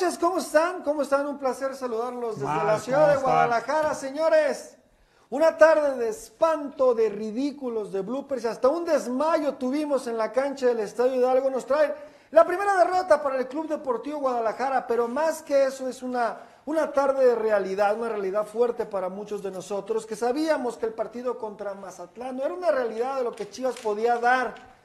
Noches, 0.00 0.16
¿cómo 0.16 0.38
están? 0.38 0.82
¿Cómo 0.82 1.02
están? 1.02 1.26
Un 1.26 1.38
placer 1.38 1.74
saludarlos 1.74 2.36
desde 2.36 2.46
Mal, 2.46 2.66
la 2.68 2.78
ciudad 2.78 3.00
¿cómo 3.00 3.16
de? 3.16 3.22
Guadalajara, 3.24 3.94
señores. 3.96 4.76
Una 5.28 5.58
tarde 5.58 5.96
de 5.96 6.10
espanto, 6.10 6.94
de 6.94 7.08
ridículos, 7.08 7.90
de 7.90 8.02
bloopers, 8.02 8.44
hasta 8.44 8.68
un 8.68 8.84
desmayo 8.84 9.54
tuvimos 9.54 10.06
en 10.06 10.16
la 10.16 10.30
cancha 10.30 10.66
del 10.66 10.78
Estadio 10.78 11.16
Hidalgo. 11.16 11.50
Nos 11.50 11.66
trae 11.66 11.92
la 12.30 12.46
primera 12.46 12.76
derrota 12.76 13.20
para 13.20 13.38
el 13.38 13.48
Club 13.48 13.66
Deportivo 13.66 14.20
Guadalajara, 14.20 14.86
pero 14.86 15.08
más 15.08 15.42
que 15.42 15.64
eso 15.64 15.88
es 15.88 16.00
una, 16.04 16.42
una 16.64 16.92
tarde 16.92 17.26
de 17.26 17.34
realidad, 17.34 17.98
una 17.98 18.10
realidad 18.10 18.46
fuerte 18.46 18.86
para 18.86 19.08
muchos 19.08 19.42
de 19.42 19.50
nosotros, 19.50 20.06
que 20.06 20.14
sabíamos 20.14 20.76
que 20.76 20.86
el 20.86 20.94
partido 20.94 21.36
contra 21.38 21.74
Mazatlán 21.74 22.36
no 22.36 22.44
era 22.44 22.54
una 22.54 22.70
realidad 22.70 23.16
de 23.16 23.24
lo 23.24 23.32
que 23.32 23.50
Chivas 23.50 23.74
podía 23.78 24.16
dar. 24.18 24.77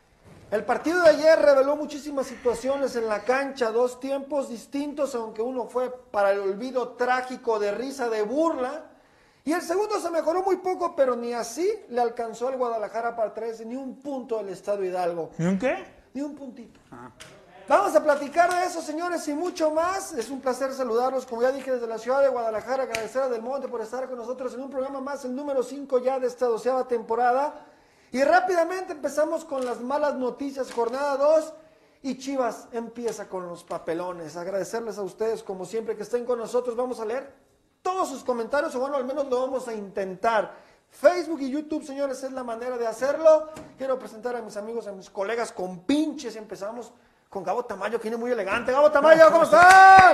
El 0.54 0.66
partido 0.66 1.02
de 1.02 1.10
ayer 1.10 1.40
reveló 1.40 1.76
muchísimas 1.76 2.28
situaciones 2.28 2.96
en 2.96 3.08
la 3.08 3.24
cancha, 3.24 3.72
dos 3.72 4.00
tiempos 4.00 4.50
distintos, 4.50 5.16
aunque 5.16 5.42
uno 5.42 5.66
fue 5.66 5.90
para 5.90 6.32
el 6.32 6.42
olvido 6.42 6.90
trágico 6.90 7.58
de 7.58 7.72
risa, 7.72 8.08
de 8.08 8.22
burla. 8.22 8.84
Y 9.46 9.52
el 9.52 9.64
segundo 9.64 10.00
se 10.00 10.12
mejoró 10.12 10.44
muy 10.44 10.58
poco, 10.58 10.96
pero 10.96 11.16
ni 11.16 11.34
así 11.34 11.68
le 11.90 12.00
alcanzó 12.00 12.50
al 12.50 12.58
Guadalajara 12.58 13.16
para 13.16 13.34
traerse 13.34 13.66
ni 13.66 13.76
un 13.76 13.96
punto 13.96 14.38
del 14.38 14.50
Estadio 14.50 14.86
Hidalgo. 14.86 15.32
¿Y 15.40 15.46
un 15.46 15.58
qué? 15.58 15.86
Ni 16.14 16.22
un 16.22 16.36
puntito. 16.36 16.80
Vamos 17.68 17.96
a 17.96 18.04
platicar 18.04 18.54
de 18.54 18.68
eso, 18.68 18.80
señores, 18.84 19.28
y 19.28 19.34
mucho 19.34 19.72
más. 19.72 20.14
Es 20.14 20.30
un 20.30 20.40
placer 20.40 20.72
saludarlos, 20.72 21.26
como 21.26 21.42
ya 21.42 21.52
dije, 21.52 21.72
desde 21.72 21.88
la 21.88 21.98
ciudad 21.98 22.22
de 22.22 22.30
Guadalajara, 22.30 22.84
agradecer 22.84 23.24
a 23.24 23.28
Del 23.28 23.42
Monte 23.42 23.68
por 23.70 23.82
estar 23.82 24.08
con 24.08 24.20
nosotros 24.20 24.54
en 24.54 24.62
un 24.62 24.70
programa 24.70 25.02
más, 25.02 25.26
el 25.26 25.36
número 25.36 25.64
5 25.64 25.98
ya 25.98 26.20
de 26.20 26.28
esta 26.28 26.46
doceava 26.46 26.88
temporada. 26.88 27.73
Y 28.14 28.24
rápidamente 28.24 28.94
empezamos 28.94 29.44
con 29.44 29.66
las 29.66 29.82
malas 29.82 30.14
noticias, 30.14 30.72
jornada 30.72 31.18
2. 31.18 31.54
Y 32.04 32.20
Chivas 32.20 32.68
empieza 32.72 33.28
con 33.28 33.48
los 33.48 33.64
papelones. 33.64 34.38
Agradecerles 34.38 35.00
a 35.00 35.02
ustedes, 35.02 35.42
como 35.42 35.66
siempre, 35.66 35.98
que 35.98 36.04
estén 36.04 36.24
con 36.24 36.38
nosotros. 36.38 36.76
Vamos 36.76 37.00
a 37.00 37.06
leer 37.06 37.34
todos 37.82 38.10
sus 38.10 38.24
comentarios, 38.24 38.76
o 38.76 38.80
bueno, 38.80 38.98
al 38.98 39.04
menos 39.04 39.28
lo 39.28 39.42
vamos 39.42 39.68
a 39.68 39.74
intentar. 39.74 40.54
Facebook 40.92 41.42
y 41.42 41.50
YouTube, 41.50 41.84
señores, 41.84 42.22
es 42.22 42.32
la 42.32 42.44
manera 42.44 42.78
de 42.78 42.86
hacerlo. 42.86 43.50
Quiero 43.80 43.98
presentar 43.98 44.36
a 44.36 44.44
mis 44.44 44.56
amigos, 44.58 44.86
a 44.86 44.92
mis 44.92 45.10
colegas 45.10 45.52
con 45.52 45.80
pinches. 45.80 46.36
Empezamos 46.36 46.92
con 47.30 47.44
Gabo 47.44 47.66
Tamayo, 47.66 47.98
que 47.98 48.10
viene 48.10 48.18
muy 48.18 48.30
elegante. 48.30 48.72
Gabo 48.72 48.92
Tamayo, 48.92 49.26
¿cómo 49.32 49.44
estás? 49.46 50.14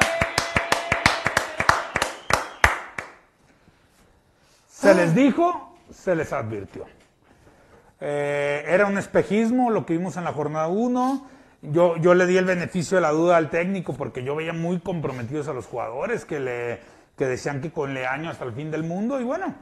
Se 4.70 4.94
les 4.96 5.14
dijo, 5.14 5.76
se 5.92 6.16
les 6.16 6.32
advirtió. 6.32 6.99
Eh, 8.02 8.64
era 8.68 8.86
un 8.86 8.98
espejismo 8.98 9.72
lo 9.72 9.86
que 9.86 9.94
vimos 9.94 10.18
en 10.18 10.24
la 10.24 10.34
jornada 10.34 10.68
1. 10.68 11.30
Yo, 11.62 11.98
yo 11.98 12.14
le 12.14 12.26
di 12.26 12.38
el 12.38 12.46
beneficio 12.46 12.98
de 12.98 13.02
la 13.02 13.12
duda 13.12 13.38
al 13.38 13.50
técnico 13.50 13.94
porque 13.94 14.24
yo 14.24 14.36
veía 14.36 14.54
muy 14.54 14.80
comprometidos 14.80 15.48
a 15.50 15.54
los 15.54 15.66
jugadores 15.66 16.24
que, 16.24 16.40
le, 16.40 16.80
que 17.18 17.26
decían 17.26 17.60
que 17.62 17.72
con 17.72 17.94
Leaño 17.94 18.30
hasta 18.30 18.46
el 18.46 18.54
fin 18.54 18.72
del 18.72 18.84
mundo. 18.84 19.20
Y 19.20 19.24
bueno, 19.24 19.54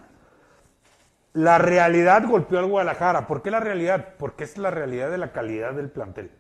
la 1.34 1.58
realidad 1.58 2.24
golpeó 2.28 2.60
al 2.60 2.68
Guadalajara. 2.68 3.28
¿Por 3.28 3.42
qué 3.42 3.52
la 3.52 3.60
realidad? 3.60 4.14
Porque 4.18 4.44
es 4.44 4.58
la 4.58 4.72
realidad 4.72 5.10
de 5.10 5.18
la 5.18 5.32
calidad 5.32 5.74
del 5.74 5.90
plantel. 5.90 6.32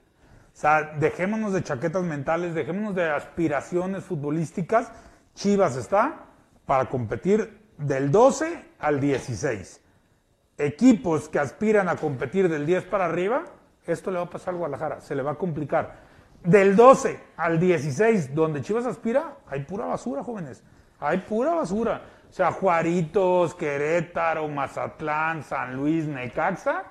O 0.57 0.59
sea, 0.59 0.95
dejémonos 0.99 1.53
de 1.53 1.63
chaquetas 1.63 2.03
mentales, 2.03 2.55
dejémonos 2.55 2.95
de 2.95 3.09
aspiraciones 3.09 4.03
futbolísticas. 4.03 4.91
Chivas 5.35 5.75
está 5.75 6.25
para 6.65 6.85
competir 6.89 7.61
del 7.77 8.11
12 8.11 8.65
al 8.79 8.99
16. 8.99 9.81
Equipos 10.57 11.29
que 11.29 11.39
aspiran 11.39 11.87
a 11.87 11.95
competir 11.97 12.49
del 12.49 12.65
10 12.65 12.85
para 12.85 13.05
arriba, 13.05 13.45
esto 13.85 14.11
le 14.11 14.17
va 14.17 14.25
a 14.25 14.29
pasar 14.29 14.53
al 14.53 14.59
Guadalajara, 14.59 15.01
se 15.01 15.15
le 15.15 15.21
va 15.21 15.31
a 15.31 15.35
complicar. 15.35 16.07
Del 16.43 16.75
12 16.75 17.19
al 17.37 17.59
16, 17.59 18.33
donde 18.33 18.61
Chivas 18.61 18.85
aspira, 18.85 19.37
hay 19.47 19.63
pura 19.63 19.85
basura, 19.85 20.23
jóvenes. 20.23 20.63
Hay 20.99 21.19
pura 21.19 21.53
basura. 21.53 22.01
O 22.29 22.33
sea, 22.33 22.51
Juaritos, 22.51 23.55
Querétaro, 23.55 24.47
Mazatlán, 24.47 25.43
San 25.43 25.75
Luis, 25.75 26.05
Necaxa, 26.05 26.85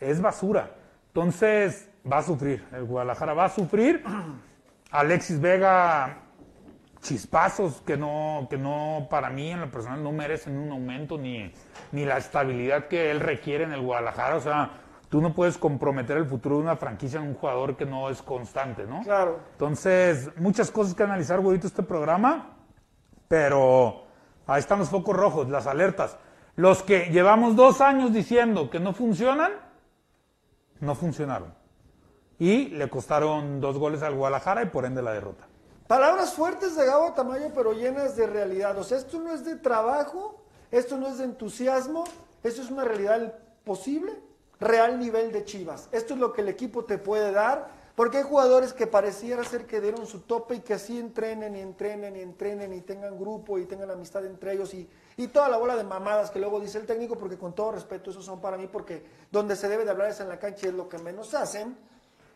es 0.00 0.20
basura. 0.20 0.70
Entonces, 1.08 1.88
va 2.10 2.18
a 2.18 2.22
sufrir. 2.22 2.64
El 2.72 2.84
Guadalajara 2.84 3.34
va 3.34 3.44
a 3.46 3.48
sufrir. 3.48 4.04
Alexis 4.90 5.40
Vega, 5.40 6.21
chispazos 7.02 7.82
que 7.82 7.96
no, 7.96 8.46
que 8.48 8.56
no, 8.56 9.08
para 9.10 9.28
mí 9.28 9.50
en 9.50 9.60
lo 9.60 9.70
personal 9.70 10.02
no 10.02 10.12
merecen 10.12 10.56
un 10.56 10.70
aumento 10.70 11.18
ni, 11.18 11.52
ni 11.90 12.04
la 12.04 12.16
estabilidad 12.16 12.86
que 12.86 13.10
él 13.10 13.20
requiere 13.20 13.64
en 13.64 13.72
el 13.72 13.82
Guadalajara. 13.82 14.36
O 14.36 14.40
sea, 14.40 14.70
tú 15.08 15.20
no 15.20 15.34
puedes 15.34 15.58
comprometer 15.58 16.16
el 16.16 16.26
futuro 16.26 16.56
de 16.56 16.62
una 16.62 16.76
franquicia 16.76 17.20
en 17.20 17.26
un 17.26 17.34
jugador 17.34 17.76
que 17.76 17.84
no 17.84 18.08
es 18.08 18.22
constante, 18.22 18.84
¿no? 18.84 19.02
Claro. 19.02 19.40
Entonces, 19.52 20.30
muchas 20.36 20.70
cosas 20.70 20.94
que 20.94 21.02
analizar, 21.02 21.40
güeyito, 21.40 21.66
este 21.66 21.82
programa, 21.82 22.56
pero 23.28 24.04
ahí 24.46 24.60
están 24.60 24.78
los 24.78 24.88
focos 24.88 25.16
rojos, 25.16 25.48
las 25.48 25.66
alertas. 25.66 26.16
Los 26.54 26.82
que 26.82 27.06
llevamos 27.06 27.56
dos 27.56 27.80
años 27.80 28.12
diciendo 28.12 28.70
que 28.70 28.78
no 28.78 28.92
funcionan, 28.92 29.52
no 30.80 30.94
funcionaron. 30.94 31.52
Y 32.38 32.68
le 32.68 32.88
costaron 32.88 33.60
dos 33.60 33.76
goles 33.76 34.02
al 34.02 34.14
Guadalajara 34.14 34.62
y 34.62 34.66
por 34.66 34.84
ende 34.84 35.02
la 35.02 35.12
derrota. 35.12 35.46
Palabras 35.92 36.32
fuertes 36.32 36.74
de 36.74 36.86
Gabo 36.86 37.12
Tamayo, 37.12 37.50
pero 37.54 37.74
llenas 37.74 38.16
de 38.16 38.26
realidad. 38.26 38.78
O 38.78 38.82
sea, 38.82 38.96
esto 38.96 39.20
no 39.20 39.30
es 39.30 39.44
de 39.44 39.56
trabajo, 39.56 40.42
esto 40.70 40.96
no 40.96 41.06
es 41.06 41.18
de 41.18 41.24
entusiasmo, 41.24 42.04
esto 42.42 42.62
es 42.62 42.70
una 42.70 42.82
realidad 42.82 43.34
posible, 43.62 44.18
real 44.58 44.98
nivel 44.98 45.32
de 45.32 45.44
Chivas. 45.44 45.90
Esto 45.92 46.14
es 46.14 46.20
lo 46.20 46.32
que 46.32 46.40
el 46.40 46.48
equipo 46.48 46.86
te 46.86 46.96
puede 46.96 47.30
dar, 47.30 47.68
porque 47.94 48.16
hay 48.16 48.22
jugadores 48.22 48.72
que 48.72 48.86
pareciera 48.86 49.44
ser 49.44 49.66
que 49.66 49.82
dieron 49.82 50.06
su 50.06 50.20
tope 50.20 50.54
y 50.54 50.60
que 50.60 50.72
así 50.72 50.98
entrenen 50.98 51.56
y 51.56 51.60
entrenen 51.60 52.16
y 52.16 52.20
entrenen 52.20 52.72
y 52.72 52.80
tengan 52.80 53.18
grupo 53.18 53.58
y 53.58 53.66
tengan 53.66 53.90
amistad 53.90 54.24
entre 54.24 54.54
ellos 54.54 54.72
y, 54.72 54.88
y 55.18 55.28
toda 55.28 55.50
la 55.50 55.58
bola 55.58 55.76
de 55.76 55.84
mamadas 55.84 56.30
que 56.30 56.38
luego 56.38 56.58
dice 56.58 56.78
el 56.78 56.86
técnico, 56.86 57.18
porque 57.18 57.36
con 57.36 57.54
todo 57.54 57.72
respeto, 57.72 58.12
esos 58.12 58.24
son 58.24 58.40
para 58.40 58.56
mí, 58.56 58.66
porque 58.66 59.04
donde 59.30 59.56
se 59.56 59.68
debe 59.68 59.84
de 59.84 59.90
hablar 59.90 60.08
es 60.08 60.20
en 60.20 60.30
la 60.30 60.38
cancha 60.38 60.64
y 60.64 60.68
es 60.70 60.74
lo 60.74 60.88
que 60.88 60.96
menos 60.96 61.34
hacen 61.34 61.76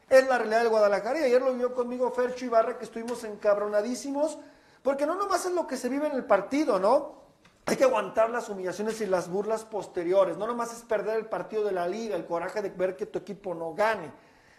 es 0.08 0.26
la 0.26 0.38
realidad 0.38 0.60
del 0.60 0.68
Guadalajara. 0.68 1.20
Y 1.20 1.24
ayer 1.24 1.42
lo 1.42 1.52
vio 1.54 1.74
conmigo 1.74 2.10
Fercho 2.10 2.44
Ibarra, 2.44 2.78
que 2.78 2.84
estuvimos 2.84 3.24
encabronadísimos, 3.24 4.38
porque 4.82 5.06
no 5.06 5.14
nomás 5.14 5.46
es 5.46 5.52
lo 5.52 5.66
que 5.66 5.76
se 5.76 5.88
vive 5.88 6.06
en 6.06 6.14
el 6.14 6.24
partido, 6.24 6.78
¿no? 6.78 7.26
Hay 7.66 7.76
que 7.76 7.84
aguantar 7.84 8.30
las 8.30 8.48
humillaciones 8.48 9.00
y 9.00 9.06
las 9.06 9.28
burlas 9.28 9.64
posteriores. 9.64 10.36
No 10.36 10.46
nomás 10.46 10.72
es 10.72 10.82
perder 10.82 11.16
el 11.16 11.26
partido 11.26 11.64
de 11.64 11.72
la 11.72 11.88
liga, 11.88 12.14
el 12.14 12.24
coraje 12.24 12.62
de 12.62 12.70
ver 12.70 12.96
que 12.96 13.06
tu 13.06 13.18
equipo 13.18 13.54
no 13.54 13.74
gane. 13.74 14.12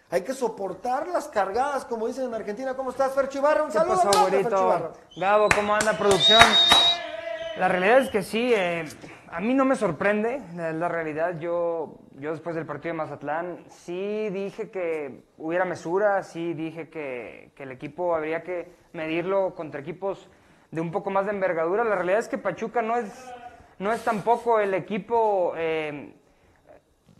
Hay 0.09 0.21
que 0.21 0.33
soportar 0.33 1.07
las 1.07 1.27
cargadas, 1.29 1.85
como 1.85 2.07
dicen 2.07 2.25
en 2.25 2.33
Argentina. 2.33 2.75
¿Cómo 2.75 2.91
estás, 2.91 3.13
Fercho 3.13 3.39
Ibarra? 3.39 3.63
Un 3.63 3.71
¿Qué 3.71 3.77
saludo. 3.77 3.95
pasó, 4.03 4.25
Fercho? 4.27 4.65
Ibarra. 4.65 4.91
Gabo, 5.15 5.47
¿cómo 5.55 5.75
anda 5.75 5.97
producción? 5.97 6.41
La 7.57 7.69
realidad 7.69 7.99
es 7.99 8.09
que 8.09 8.23
sí, 8.23 8.53
eh, 8.53 8.85
a 9.37 9.39
mí 9.39 9.53
no 9.53 9.65
me 9.65 9.75
sorprende, 9.75 10.41
la 10.55 10.87
realidad. 10.87 11.39
Yo, 11.39 11.99
yo 12.19 12.31
después 12.31 12.55
del 12.55 12.65
partido 12.65 12.93
de 12.93 12.97
Mazatlán 12.97 13.59
sí 13.69 14.29
dije 14.31 14.71
que 14.71 15.21
hubiera 15.37 15.63
mesura, 15.63 16.23
sí 16.23 16.53
dije 16.55 16.89
que, 16.89 17.51
que 17.55 17.63
el 17.63 17.71
equipo 17.71 18.15
habría 18.15 18.41
que 18.41 18.71
medirlo 18.93 19.53
contra 19.53 19.79
equipos 19.79 20.27
de 20.71 20.81
un 20.81 20.91
poco 20.91 21.11
más 21.11 21.25
de 21.25 21.33
envergadura. 21.33 21.83
La 21.83 21.95
realidad 21.95 22.19
es 22.19 22.27
que 22.27 22.39
Pachuca 22.39 22.81
no 22.81 22.97
es, 22.97 23.31
no 23.77 23.93
es 23.93 24.03
tampoco 24.03 24.59
el 24.59 24.73
equipo... 24.73 25.53
eh, 25.55 26.13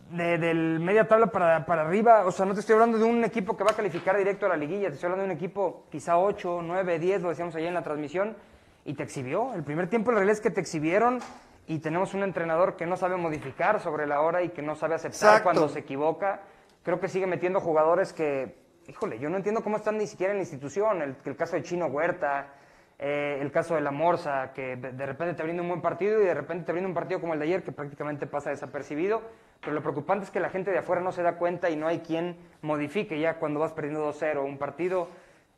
de- 0.10 0.38
del 0.38 0.80
media 0.80 1.06
tabla 1.06 1.28
para, 1.28 1.66
para 1.66 1.82
arriba, 1.82 2.26
o 2.26 2.32
sea, 2.32 2.46
no 2.46 2.54
te 2.54 2.62
estoy 2.62 2.74
hablando 2.76 2.98
de 2.98 3.04
un 3.04 3.26
equipo 3.26 3.58
que 3.58 3.66
va 3.66 3.72
a 3.72 3.76
calificar 3.76 4.16
directo 4.18 4.46
a 4.46 4.50
la 4.50 4.56
liguilla, 4.56 4.88
te 4.88 4.94
estoy 4.94 5.08
hablando 5.08 5.26
de 5.28 5.32
un 5.32 5.38
equipo 5.38 5.84
quizá 5.92 6.18
8, 6.18 6.62
9, 6.64 6.98
10, 6.98 7.22
lo 7.24 7.30
decíamos 7.30 7.54
ayer 7.58 7.68
en 7.68 7.74
la 7.74 7.84
transmisión, 7.84 8.38
y 8.86 8.94
te 8.94 9.04
exhibió. 9.04 9.54
El 9.54 9.64
primer 9.64 9.90
tiempo 9.90 10.12
la 10.12 10.20
realidad 10.20 10.38
es 10.38 10.42
que 10.42 10.50
te 10.50 10.62
exhibieron 10.62 11.20
y 11.68 11.80
tenemos 11.80 12.14
un 12.14 12.24
entrenador 12.24 12.78
que 12.78 12.86
no 12.86 12.96
sabe 12.96 13.18
modificar 13.18 13.80
sobre 13.82 14.08
la 14.08 14.22
hora 14.22 14.42
y 14.42 14.50
que 14.50 14.62
no 14.62 14.76
sabe 14.76 14.96
aceptar 14.96 15.30
Exacto. 15.30 15.44
cuando 15.44 15.68
se 15.68 15.80
equivoca. 15.80 16.42
Creo 16.82 17.00
que 17.00 17.10
sigue 17.10 17.28
metiendo 17.28 17.60
jugadores 17.60 18.14
que, 18.14 18.56
híjole, 18.88 19.20
yo 19.20 19.30
no 19.30 19.36
entiendo 19.36 19.62
cómo 19.62 19.76
están 19.76 19.98
ni 19.98 20.08
siquiera 20.08 20.32
en 20.32 20.38
la 20.38 20.44
institución. 20.44 21.02
El, 21.02 21.18
el 21.26 21.36
caso 21.36 21.58
de 21.58 21.64
Chino 21.64 21.88
Huerta, 21.88 22.54
eh, 23.00 23.38
el 23.42 23.52
caso 23.52 23.76
de 23.76 23.82
la 23.82 23.92
Morsa, 23.92 24.54
que 24.54 24.78
de 24.78 24.94
de 24.94 25.06
repente 25.06 25.34
te 25.34 25.44
brinda 25.44 25.62
un 25.62 25.68
buen 25.68 25.82
partido 25.82 26.22
y 26.22 26.26
de 26.26 26.34
repente 26.34 26.66
te 26.66 26.72
brinda 26.72 26.88
un 26.88 26.96
partido 26.96 27.20
como 27.20 27.34
el 27.34 27.40
de 27.40 27.46
ayer 27.46 27.64
que 27.64 27.74
prácticamente 27.74 28.28
pasa 28.28 28.50
desapercibido. 28.50 29.22
Pero 29.60 29.74
lo 29.74 29.82
preocupante 29.82 30.24
es 30.24 30.32
que 30.32 30.40
la 30.40 30.50
gente 30.50 30.72
de 30.72 30.78
afuera 30.78 31.02
no 31.02 31.12
se 31.12 31.22
da 31.22 31.36
cuenta 31.36 31.70
y 31.70 31.76
no 31.76 31.88
hay 31.88 32.00
quien 32.00 32.38
modifique 32.62 33.20
ya 33.20 33.40
cuando 33.40 33.60
vas 33.60 33.74
perdiendo 33.74 34.10
2-0 34.10 34.44
un 34.44 34.58
partido. 34.58 35.10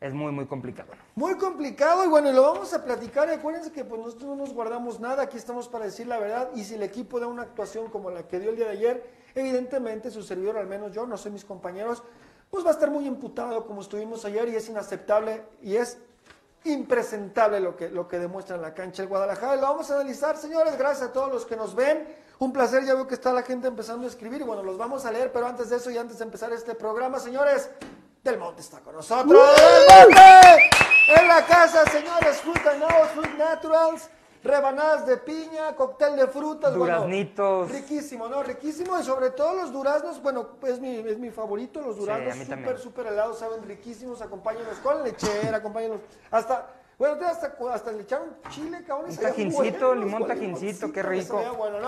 Es 0.01 0.13
muy, 0.13 0.31
muy 0.31 0.45
complicado. 0.45 0.93
Muy 1.15 1.35
complicado 1.35 2.05
y 2.05 2.07
bueno, 2.07 2.29
y 2.29 2.33
lo 2.33 2.41
vamos 2.43 2.73
a 2.73 2.85
platicar. 2.85 3.29
Acuérdense 3.29 3.71
que 3.71 3.83
pues 3.83 4.01
nosotros 4.01 4.29
no 4.29 4.35
nos 4.37 4.53
guardamos 4.53 4.99
nada, 5.01 5.23
aquí 5.23 5.37
estamos 5.37 5.67
para 5.67 5.85
decir 5.85 6.07
la 6.07 6.19
verdad. 6.19 6.49
Y 6.55 6.63
si 6.63 6.75
el 6.75 6.83
equipo 6.83 7.19
da 7.19 7.27
una 7.27 7.41
actuación 7.41 7.89
como 7.89 8.09
la 8.09 8.25
que 8.25 8.39
dio 8.39 8.51
el 8.51 8.55
día 8.55 8.67
de 8.67 8.71
ayer, 8.71 9.11
evidentemente 9.35 10.09
su 10.09 10.23
servidor, 10.23 10.57
al 10.57 10.67
menos 10.67 10.93
yo, 10.93 11.05
no 11.05 11.17
sé 11.17 11.29
mis 11.29 11.43
compañeros, 11.43 12.01
pues 12.49 12.65
va 12.65 12.69
a 12.69 12.73
estar 12.73 12.89
muy 12.89 13.05
imputado 13.05 13.65
como 13.65 13.81
estuvimos 13.81 14.23
ayer 14.23 14.47
y 14.47 14.55
es 14.55 14.69
inaceptable 14.69 15.43
y 15.61 15.75
es 15.75 15.97
impresentable 16.63 17.59
lo 17.59 17.75
que, 17.75 17.89
lo 17.89 18.07
que 18.07 18.19
demuestra 18.19 18.55
en 18.55 18.61
la 18.61 18.73
cancha 18.73 19.03
el 19.03 19.09
Guadalajara. 19.09 19.57
Lo 19.57 19.63
vamos 19.63 19.91
a 19.91 19.95
analizar, 19.95 20.37
señores, 20.37 20.77
gracias 20.77 21.09
a 21.09 21.13
todos 21.13 21.29
los 21.29 21.45
que 21.45 21.57
nos 21.57 21.75
ven. 21.75 22.07
Un 22.39 22.53
placer, 22.53 22.85
ya 22.85 22.93
veo 22.93 23.05
que 23.05 23.15
está 23.15 23.33
la 23.33 23.43
gente 23.43 23.67
empezando 23.67 24.05
a 24.05 24.09
escribir 24.09 24.39
y 24.39 24.43
bueno, 24.45 24.63
los 24.63 24.77
vamos 24.77 25.05
a 25.05 25.11
leer, 25.11 25.33
pero 25.33 25.45
antes 25.45 25.69
de 25.69 25.75
eso 25.75 25.91
y 25.91 25.97
antes 25.97 26.19
de 26.19 26.23
empezar 26.23 26.53
este 26.53 26.73
programa, 26.73 27.19
señores, 27.19 27.69
Del 28.29 28.37
Monte 28.37 28.61
está 28.61 28.79
con 28.81 28.95
nosotros. 28.95 29.27
¡Del 29.27 30.11
Monte! 30.13 30.69
En 31.17 31.27
la 31.27 31.43
casa, 31.47 31.83
señores, 31.85 32.37
Fruit 32.41 32.63
and 32.67 32.79
Now, 32.79 33.05
Fruit 33.15 33.35
Naturals, 33.35 34.07
rebanadas 34.43 35.07
de 35.07 35.17
piña, 35.17 35.75
cóctel 35.75 36.15
de 36.15 36.27
frutas. 36.27 36.77
bueno, 36.77 36.93
Duraznitos. 36.97 37.71
riquísimo, 37.71 38.27
¿no? 38.27 38.43
Riquísimo 38.43 38.99
y 38.99 39.03
sobre 39.03 39.31
todo 39.31 39.55
los 39.55 39.73
duraznos, 39.73 40.21
bueno, 40.21 40.49
es 40.61 40.79
mi, 40.79 40.97
es 40.97 41.17
mi 41.17 41.31
favorito, 41.31 41.81
los 41.81 41.97
duraznos 41.97 42.35
mí 42.35 42.45
súper, 42.45 42.77
súper 42.77 43.07
helados, 43.07 43.39
saben 43.39 43.63
riquísimos, 43.63 44.21
acompáñenos 44.21 44.77
con 44.77 45.03
lechera, 45.03 45.57
acompáñenos 45.57 45.99
hasta... 46.29 46.67
Bueno, 46.99 47.15
hasta, 47.25 47.55
hasta 47.73 47.91
le 47.93 48.03
echaron 48.03 48.35
chile, 48.49 48.83
cabrón. 48.85 49.09
Un 49.09 49.15
tajincito, 49.17 49.87
bueno, 49.87 50.03
limón 50.03 50.27
tajincito, 50.27 50.91
qué 50.91 51.01
rico. 51.01 51.41
bueno. 51.57 51.79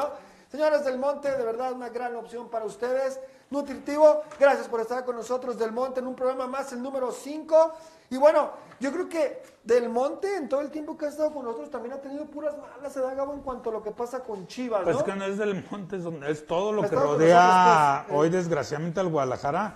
Señores 0.49 0.83
del 0.83 0.97
Monte, 0.97 1.31
de 1.31 1.45
verdad 1.45 1.71
una 1.71 1.89
gran 1.89 2.15
opción 2.15 2.49
para 2.49 2.65
ustedes. 2.65 3.19
Nutritivo, 3.51 4.21
gracias 4.39 4.69
por 4.69 4.79
estar 4.79 5.03
con 5.03 5.17
nosotros 5.17 5.59
del 5.59 5.73
Monte 5.73 5.99
en 5.99 6.07
un 6.07 6.15
programa 6.15 6.47
más, 6.47 6.71
el 6.71 6.81
número 6.81 7.11
5. 7.11 7.73
Y 8.09 8.15
bueno, 8.15 8.51
yo 8.79 8.93
creo 8.93 9.09
que 9.09 9.43
del 9.65 9.89
Monte 9.89 10.37
en 10.37 10.47
todo 10.47 10.61
el 10.61 10.71
tiempo 10.71 10.97
que 10.97 11.05
ha 11.07 11.09
estado 11.09 11.33
con 11.33 11.43
nosotros 11.43 11.69
también 11.69 11.93
ha 11.93 11.97
tenido 11.97 12.23
puras 12.27 12.55
malas, 12.57 12.93
se 12.93 13.01
da 13.01 13.13
Gabo 13.13 13.33
en 13.33 13.41
cuanto 13.41 13.69
a 13.69 13.73
lo 13.73 13.83
que 13.83 13.91
pasa 13.91 14.21
con 14.21 14.47
Chivas, 14.47 14.83
Pues 14.85 14.95
¿no? 14.95 15.03
que 15.03 15.15
no 15.15 15.25
es 15.25 15.37
del 15.37 15.65
monte, 15.69 15.97
es, 15.97 16.03
donde- 16.05 16.31
es 16.31 16.47
todo 16.47 16.71
lo 16.71 16.83
Ha 16.83 16.89
que 16.89 16.95
rodea 16.95 17.43
nosotros, 17.43 18.05
pues, 18.07 18.19
hoy 18.21 18.27
eh. 18.27 18.31
desgraciadamente 18.31 18.99
al 19.01 19.07
Guadalajara. 19.09 19.75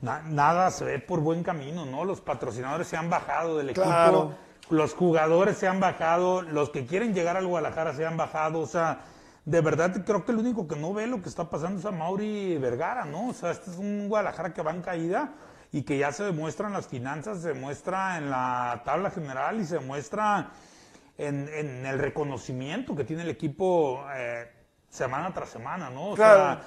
Na- 0.00 0.22
nada 0.22 0.68
se 0.72 0.84
ve 0.84 0.98
por 0.98 1.20
buen 1.20 1.44
camino, 1.44 1.86
¿no? 1.86 2.04
Los 2.04 2.20
patrocinadores 2.20 2.88
se 2.88 2.96
han 2.96 3.08
bajado 3.10 3.58
del 3.58 3.74
Claro. 3.74 4.32
equipo, 4.58 4.74
los 4.74 4.94
jugadores 4.94 5.56
se 5.56 5.68
han 5.68 5.78
bajado, 5.78 6.42
los 6.42 6.70
que 6.70 6.84
quieren 6.84 7.14
llegar 7.14 7.36
al 7.36 7.46
Guadalajara 7.46 7.94
se 7.94 8.04
han 8.04 8.16
bajado, 8.16 8.58
o 8.58 8.66
sea, 8.66 9.02
de 9.44 9.60
verdad 9.60 10.04
creo 10.04 10.24
que 10.24 10.32
el 10.32 10.38
único 10.38 10.68
que 10.68 10.76
no 10.76 10.92
ve 10.92 11.06
lo 11.06 11.22
que 11.22 11.28
está 11.28 11.48
pasando 11.48 11.78
es 11.80 11.86
a 11.86 11.90
Mauri 11.90 12.58
Vergara, 12.58 13.04
¿no? 13.04 13.28
O 13.28 13.32
sea, 13.32 13.50
este 13.52 13.70
es 13.70 13.78
un 13.78 14.08
Guadalajara 14.08 14.52
que 14.52 14.62
va 14.62 14.72
en 14.72 14.82
caída 14.82 15.32
y 15.72 15.82
que 15.82 15.98
ya 15.98 16.12
se 16.12 16.24
demuestra 16.24 16.66
en 16.68 16.74
las 16.74 16.86
finanzas, 16.86 17.40
se 17.42 17.48
demuestra 17.48 18.18
en 18.18 18.30
la 18.30 18.82
tabla 18.84 19.10
general 19.10 19.60
y 19.60 19.64
se 19.64 19.76
demuestra 19.78 20.50
en, 21.16 21.48
en 21.48 21.86
el 21.86 21.98
reconocimiento 21.98 22.94
que 22.94 23.04
tiene 23.04 23.22
el 23.22 23.30
equipo 23.30 24.04
eh, 24.14 24.50
semana 24.88 25.32
tras 25.34 25.48
semana, 25.50 25.90
¿no? 25.90 26.10
O 26.10 26.14
Claro. 26.14 26.60
sea, 26.60 26.62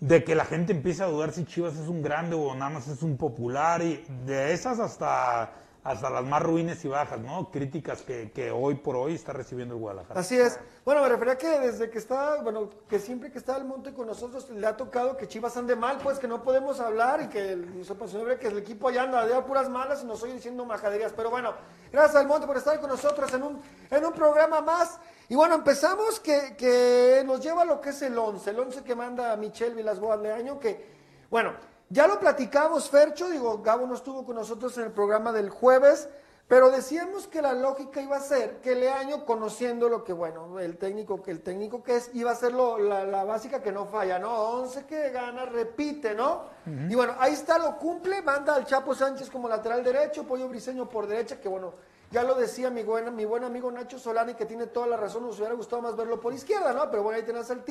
de 0.00 0.24
que 0.24 0.34
la 0.34 0.44
gente 0.44 0.72
empieza 0.72 1.04
a 1.04 1.08
dudar 1.08 1.32
si 1.32 1.44
Chivas 1.46 1.76
es 1.76 1.88
un 1.88 2.02
grande 2.02 2.36
o 2.36 2.54
nada 2.54 2.70
más 2.70 2.86
es 2.88 3.02
un 3.02 3.16
popular 3.16 3.80
y 3.82 4.04
de 4.26 4.52
esas 4.52 4.78
hasta, 4.78 5.52
hasta 5.86 6.10
las 6.10 6.24
más 6.24 6.42
ruines 6.42 6.84
y 6.84 6.88
bajas, 6.88 7.20
¿no? 7.20 7.50
Críticas 7.50 8.02
que, 8.02 8.32
que 8.32 8.50
hoy 8.50 8.74
por 8.74 8.96
hoy 8.96 9.14
está 9.14 9.32
recibiendo 9.32 9.74
el 9.74 9.80
Guadalajara. 9.80 10.18
Así 10.18 10.36
es. 10.36 10.58
Bueno, 10.84 11.02
me 11.02 11.08
refería 11.08 11.38
que 11.38 11.60
desde 11.60 11.90
que 11.90 11.98
está, 11.98 12.42
bueno, 12.42 12.70
que 12.88 12.98
siempre 12.98 13.30
que 13.30 13.38
está 13.38 13.56
el 13.56 13.64
monte 13.64 13.94
con 13.94 14.08
nosotros 14.08 14.50
le 14.50 14.66
ha 14.66 14.76
tocado 14.76 15.16
que 15.16 15.28
Chivas 15.28 15.56
ande 15.56 15.76
mal, 15.76 15.98
pues 16.02 16.18
que 16.18 16.26
no 16.26 16.42
podemos 16.42 16.80
hablar 16.80 17.22
y 17.22 17.28
que 17.28 17.54
nos 17.54 17.88
apasiona 17.88 18.36
que 18.36 18.48
el 18.48 18.58
equipo 18.58 18.88
allá 18.88 19.04
anda 19.04 19.24
de 19.24 19.40
puras 19.42 19.68
malas 19.68 20.02
y 20.02 20.06
nos 20.06 20.22
oye 20.24 20.34
diciendo 20.34 20.64
majaderías. 20.64 21.12
Pero 21.12 21.30
bueno, 21.30 21.54
gracias 21.92 22.16
al 22.16 22.26
monte 22.26 22.48
por 22.48 22.56
estar 22.56 22.80
con 22.80 22.90
nosotros 22.90 23.32
en 23.32 23.44
un, 23.44 23.62
en 23.88 24.04
un 24.04 24.12
programa 24.12 24.60
más. 24.60 24.98
Y 25.28 25.36
bueno, 25.36 25.54
empezamos 25.54 26.18
que, 26.18 26.56
que 26.56 27.22
nos 27.24 27.40
lleva 27.40 27.62
a 27.62 27.64
lo 27.64 27.80
que 27.80 27.90
es 27.90 28.02
el 28.02 28.18
11, 28.18 28.50
el 28.50 28.58
11 28.58 28.82
que 28.82 28.94
manda 28.96 29.36
Michelle 29.36 29.74
Vilasboas 29.74 30.20
Leaño, 30.20 30.58
que, 30.58 30.84
bueno, 31.30 31.52
ya 31.88 32.06
lo 32.06 32.18
platicamos, 32.18 32.90
Fercho, 32.90 33.28
digo, 33.28 33.62
Gabo 33.62 33.86
no 33.86 33.94
estuvo 33.94 34.24
con 34.24 34.36
nosotros 34.36 34.76
en 34.78 34.84
el 34.84 34.92
programa 34.92 35.32
del 35.32 35.50
jueves, 35.50 36.08
pero 36.48 36.70
decíamos 36.70 37.26
que 37.26 37.42
la 37.42 37.52
lógica 37.54 38.00
iba 38.00 38.16
a 38.16 38.20
ser 38.20 38.60
que 38.60 38.76
Leaño, 38.76 39.24
conociendo 39.24 39.88
lo 39.88 40.04
que, 40.04 40.12
bueno, 40.12 40.60
el 40.60 40.76
técnico 40.78 41.20
que 41.22 41.32
el 41.32 41.42
técnico 41.42 41.82
que 41.82 41.96
es, 41.96 42.10
iba 42.14 42.30
a 42.30 42.36
ser 42.36 42.52
lo- 42.52 42.78
la, 42.78 43.04
la 43.04 43.24
básica 43.24 43.60
que 43.62 43.72
no 43.72 43.86
falla, 43.86 44.18
¿no? 44.20 44.32
11 44.32 44.86
que 44.86 45.10
gana, 45.10 45.44
repite, 45.46 46.14
¿no? 46.14 46.44
Y 46.88 46.94
bueno, 46.94 47.14
ahí 47.18 47.32
está, 47.32 47.58
lo 47.58 47.76
cumple, 47.78 48.22
manda 48.22 48.54
al 48.54 48.64
Chapo 48.64 48.94
Sánchez 48.94 49.28
como 49.30 49.48
lateral 49.48 49.82
derecho, 49.82 50.24
Pollo 50.24 50.48
Briseño 50.48 50.88
por 50.88 51.06
derecha, 51.08 51.40
que 51.40 51.48
bueno, 51.48 51.72
ya 52.12 52.22
lo 52.22 52.36
decía 52.36 52.70
mi 52.70 52.84
buen, 52.84 53.12
mi 53.16 53.24
buen 53.24 53.42
amigo 53.42 53.68
Nacho 53.72 53.98
Solani, 53.98 54.34
que 54.34 54.46
tiene 54.46 54.68
toda 54.68 54.86
la 54.86 54.96
razón, 54.96 55.26
nos 55.26 55.38
hubiera 55.38 55.54
gustado 55.54 55.82
más 55.82 55.96
verlo 55.96 56.20
por 56.20 56.32
izquierda, 56.32 56.72
¿no? 56.72 56.88
Pero 56.90 57.02
bueno, 57.02 57.16
ahí 57.18 57.24
tenés 57.24 57.50
al 57.50 57.64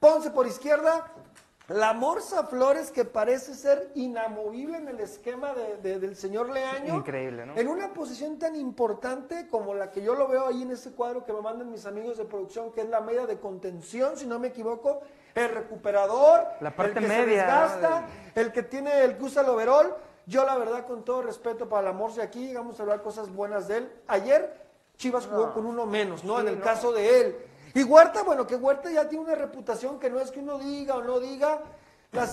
Ponce 0.00 0.30
por 0.30 0.46
izquierda, 0.48 1.06
la 1.68 1.92
Morsa 1.94 2.44
Flores, 2.44 2.90
que 2.92 3.04
parece 3.04 3.54
ser 3.54 3.90
inamovible 3.96 4.78
en 4.78 4.86
el 4.88 5.00
esquema 5.00 5.52
de- 5.52 5.76
de- 5.78 5.98
del 5.98 6.14
señor 6.16 6.50
Leaño. 6.50 6.94
Increíble, 6.94 7.44
¿no? 7.44 7.56
En 7.56 7.66
una 7.68 7.92
posición 7.92 8.38
tan 8.38 8.54
importante 8.54 9.48
como 9.48 9.74
la 9.74 9.90
que 9.90 10.00
yo 10.02 10.14
lo 10.14 10.28
veo 10.28 10.46
ahí 10.46 10.62
en 10.62 10.70
ese 10.70 10.92
cuadro 10.92 11.24
que 11.24 11.32
me 11.32 11.40
mandan 11.40 11.70
mis 11.70 11.84
amigos 11.84 12.18
de 12.18 12.24
producción, 12.24 12.70
que 12.72 12.82
es 12.82 12.88
la 12.88 13.00
media 13.00 13.26
de 13.26 13.38
contención, 13.40 14.16
si 14.16 14.26
no 14.26 14.38
me 14.38 14.48
equivoco, 14.48 15.00
el 15.34 15.48
recuperador, 15.50 16.46
La 16.60 16.74
parte 16.74 16.92
el 16.92 16.98
que 17.00 17.08
media, 17.08 17.24
se 17.24 17.26
desgasta, 17.30 18.00
¿no? 18.02 18.06
el 18.40 18.52
que 18.52 18.62
tiene 18.62 19.02
el 19.04 19.16
que 19.16 19.24
usa 19.24 19.42
el 19.42 19.48
overall. 19.48 19.94
Yo 20.26 20.44
la 20.44 20.56
verdad, 20.56 20.86
con 20.86 21.04
todo 21.04 21.22
respeto 21.22 21.68
para 21.68 21.82
la 21.82 21.92
Morsa, 21.92 22.22
aquí 22.22 22.52
vamos 22.54 22.78
a 22.78 22.82
hablar 22.82 23.02
cosas 23.02 23.28
buenas 23.32 23.68
de 23.68 23.78
él. 23.78 23.92
Ayer 24.06 24.64
Chivas 24.96 25.26
jugó 25.26 25.52
con 25.52 25.66
uno 25.66 25.84
menos, 25.84 26.24
¿no? 26.24 26.40
en 26.40 26.48
el 26.48 26.60
caso 26.60 26.90
de 26.92 27.20
él. 27.20 27.36
Y 27.76 27.82
Huerta, 27.82 28.22
bueno, 28.22 28.46
que 28.46 28.56
Huerta 28.56 28.90
ya 28.90 29.06
tiene 29.06 29.26
una 29.26 29.34
reputación 29.34 29.98
que 30.00 30.08
no 30.08 30.18
es 30.18 30.30
que 30.30 30.40
uno 30.40 30.58
diga 30.58 30.94
o 30.94 31.02
no 31.02 31.20
diga. 31.20 31.60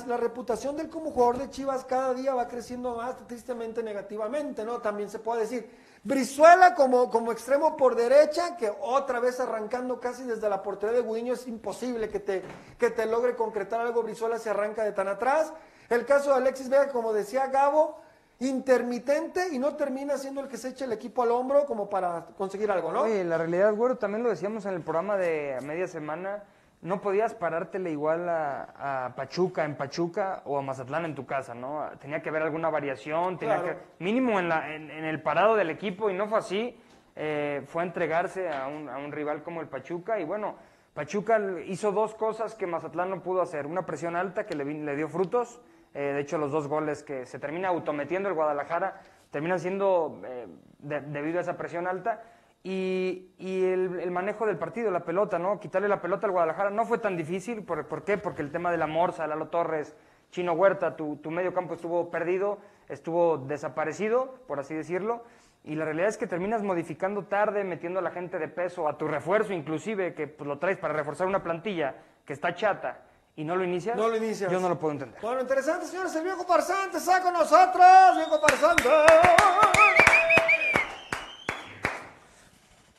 la 0.07 0.15
reputación 0.15 0.77
de 0.77 0.83
él 0.83 0.89
como 0.89 1.11
jugador 1.11 1.37
de 1.37 1.49
Chivas 1.49 1.83
cada 1.83 2.13
día 2.13 2.33
va 2.33 2.47
creciendo 2.47 2.95
más, 2.95 3.17
tristemente 3.27 3.83
negativamente, 3.83 4.63
¿no? 4.63 4.79
También 4.79 5.09
se 5.09 5.19
puede 5.19 5.41
decir. 5.41 5.69
Brizuela 6.01 6.73
como, 6.75 7.09
como 7.09 7.33
extremo 7.33 7.75
por 7.75 7.93
derecha, 7.95 8.55
que 8.55 8.71
otra 8.83 9.19
vez 9.19 9.41
arrancando 9.41 9.99
casi 9.99 10.23
desde 10.23 10.47
la 10.47 10.63
portería 10.63 10.95
de 10.95 11.01
Gudiño, 11.01 11.33
es 11.33 11.45
imposible 11.45 12.07
que 12.07 12.21
te, 12.21 12.41
que 12.79 12.91
te 12.91 13.05
logre 13.05 13.35
concretar 13.35 13.81
algo. 13.81 14.01
Brizuela 14.01 14.39
se 14.39 14.49
arranca 14.49 14.85
de 14.85 14.93
tan 14.93 15.09
atrás. 15.09 15.51
El 15.89 16.05
caso 16.05 16.29
de 16.29 16.37
Alexis 16.37 16.69
Vega, 16.69 16.87
como 16.87 17.11
decía 17.11 17.47
Gabo, 17.47 17.99
intermitente 18.39 19.47
y 19.51 19.59
no 19.59 19.75
termina 19.75 20.17
siendo 20.17 20.41
el 20.41 20.47
que 20.47 20.57
se 20.57 20.69
eche 20.69 20.85
el 20.85 20.91
equipo 20.93 21.23
al 21.23 21.31
hombro 21.31 21.65
como 21.65 21.89
para 21.89 22.25
conseguir 22.37 22.71
algo, 22.71 22.91
¿no? 22.91 23.01
Oye, 23.01 23.23
la 23.23 23.37
realidad, 23.37 23.73
güero, 23.73 23.97
también 23.97 24.23
lo 24.23 24.29
decíamos 24.29 24.65
en 24.65 24.73
el 24.73 24.81
programa 24.81 25.17
de 25.17 25.55
a 25.57 25.61
media 25.61 25.87
semana, 25.87 26.43
no 26.81 26.99
podías 26.99 27.33
parártele 27.33 27.91
igual 27.91 28.27
a, 28.27 29.05
a 29.05 29.15
Pachuca 29.15 29.63
en 29.63 29.75
Pachuca 29.75 30.41
o 30.45 30.57
a 30.57 30.61
Mazatlán 30.61 31.05
en 31.05 31.15
tu 31.15 31.25
casa, 31.25 31.53
¿no? 31.53 31.85
Tenía 32.01 32.21
que 32.21 32.29
haber 32.29 32.41
alguna 32.41 32.69
variación, 32.69 33.37
tenía 33.37 33.61
Claro. 33.61 33.79
que, 33.79 34.03
mínimo 34.03 34.39
en, 34.39 34.49
la, 34.49 34.73
en, 34.75 34.91
en 34.91 35.05
el 35.05 35.21
parado 35.21 35.55
del 35.55 35.69
equipo 35.69 36.09
y 36.09 36.13
no 36.13 36.27
fue 36.27 36.39
así, 36.39 36.77
eh, 37.15 37.63
fue 37.67 37.83
a 37.83 37.85
entregarse 37.85 38.49
a 38.49 38.67
un, 38.67 38.89
a 38.89 38.97
un 38.97 39.11
rival 39.13 39.43
como 39.43 39.61
el 39.61 39.67
Pachuca 39.67 40.19
y 40.19 40.25
bueno, 40.25 40.55
Pachuca 40.93 41.39
hizo 41.67 41.91
dos 41.91 42.13
cosas 42.15 42.53
que 42.53 42.67
Mazatlán 42.67 43.09
no 43.09 43.23
pudo 43.23 43.41
hacer, 43.41 43.65
una 43.65 43.85
presión 43.85 44.15
alta 44.15 44.45
que 44.45 44.53
le 44.55 44.95
dio 44.95 45.07
frutos, 45.07 45.61
eh, 45.93 46.13
de 46.13 46.19
hecho 46.19 46.37
los 46.37 46.51
dos 46.51 46.67
goles 46.67 47.03
que 47.03 47.25
se 47.25 47.39
termina 47.39 47.69
autometiendo 47.69 48.29
el 48.29 48.35
Guadalajara 48.35 49.01
terminan 49.31 49.59
siendo 49.59 50.21
eh, 50.25 50.47
de- 50.79 51.01
debido 51.01 51.39
a 51.39 51.41
esa 51.41 51.57
presión 51.57 51.87
alta 51.87 52.21
y, 52.63 53.29
el 53.39 54.09
manejo 54.11 54.45
del 54.45 54.57
partido, 54.57 54.89
la 54.89 55.03
pelota, 55.03 55.37
¿no? 55.37 55.59
Quitarle 55.59 55.89
la 55.89 56.01
pelota 56.01 56.27
al 56.27 56.31
Guadalajara 56.31 56.69
no 56.69 56.85
fue 56.85 56.97
tan 56.97 57.17
difícil. 57.17 57.63
¿Por, 57.65 57.87
por 57.87 58.05
qué? 58.05 58.17
Porque 58.17 58.41
el 58.41 58.51
tema 58.51 58.71
de 58.71 58.77
la 58.77 58.87
Morsa, 58.87 59.27
Lalo 59.27 59.49
Torres, 59.49 59.95
Chino 60.31 60.53
Huerta, 60.53 60.95
tu, 60.95 61.17
tu 61.17 61.29
medio 61.29 61.53
campo 61.53 61.73
estuvo 61.73 62.09
perdido, 62.09 62.59
estuvo 62.87 63.37
desaparecido, 63.37 64.35
por 64.47 64.59
así 64.61 64.73
decirlo. 64.75 65.23
Y 65.65 65.75
la 65.75 65.83
realidad 65.85 66.07
es 66.07 66.17
que 66.17 66.25
terminas 66.25 66.63
modificando 66.63 67.25
tarde, 67.25 67.65
metiendo 67.65 67.99
a 67.99 68.01
la 68.01 68.11
gente 68.11 68.39
de 68.39 68.47
peso, 68.47 68.87
a 68.87 68.97
tu 68.97 69.07
refuerzo 69.09 69.51
inclusive, 69.53 70.13
que 70.13 70.27
pues, 70.27 70.47
lo 70.47 70.57
traes 70.57 70.77
para 70.77 70.93
reforzar 70.93 71.27
una 71.27 71.43
plantilla 71.43 71.95
que 72.25 72.31
está 72.31 72.53
chata 72.55 73.01
y 73.35 73.43
no 73.43 73.55
lo 73.55 73.63
inicias, 73.63 73.95
No 73.97 74.07
lo 74.09 74.17
inicias. 74.17 74.51
yo 74.51 74.59
no 74.59 74.69
lo 74.69 74.77
puedo 74.79 74.93
entender. 74.93 75.19
Bueno, 75.21 75.41
interesante, 75.41 75.87
señores. 75.87 76.15
El 76.15 76.23
viejo 76.23 76.43
farsante 76.45 76.97
está 76.97 77.21
con 77.21 77.33
nosotros. 77.33 77.85
Viejo 78.15 78.39
farsante. 78.39 78.83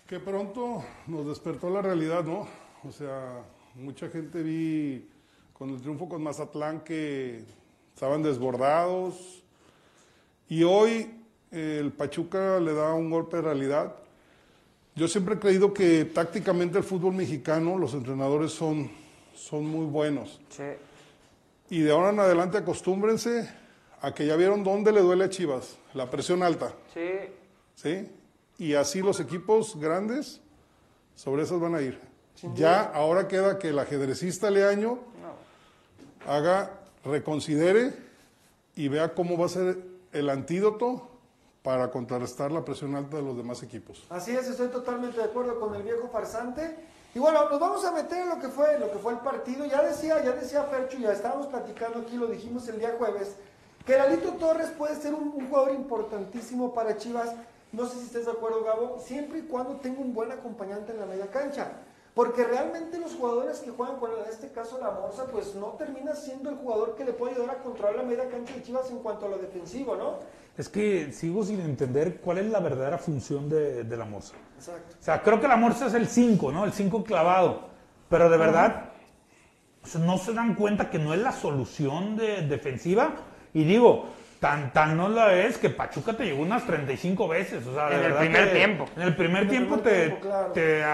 Que 0.06 0.20
pronto 0.20 0.84
nos 1.06 1.26
despertó 1.26 1.70
la 1.70 1.80
realidad, 1.82 2.24
¿no? 2.24 2.46
O 2.86 2.92
sea, 2.92 3.42
mucha 3.74 4.08
gente 4.08 4.42
vi 4.42 5.08
con 5.52 5.70
el 5.70 5.80
triunfo 5.80 6.08
con 6.08 6.22
Mazatlán 6.22 6.80
que 6.80 7.44
estaban 7.94 8.22
desbordados. 8.22 9.42
Y 10.48 10.62
hoy 10.64 11.14
eh, 11.50 11.78
el 11.80 11.92
Pachuca 11.92 12.60
le 12.60 12.74
da 12.74 12.92
un 12.92 13.08
golpe 13.08 13.36
de 13.36 13.42
realidad. 13.42 13.94
Yo 14.94 15.08
siempre 15.08 15.36
he 15.36 15.38
creído 15.38 15.72
que 15.72 16.04
tácticamente 16.04 16.76
el 16.78 16.84
fútbol 16.84 17.14
mexicano, 17.14 17.78
los 17.78 17.94
entrenadores 17.94 18.52
son, 18.52 18.90
son 19.34 19.66
muy 19.66 19.86
buenos. 19.86 20.40
Sí. 20.50 20.62
Y 21.70 21.80
de 21.80 21.92
ahora 21.92 22.10
en 22.10 22.20
adelante 22.20 22.58
acostúmbrense 22.58 23.50
a 24.00 24.12
que 24.14 24.26
ya 24.26 24.36
vieron 24.36 24.62
dónde 24.62 24.92
le 24.92 25.00
duele 25.00 25.24
a 25.24 25.30
Chivas, 25.30 25.76
la 25.94 26.10
presión 26.10 26.42
alta. 26.42 26.74
Sí. 26.92 27.10
¿sí? 27.74 28.10
Y 28.58 28.74
así 28.74 29.00
los 29.00 29.20
equipos 29.20 29.78
grandes 29.80 30.40
sobre 31.14 31.42
esos 31.42 31.60
van 31.60 31.74
a 31.74 31.80
ir. 31.80 32.00
Ya 32.54 32.82
ahora 32.82 33.28
queda 33.28 33.58
que 33.58 33.68
el 33.68 33.78
ajedrecista 33.78 34.50
Leaño 34.50 34.98
haga, 36.26 36.80
reconsidere 37.04 37.94
y 38.74 38.88
vea 38.88 39.14
cómo 39.14 39.38
va 39.38 39.46
a 39.46 39.48
ser 39.48 39.78
el 40.12 40.28
antídoto 40.28 41.08
para 41.62 41.90
contrarrestar 41.90 42.52
la 42.52 42.64
presión 42.64 42.94
alta 42.94 43.16
de 43.16 43.22
los 43.22 43.36
demás 43.36 43.62
equipos. 43.62 44.04
Así 44.10 44.32
es, 44.32 44.48
estoy 44.48 44.68
totalmente 44.68 45.16
de 45.16 45.24
acuerdo 45.24 45.58
con 45.58 45.74
el 45.74 45.82
viejo 45.82 46.08
farsante. 46.08 46.76
Y 47.14 47.20
bueno, 47.20 47.48
nos 47.48 47.60
vamos 47.60 47.84
a 47.84 47.92
meter 47.92 48.22
en 48.22 48.28
lo 48.28 48.40
que 48.40 48.48
fue, 48.48 48.76
lo 48.78 48.90
que 48.90 48.98
fue 48.98 49.12
el 49.12 49.20
partido. 49.20 49.64
Ya 49.66 49.82
decía, 49.82 50.22
ya 50.24 50.32
decía 50.32 50.64
Fercho, 50.64 50.98
ya 50.98 51.12
estábamos 51.12 51.46
platicando 51.46 52.00
aquí, 52.00 52.16
lo 52.16 52.26
dijimos 52.26 52.66
el 52.68 52.80
día 52.80 52.96
jueves, 52.98 53.36
que 53.86 53.96
Lalito 53.96 54.32
Torres 54.32 54.70
puede 54.70 54.96
ser 54.96 55.14
un, 55.14 55.32
un 55.34 55.48
jugador 55.48 55.72
importantísimo 55.72 56.74
para 56.74 56.96
Chivas. 56.96 57.32
No 57.70 57.86
sé 57.86 57.98
si 57.98 58.06
estés 58.06 58.26
de 58.26 58.32
acuerdo, 58.32 58.64
Gabo, 58.64 58.98
siempre 58.98 59.38
y 59.38 59.42
cuando 59.42 59.76
tenga 59.76 60.00
un 60.00 60.12
buen 60.12 60.32
acompañante 60.32 60.92
en 60.92 61.00
la 61.00 61.06
media 61.06 61.30
cancha. 61.30 61.72
Porque 62.14 62.44
realmente 62.44 62.98
los 63.00 63.12
jugadores 63.14 63.58
que 63.58 63.70
juegan 63.70 63.96
con, 63.96 64.10
en 64.12 64.30
este 64.30 64.48
caso, 64.52 64.78
la 64.80 64.92
Morsa, 64.92 65.24
pues 65.32 65.54
no 65.56 65.68
termina 65.78 66.14
siendo 66.14 66.48
el 66.50 66.56
jugador 66.56 66.94
que 66.94 67.04
le 67.04 67.12
puede 67.12 67.34
ayudar 67.34 67.50
a 67.56 67.58
controlar 67.58 67.96
la 67.96 68.02
media 68.04 68.28
cancha 68.28 68.54
de 68.54 68.62
Chivas 68.62 68.88
en 68.90 68.98
cuanto 69.00 69.26
a 69.26 69.30
lo 69.30 69.38
defensivo, 69.38 69.96
¿no? 69.96 70.18
Es 70.56 70.68
que 70.68 71.10
sigo 71.10 71.42
sin 71.42 71.60
entender 71.60 72.18
cuál 72.20 72.38
es 72.38 72.46
la 72.46 72.60
verdadera 72.60 72.98
función 72.98 73.48
de, 73.48 73.82
de 73.82 73.96
la 73.96 74.04
Morsa. 74.04 74.34
Exacto. 74.56 74.96
O 75.00 75.02
sea, 75.02 75.20
creo 75.22 75.40
que 75.40 75.48
la 75.48 75.56
Morsa 75.56 75.86
es 75.88 75.94
el 75.94 76.06
5, 76.06 76.52
¿no? 76.52 76.64
El 76.64 76.72
5 76.72 77.02
clavado. 77.02 77.62
Pero 78.08 78.30
de 78.30 78.36
verdad, 78.36 78.84
o 79.82 79.86
sea, 79.88 80.00
no 80.00 80.16
se 80.16 80.32
dan 80.32 80.54
cuenta 80.54 80.90
que 80.90 81.00
no 81.00 81.12
es 81.14 81.20
la 81.20 81.32
solución 81.32 82.16
de, 82.16 82.42
defensiva. 82.42 83.10
Y 83.52 83.64
digo, 83.64 84.06
tan, 84.38 84.72
tan 84.72 84.96
no 84.96 85.08
la 85.08 85.34
es 85.34 85.58
que 85.58 85.70
Pachuca 85.70 86.16
te 86.16 86.24
llegó 86.26 86.42
unas 86.42 86.64
35 86.64 87.26
veces. 87.26 87.66
O 87.66 87.74
sea, 87.74 87.88
de 87.88 87.96
En 87.96 88.04
el 88.04 88.14
primer 88.14 88.48
que- 88.50 88.54
tiempo. 88.54 88.84
En 88.94 89.02
el 89.02 89.16
primer 89.16 89.42
En 89.42 89.48
el 89.48 89.50
tiempo 89.50 89.76
primer 89.78 89.92
te, 89.92 90.06
tiempo, 90.06 90.20
claro. 90.28 90.52
te 90.52 90.84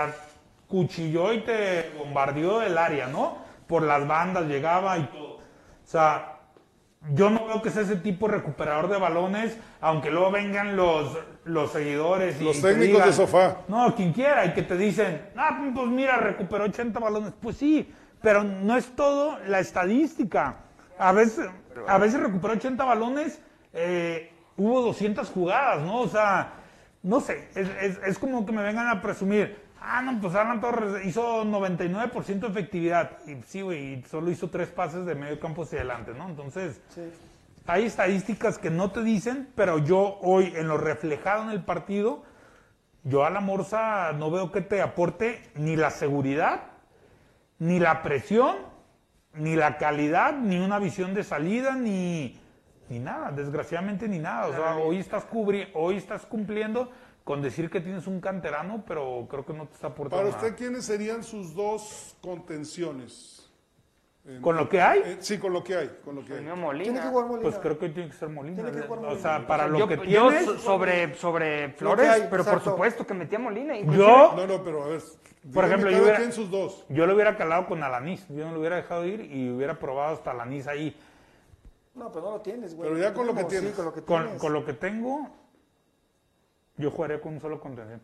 acuchilló 0.71 1.33
y 1.33 1.41
te 1.41 1.91
bombardeó 1.99 2.63
el 2.63 2.79
área, 2.79 3.09
¿no? 3.09 3.39
Por 3.67 3.83
las 3.83 4.07
bandas 4.07 4.45
llegaba 4.47 4.97
y 4.99 5.03
todo. 5.07 5.35
O 5.39 5.41
sea, 5.85 6.37
yo 7.13 7.29
no 7.31 7.47
veo 7.47 7.61
que 7.61 7.71
sea 7.71 7.83
ese 7.83 7.97
tipo 7.97 8.29
recuperador 8.29 8.89
de 8.89 8.97
balones, 8.99 9.59
aunque 9.81 10.11
luego 10.13 10.31
vengan 10.31 10.77
los, 10.77 11.19
los 11.45 11.73
seguidores 11.73 12.41
y 12.41 12.45
Los 12.45 12.63
técnicos 12.63 13.05
de 13.05 13.13
sofá. 13.13 13.57
No, 13.67 13.95
quien 13.97 14.13
quiera, 14.13 14.45
y 14.47 14.53
que 14.53 14.63
te 14.63 14.77
dicen, 14.77 15.29
ah, 15.37 15.59
pues 15.75 15.87
mira, 15.89 16.19
recuperó 16.19 16.65
80 16.65 17.01
balones. 17.01 17.33
Pues 17.41 17.57
sí, 17.57 17.93
pero 18.23 18.45
no 18.45 18.77
es 18.77 18.95
todo 18.95 19.39
la 19.49 19.59
estadística. 19.59 20.57
A 21.01 21.11
veces, 21.13 21.49
a 21.89 21.99
veces 21.99 22.21
recuperó 22.21 22.55
80 22.55 22.85
balones, 22.85 23.43
eh, 23.73 24.33
hubo 24.57 24.83
200 24.83 25.29
jugadas, 25.31 25.83
¿no? 25.83 26.01
O 26.03 26.09
sea, 26.09 26.53
no 27.03 27.21
sé, 27.21 27.49
es, 27.57 27.69
es- 27.81 28.01
es 28.07 28.19
como 28.19 28.45
que 28.47 28.53
me 28.53 28.63
vengan 28.63 28.87
a 28.89 29.01
presumir, 29.03 29.59
ah, 29.81 30.03
no, 30.03 30.21
pues 30.21 30.35
Alan 30.35 30.61
Torres 30.61 31.05
hizo 31.07 31.45
99% 31.45 32.41
de 32.41 32.47
efectividad. 32.47 33.19
Y 33.27 33.43
sí, 33.43 33.63
güey, 33.63 34.03
solo 34.05 34.31
hizo 34.31 34.49
tres 34.51 34.69
pases 34.69 35.05
de 35.07 35.15
medio 35.15 35.41
campo 35.41 35.63
hacia 35.63 35.79
adelante, 35.79 36.13
¿no? 36.17 36.29
Entonces, 36.29 36.81
hay 37.67 37.85
estadísticas 37.87 38.59
que 38.59 38.71
no 38.71 38.91
te 38.91 39.03
dicen, 39.03 39.49
pero 39.55 39.79
yo 39.79 40.19
hoy, 40.23 40.53
en 40.57 40.69
lo 40.69 40.77
reflejado 40.77 41.45
en 41.45 41.51
el 41.51 41.63
partido, 41.63 42.23
yo 43.05 43.25
a 43.25 43.31
la 43.31 43.41
Morsa 43.41 44.13
no 44.13 44.31
veo 44.31 44.53
que 44.53 44.61
te 44.61 44.83
aporte 44.83 45.43
ni 45.55 45.77
la 45.77 45.91
seguridad, 45.91 46.63
ni 47.59 47.79
la 47.79 48.03
presión, 48.03 48.57
ni 49.35 49.57
la 49.57 49.79
calidad, 49.79 50.37
ni 50.37 50.59
una 50.59 50.79
visión 50.79 51.15
de 51.15 51.25
salida, 51.25 51.75
ni, 51.75 52.39
ni 52.89 52.99
nada, 52.99 53.31
desgraciadamente 53.31 54.09
ni 54.09 54.19
nada. 54.19 54.49
O 54.49 54.53
sea, 54.53 54.77
hoy 54.77 54.99
estás, 54.99 55.25
cubri 55.25 55.69
hoy 55.75 55.97
estás 55.97 56.27
cumpliendo 56.27 56.91
con 57.25 57.43
decir 57.43 57.71
que 57.71 57.81
tienes 57.81 58.07
un 58.07 58.21
canterano, 58.21 58.83
pero 58.87 59.27
creo 59.31 59.45
que 59.45 59.53
no 59.53 59.67
te 59.67 59.75
está 59.75 59.89
aportando 59.89 60.25
Para 60.25 60.37
nada. 60.37 60.43
usted, 60.49 60.57
¿quiénes 60.59 60.85
serían 60.85 61.23
sus 61.23 61.55
dos 61.55 62.17
contenciones? 62.21 63.37
En- 64.25 64.43
¿Con 64.43 64.55
lo 64.57 64.69
que 64.69 64.81
hay? 64.83 65.01
eh, 65.05 65.17
sí, 65.21 65.39
con 65.39 65.53
lo 65.53 65.65
que 65.65 65.77
hay, 65.77 65.91
con 66.05 66.15
lo 66.15 66.25
que 66.25 66.35
hay. 66.35 66.45
Molina. 66.45 66.85
Tiene 66.85 67.01
que 67.01 67.07
jugar 67.07 67.27
Molina. 67.27 67.43
Pues 67.43 67.59
creo 67.59 67.79
que 67.79 67.87
hoy 67.87 67.93
tiene 67.93 68.11
que 68.11 68.17
ser 68.17 68.29
Molina. 68.29 68.57
Tiene 68.63 68.73
que 68.73 68.83
jugar 68.87 68.99
O 68.99 69.03
Molina. 69.03 69.21
sea, 69.23 69.47
para 69.47 69.67
lo 69.67 69.79
yo, 69.79 69.89
que 69.89 69.97
yo 70.09 70.29
tienes... 70.29 70.45
so- 70.45 70.59
sobre, 70.59 71.15
sobre 71.15 71.71
Flores, 71.71 72.07
hay, 72.09 72.29
pero 72.31 72.45
por 72.45 72.61
supuesto 72.63 73.07
que 73.07 73.15
metía 73.15 73.39
Molina. 73.39 73.77
inclusive- 73.77 74.05
Yo, 74.07 74.33
No, 74.37 74.47
no, 74.47 74.63
pero 74.63 74.85
a 74.85 74.89
ver. 74.89 75.01
Por 75.55 75.65
ejemplo, 75.65 75.91
yo 75.91 76.03
hubiera- 76.03 76.31
sus 76.33 76.51
dos. 76.51 76.85
yo 76.91 77.07
lo 77.07 77.15
hubiera 77.15 77.35
calado 77.37 77.67
con 77.67 77.83
Alanis. 77.83 78.27
Yo 78.29 78.45
no 78.45 78.53
lo 78.53 78.61
hubiera 78.61 78.77
dejado 78.77 79.07
ir 79.07 79.21
y 79.23 79.51
hubiera 79.51 79.79
probado 79.79 80.15
hasta 80.15 80.33
Alanis 80.33 80.67
ahí. 80.67 80.95
No, 81.95 82.13
pero 82.13 82.27
no 82.27 82.31
lo 82.33 82.41
tienes, 82.43 82.75
güey. 82.77 82.89
Pero 82.91 83.01
ya 83.03 83.15
con 83.15 83.27
lo 83.27 83.35
que 83.35 83.41
Sí, 83.43 83.47
tienes. 83.49 83.73
con 83.75 83.85
lo 83.87 83.95
que 83.95 84.03
Con, 84.03 84.23
tienes. 84.25 84.41
con 84.41 84.53
lo 84.53 84.65
que 84.67 84.75
tengo, 84.75 85.31
yo 86.81 86.91
jugaría 86.91 87.21
con 87.21 87.35
un 87.35 87.41
solo 87.41 87.61
contención. 87.61 88.01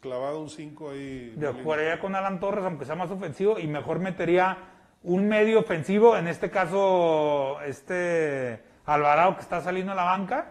Clavado 0.00 0.40
un 0.40 0.50
5 0.50 0.90
ahí. 0.90 1.34
Yo 1.38 1.54
jugaría 1.54 1.98
con 1.98 2.14
Alan 2.14 2.38
Torres, 2.38 2.64
aunque 2.64 2.84
sea 2.84 2.94
más 2.94 3.10
ofensivo, 3.10 3.58
y 3.58 3.66
mejor 3.66 3.98
metería 3.98 4.58
un 5.02 5.28
medio 5.28 5.60
ofensivo, 5.60 6.16
en 6.16 6.28
este 6.28 6.50
caso, 6.50 7.60
este 7.62 8.62
Alvarado 8.84 9.36
que 9.36 9.42
está 9.42 9.60
saliendo 9.60 9.92
a 9.92 9.94
la 9.94 10.04
banca. 10.04 10.48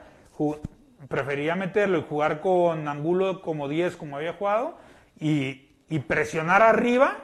Preferiría 1.07 1.55
meterlo 1.55 1.99
y 1.99 2.03
jugar 2.03 2.41
con 2.41 2.87
Angulo 2.87 3.41
como 3.41 3.67
10, 3.67 3.95
como 3.95 4.17
había 4.17 4.33
jugado, 4.33 4.77
y, 5.19 5.69
y 5.89 5.99
presionar 5.99 6.61
arriba, 6.61 7.17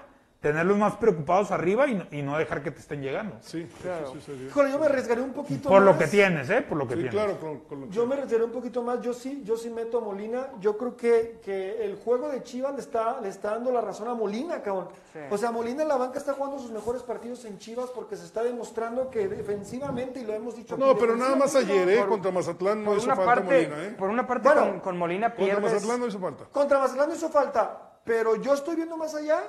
tenerlos 0.44 0.78
más 0.78 0.98
preocupados 0.98 1.52
arriba 1.52 1.88
y 1.88 1.96
no, 1.96 2.06
y 2.12 2.22
no 2.22 2.38
dejar 2.38 2.62
que 2.62 2.70
te 2.70 2.80
estén 2.82 3.02
llegando. 3.02 3.38
Sí, 3.40 3.66
eso 3.80 4.14
sí 4.14 4.22
sería. 4.22 4.48
Híjole, 4.48 4.72
yo 4.72 4.78
me 4.78 4.86
arriesgaré 4.88 5.22
un 5.22 5.32
poquito 5.32 5.70
Por 5.70 5.82
lo 5.82 5.98
que 5.98 6.06
tienes, 6.08 6.50
¿eh? 6.50 6.62
Por 6.62 6.78
lo 6.78 6.86
que 6.86 6.96
Sí, 6.96 7.00
tienes. 7.00 7.16
claro, 7.16 7.40
con, 7.40 7.60
con 7.62 7.80
lo 7.82 7.88
que 7.88 7.94
Yo 7.94 8.06
me 8.06 8.18
retiré 8.18 8.44
un 8.44 8.52
poquito 8.52 8.84
más, 8.84 9.00
yo 9.02 9.14
sí, 9.14 9.42
yo 9.46 9.56
sí 9.56 9.70
meto 9.70 10.00
a 10.00 10.02
Molina. 10.02 10.50
Yo 10.60 10.78
creo 10.78 10.98
que, 10.98 11.40
que 11.44 11.84
el 11.86 11.96
juego 11.96 12.28
de 12.28 12.44
Chivas 12.44 12.74
le 12.76 12.82
está, 12.82 13.22
le 13.22 13.30
está 13.30 13.52
dando 13.52 13.72
la 13.72 13.80
razón 13.80 14.10
a 14.10 14.14
Molina, 14.14 14.62
cabrón. 14.62 14.90
O 15.32 15.38
sea, 15.38 15.50
Molina 15.52 15.84
en 15.84 15.88
la 15.88 15.96
banca 15.96 16.20
está 16.20 16.34
jugando 16.34 16.60
sus 16.60 16.72
mejores 16.72 17.02
partidos 17.04 17.46
en 17.46 17.58
Chivas 17.58 17.90
porque 17.96 18.18
se 18.18 18.26
está 18.26 18.44
demostrando 18.44 19.10
que 19.10 19.28
defensivamente, 19.30 20.20
y 20.20 20.26
lo 20.26 20.34
hemos 20.34 20.58
dicho 20.58 20.76
No, 20.76 20.90
aquí, 20.92 20.98
pero 21.00 21.16
nada 21.16 21.38
más 21.38 21.56
ayer, 21.56 21.88
¿eh? 21.88 21.98
por- 22.00 22.10
Contra 22.10 22.32
Mazatlán 22.32 22.84
no 22.84 22.98
hizo 22.98 23.08
falta 23.08 23.24
parte, 23.26 23.68
Molina, 23.70 23.84
¿eh? 23.86 23.96
por 23.98 24.10
una 24.10 24.28
parte 24.28 24.50
Bueno, 24.50 24.62
con, 24.72 24.80
con 24.82 24.98
Molina 24.98 25.30
Contra 25.30 25.46
pierdes. 25.46 25.74
Mazatlán 25.74 26.00
no 26.02 26.08
hizo 26.08 26.20
falta. 26.20 26.44
Contra 26.52 26.80
Mazatlán 26.80 27.10
no 27.10 27.16
hizo 27.16 27.30
falta, 27.30 27.92
pero 28.04 28.36
yo 28.36 28.54
estoy 28.54 28.76
viendo 28.76 28.98
más 28.98 29.16
allá 29.16 29.40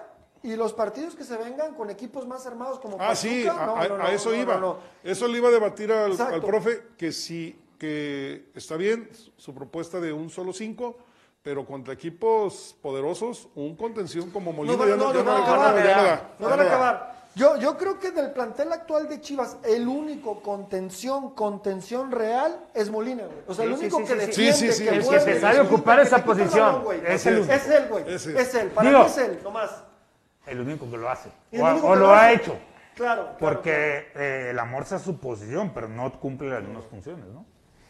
y 0.45 0.55
los 0.57 0.73
partidos 0.73 1.15
que 1.17 1.25
se 1.25 1.37
vengan 1.37 1.75
con 1.75 1.91
equipos 1.91 2.27
más 2.27 2.47
armados 2.47 2.79
como 2.79 2.97
Ah, 3.01 3.17
sí, 3.17 3.45
Pachuca, 3.45 3.63
a, 3.63 3.67
no, 3.67 3.77
a- 3.77 3.89
no, 3.89 3.99
no, 3.99 4.05
a 4.05 4.13
eso 4.13 4.31
no, 4.31 4.37
iba. 4.37 4.57
no. 4.59 4.77
Eso 5.03 5.27
le 5.27 5.39
iba 5.39 5.49
a 5.49 5.53
debatir 5.53 5.91
al, 5.91 6.21
al 6.21 6.41
profe 6.43 6.83
que 6.97 7.11
sí, 7.13 7.59
que 7.79 8.51
está 8.55 8.77
bien 8.77 9.11
su 9.37 9.55
propuesta 9.55 10.01
de 10.01 10.13
un 10.13 10.31
solo 10.31 10.53
5, 10.53 10.97
pero 11.43 11.67
contra 11.67 11.93
equipos 11.95 12.77
poderosos, 12.81 13.49
un 13.55 13.75
contención 13.77 14.31
como 14.31 14.53
Molina 14.53 14.77
No, 14.77 14.87
ya 14.89 14.97
no, 14.97 15.13
ya 15.13 15.21
acabar, 15.21 16.35
no 16.39 16.49
van 16.49 16.59
no 16.59 16.63
a 16.63 16.67
acabar. 16.67 17.15
Yo, 17.37 17.57
yo 17.57 17.77
creo 17.77 17.99
que 17.99 18.13
del 18.13 18.31
plantel 18.31 18.73
actual 18.73 19.09
de 19.09 19.21
Chivas, 19.21 19.57
el 19.65 19.89
único 19.89 20.41
contención, 20.41 21.35
contención 21.35 22.13
real 22.13 22.65
es 22.75 22.91
Molina, 22.91 23.25
güey. 23.25 23.39
O 23.49 23.55
sea, 23.55 23.65
el 23.65 23.75
sí, 23.77 23.81
único 23.81 23.99
sí, 23.99 24.05
que 24.05 24.09
sí, 24.13 24.15
defiende, 24.27 24.53
Sí, 24.53 24.67
sí, 24.69 24.73
sí. 24.73 24.85
que 24.85 25.31
El 25.33 25.41
sabe 25.41 25.61
ocupar 25.61 25.99
esa 25.99 26.25
posición. 26.25 26.85
Es. 27.05 27.27
Es 27.27 27.67
él, 27.69 27.89
güey. 27.91 28.05
Es 28.15 28.27
él. 28.55 28.69
Para 28.69 28.89
Digo- 28.89 29.01
mí 29.01 29.07
es 29.07 29.19
él, 29.19 29.41
nomás. 29.43 29.83
El 30.47 30.61
único 30.61 30.91
que 30.91 30.97
lo 30.97 31.09
hace. 31.11 31.31
O, 31.83 31.95
lo 31.95 32.15
ha 32.15 32.33
hecho. 32.33 32.57
Claro. 32.95 33.23
claro, 33.23 33.23
claro. 33.37 33.37
Porque 33.39 34.09
eh, 34.15 34.49
el 34.51 34.59
amor 34.59 34.85
es 34.91 35.01
su 35.03 35.19
posición, 35.19 35.73
pero 35.75 35.89
no 35.89 36.13
cumple 36.21 36.51
las 36.51 36.63
mismas 36.63 36.85
funciones, 36.87 37.27
¿no? 37.27 37.45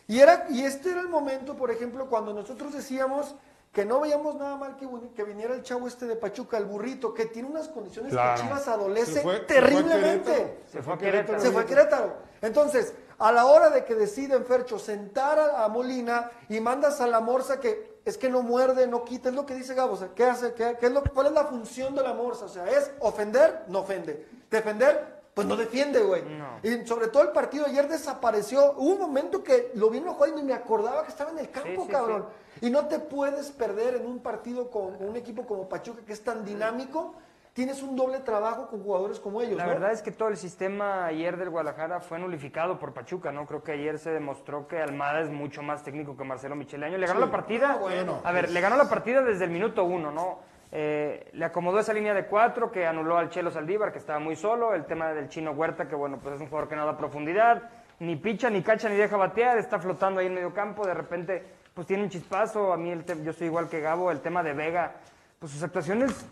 Y, 0.07 0.21
era, 0.21 0.47
y 0.51 0.63
este 0.65 0.91
era 0.91 1.01
el 1.01 1.09
momento, 1.09 1.57
por 1.57 1.71
ejemplo, 1.71 2.07
cuando 2.09 2.33
nosotros 2.33 2.73
decíamos 2.75 3.35
que 3.73 3.85
no 3.85 4.01
veíamos 4.01 4.37
nada 4.37 4.57
mal 4.57 4.77
que, 4.77 4.87
que 5.17 5.25
viniera 5.25 5.53
el 5.55 5.63
chavo 5.63 5.89
este 5.89 6.07
de 6.07 6.15
Pachuca, 6.15 6.57
el 6.59 6.65
burrito, 6.67 7.13
que 7.13 7.27
tiene 7.27 7.49
unas 7.49 7.69
condiciones 7.69 8.13
Claro. 8.13 8.37
que 8.37 8.43
Chivas 8.47 8.69
adolece 8.69 9.13
Se 9.15 9.21
fue- 9.23 9.39
se 9.39 9.41
terriblemente. 9.45 10.59
Se 10.71 10.83
fue 10.83 10.95
a 10.95 10.99
Querétaro. 10.99 11.41
Se 11.41 11.51
fue 11.51 11.63
a 11.63 11.67
Querétaro. 11.67 12.17
Entonces, 12.41 12.95
a 13.19 13.33
la 13.33 13.47
hora 13.47 13.71
de 13.71 13.85
que 13.85 13.95
deciden 13.95 14.45
Fercho 14.45 14.79
sentar 14.79 15.39
a, 15.39 15.65
a 15.65 15.69
Molina 15.69 16.31
y 16.49 16.61
mandas 16.61 17.01
a 17.01 17.07
la 17.07 17.21
Morsa 17.21 17.59
que 17.61 17.94
es 18.05 18.19
que 18.19 18.29
no 18.29 18.43
muerde, 18.43 18.87
no 18.87 19.05
quita, 19.05 19.31
es 19.31 19.35
lo 19.35 19.47
que 19.47 19.55
dice 19.55 19.75
Gabo, 19.75 19.95
o 19.95 19.97
sea, 19.97 20.09
¿qué 20.15 20.25
hace? 20.25 20.53
¿Qué, 20.53 20.77
qué 20.79 20.87
es 20.87 20.93
lo, 20.93 21.03
¿Cuál 21.03 21.29
es 21.29 21.33
la 21.33 21.45
función 21.45 21.95
de 21.95 22.03
la 22.03 22.13
morsa? 22.13 22.45
O 22.45 22.49
sea, 22.49 22.67
es 22.67 22.91
ofender, 23.01 23.65
no 23.69 23.81
ofende, 23.81 24.27
defender, 24.51 25.23
pues 25.33 25.47
no 25.47 25.57
defiende, 25.57 26.01
güey. 26.01 26.23
Y 26.63 26.87
sobre 26.87 27.09
todo 27.09 27.23
el 27.23 27.31
partido 27.31 27.67
ayer 27.67 27.89
desapareció, 27.89 28.75
hubo 28.77 28.93
un 28.93 29.01
momento 29.01 29.43
que 29.43 29.73
lo 29.75 29.91
vi 29.91 29.99
enojado 29.99 30.29
y 30.29 30.33
ni 30.33 30.43
me 30.43 30.55
acordaba 30.55 31.03
que 31.03 31.11
estaba 31.11 31.33
en 31.33 31.39
el 31.39 31.51
campo, 31.51 31.85
sí, 31.85 31.91
cabrón. 31.91 32.27
Y 32.61 32.71
no 32.71 32.87
te 32.87 33.01
puedes 33.01 33.51
perder 33.51 33.97
en 33.97 34.07
un 34.07 34.21
partido 34.21 34.71
con, 34.71 34.97
con 34.97 35.09
un 35.09 35.17
equipo 35.17 35.45
como 35.45 35.69
Pachuca 35.69 36.03
que 36.07 36.13
es 36.13 36.23
tan 36.23 36.45
dinámico, 36.45 37.15
tienes 37.55 37.83
un 37.83 37.95
doble 37.97 38.19
trabajo 38.19 38.69
con 38.69 38.83
jugadores 38.83 39.21
como 39.21 39.41
ellos, 39.41 39.57
La 39.57 39.65
¿no? 39.65 39.71
verdad 39.71 39.93
es 39.93 40.03
que 40.03 40.11
todo 40.11 40.29
el 40.29 40.37
sistema 40.37 41.07
ayer 41.07 41.37
del 41.37 41.51
Guadalajara 41.51 42.01
fue 42.01 42.19
nulificado 42.19 42.79
por 42.79 42.93
Pachuca, 42.93 43.31
¿no? 43.33 43.47
Creo 43.47 43.63
que 43.63 43.73
ayer 43.73 43.99
se 43.99 44.11
demostró 44.11 44.67
que 44.67 44.81
Almada 44.81 45.21
es 45.21 45.31
mucho 45.31 45.63
más 45.63 45.83
técnico 45.85 46.17
que 46.17 46.25
Marcelo 46.25 46.57
Micheleaño. 46.57 46.99
Le 46.99 47.07
ganó 47.07 47.21
la 47.21 47.31
partida. 47.31 47.73
Ah, 47.73 47.77
bueno, 47.81 48.21
a 48.25 48.33
ver, 48.33 48.51
le 48.51 48.61
ganó 48.61 48.77
la 48.77 48.89
partida 48.89 49.23
desde 49.23 49.45
el 49.45 49.51
minuto 49.51 49.85
uno, 49.85 50.11
¿no? 50.11 50.41
Eh, 50.73 51.31
le 51.35 51.45
acomodó 51.45 51.79
esa 51.79 51.93
línea 51.93 52.13
de 52.13 52.27
cuatro 52.27 52.73
que 52.73 52.85
anuló 52.85 53.17
al 53.17 53.31
Chelo 53.31 53.53
Saldívar, 53.53 53.93
que 53.93 53.99
estaba 53.99 54.19
muy 54.19 54.35
solo. 54.35 54.75
El 54.75 54.85
tema 54.87 55.13
del 55.13 55.29
Chino 55.29 55.53
Huerta, 55.53 55.87
que 55.87 55.95
bueno, 55.95 56.19
pues 56.21 56.35
es 56.35 56.41
un 56.41 56.49
jugador 56.49 56.69
que 56.69 56.75
no 56.75 56.85
da 56.85 56.97
profundidad. 56.97 57.71
Ni 58.01 58.17
picha, 58.17 58.51
ni 58.51 58.63
cacha, 58.63 58.89
ni 58.89 58.97
deja 58.97 59.17
batear. 59.17 59.59
Está 59.59 59.79
flotando 59.79 60.19
ahí 60.19 60.27
en 60.27 60.35
medio 60.35 60.53
campo. 60.53 60.85
De 60.85 60.95
repente, 60.95 61.47
pues 61.73 61.87
tiene 61.87 62.03
un 62.03 62.09
chispazo. 62.09 62.73
A 62.73 62.77
mí, 62.77 62.91
el 62.91 63.05
yo 63.23 63.33
soy 63.33 63.47
igual 63.47 63.69
que 63.69 63.81
Gabo. 63.81 64.11
El 64.11 64.21
tema 64.21 64.43
de 64.43 64.53
Vega, 64.53 64.97
pues 65.39 65.53
sus 65.53 65.63
actuaciones 65.63 66.27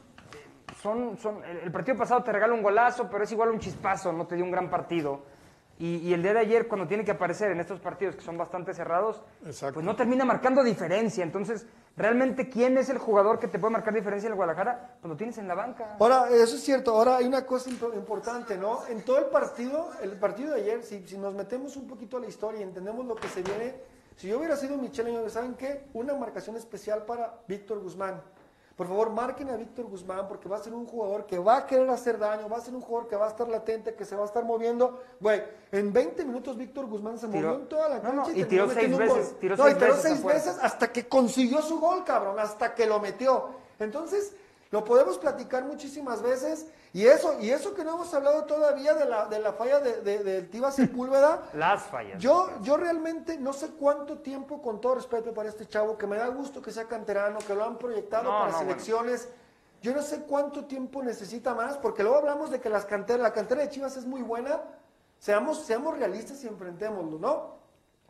son, 0.83 1.17
son, 1.19 1.45
el, 1.45 1.59
el 1.59 1.73
partido 1.73 1.97
pasado 1.97 2.23
te 2.25 2.33
regala 2.33 2.53
un 2.55 2.63
golazo, 2.63 3.09
pero 3.09 3.23
es 3.25 3.31
igual 3.33 3.51
un 3.51 3.61
chispazo, 3.61 4.13
no 4.13 4.27
te 4.27 4.35
dio 4.35 4.45
un 4.45 4.51
gran 4.51 4.69
partido. 4.69 5.21
Y, 5.79 5.97
y 5.97 6.13
el 6.13 6.23
día 6.23 6.33
de 6.35 6.41
ayer, 6.41 6.69
cuando 6.69 6.87
tiene 6.87 7.05
que 7.05 7.11
aparecer 7.13 7.51
en 7.51 7.59
estos 7.59 7.81
partidos 7.81 8.15
que 8.15 8.21
son 8.23 8.37
bastante 8.37 8.73
cerrados, 8.75 9.21
Exacto. 9.45 9.75
pues 9.75 9.87
no 9.87 9.97
termina 9.97 10.25
marcando 10.25 10.63
diferencia. 10.63 11.25
Entonces, 11.25 11.67
¿realmente 11.97 12.49
quién 12.49 12.77
es 12.79 12.89
el 12.89 12.99
jugador 12.99 13.39
que 13.41 13.49
te 13.49 13.59
puede 13.59 13.73
marcar 13.73 13.95
diferencia 13.95 14.27
en 14.29 14.33
el 14.33 14.37
Guadalajara? 14.37 14.97
Pues 15.01 15.11
lo 15.11 15.17
tienes 15.17 15.39
en 15.39 15.49
la 15.49 15.55
banca. 15.55 15.97
Ahora, 15.99 16.29
eso 16.31 16.55
es 16.57 16.63
cierto. 16.63 16.93
Ahora 16.95 17.17
hay 17.17 17.27
una 17.27 17.45
cosa 17.47 17.71
impo- 17.71 17.93
importante, 17.95 18.57
¿no? 18.57 18.87
En 18.87 19.03
todo 19.03 19.19
el 19.19 19.25
partido, 19.27 19.91
el 20.03 20.13
partido 20.19 20.55
de 20.55 20.61
ayer, 20.61 20.83
si, 20.85 21.07
si 21.07 21.17
nos 21.19 21.35
metemos 21.35 21.77
un 21.77 21.89
poquito 21.89 22.17
a 22.19 22.21
la 22.21 22.27
historia 22.29 22.61
y 22.61 22.65
entendemos 22.65 23.05
lo 23.07 23.17
que 23.17 23.29
se 23.29 23.43
viene, 23.43 23.75
si 24.17 24.29
yo 24.29 24.39
hubiera 24.39 24.57
sido 24.57 24.77
Michelle, 24.77 25.29
¿saben 25.31 25.55
qué? 25.55 25.87
Una 25.95 26.15
marcación 26.15 26.57
especial 26.57 27.05
para 27.07 27.41
Víctor 27.49 27.81
Guzmán. 27.81 28.21
Por 28.83 28.89
favor, 28.89 29.11
marquen 29.11 29.49
a 29.49 29.57
Víctor 29.57 29.87
Guzmán 29.87 30.27
porque 30.27 30.49
va 30.49 30.57
a 30.57 30.59
ser 30.59 30.75
un 30.75 30.87
jugador 30.87 31.25
que 31.25 31.39
va 31.39 31.59
a 31.59 31.67
querer 31.67 31.89
hacer 31.91 32.19
daño, 32.19 32.49
va 32.49 32.57
a 32.57 32.61
ser 32.61 32.75
un 32.75 32.81
jugador 32.81 33.09
que 33.09 33.15
va 33.15 33.27
a 33.27 33.29
estar 33.29 33.47
latente, 33.49 33.95
que 33.95 34.05
se 34.05 34.17
va 34.17 34.23
a 34.23 34.27
estar 34.27 34.45
moviendo. 34.45 35.01
Güey, 35.21 35.41
en 35.71 35.93
20 35.93 36.25
minutos 36.25 36.57
Víctor 36.57 36.87
Guzmán 36.87 37.17
se 37.17 37.29
Tiró- 37.29 37.51
movió 37.51 37.61
en 37.63 37.69
toda 37.69 37.89
la 37.89 37.97
no, 37.99 38.03
cancha 38.03 38.33
no, 38.33 38.37
y 38.37 38.45
tiró 38.45 38.69
seis 38.69 38.99
veces, 38.99 39.39
tiró 39.39 39.57
no, 39.57 39.63
seis 39.63 39.77
y 39.77 39.79
tiró 39.79 39.93
veces 39.95 40.03
seis 40.03 40.25
veces 40.25 40.59
hasta 40.61 40.91
que 40.91 41.07
consiguió 41.07 41.63
su 41.63 41.79
gol, 41.79 42.03
cabrón, 42.03 42.41
hasta 42.41 42.75
que 42.75 42.87
lo 42.87 42.99
metió. 42.99 43.51
Entonces, 43.79 44.35
lo 44.73 44.85
podemos 44.85 45.17
platicar 45.17 45.63
muchísimas 45.65 46.21
veces. 46.21 46.67
Y 46.95 47.07
eso, 47.07 47.41
y 47.41 47.49
eso 47.49 47.75
que 47.75 47.85
no 47.85 47.95
hemos 47.95 48.13
hablado 48.13 48.45
todavía 48.45 48.93
de 48.93 49.07
la, 49.07 49.27
de 49.27 49.39
la 49.39 49.55
falla 49.55 49.81
de, 49.81 50.03
de, 50.03 50.23
del 50.23 50.51
Tiva 50.51 50.71
Sepúlveda. 50.71 51.49
Las 51.55 51.85
fallas. 51.85 52.21
Yo, 52.21 52.51
yo 52.61 52.77
realmente 52.77 53.39
no 53.39 53.55
sé 53.55 53.69
cuánto 53.69 54.19
tiempo, 54.19 54.61
con 54.61 54.79
todo 54.79 54.97
respeto 54.97 55.33
para 55.33 55.49
este 55.49 55.67
chavo, 55.67 55.97
que 55.97 56.07
me 56.07 56.19
da 56.19 56.29
gusto 56.29 56.61
que 56.61 56.71
sea 56.71 56.85
canterano, 56.85 57.39
que 57.47 57.55
lo 57.55 57.65
han 57.65 57.79
proyectado 57.79 58.25
No, 58.25 58.41
para 58.41 58.53
no, 58.53 58.59
selecciones. 58.59 59.29
Yo 59.81 59.95
no 59.95 60.03
sé 60.03 60.23
cuánto 60.23 60.67
tiempo 60.67 61.03
necesita 61.03 61.55
más, 61.55 61.79
porque 61.79 62.03
luego 62.03 62.19
hablamos 62.19 62.51
de 62.51 62.61
que 62.61 62.69
las 62.69 62.85
canteras, 62.85 63.23
la 63.23 63.33
cantera 63.33 63.63
de 63.63 63.71
Chivas 63.71 63.97
es 63.97 64.05
muy 64.05 64.21
buena. 64.21 64.61
Seamos, 65.19 65.63
seamos 65.65 65.97
realistas 65.97 66.45
y 66.45 66.47
enfrentémoslo, 66.47 67.19
¿no? 67.19 67.63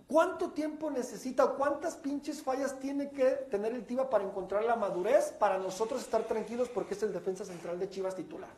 ¿Cuánto 0.08 0.50
tiempo 0.50 0.90
necesita 0.90 1.44
o 1.44 1.56
cuántas 1.56 1.96
pinches 1.96 2.42
fallas 2.42 2.78
tiene 2.80 3.10
que 3.10 3.26
tener 3.48 3.72
el 3.72 3.86
Tiva 3.86 4.10
para 4.10 4.24
encontrar 4.24 4.64
la 4.64 4.74
madurez 4.74 5.32
para 5.38 5.56
nosotros 5.56 6.02
estar 6.02 6.24
tranquilos 6.24 6.68
porque 6.68 6.94
es 6.94 7.02
el 7.04 7.12
defensa 7.12 7.44
central 7.44 7.78
de 7.78 7.88
Chivas 7.88 8.16
titular? 8.16 8.50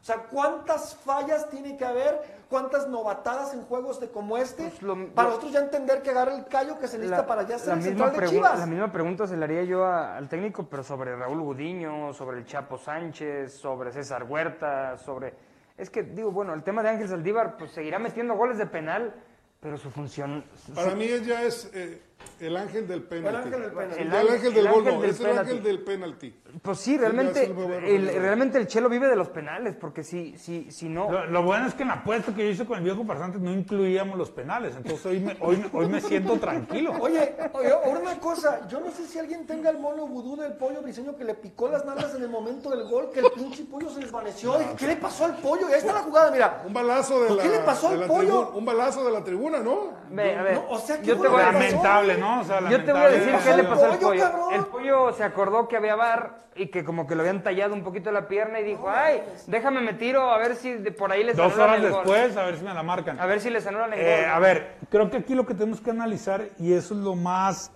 O 0.00 0.04
sea, 0.04 0.16
¿cuántas 0.30 0.94
fallas 0.96 1.50
tiene 1.50 1.76
que 1.76 1.84
haber? 1.84 2.38
¿Cuántas 2.48 2.88
novatadas 2.88 3.52
en 3.52 3.62
juegos 3.62 4.00
de 4.00 4.08
como 4.08 4.38
este? 4.38 4.62
Pues 4.68 4.80
lo- 4.82 4.94
para 5.12 5.24
lo- 5.28 5.34
nosotros 5.34 5.52
ya 5.52 5.60
entender 5.60 6.02
que 6.02 6.10
agarra 6.10 6.34
el 6.34 6.46
callo 6.46 6.78
que 6.78 6.86
se 6.88 6.96
necesita 6.96 7.26
para 7.26 7.42
ya 7.46 7.58
ser 7.58 7.74
el 7.76 7.82
central 7.82 8.16
de 8.16 8.26
Chivas. 8.28 8.58
la 8.58 8.66
misma 8.66 8.90
pregunta 8.92 9.26
se 9.26 9.36
la 9.36 9.44
haría 9.44 9.64
yo 9.64 9.84
a- 9.84 10.16
al 10.16 10.28
técnico, 10.28 10.66
pero 10.70 10.82
sobre 10.82 11.14
Raúl 11.14 11.40
Gudiño, 11.42 12.14
sobre 12.14 12.38
el 12.38 12.46
Chapo 12.46 12.78
Sánchez, 12.78 13.52
sobre 13.54 13.92
César 13.92 14.24
Huerta, 14.24 14.96
sobre... 14.98 15.34
Es 15.76 15.90
que, 15.90 16.02
digo, 16.04 16.30
bueno, 16.32 16.54
el 16.54 16.62
tema 16.62 16.82
de 16.82 16.88
Ángel 16.90 17.08
Saldívar, 17.08 17.56
pues 17.58 17.72
seguirá 17.72 17.98
metiendo 17.98 18.34
goles 18.34 18.56
de 18.56 18.66
penal, 18.66 19.14
pero 19.60 19.76
su 19.76 19.90
función... 19.90 20.44
su- 20.64 20.72
Para 20.72 20.94
mí 20.94 21.06
ya 21.26 21.42
es 21.42 21.70
eh, 21.74 22.00
el 22.40 22.56
ángel 22.56 22.88
del 22.88 23.02
penalti. 23.02 23.28
El 23.48 23.54
ángel 23.54 23.60
del 23.62 23.72
penalti. 23.72 24.00
El, 24.00 24.06
El 24.08 24.14
ángel- 24.14 24.30
ángel 24.34 24.54
del 24.54 24.66
el 24.66 24.72
gol, 24.72 25.04
es 25.04 25.20
el 25.20 25.38
ángel 25.38 25.62
del 25.62 25.84
penalti. 25.84 26.40
Pues 26.62 26.78
sí, 26.78 26.96
realmente, 26.96 27.44
el 27.44 28.08
realmente 28.08 28.56
el 28.58 28.66
Chelo 28.66 28.88
vive 28.88 29.06
de 29.06 29.16
los 29.16 29.28
penales, 29.28 29.76
porque 29.76 30.02
si, 30.02 30.36
si, 30.38 30.70
si 30.70 30.88
no... 30.88 31.10
Lo, 31.10 31.26
lo 31.26 31.42
bueno 31.42 31.66
es 31.66 31.74
que 31.74 31.82
en 31.82 31.88
la 31.88 31.94
apuesta 31.96 32.34
que 32.34 32.44
yo 32.44 32.50
hice 32.50 32.64
con 32.64 32.78
el 32.78 32.84
viejo 32.84 33.04
farsante 33.04 33.38
no 33.38 33.52
incluíamos 33.52 34.16
los 34.16 34.30
penales, 34.30 34.74
entonces 34.74 35.04
hoy 35.06 35.20
me, 35.20 35.36
hoy, 35.40 35.64
hoy 35.72 35.88
me 35.88 36.00
siento 36.00 36.38
tranquilo. 36.38 36.94
Oye, 37.00 37.36
oye, 37.52 37.70
ahora 37.72 38.00
una 38.00 38.18
cosa, 38.18 38.66
yo 38.66 38.80
no 38.80 38.90
sé 38.90 39.06
si 39.06 39.18
alguien 39.18 39.46
tenga 39.46 39.70
el 39.70 39.78
mono 39.78 40.06
vudú 40.06 40.36
del 40.36 40.54
pollo 40.54 40.80
briseño 40.82 41.16
que 41.16 41.24
le 41.24 41.34
picó 41.34 41.68
las 41.68 41.84
nalgas 41.84 42.14
en 42.14 42.22
el 42.22 42.30
momento 42.30 42.70
del 42.70 42.88
gol, 42.88 43.10
que 43.12 43.20
el 43.20 43.30
pinche 43.32 43.64
pollo 43.64 43.90
se 43.90 44.00
desvaneció. 44.00 44.54
¿Qué 44.76 44.86
le 44.86 44.96
pasó 44.96 45.26
al 45.26 45.36
pollo? 45.36 45.68
Y 45.68 45.72
ahí 45.74 45.78
está 45.80 45.92
la 45.92 46.00
jugada, 46.00 46.30
mira. 46.30 46.62
Un 46.66 46.72
balazo 46.72 47.20
de 47.20 47.28
¿Por 47.28 47.36
la, 47.36 47.42
qué 47.42 47.48
le 47.50 47.58
pasó 47.58 47.88
al 47.88 48.06
pollo? 48.06 48.18
tribuna. 48.40 48.48
Un 48.56 48.64
balazo 48.64 49.04
de 49.04 49.12
la 49.12 49.22
tribuna, 49.22 49.58
¿no? 49.60 49.92
Ve, 50.10 50.34
a 50.36 50.42
ver, 50.42 50.54
No, 50.54 50.70
o 50.70 50.78
sea, 50.78 50.98
¿qué 51.00 51.06
yo 51.08 51.20
te 51.20 51.28
voy 51.28 51.42
a? 51.42 51.52
Lamentable, 51.52 52.16
¿no? 52.16 52.40
O 52.40 52.44
sea, 52.44 52.60
Yo 52.70 52.82
te 52.84 52.92
voy 52.92 53.00
a 53.02 53.08
decir 53.08 53.26
lamentable. 53.26 53.56
qué 53.56 53.62
le 53.62 53.68
pasó 53.68 53.84
al 53.84 53.90
pollo, 53.98 54.08
pollo. 54.08 54.22
cabrón? 54.22 54.54
El 54.54 54.64
pollo 54.66 55.12
se 55.12 55.24
acordó 55.24 55.68
que 55.68 55.76
había 55.76 55.94
bar 55.94 56.37
y 56.54 56.66
que 56.68 56.84
como 56.84 57.06
que 57.06 57.14
lo 57.14 57.20
habían 57.22 57.42
tallado 57.42 57.74
un 57.74 57.82
poquito 57.84 58.10
la 58.10 58.26
pierna 58.28 58.60
y 58.60 58.64
dijo, 58.64 58.88
ay, 58.90 59.22
déjame 59.46 59.80
me 59.80 59.94
tiro 59.94 60.30
a 60.30 60.38
ver 60.38 60.56
si 60.56 60.72
de 60.74 60.90
por 60.92 61.12
ahí 61.12 61.22
les 61.24 61.36
Dos 61.36 61.56
horas 61.56 61.76
el 61.82 61.90
gol". 61.90 62.02
después, 62.04 62.36
a 62.36 62.44
ver 62.44 62.56
si 62.56 62.64
me 62.64 62.74
la 62.74 62.82
marcan. 62.82 63.20
A 63.20 63.26
ver 63.26 63.40
si 63.40 63.50
les 63.50 63.66
anulan 63.66 63.92
el 63.92 64.00
Eh, 64.00 64.20
gol. 64.22 64.30
a 64.30 64.38
ver, 64.40 64.76
creo 64.90 65.10
que 65.10 65.18
aquí 65.18 65.34
lo 65.34 65.46
que 65.46 65.54
tenemos 65.54 65.80
que 65.80 65.90
analizar, 65.90 66.48
y 66.58 66.72
eso 66.72 66.94
es 66.94 67.00
lo 67.00 67.14
más 67.14 67.72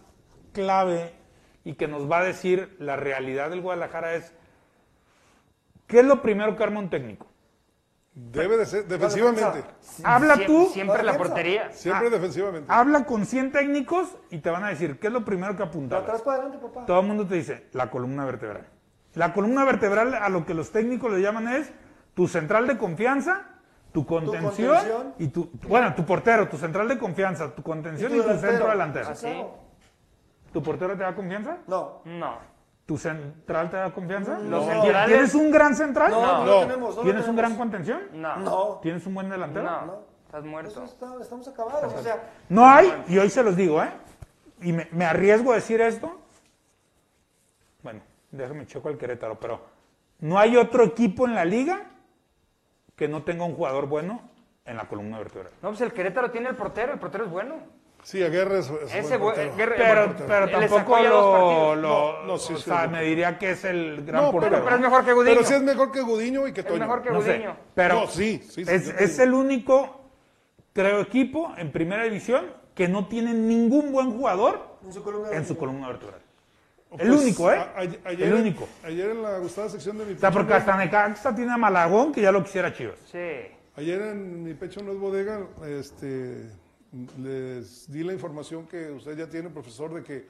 clave 0.52 1.12
y 1.64 1.74
que 1.74 1.86
nos 1.88 2.10
va 2.10 2.18
a 2.18 2.24
decir 2.24 2.74
la 2.80 2.96
realidad 2.96 3.50
del 3.50 3.60
Guadalajara, 3.60 4.14
es 4.14 4.34
¿qué 5.86 6.00
es 6.00 6.04
lo 6.04 6.20
primero 6.22 6.56
que 6.56 6.64
arma 6.64 6.80
un 6.80 6.90
técnico? 6.90 7.26
Debe 8.14 8.58
de 8.58 8.66
ser 8.66 8.86
defensivamente. 8.86 9.64
Habla 10.04 10.36
Sie- 10.36 10.46
tú, 10.46 10.68
Siempre 10.70 11.02
La 11.02 11.16
portería. 11.16 11.72
Siempre 11.72 12.10
defensivamente. 12.10 12.70
habla 12.70 13.04
con 13.06 13.24
100 13.24 13.52
técnicos 13.52 14.16
y 14.30 14.38
te 14.38 14.50
van 14.50 14.64
a 14.64 14.68
decir, 14.68 14.98
¿qué 14.98 15.06
es 15.06 15.12
lo 15.12 15.24
primero 15.24 15.52
que 15.52 15.62
De 15.62 15.68
apuntar? 15.68 16.02
atrás 16.02 16.20
para 16.20 16.42
adelante, 16.42 16.58
papá. 16.66 16.84
Todo 16.84 17.00
el 17.00 17.06
mundo 17.06 17.26
te 17.26 17.36
dice, 17.36 17.68
la 17.72 17.90
columna 17.90 18.26
vertebral. 18.26 18.66
La 19.14 19.32
columna 19.32 19.64
vertebral 19.64 20.14
a 20.14 20.28
lo 20.28 20.44
que 20.44 20.52
los 20.52 20.70
técnicos 20.72 21.10
le 21.10 21.22
llaman 21.22 21.48
es 21.48 21.72
tu 22.12 22.28
central 22.28 22.66
de 22.66 22.76
confianza, 22.76 23.46
tu 23.92 24.04
contención, 24.04 24.74
contención. 24.76 25.14
y 25.18 25.28
tu, 25.28 25.50
bueno, 25.66 25.94
tu 25.94 26.04
portero, 26.04 26.48
tu 26.48 26.58
central 26.58 26.88
de 26.88 26.98
confianza, 26.98 27.54
tu 27.54 27.62
contención 27.62 28.14
y 28.14 28.20
tu, 28.20 28.28
centro 28.38 28.68
delantero. 28.68 29.08
Así. 29.08 29.42
¿Tu 30.52 30.62
portero 30.62 30.94
te 30.96 31.02
da 31.02 31.14
confianza? 31.14 31.58
No. 31.66 32.02
No. 32.04 32.51
¿Tu 32.86 32.98
central 32.98 33.70
te 33.70 33.76
da 33.76 33.92
confianza? 33.92 34.38
Los 34.40 34.64
¿Tienes- 34.64 34.82
centrales- 34.82 35.06
¿Tienes 35.08 35.34
un 35.34 35.50
gran 35.50 35.74
central? 35.76 36.10
No, 36.10 36.20
no, 36.20 36.44
No. 36.44 36.60
tenemos. 36.66 36.90
No 36.90 36.96
lo 36.96 37.02
¿Tienes 37.02 37.28
un 37.28 37.36
gran 37.36 37.56
contención? 37.56 38.00
No. 38.12 38.36
No. 38.36 38.78
¿Tienes 38.82 39.06
un 39.06 39.14
buen 39.14 39.28
delantero? 39.30 39.64
No. 39.64 39.86
No. 39.86 39.98
Estás 40.26 40.44
muerto. 40.44 40.84
está- 40.84 41.14
estamos 41.20 41.46
acabados. 41.48 41.92
O 41.92 42.02
sea, 42.02 42.22
No 42.48 42.66
hay, 42.66 43.04
y 43.08 43.18
hoy 43.18 43.28
se 43.30 43.42
los 43.42 43.54
digo, 43.54 43.82
¿eh? 43.82 43.90
Y 44.62 44.72
me, 44.72 44.88
me 44.92 45.04
arriesgo 45.04 45.52
a 45.52 45.56
decir 45.56 45.80
esto. 45.80 46.18
Bueno, 47.82 48.00
déjame 48.30 48.66
checo 48.66 48.88
al 48.88 48.96
Querétaro, 48.98 49.38
pero 49.38 49.60
no 50.20 50.38
hay 50.38 50.56
otro 50.56 50.84
equipo 50.84 51.26
en 51.26 51.34
la 51.34 51.44
liga 51.44 51.82
que 52.96 53.08
no 53.08 53.22
tenga 53.22 53.44
un 53.44 53.54
jugador 53.54 53.86
bueno 53.86 54.22
en 54.64 54.76
la 54.76 54.88
columna 54.88 55.18
vertebral. 55.18 55.52
No, 55.62 55.68
pues 55.70 55.80
el 55.82 55.92
Querétaro 55.92 56.30
tiene 56.30 56.48
el 56.48 56.56
portero, 56.56 56.92
el 56.92 56.98
portero 56.98 57.24
es 57.24 57.30
bueno. 57.30 57.56
Sí, 58.02 58.22
Aguerre 58.22 58.58
es, 58.58 58.68
es 58.68 58.94
Ese 58.94 59.16
buen 59.16 59.20
bu- 59.20 59.24
portero. 59.36 59.56
Guerre- 59.56 59.76
Pero, 59.78 60.14
pero 60.26 60.48
tampoco 60.50 60.98
lo, 61.00 61.32
partidos. 61.32 61.76
lo- 61.78 61.82
No, 62.22 62.22
no, 62.26 62.38
sí, 62.38 62.54
o 62.54 62.56
sí, 62.56 62.62
sea, 62.64 62.84
sí. 62.84 62.90
me 62.90 63.02
diría 63.04 63.38
que 63.38 63.50
es 63.52 63.64
el 63.64 64.04
gran 64.04 64.24
No, 64.24 64.32
portero. 64.32 64.60
Pero 64.64 64.76
es 64.76 64.82
mejor 64.82 65.04
que 65.04 65.12
Gudiño. 65.12 65.34
Pero 65.36 65.46
sí 65.46 65.54
es 65.54 65.62
mejor 65.62 65.92
que 65.92 66.00
Gudiño 66.00 66.48
y 66.48 66.52
que 66.52 66.60
Es 66.62 66.66
Toño. 66.66 66.80
mejor 66.80 67.02
que 67.02 67.10
No 67.10 67.22
sé, 67.22 67.34
Gudiño. 67.34 67.56
pero 67.74 67.94
No, 68.00 68.06
sí, 68.08 68.42
es, 68.56 68.68
es 68.68 69.18
el 69.20 69.32
único, 69.32 70.00
creo, 70.72 71.00
equipo 71.00 71.52
en 71.56 71.70
primera 71.70 72.02
división 72.04 72.46
que 72.74 72.88
no 72.88 73.06
tiene 73.06 73.34
ningún 73.34 73.92
buen 73.92 74.10
jugador 74.10 74.78
en 74.84 74.92
su 74.92 75.02
columna 75.04 75.30
en 75.30 75.46
su 75.46 75.56
columna 75.56 75.86
vertebral. 75.88 76.20
Pues, 76.90 77.02
el 77.02 77.10
único, 77.12 77.50
¿eh? 77.52 77.56
a- 77.56 77.72
a- 77.76 77.80
ayer, 78.10 78.22
el 78.28 78.34
único. 78.34 78.68
Ayer 78.84 79.10
en 79.10 79.22
la 79.22 79.38
gustada 79.38 79.68
sección 79.68 79.96
de 79.96 80.04
mi 80.06 80.12
O 80.14 80.18
sea, 80.18 80.28
pecho 80.28 80.38
porque 80.40 80.54
hasta 80.54 80.76
Necaxa 80.76 81.34
tiene 81.34 81.52
a 81.52 81.56
Malagón 81.56 82.12
que 82.12 82.20
ya 82.20 82.32
lo 82.32 82.42
quisiera 82.42 82.72
Chivas. 82.72 82.96
Sí. 83.10 83.18
Ayer 83.76 84.02
en 84.02 84.42
mi 84.42 84.52
pecho 84.54 84.82
no 84.82 84.92
es 84.92 84.98
bodega, 84.98 85.40
este, 85.66 86.50
les 87.18 87.90
di 87.90 88.02
la 88.04 88.12
información 88.12 88.66
que 88.66 88.90
usted 88.90 89.16
ya 89.16 89.28
tiene, 89.28 89.48
profesor, 89.50 89.94
de 89.94 90.02
que 90.02 90.26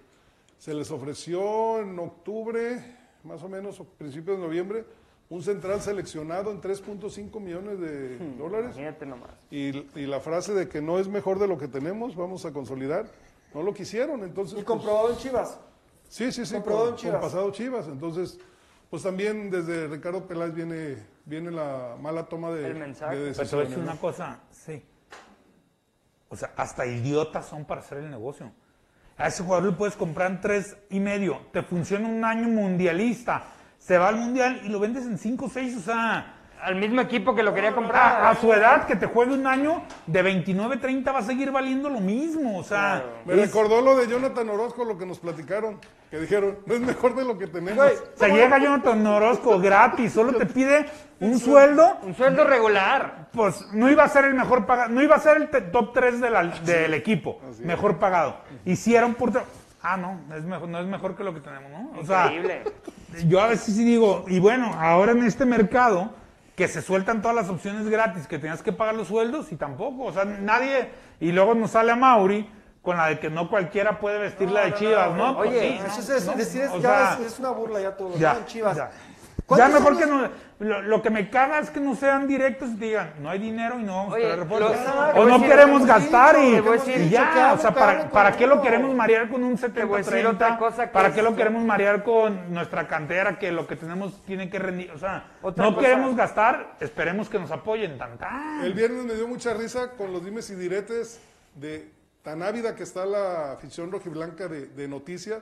se 0.59 0.73
les 0.75 0.91
ofreció 0.91 1.81
en 1.81 1.99
octubre, 1.99 2.83
más 3.25 3.43
o 3.43 3.49
menos, 3.49 3.81
o 3.81 3.85
principios 3.85 4.39
de 4.39 4.45
noviembre, 4.45 4.85
un 5.29 5.43
central 5.43 5.81
seleccionado 5.81 6.51
en 6.53 6.61
3.5 6.61 7.41
millones 7.41 7.81
de 7.81 8.19
dólares. 8.37 8.71
Imagínate 8.77 9.07
nomás. 9.07 9.31
Y, 9.51 9.69
y 9.99 10.07
la 10.07 10.21
frase 10.21 10.53
de 10.53 10.69
que 10.69 10.81
no 10.83 10.99
es 10.99 11.09
mejor 11.09 11.39
de 11.39 11.49
lo 11.49 11.59
que 11.59 11.69
tenemos, 11.69 12.15
vamos 12.15 12.45
a 12.45 12.53
consolidar, 12.53 13.07
no 13.55 13.63
lo 13.63 13.73
quisieron, 13.75 14.23
entonces... 14.23 14.53
Y 14.53 14.57
pues, 14.57 14.67
comprobado 14.67 15.11
en 15.11 15.17
Chivas. 15.17 15.59
Sí, 16.09 16.31
sí, 16.31 16.45
sí, 16.45 16.55
Comprobado 16.55 16.85
con, 16.87 16.95
en 16.95 17.01
Chivas. 17.01 17.21
con 17.21 17.29
pasado 17.31 17.51
Chivas. 17.51 17.89
Entonces, 17.89 18.39
pues 18.91 19.03
también 19.03 19.51
desde 19.51 19.89
Ricardo 19.89 20.27
Peláez 20.27 20.55
viene, 20.55 20.99
viene 21.25 21.51
la 21.51 21.97
mala 21.99 22.27
toma 22.29 22.51
de, 22.53 22.67
El 22.67 22.75
mensaje. 22.77 23.17
de 23.17 23.23
Pero 23.33 23.39
decisiones. 23.39 23.69
decir 23.71 23.85
¿no? 23.85 23.91
una 23.91 24.01
cosa. 24.01 24.39
O 26.33 26.37
sea, 26.37 26.51
hasta 26.57 26.87
idiotas 26.87 27.45
son 27.45 27.67
para 27.67 27.83
hacer 27.83 27.99
el 27.99 28.11
negocio. 28.11 28.51
A 29.19 29.29
ese 29.29 29.43
jugador 29.43 29.71
le 29.71 29.77
puedes 29.77 29.97
comprar 29.97 30.31
en 30.31 30.41
tres 30.41 30.79
y 30.89 30.99
medio, 30.99 31.43
te 31.53 31.63
funciona 31.63 32.09
un 32.09 32.25
año 32.25 32.49
mundialista, 32.49 33.45
se 33.79 33.99
va 33.99 34.09
al 34.09 34.17
mundial 34.17 34.63
y 34.65 34.71
lo 34.71 34.81
vendes 34.81 35.05
en 35.05 35.19
cinco 35.19 35.45
o 35.45 35.51
seis, 35.51 35.77
o 35.77 35.81
sea, 35.83 36.37
Al 36.63 36.77
mismo 36.77 37.01
equipo 37.01 37.35
que 37.35 37.43
lo 37.43 37.53
quería 37.53 37.75
comprar. 37.75 38.25
a 38.25 38.35
su 38.37 38.53
edad 38.53 38.87
que 38.87 38.95
te 38.95 39.07
juegue 39.07 39.35
un 39.35 39.47
año 39.49 39.83
de 40.07 40.23
29, 40.23 40.77
30 40.77 41.11
va 41.11 41.19
a 41.19 41.23
seguir 41.23 41.51
valiendo 41.51 41.89
lo 41.91 41.99
mismo, 42.01 42.57
o 42.59 42.63
sea, 42.63 43.05
Me 43.25 43.35
es- 43.35 43.41
recordó 43.41 43.81
lo 43.81 43.97
de 43.97 44.07
Jonathan 44.07 44.49
Orozco, 44.49 44.85
lo 44.85 44.97
que 44.97 45.05
nos 45.05 45.19
platicaron, 45.19 45.79
que 46.09 46.21
dijeron, 46.21 46.59
no 46.67 46.75
es 46.75 46.81
mejor 46.81 47.17
de 47.17 47.25
lo 47.25 47.37
que 47.37 47.49
tenemos. 47.49 47.75
Güey, 47.75 47.95
se 48.15 48.29
llega 48.29 48.59
Jonathan 48.59 49.05
Orozco 49.07 49.59
gratis, 49.59 50.13
solo 50.13 50.35
te 50.35 50.47
pide 50.47 50.87
un 51.19 51.39
sueldo 51.41 51.99
Un 52.03 52.15
sueldo 52.15 52.45
regular. 52.45 53.29
pues 53.33 53.67
no 53.73 53.91
iba 53.91 54.05
a 54.05 54.09
ser 54.09 54.27
el 54.27 54.35
mejor 54.35 54.65
pagado, 54.65 54.91
no 54.91 55.03
iba 55.03 55.17
a 55.17 55.21
ser 55.21 55.39
el 55.39 55.49
top 55.73 55.93
3 55.93 56.21
del 56.21 56.95
equipo, 56.95 57.41
mejor 57.61 57.99
pagado. 57.99 58.37
Hicieron 58.65 59.15
por... 59.15 59.33
Ah, 59.83 59.97
no, 59.97 60.21
es 60.37 60.45
mejor, 60.45 60.69
no 60.69 60.79
es 60.79 60.87
mejor 60.87 61.17
que 61.17 61.25
lo 61.25 61.35
que 61.35 61.41
tenemos, 61.41 61.71
¿no? 61.73 62.01
O 62.01 62.07
sea, 62.07 62.27
Increíble. 62.33 62.63
yo 63.27 63.41
a 63.41 63.49
veces 63.49 63.75
sí 63.75 63.83
digo, 63.85 64.25
y 64.29 64.39
bueno, 64.39 64.73
ahora 64.79 65.11
en 65.11 65.25
este 65.25 65.45
mercado, 65.45 66.13
que 66.57 66.69
se 66.69 66.83
sueltan 66.83 67.23
todas 67.23 67.35
las 67.37 67.49
opciones 67.49 67.89
gratis, 67.89 68.27
que 68.27 68.39
tenías 68.39 68.63
que 68.63 68.73
pagar 68.73 68.95
los 68.95 69.09
sueldos 69.09 69.51
y 69.53 69.57
tampoco, 69.57 70.05
o 70.05 70.13
sea, 70.13 70.25
nadie, 70.25 70.91
y 71.21 71.33
luego 71.33 71.55
nos 71.55 71.71
sale 71.73 71.93
a 71.93 71.97
Mauri 71.97 72.49
con 72.83 72.97
la 72.97 73.07
de 73.07 73.19
que 73.21 73.31
no 73.31 73.49
cualquiera 73.49 73.99
puede 74.01 74.19
vestir 74.19 74.51
la 74.51 74.63
de 74.67 74.75
Chivas, 74.75 75.13
¿no? 75.17 75.37
Pues 75.37 75.51
Oye, 75.51 75.61
sí, 75.61 75.87
Eso 75.87 76.01
es, 76.01 76.09
no, 76.09 76.15
es- 76.17 76.27
no, 76.27 76.33
decir, 76.35 76.61
es- 76.63 76.71
o 76.71 76.79
ya 76.81 76.89
sea, 76.89 77.13
es, 77.25 77.33
es 77.33 77.39
una 77.39 77.51
burla 77.51 77.81
ya 77.81 77.97
todo. 77.97 78.17
ya, 78.19 78.35
¿no? 78.35 78.45
Chivas. 78.45 78.77
ya. 78.77 78.91
Ya 79.43 79.57
¿Cuántos 79.69 79.81
mejor 79.81 79.99
que 79.99 80.07
no. 80.07 80.29
Lo, 80.61 80.81
lo 80.83 81.03
que 81.03 81.11
me 81.11 81.29
caga 81.29 81.59
es 81.59 81.71
que 81.71 81.81
no 81.81 81.97
sean 81.97 82.29
directos 82.29 82.71
y 82.71 82.77
te 82.77 82.85
digan, 82.87 83.15
no 83.21 83.29
hay 83.29 83.41
dinero 83.41 83.79
y 83.81 83.83
no 83.83 83.97
vamos 83.97 84.15
Oye, 84.15 84.25
a 84.25 84.27
traer 84.29 84.41
refuerzos. 84.49 84.77
lo- 84.77 85.13
te 85.13 85.19
O 85.21 85.25
no 85.27 85.43
queremos 85.43 85.85
gastar 85.85 86.37
y, 86.39 87.11
ya. 87.11 87.33
que 87.35 87.59
O 87.59 87.59
sea, 87.59 87.75
¿para, 87.75 88.09
¿para 88.09 88.33
qué 88.37 88.47
lo 88.47 88.63
queremos 88.63 88.95
marear 88.95 89.29
con 89.29 89.43
un 89.43 89.59
70 89.59 89.85
voy 89.87 90.01
a 90.01 90.05
decir 90.05 90.25
otra 90.27 90.57
cosa 90.59 90.87
que 90.87 90.93
¿Para 90.93 91.09
es- 91.09 91.15
qué 91.15 91.23
lo 91.23 91.35
queremos 91.35 91.65
marear 91.65 92.05
con 92.05 92.55
nuestra 92.55 92.87
cantera 92.87 93.39
que 93.41 93.51
lo 93.51 93.67
que 93.67 93.75
tenemos 93.77 94.23
tiene 94.25 94.49
que 94.49 94.59
rendir? 94.61 94.93
O 94.93 94.99
sea, 94.99 95.33
Otra 95.43 95.65
no 95.65 95.75
cosa- 95.75 95.87
queremos 95.89 96.15
gastar, 96.17 96.77
esperemos 96.81 97.29
que 97.29 97.41
nos 97.41 97.51
apoyen. 97.51 97.99
Tan, 97.99 98.17
tan. 98.17 98.63
El 98.65 98.73
viernes 98.75 99.05
me 99.05 99.15
dio 99.15 99.27
mucha 99.27 99.53
risa 99.55 99.91
con 99.99 100.13
los 100.13 100.25
dimes 100.25 100.49
y 100.51 100.55
diretes 100.55 101.21
de 101.57 101.91
tan 102.23 102.41
ávida 102.43 102.77
que 102.77 102.85
está 102.85 103.05
la 103.05 103.53
afición 103.53 103.91
rojiblanca 103.91 104.47
de, 104.47 104.67
de 104.69 104.87
noticia. 104.87 105.41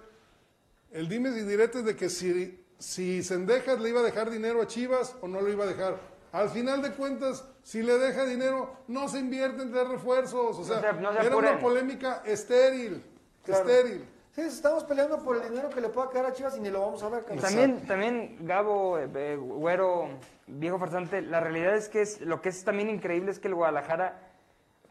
El 0.93 1.09
dimes 1.11 1.37
y 1.37 1.43
diretes 1.43 1.85
de 1.85 1.95
que 1.95 2.09
si, 2.09 2.60
si 2.81 3.23
Sendejas 3.23 3.79
le 3.81 3.91
iba 3.91 4.01
a 4.01 4.03
dejar 4.03 4.29
dinero 4.31 4.61
a 4.61 4.67
Chivas 4.67 5.15
o 5.21 5.29
no 5.29 5.41
lo 5.41 5.49
iba 5.51 5.63
a 5.65 5.69
dejar. 5.69 5.97
Al 6.33 6.49
final 6.49 6.81
de 6.83 6.91
cuentas, 6.93 7.45
si 7.63 7.83
le 7.83 7.99
deja 7.99 8.25
dinero, 8.25 8.75
no 8.89 9.09
se 9.09 9.19
invierte 9.21 9.63
en 9.63 9.71
traer 9.71 9.89
refuerzos. 9.89 10.59
O 10.59 10.65
sea, 10.65 10.81
se- 10.81 10.93
no 11.01 11.13
se 11.13 11.19
era 11.19 11.29
apuren. 11.29 11.51
una 11.53 11.59
polémica 11.61 12.23
estéril. 12.25 13.03
Claro. 13.45 13.69
Estéril. 13.69 14.05
Sí, 14.33 14.41
estamos 14.43 14.85
peleando 14.85 15.19
por 15.25 15.37
el 15.37 15.49
dinero 15.51 15.71
que 15.71 15.81
le 15.81 15.89
pueda 15.89 16.09
caer 16.09 16.27
a 16.27 16.33
Chivas 16.33 16.57
y 16.57 16.61
ni 16.61 16.71
lo 16.71 16.81
vamos 16.81 17.03
a 17.03 17.09
ver. 17.09 17.25
También, 17.25 17.85
también 17.87 18.37
Gabo, 18.47 18.99
eh, 18.99 19.09
eh, 19.15 19.37
Güero, 19.37 20.09
viejo 20.47 20.79
farsante, 20.79 21.21
la 21.21 21.41
realidad 21.41 21.75
es 21.77 21.89
que 21.89 22.01
es, 22.03 22.21
lo 22.21 22.41
que 22.41 22.49
es 22.51 22.65
también 22.65 22.89
increíble 22.91 23.33
es 23.33 23.39
que 23.41 23.49
el 23.49 23.57
Guadalajara, 23.57 24.31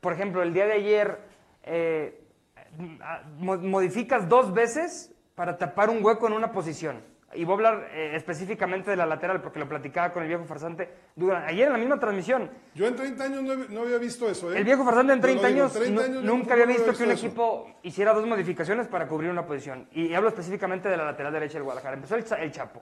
por 0.02 0.12
ejemplo, 0.14 0.44
el 0.44 0.54
día 0.54 0.66
de 0.66 0.74
ayer, 0.74 1.20
eh, 1.64 2.22
mo- 3.38 3.58
modificas 3.58 4.28
dos 4.28 4.54
veces 4.54 5.12
para 5.36 5.58
tapar 5.58 5.90
un 5.90 6.04
hueco 6.04 6.28
en 6.28 6.34
una 6.34 6.52
posición. 6.52 7.02
Y 7.36 7.46
voy 7.46 7.54
a 7.54 7.56
hablar 7.70 7.90
eh, 7.94 8.16
específicamente 8.16 8.90
de 8.90 8.98
la 8.98 9.06
lateral 9.06 9.40
porque 9.42 9.60
lo 9.60 9.70
platicaba 9.70 10.12
con 10.12 10.24
el 10.24 10.30
viejo 10.30 10.46
farsante 10.46 10.90
ayer 11.46 11.68
en 11.68 11.74
la 11.74 11.78
misma 11.78 12.00
transmisión. 12.00 12.50
Yo 12.74 12.88
en 12.88 12.96
30 12.96 13.24
años 13.24 13.44
no, 13.70 13.82
había 13.82 14.00
visto 14.00 14.28
eso. 14.28 14.52
¿eh? 14.52 14.58
El 14.58 14.64
viejo 14.64 14.84
farsante 14.84 15.14
en 15.14 15.20
Yo 15.22 15.28
lo 15.28 15.34
30 15.42 15.48
digo, 15.48 15.60
años, 15.64 15.74
30 15.74 15.94
nu- 15.94 16.02
años 16.08 16.24
yo 16.24 16.32
nunca 16.32 16.54
había 16.54 16.64
había 16.66 16.78
visto 16.78 16.92
que 16.98 17.04
un 17.04 17.12
eso. 17.12 17.26
equipo 17.28 17.68
hiciera 17.84 18.14
dos 18.14 18.26
modificaciones 18.26 18.88
para 18.88 19.08
cubrir 19.08 19.30
una 19.30 19.46
posición. 19.46 19.88
Y 19.92 20.12
hablo 20.16 20.30
específicamente 20.30 20.90
de 20.90 20.98
la 20.98 21.06
lateral 21.06 21.32
derecha 21.32 21.54
del 21.54 21.64
Guadalajara. 21.64 21.96
Empezó 21.98 22.16
el, 22.16 22.26
el 22.42 22.52
Chapo. 22.52 22.82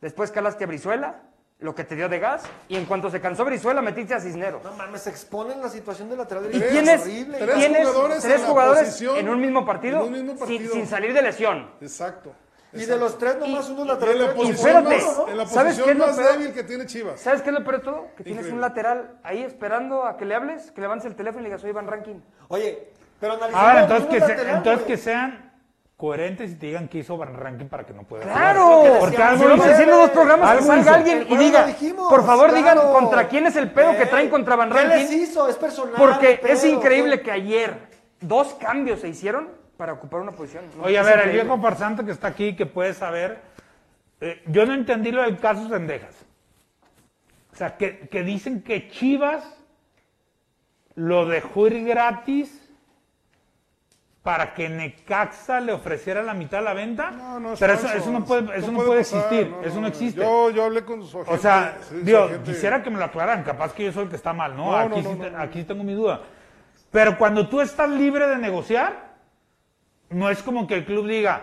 Después 0.00 0.30
calaste 0.30 0.64
a 0.64 0.66
Brizuela, 0.66 1.20
lo 1.58 1.74
que 1.74 1.84
te 1.84 1.94
dio 1.94 2.08
de 2.08 2.18
gas. 2.18 2.42
Y 2.68 2.76
en 2.76 2.86
cuanto 2.86 3.10
se 3.10 3.20
cansó 3.20 3.44
Brizuela, 3.44 3.82
metiste 3.82 4.14
a 4.14 4.20
Cisneros. 4.20 4.64
No 4.64 4.72
mames, 4.72 5.02
se 5.02 5.10
exponen 5.10 5.60
la 5.60 5.68
situación 5.68 6.08
de 6.08 6.16
lateral 6.16 6.46
Y 6.46 6.58
derecho. 6.58 6.70
tienes, 6.72 7.02
horrible. 7.02 7.36
tres 7.38 7.54
tienes 7.56 7.88
jugadores 7.88 8.20
tres 8.22 8.34
en 8.36 8.40
la 8.40 8.46
jugadores 8.48 8.84
posición, 8.84 9.16
en 9.18 9.28
un 9.28 9.38
mismo 9.38 9.66
partido, 9.66 9.98
en 9.98 10.04
un 10.06 10.12
mismo 10.12 10.30
sin- 10.30 10.38
partido. 10.38 10.72
Sin, 10.72 10.86
salir 10.86 11.12
de 11.12 11.20
lesión. 11.20 11.70
Exacto. 11.82 12.32
Y 12.72 12.84
de 12.84 12.96
los 12.96 13.18
tres, 13.18 13.36
nomás 13.38 13.68
uno 13.68 13.84
lateral 13.84 14.14
en 14.20 14.26
la 14.28 14.34
posición, 14.34 14.54
espérate, 14.86 15.04
más, 15.04 15.28
en 15.28 15.36
la 15.38 15.46
¿sabes 15.46 15.76
qué 15.76 15.82
posición 15.82 15.90
es 15.90 15.96
lo 15.98 16.06
más 16.06 16.16
peor? 16.16 16.32
débil 16.38 16.52
que 16.54 16.62
tiene 16.62 16.86
Chivas. 16.86 17.20
¿Sabes 17.20 17.42
qué 17.42 17.50
es 17.50 17.54
lo 17.54 17.64
peor 17.64 17.78
de 17.78 17.84
todo? 17.84 18.06
Que 18.16 18.22
tienes 18.24 18.42
Increíble. 18.46 18.52
un 18.54 18.60
lateral 18.60 19.18
ahí 19.24 19.42
esperando 19.42 20.04
a 20.04 20.16
que 20.16 20.24
le 20.24 20.34
hables, 20.36 20.70
que 20.70 20.80
levantes 20.80 21.06
el 21.06 21.16
teléfono 21.16 21.40
y 21.40 21.42
le 21.44 21.48
digas, 21.48 21.60
soy 21.60 21.70
Iván 21.70 21.88
Ranking. 21.88 22.20
Oye, 22.48 22.92
pero 23.18 23.32
analizamos. 23.34 23.66
Ahora, 23.68 23.82
entonces, 23.82 24.06
que, 24.08 24.20
se- 24.20 24.28
lateral, 24.28 24.56
entonces 24.58 24.84
güey. 24.84 24.86
que 24.86 24.96
sean 25.02 25.50
coherentes 25.96 26.52
y 26.52 26.54
te 26.54 26.66
digan 26.66 26.88
que 26.88 26.98
hizo 26.98 27.18
Van 27.18 27.34
Ranking 27.36 27.66
para 27.66 27.84
que 27.84 27.92
no 27.92 28.04
pueda. 28.04 28.22
¡Claro! 28.22 28.84
Porque 29.00 29.18
algo 29.18 29.54
hizo. 29.54 29.64
haciendo 29.64 29.96
dos 29.98 30.10
programas 30.10 30.56
que 30.56 30.62
salga 30.62 30.80
hizo. 30.82 30.94
alguien 30.94 31.26
y 31.28 31.36
diga, 31.36 31.66
dijimos, 31.66 32.08
por 32.08 32.24
favor 32.24 32.54
digan 32.54 32.78
contra 32.78 33.28
quién 33.28 33.46
es 33.46 33.56
el 33.56 33.70
pedo 33.70 33.94
que 33.98 34.06
traen 34.06 34.30
contra 34.30 34.56
Van 34.56 34.70
¿Qué 34.70 34.82
les 34.86 35.00
Ranking. 35.02 35.18
hizo? 35.18 35.46
Es 35.48 35.56
personal. 35.56 35.96
Porque 35.98 36.40
es 36.44 36.64
increíble 36.64 37.18
¿qué? 37.18 37.24
que 37.24 37.30
ayer 37.32 37.76
dos 38.20 38.54
cambios 38.54 39.00
se 39.00 39.08
hicieron 39.08 39.48
para 39.80 39.94
ocupar 39.94 40.20
una 40.20 40.32
posición. 40.32 40.66
Oye, 40.82 40.98
a 40.98 41.02
ver, 41.02 41.20
el 41.20 41.30
viejo 41.32 41.58
farsante 41.58 42.04
que 42.04 42.10
está 42.10 42.28
aquí, 42.28 42.54
que 42.54 42.66
puede 42.66 42.92
saber, 42.92 43.40
eh, 44.20 44.42
yo 44.44 44.66
no 44.66 44.74
entendí 44.74 45.10
lo 45.10 45.22
del 45.22 45.38
caso 45.38 45.70
Sendejas. 45.70 46.14
O 47.50 47.56
sea, 47.56 47.78
que, 47.78 48.00
que 48.10 48.22
dicen 48.22 48.62
que 48.62 48.90
Chivas 48.90 49.42
lo 50.96 51.24
dejó 51.24 51.68
ir 51.68 51.82
gratis 51.86 52.70
para 54.22 54.52
que 54.52 54.68
Necaxa 54.68 55.60
le 55.60 55.72
ofreciera 55.72 56.22
la 56.22 56.34
mitad 56.34 56.58
de 56.58 56.64
la 56.64 56.74
venta. 56.74 57.10
No, 57.10 57.40
no 57.40 57.54
es 57.54 57.58
Pero 57.58 57.72
eso, 57.72 58.10
no 58.10 58.22
puede, 58.26 58.54
eso 58.58 58.70
no 58.70 58.80
puede 58.84 59.00
existir, 59.00 59.48
no, 59.48 59.62
eso 59.62 59.76
no 59.76 59.80
no. 59.80 59.86
existe. 59.86 60.20
Yo, 60.20 60.50
yo 60.50 60.64
hablé 60.64 60.84
con 60.84 61.06
su 61.06 61.20
agente. 61.22 61.38
O 61.38 61.40
sea, 61.40 61.78
sí, 61.80 61.88
su 62.00 62.04
digo, 62.04 62.18
agente. 62.24 62.52
quisiera 62.52 62.82
que 62.82 62.90
me 62.90 62.98
lo 62.98 63.06
aclararan, 63.06 63.44
capaz 63.44 63.72
que 63.72 63.84
yo 63.84 63.92
soy 63.92 64.02
el 64.04 64.10
que 64.10 64.16
está 64.16 64.34
mal, 64.34 64.54
¿no? 64.54 64.72
No, 64.72 64.76
aquí, 64.76 64.90
no, 64.90 64.96
sí 65.10 65.16
no, 65.16 65.24
te- 65.24 65.30
no, 65.30 65.38
no. 65.38 65.42
aquí 65.42 65.64
tengo 65.64 65.82
mi 65.84 65.94
duda. 65.94 66.20
Pero 66.90 67.16
cuando 67.16 67.48
tú 67.48 67.62
estás 67.62 67.88
libre 67.88 68.26
de 68.26 68.36
negociar, 68.36 69.08
no 70.10 70.28
es 70.30 70.42
como 70.42 70.66
que 70.66 70.74
el 70.74 70.84
club 70.84 71.06
diga, 71.08 71.40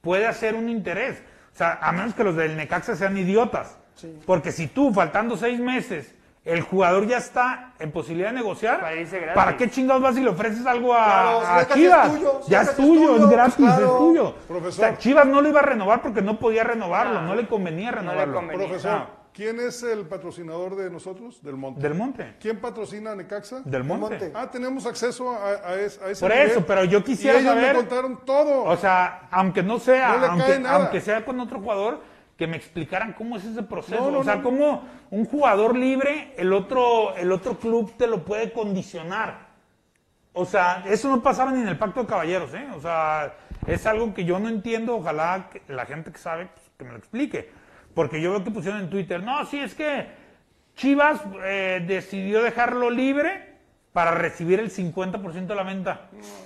puede 0.00 0.26
hacer 0.26 0.54
un 0.54 0.68
interés. 0.68 1.22
O 1.52 1.56
sea, 1.56 1.78
a 1.82 1.92
menos 1.92 2.14
que 2.14 2.24
los 2.24 2.36
del 2.36 2.56
Necaxa 2.56 2.94
sean 2.96 3.16
idiotas. 3.16 3.76
Porque 4.24 4.52
si 4.52 4.66
tú, 4.66 4.92
faltando 4.94 5.36
seis 5.36 5.60
meses, 5.60 6.14
el 6.44 6.62
jugador 6.62 7.06
ya 7.06 7.18
está 7.18 7.72
en 7.78 7.92
posibilidad 7.92 8.30
de 8.30 8.36
negociar, 8.36 8.80
Para 8.80 8.96
irse 8.96 9.18
gratis. 9.18 9.34
¿para 9.34 9.56
qué 9.58 9.68
chingados 9.68 10.02
vas 10.02 10.16
y 10.16 10.20
le 10.22 10.30
ofreces 10.30 10.64
algo 10.64 10.94
a, 10.94 11.04
Claro, 11.04 11.40
a 11.40 11.60
si 11.60 11.66
casi 11.66 11.80
Chivas? 11.80 12.06
es 12.06 12.12
tuyo, 12.14 12.40
si 12.44 12.50
ya 12.50 12.62
es 12.62 12.68
es 12.70 12.76
tuyo, 12.76 13.16
es, 13.16 13.28
gratis, 13.28 13.54
claro. 13.56 13.84
es 13.86 13.98
tuyo. 13.98 14.34
Profesor. 14.48 14.68
O 14.68 14.88
sea, 14.88 14.96
Chivas 14.98 15.26
no 15.26 15.42
lo 15.42 15.48
iba 15.50 15.60
a 15.60 15.64
renovar 15.64 16.00
porque 16.00 16.22
no 16.22 16.38
podía 16.38 16.64
renovarlo, 16.64 17.20
no, 17.22 17.34
le 17.34 17.46
convenía 17.46 17.90
le 17.90 17.98
renovarlo. 17.98 18.34
convenía. 18.36 18.66
Profesor, 18.68 19.06
¿quién 19.32 19.60
es 19.60 19.82
el 19.82 20.06
patrocinador 20.06 20.76
de 20.76 20.90
nosotros? 20.90 21.42
Del 21.42 21.56
Monte. 21.56 21.80
Del 21.80 21.94
Monte. 21.94 22.34
¿Quién 22.40 22.60
patrocina 22.60 23.12
a 23.12 23.16
Necaxa? 23.16 23.60
Del 23.64 23.84
monte. 23.84 24.00
Monte. 24.18 24.32
Ah, 24.34 24.50
tenemos 24.50 24.86
acceso 24.86 25.30
a, 25.30 25.46
a 25.48 25.74
es- 25.76 26.00
a 26.00 26.10
ese 26.10 26.20
Por 26.20 26.30
nivel. 26.34 26.50
eso, 26.50 26.64
pero 26.66 26.84
yo 26.84 27.02
quisiera 27.04 27.38
y 27.38 27.42
ellos 27.42 27.54
saber- 27.54 27.72
me 27.72 27.78
contaron 27.80 28.24
todo. 28.24 28.64
O 28.64 28.76
sea, 28.76 29.28
aunque 29.30 29.62
no 29.62 29.78
sea, 29.78 30.16
No 30.16 30.68
aunque, 30.68 31.00
sea 31.00 31.24
con 31.24 31.38
otro 31.40 31.60
jugador, 31.60 32.00
que 32.36 32.46
me 32.46 32.56
explicaran 32.56 33.12
cómo 33.12 33.36
es 33.36 33.44
ese 33.44 33.62
proceso. 33.62 34.00
No, 34.02 34.10
no, 34.10 34.18
o 34.20 34.24
sea, 34.24 34.36
no. 34.36 34.42
cómo 34.42 34.88
un 35.10 35.26
jugador 35.26 35.76
libre, 35.76 36.32
el 36.38 36.52
otro, 36.54 37.14
el 37.16 37.30
otro 37.32 37.58
club 37.58 37.92
te 37.98 38.06
lo 38.06 38.24
puede 38.24 38.52
condicionar. 38.52 39.50
O 40.32 40.44
sea, 40.46 40.84
eso 40.86 41.08
no 41.08 41.22
pasaba 41.22 41.50
ni 41.52 41.60
en 41.60 41.68
el 41.68 41.76
pacto 41.76 42.00
de 42.00 42.06
caballeros, 42.06 42.54
¿eh? 42.54 42.66
O 42.76 42.80
sea, 42.80 43.34
es 43.66 43.84
algo 43.84 44.14
que 44.14 44.24
yo 44.24 44.38
no 44.38 44.48
entiendo. 44.48 44.96
Ojalá 44.96 45.48
que 45.52 45.60
la 45.68 45.84
gente 45.86 46.12
que 46.12 46.18
sabe, 46.18 46.46
pues, 46.46 46.70
que 46.78 46.84
me 46.84 46.92
lo 46.92 46.98
explique. 46.98 47.50
Porque 47.94 48.20
yo 48.20 48.30
veo 48.30 48.44
que 48.44 48.50
pusieron 48.50 48.80
en 48.80 48.90
Twitter, 48.90 49.22
no, 49.22 49.44
sí, 49.46 49.58
es 49.58 49.74
que 49.74 50.06
Chivas 50.76 51.20
eh, 51.44 51.84
decidió 51.86 52.42
dejarlo 52.42 52.88
libre 52.90 53.48
para 53.92 54.12
recibir 54.12 54.60
el 54.60 54.70
50% 54.70 55.46
de 55.46 55.54
la 55.54 55.64
venta. 55.64 56.02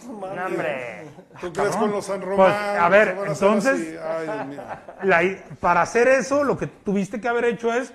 No, 0.07 0.15
hombre. 0.47 1.05
¿Tú 1.41 1.53
crees 1.53 1.71
cabrón. 1.71 1.81
con 1.81 1.91
los 1.93 2.05
San 2.07 2.21
Pues, 2.21 2.31
Román? 2.31 2.77
a 2.81 2.89
ver, 2.89 3.17
entonces-? 3.27 3.99
Ay. 4.01 4.59
La- 5.03 5.23
para 5.61 5.83
hacer 5.83 6.09
eso, 6.09 6.43
lo 6.43 6.57
que 6.57 6.67
tuviste 6.67 7.21
que 7.21 7.29
haber 7.29 7.45
hecho 7.45 7.73
es, 7.73 7.93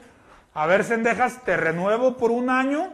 a 0.53 0.67
ver, 0.67 0.83
Sendejas, 0.83 1.43
te 1.43 1.57
renuevo 1.57 2.15
por 2.17 2.29
un 2.29 2.49
año, 2.51 2.93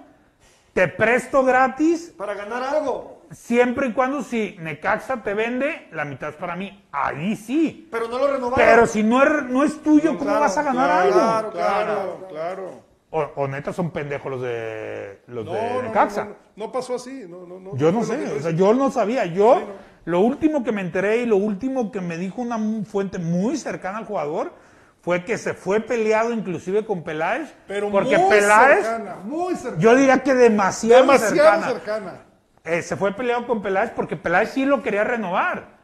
te 0.73 0.87
presto 0.87 1.43
gratis, 1.43 2.13
Para 2.17 2.33
ganar 2.33 2.63
algo. 2.63 3.14
Siempre 3.31 3.87
y 3.87 3.93
cuando 3.93 4.21
si 4.23 4.55
Necaxa 4.59 5.23
te 5.23 5.33
vende, 5.33 5.87
la 5.91 6.05
mitad 6.05 6.29
es 6.29 6.35
para 6.35 6.55
mí. 6.55 6.85
Ahí 6.91 7.35
sí. 7.35 7.87
Pero 7.91 8.07
no 8.07 8.17
lo 8.19 8.27
renovaron. 8.33 8.55
Pero 8.55 8.87
si 8.87 9.03
no 9.03 9.23
es, 9.23 9.43
no 9.49 9.63
es 9.63 9.81
tuyo, 9.81 10.17
¿cómo 10.17 10.21
claro, 10.21 10.39
vas 10.41 10.57
a 10.57 10.63
ganar 10.63 10.87
Claro, 10.89 11.01
algo? 11.01 11.51
Claro, 11.51 11.51
claro, 11.51 12.27
claro. 12.29 12.85
O, 13.11 13.21
o 13.35 13.47
neta 13.47 13.71
son 13.71 13.91
pendejos 13.91 14.29
los 14.31 14.41
de, 14.41 15.21
los 15.27 15.45
No, 15.45 15.53
de 15.53 15.61
no, 15.61 15.73
no, 15.75 15.81
Necaxa. 15.83 16.25
no, 16.25 16.35
no 16.55 16.71
pasó 16.71 16.95
así. 16.95 17.25
No, 17.29 17.45
no, 17.45 17.59
no, 17.59 17.75
Yo 17.77 17.91
no 17.91 18.03
sé, 18.03 18.31
o 18.33 18.41
sea, 18.41 18.51
yo 18.51 18.73
no 18.73 18.91
sabía. 18.91 19.25
Yo, 19.25 19.61
Lo 20.05 20.19
último 20.19 20.63
que 20.63 20.71
me 20.71 20.81
enteré 20.81 21.17
y 21.17 21.25
lo 21.25 21.37
último 21.37 21.91
que 21.91 22.01
me 22.01 22.17
dijo 22.17 22.41
una 22.41 22.57
fuente 22.85 23.17
muy 23.19 23.57
cercana 23.57 23.99
al 23.99 24.05
jugador 24.05 24.53
fue 25.01 25.23
que 25.23 25.37
se 25.37 25.53
fue 25.53 25.79
peleado 25.81 26.33
inclusive 26.33 26.85
con 26.85 27.03
Peláez. 27.03 27.53
Pero 27.67 27.89
porque 27.91 28.17
muy 28.17 28.29
Peláez, 28.29 28.85
cercana, 28.85 29.15
muy 29.23 29.55
cercana. 29.55 29.81
yo 29.81 29.95
diría 29.95 30.19
que 30.23 30.33
demasiado, 30.33 31.01
demasiado 31.03 31.63
cercana. 31.63 31.67
cercana. 31.67 32.24
Eh, 32.65 32.81
se 32.81 32.95
fue 32.95 33.13
peleado 33.13 33.45
con 33.47 33.61
Peláez 33.61 33.91
porque 33.91 34.15
Peláez 34.15 34.49
sí 34.51 34.65
lo 34.65 34.81
quería 34.81 35.03
renovar. 35.03 35.75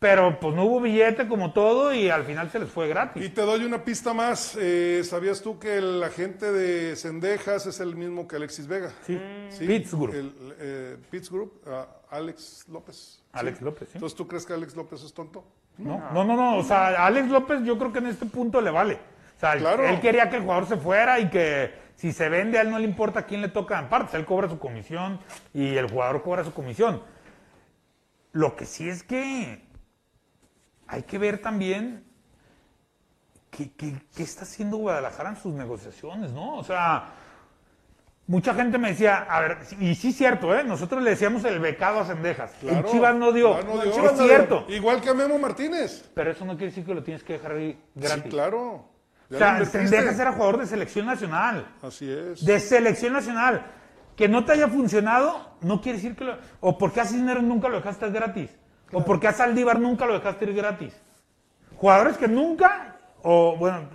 Pero 0.00 0.38
pues 0.38 0.54
no 0.54 0.64
hubo 0.64 0.80
billete 0.82 1.26
como 1.28 1.52
todo 1.54 1.94
y 1.94 2.10
al 2.10 2.24
final 2.24 2.50
se 2.50 2.58
les 2.58 2.68
fue 2.68 2.86
Y 2.86 2.88
gratis. 2.90 3.32
te 3.32 3.40
doy 3.40 3.64
una 3.64 3.84
pista 3.84 4.12
más. 4.12 4.54
Eh, 4.60 5.00
¿Sabías 5.02 5.40
tú 5.40 5.58
que 5.58 5.78
el 5.78 6.02
agente 6.02 6.52
de 6.52 6.94
Cendejas 6.96 7.64
es 7.66 7.80
el 7.80 7.96
mismo 7.96 8.28
que 8.28 8.36
Alexis 8.36 8.66
Vega? 8.66 8.90
Sí. 9.06 9.18
Pitts 9.66 9.94
Group. 9.94 10.14
El, 10.14 10.34
eh, 10.58 10.96
Pitts 11.10 11.30
Group, 11.30 11.62
ah, 11.66 11.86
Alex 12.10 12.66
López. 12.68 13.22
Alex 13.32 13.62
López, 13.62 13.88
sí. 13.88 13.92
Entonces, 13.94 14.16
¿tú 14.16 14.28
crees 14.28 14.44
que 14.44 14.52
Alex 14.52 14.76
López 14.76 15.02
es 15.02 15.14
tonto? 15.14 15.42
No, 15.78 15.98
no, 16.12 16.22
no, 16.24 16.36
no, 16.36 16.58
o 16.58 16.62
sea, 16.64 17.06
Alex 17.06 17.28
López 17.30 17.60
yo 17.64 17.78
creo 17.78 17.90
que 17.92 18.00
en 18.00 18.06
este 18.08 18.26
punto 18.26 18.60
le 18.60 18.70
vale. 18.70 18.94
O 19.36 19.40
sea, 19.40 19.56
Claro. 19.56 19.86
él 19.88 20.00
quería 20.00 20.28
que 20.28 20.36
el 20.36 20.42
jugador 20.42 20.66
se 20.66 20.76
fuera 20.76 21.18
y 21.18 21.30
que 21.30 21.72
si 21.96 22.12
se 22.12 22.28
vende 22.28 22.58
a 22.58 22.62
él 22.62 22.70
no 22.70 22.78
le 22.78 22.84
importa 22.84 23.20
a 23.20 23.22
quién 23.26 23.40
le 23.40 23.48
toca 23.48 23.78
en 23.78 23.88
partes, 23.88 24.14
él 24.14 24.24
cobra 24.24 24.48
su 24.48 24.58
comisión 24.58 25.18
y 25.52 25.76
el 25.76 25.90
jugador 25.90 26.22
cobra 26.22 26.44
su 26.44 26.52
comisión. 26.52 27.02
Lo 28.32 28.56
que 28.56 28.66
sí 28.66 28.88
es 28.88 29.02
que 29.02 29.62
hay 30.86 31.02
que 31.04 31.18
ver 31.18 31.38
también 31.38 32.04
qué, 33.50 33.70
qué- 33.72 33.96
qué 34.14 34.22
está 34.22 34.42
haciendo 34.42 34.76
Guadalajara 34.78 35.30
en 35.30 35.36
sus 35.36 35.54
negociaciones, 35.54 36.32
¿no? 36.32 36.56
O 36.56 36.64
sea, 36.64 37.12
mucha 38.26 38.52
gente 38.54 38.76
me 38.78 38.88
decía, 38.90 39.18
a 39.30 39.40
ver, 39.40 39.58
y 39.78 39.94
sí 39.94 40.08
es 40.08 40.16
cierto, 40.16 40.54
¿eh? 40.58 40.64
Nosotros 40.64 41.02
le 41.02 41.10
decíamos 41.10 41.44
el 41.44 41.60
becado 41.60 42.00
a 42.00 42.04
Cendejas. 42.04 42.52
el 42.62 42.68
Claro. 42.70 42.90
Chivas 42.90 43.14
no 43.14 43.32
dio. 43.32 43.50
Chivas 43.60 43.64
no 43.76 43.82
dio. 43.82 43.92
Chivas 43.92 44.18
cierto. 44.18 44.64
Igual 44.68 45.00
que 45.00 45.10
a 45.10 45.14
Memo 45.14 45.38
Martínez. 45.38 46.10
Pero 46.14 46.32
eso 46.32 46.44
no 46.44 46.52
quiere 46.56 46.66
decir 46.66 46.84
que 46.84 46.94
lo 46.94 47.02
tienes 47.04 47.22
que 47.22 47.34
dejar 47.34 47.52
ahí 47.52 47.80
gratis. 47.94 48.24
Sí, 48.24 48.30
claro. 48.30 48.88
O 49.30 49.36
sea. 49.36 49.64
Sendejas 49.64 50.18
era 50.18 50.32
jugador 50.32 50.58
de 50.58 50.66
selección 50.66 51.06
nacional. 51.06 51.66
Así 51.82 52.10
es. 52.10 52.44
De 52.44 52.60
selección 52.60 53.12
nacional. 53.12 53.66
Que 54.16 54.28
no 54.28 54.44
te 54.44 54.52
haya 54.52 54.68
funcionado, 54.68 55.56
no 55.60 55.80
quiere 55.80 55.98
decir 55.98 56.14
que 56.14 56.24
lo... 56.24 56.38
O 56.60 56.78
porque 56.78 57.00
a 57.00 57.04
Cisneros 57.04 57.42
nunca 57.42 57.68
lo 57.68 57.76
dejaste 57.76 58.10
gratis. 58.10 58.56
O 58.92 59.04
porque 59.04 59.26
a 59.26 59.32
Saldívar 59.32 59.80
nunca 59.80 60.06
lo 60.06 60.14
dejaste 60.14 60.44
ir 60.44 60.54
gratis. 60.54 60.94
Jugadores 61.76 62.16
que 62.16 62.28
nunca, 62.28 62.96
o 63.22 63.56
bueno, 63.56 63.88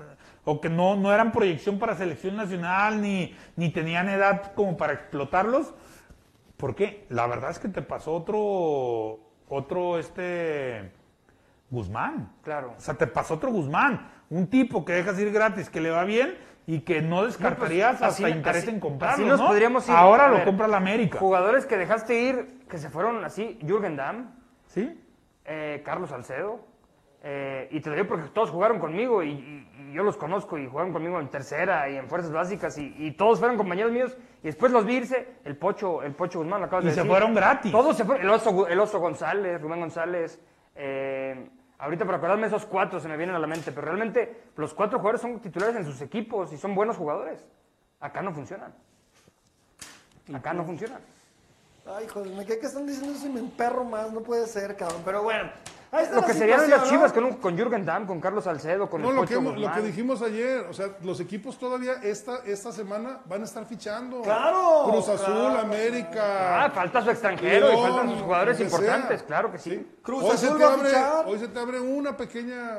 o 0.43 0.59
que 0.59 0.69
no, 0.69 0.95
no 0.95 1.13
eran 1.13 1.31
proyección 1.31 1.79
para 1.79 1.95
selección 1.95 2.35
nacional, 2.35 3.01
ni, 3.01 3.33
ni 3.55 3.69
tenían 3.69 4.09
edad 4.09 4.51
como 4.55 4.75
para 4.75 4.93
explotarlos. 4.93 5.73
¿Por 6.57 6.75
qué? 6.75 7.05
La 7.09 7.25
verdad 7.27 7.51
es 7.51 7.59
que 7.59 7.69
te 7.69 7.81
pasó 7.81 8.13
otro, 8.13 9.19
otro, 9.47 9.97
este, 9.97 10.91
Guzmán. 11.69 12.33
Claro. 12.43 12.73
O 12.77 12.81
sea, 12.81 12.95
te 12.95 13.07
pasó 13.07 13.35
otro 13.35 13.51
Guzmán. 13.51 14.11
Un 14.29 14.47
tipo 14.47 14.85
que 14.85 14.93
dejas 14.93 15.17
ir 15.19 15.31
gratis, 15.31 15.69
que 15.69 15.81
le 15.81 15.89
va 15.89 16.03
bien 16.03 16.37
y 16.67 16.81
que 16.81 17.01
no 17.01 17.25
descartarías 17.25 17.97
pues, 17.97 18.11
así- 18.13 18.23
hasta 18.23 18.35
interés 18.35 18.63
así- 18.63 18.71
en 18.71 18.79
comprarlo, 18.79 19.23
así 19.23 19.25
nos 19.29 19.39
¿no? 19.39 19.47
podríamos 19.47 19.87
ir. 19.87 19.95
Ahora 19.95 20.27
lo 20.27 20.43
compra 20.45 20.67
la 20.67 20.77
América. 20.77 21.17
Jugadores 21.17 21.65
que 21.65 21.77
dejaste 21.77 22.21
ir, 22.21 22.59
que 22.69 22.77
se 22.77 22.89
fueron 22.89 23.23
así, 23.25 23.57
Jürgen 23.65 23.95
Damm, 23.95 24.31
¿Sí? 24.67 25.01
eh, 25.45 25.81
Carlos 25.83 26.09
Salcedo, 26.11 26.59
eh, 27.23 27.67
y 27.71 27.81
te 27.81 27.89
lo 27.89 27.95
digo 27.95 28.07
porque 28.07 28.29
todos 28.29 28.51
jugaron 28.51 28.77
conmigo 28.79 29.23
y, 29.23 29.31
y- 29.31 29.67
y 29.89 29.93
yo 29.93 30.03
los 30.03 30.15
conozco 30.15 30.57
y 30.59 30.67
jugaron 30.67 30.93
conmigo 30.93 31.19
en 31.19 31.27
tercera 31.29 31.89
y 31.89 31.97
en 31.97 32.07
fuerzas 32.07 32.31
básicas 32.31 32.77
y, 32.77 32.93
y 32.99 33.11
todos 33.11 33.39
fueron 33.39 33.57
compañeros 33.57 33.91
míos 33.91 34.15
y 34.43 34.45
después 34.45 34.71
los 34.71 34.85
vi 34.85 34.97
irse, 34.97 35.27
el 35.43 35.57
Pocho, 35.57 36.03
el 36.03 36.13
Pocho 36.13 36.37
Guzmán, 36.39 36.59
lo 36.61 36.67
acabas 36.67 36.85
Y 36.85 36.89
de 36.89 36.93
se 36.93 36.99
decir. 36.99 37.11
fueron 37.11 37.33
gratis. 37.33 37.71
Todos 37.71 37.97
se 37.97 38.05
fueron, 38.05 38.23
el 38.23 38.29
Oso, 38.29 38.67
el 38.67 38.79
Oso 38.79 38.99
González, 38.99 39.59
Rubén 39.59 39.79
González, 39.79 40.39
eh, 40.75 41.49
ahorita 41.79 42.05
para 42.05 42.17
acordarme 42.17 42.47
esos 42.47 42.65
cuatro 42.65 42.99
se 42.99 43.07
me 43.07 43.17
vienen 43.17 43.35
a 43.35 43.39
la 43.39 43.47
mente, 43.47 43.71
pero 43.71 43.87
realmente 43.87 44.51
los 44.55 44.73
cuatro 44.73 44.99
jugadores 44.99 45.21
son 45.21 45.39
titulares 45.39 45.75
en 45.75 45.85
sus 45.85 46.01
equipos 46.01 46.53
y 46.53 46.57
son 46.57 46.75
buenos 46.75 46.97
jugadores. 46.97 47.43
Acá 47.99 48.21
no 48.21 48.33
funcionan. 48.33 48.73
Acá 50.33 50.53
no 50.53 50.63
funcionan. 50.63 51.01
Ay, 51.85 52.07
joder, 52.07 52.31
me 52.35 52.45
quedé 52.45 52.59
que 52.59 52.67
están 52.67 52.85
diciendo 52.85 53.13
eso 53.13 53.25
y 53.25 53.29
me 53.31 53.39
emperro 53.39 53.83
más, 53.83 54.11
no 54.11 54.21
puede 54.21 54.45
ser, 54.45 54.75
cabrón. 54.75 55.01
Pero 55.03 55.23
bueno, 55.23 55.49
Lo 55.91 56.23
que 56.23 56.33
serían 56.35 56.69
las 56.69 56.87
chivas 56.87 57.09
¿no? 57.09 57.15
con, 57.15 57.23
un- 57.23 57.33
con 57.37 57.57
Jürgen 57.57 57.83
Damm, 57.83 58.05
con 58.05 58.21
Carlos 58.21 58.43
Salcedo, 58.43 58.87
con 58.89 59.01
No, 59.01 59.09
el 59.09 59.15
lo 59.15 59.21
Pocho 59.21 59.39
que, 59.39 59.59
lo 59.59 59.71
que 59.71 59.81
dijimos 59.81 60.21
ayer, 60.21 60.67
o 60.69 60.73
sea, 60.73 60.89
los 61.03 61.19
equipos 61.19 61.57
todavía 61.57 61.93
esta, 62.03 62.41
esta 62.45 62.71
semana 62.71 63.21
van 63.25 63.41
a 63.41 63.45
estar 63.45 63.65
fichando. 63.65 64.21
Claro, 64.21 64.83
Cruz 64.91 65.09
Azul, 65.09 65.25
claro. 65.33 65.59
América. 65.59 66.65
Ah, 66.65 66.69
falta 66.69 67.01
su 67.01 67.09
extranjero 67.09 67.73
y 67.73 67.77
faltan 67.81 68.09
sus 68.11 68.21
jugadores 68.21 68.59
importantes, 68.59 69.17
sea. 69.19 69.27
claro 69.27 69.51
que 69.51 69.57
sí. 69.57 69.87
Cruz 70.03 70.23
hoy, 70.23 70.37
se 70.37 70.45
Azul 70.45 70.57
te 70.59 70.63
va 70.63 70.69
a 70.69 70.73
abre, 70.73 70.89
fichar. 70.89 71.23
hoy 71.27 71.39
se 71.39 71.47
te 71.47 71.59
abre 71.59 71.79
una 71.79 72.15
pequeña 72.15 72.77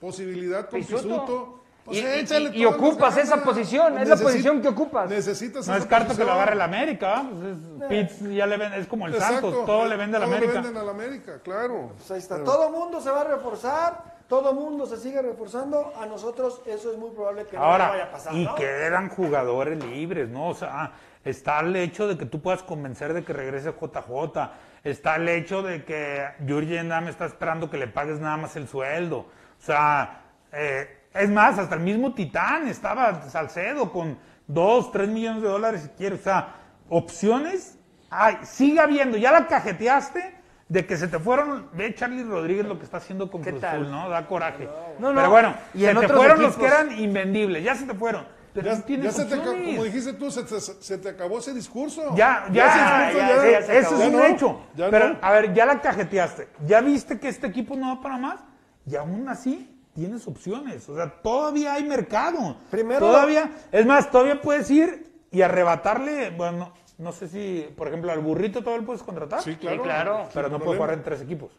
posibilidad 0.00 0.68
con 0.68 0.80
Pisuto. 0.80 1.02
Pisuto. 1.02 1.59
Pues 1.90 2.02
Y- 2.02 2.06
échale 2.06 2.66
ocupas 2.66 3.16
esa 3.16 3.42
posición, 3.42 3.98
es 3.98 4.08
la 4.08 4.16
posición 4.16 4.62
que 4.62 4.68
ocupas. 4.68 5.10
Necesitas 5.10 5.66
No 5.66 5.74
descarto 5.74 6.16
que 6.16 6.24
lo 6.24 6.32
agarre 6.32 6.54
la 6.54 6.64
América. 6.64 7.24
Pues 7.28 7.56
es, 8.00 8.08
Pitts 8.12 8.30
ya 8.32 8.46
le 8.46 8.56
ven, 8.56 8.72
es 8.74 8.86
como 8.86 9.06
el 9.08 9.14
Exacto. 9.14 9.50
Santos, 9.50 9.66
todo 9.66 9.86
le 9.86 9.96
vende 9.96 10.16
a 10.16 10.20
la 10.20 10.26
Todo 10.26 10.36
América. 10.36 10.54
le 10.60 10.64
venden 10.66 10.82
a 10.82 10.84
la 10.84 10.90
América, 10.92 11.32
claro. 11.42 11.92
Pues 11.96 12.10
ahí 12.12 12.18
está. 12.18 12.44
Todo 12.44 12.70
mundo 12.70 13.00
se 13.00 13.10
va 13.10 13.22
a 13.22 13.24
reforzar, 13.24 14.04
todo 14.28 14.52
mundo 14.54 14.86
se 14.86 14.98
sigue 14.98 15.20
reforzando. 15.20 15.92
A 16.00 16.06
nosotros 16.06 16.62
eso 16.66 16.92
es 16.92 16.96
muy 16.98 17.10
probable 17.10 17.46
que 17.46 17.56
no 17.56 17.62
nos 17.62 17.70
vaya 17.72 17.84
a 17.84 17.88
Ahora, 17.90 18.10
pasar. 18.12 18.34
y 18.34 18.44
¿no? 18.44 18.54
quedan 18.54 19.08
jugadores 19.08 19.84
libres, 19.84 20.28
¿no? 20.28 20.48
O 20.50 20.54
sea, 20.54 20.92
está 21.24 21.58
el 21.60 21.74
hecho 21.74 22.06
de 22.06 22.16
que 22.16 22.24
tú 22.26 22.40
puedas 22.40 22.62
convencer 22.62 23.12
de 23.14 23.24
que 23.24 23.32
regrese 23.32 23.72
JJ, 23.72 24.50
está 24.84 25.16
el 25.16 25.28
hecho 25.28 25.62
de 25.62 25.84
que 25.84 26.24
Jurgen 26.48 26.88
Damm 26.88 27.08
está 27.08 27.26
esperando 27.26 27.68
que 27.68 27.76
le 27.78 27.88
pagues 27.88 28.20
nada 28.20 28.36
más 28.36 28.54
el 28.54 28.68
sueldo. 28.68 29.18
O 29.18 29.62
sea, 29.62 30.22
eh, 30.52 30.96
es 31.14 31.30
más, 31.30 31.58
hasta 31.58 31.74
el 31.74 31.80
mismo 31.80 32.14
Titán 32.14 32.68
estaba 32.68 33.28
Salcedo 33.28 33.90
con 33.92 34.18
2, 34.46 34.92
3 34.92 35.08
millones 35.08 35.42
de 35.42 35.48
dólares 35.48 35.82
si 35.82 35.88
quiere. 35.90 36.16
O 36.16 36.18
sea, 36.18 36.54
opciones 36.88 37.78
hay, 38.10 38.38
sigue 38.42 38.80
habiendo. 38.80 39.16
Ya 39.16 39.32
la 39.32 39.46
cajeteaste 39.46 40.34
de 40.68 40.86
que 40.86 40.96
se 40.96 41.08
te 41.08 41.18
fueron. 41.18 41.68
Ve 41.72 41.94
Charlie 41.94 42.24
Rodríguez 42.24 42.66
lo 42.66 42.78
que 42.78 42.84
está 42.84 42.98
haciendo 42.98 43.30
con 43.30 43.42
¿Qué 43.42 43.50
Cruz? 43.50 43.64
Azul, 43.64 43.90
¿no? 43.90 44.08
Da 44.08 44.26
coraje. 44.26 44.68
No, 44.98 45.12
no, 45.12 45.14
Pero 45.16 45.30
bueno, 45.30 45.54
y 45.74 45.80
se 45.80 45.94
te 45.94 46.08
fueron 46.08 46.42
los 46.42 46.56
que 46.56 46.66
eran 46.66 46.98
invendibles, 46.98 47.64
ya 47.64 47.74
se 47.74 47.86
te 47.86 47.94
fueron. 47.94 48.24
Pero 48.52 48.66
Ya, 48.66 48.74
no 48.74 48.82
tienes 48.82 49.16
ya 49.16 49.24
se 49.24 49.30
te, 49.30 49.36
como 49.40 49.84
dijiste 49.84 50.12
tú, 50.14 50.28
se 50.28 50.42
te, 50.42 50.60
se 50.60 50.98
te 50.98 51.08
acabó 51.08 51.38
ese 51.38 51.54
discurso. 51.54 52.16
Ya, 52.16 52.46
ya, 52.50 52.66
ese 52.66 52.78
ya, 52.78 53.06
discurso 53.06 53.44
ya, 53.44 53.60
ya 53.60 53.66
se 53.66 53.78
eso 53.78 54.02
es 54.02 54.08
un 54.08 54.12
no, 54.12 54.24
hecho. 54.24 54.60
Pero, 54.76 55.10
no. 55.10 55.18
a 55.22 55.30
ver, 55.30 55.54
ya 55.54 55.66
la 55.66 55.80
cajeteaste. 55.80 56.48
¿Ya 56.66 56.80
viste 56.80 57.20
que 57.20 57.28
este 57.28 57.46
equipo 57.46 57.76
no 57.76 57.94
va 57.94 58.02
para 58.02 58.18
más? 58.18 58.40
Y 58.86 58.96
aún 58.96 59.28
así 59.28 59.69
tienes 59.94 60.26
opciones. 60.26 60.88
O 60.88 60.96
sea, 60.96 61.10
todavía 61.22 61.74
hay 61.74 61.84
mercado. 61.84 62.56
Primero- 62.70 63.00
Todavía, 63.00 63.50
es 63.72 63.86
más, 63.86 64.10
todavía 64.10 64.40
puedes 64.40 64.70
ir 64.70 65.12
y 65.30 65.42
arrebatarle, 65.42 66.30
bueno, 66.30 66.72
no 66.98 67.12
sé 67.12 67.28
si, 67.28 67.68
por 67.76 67.88
ejemplo, 67.88 68.10
al 68.12 68.20
burrito 68.20 68.60
todavía 68.60 68.80
lo 68.80 68.86
puedes 68.86 69.02
contratar. 69.02 69.42
Sí, 69.42 69.56
claro. 69.56 69.76
Sí, 69.76 69.82
claro. 69.82 70.28
Pero 70.34 70.48
no 70.48 70.58
puede 70.58 70.76
jugar 70.78 70.94
en 70.94 71.02
tres 71.02 71.20
equipos. 71.22 71.50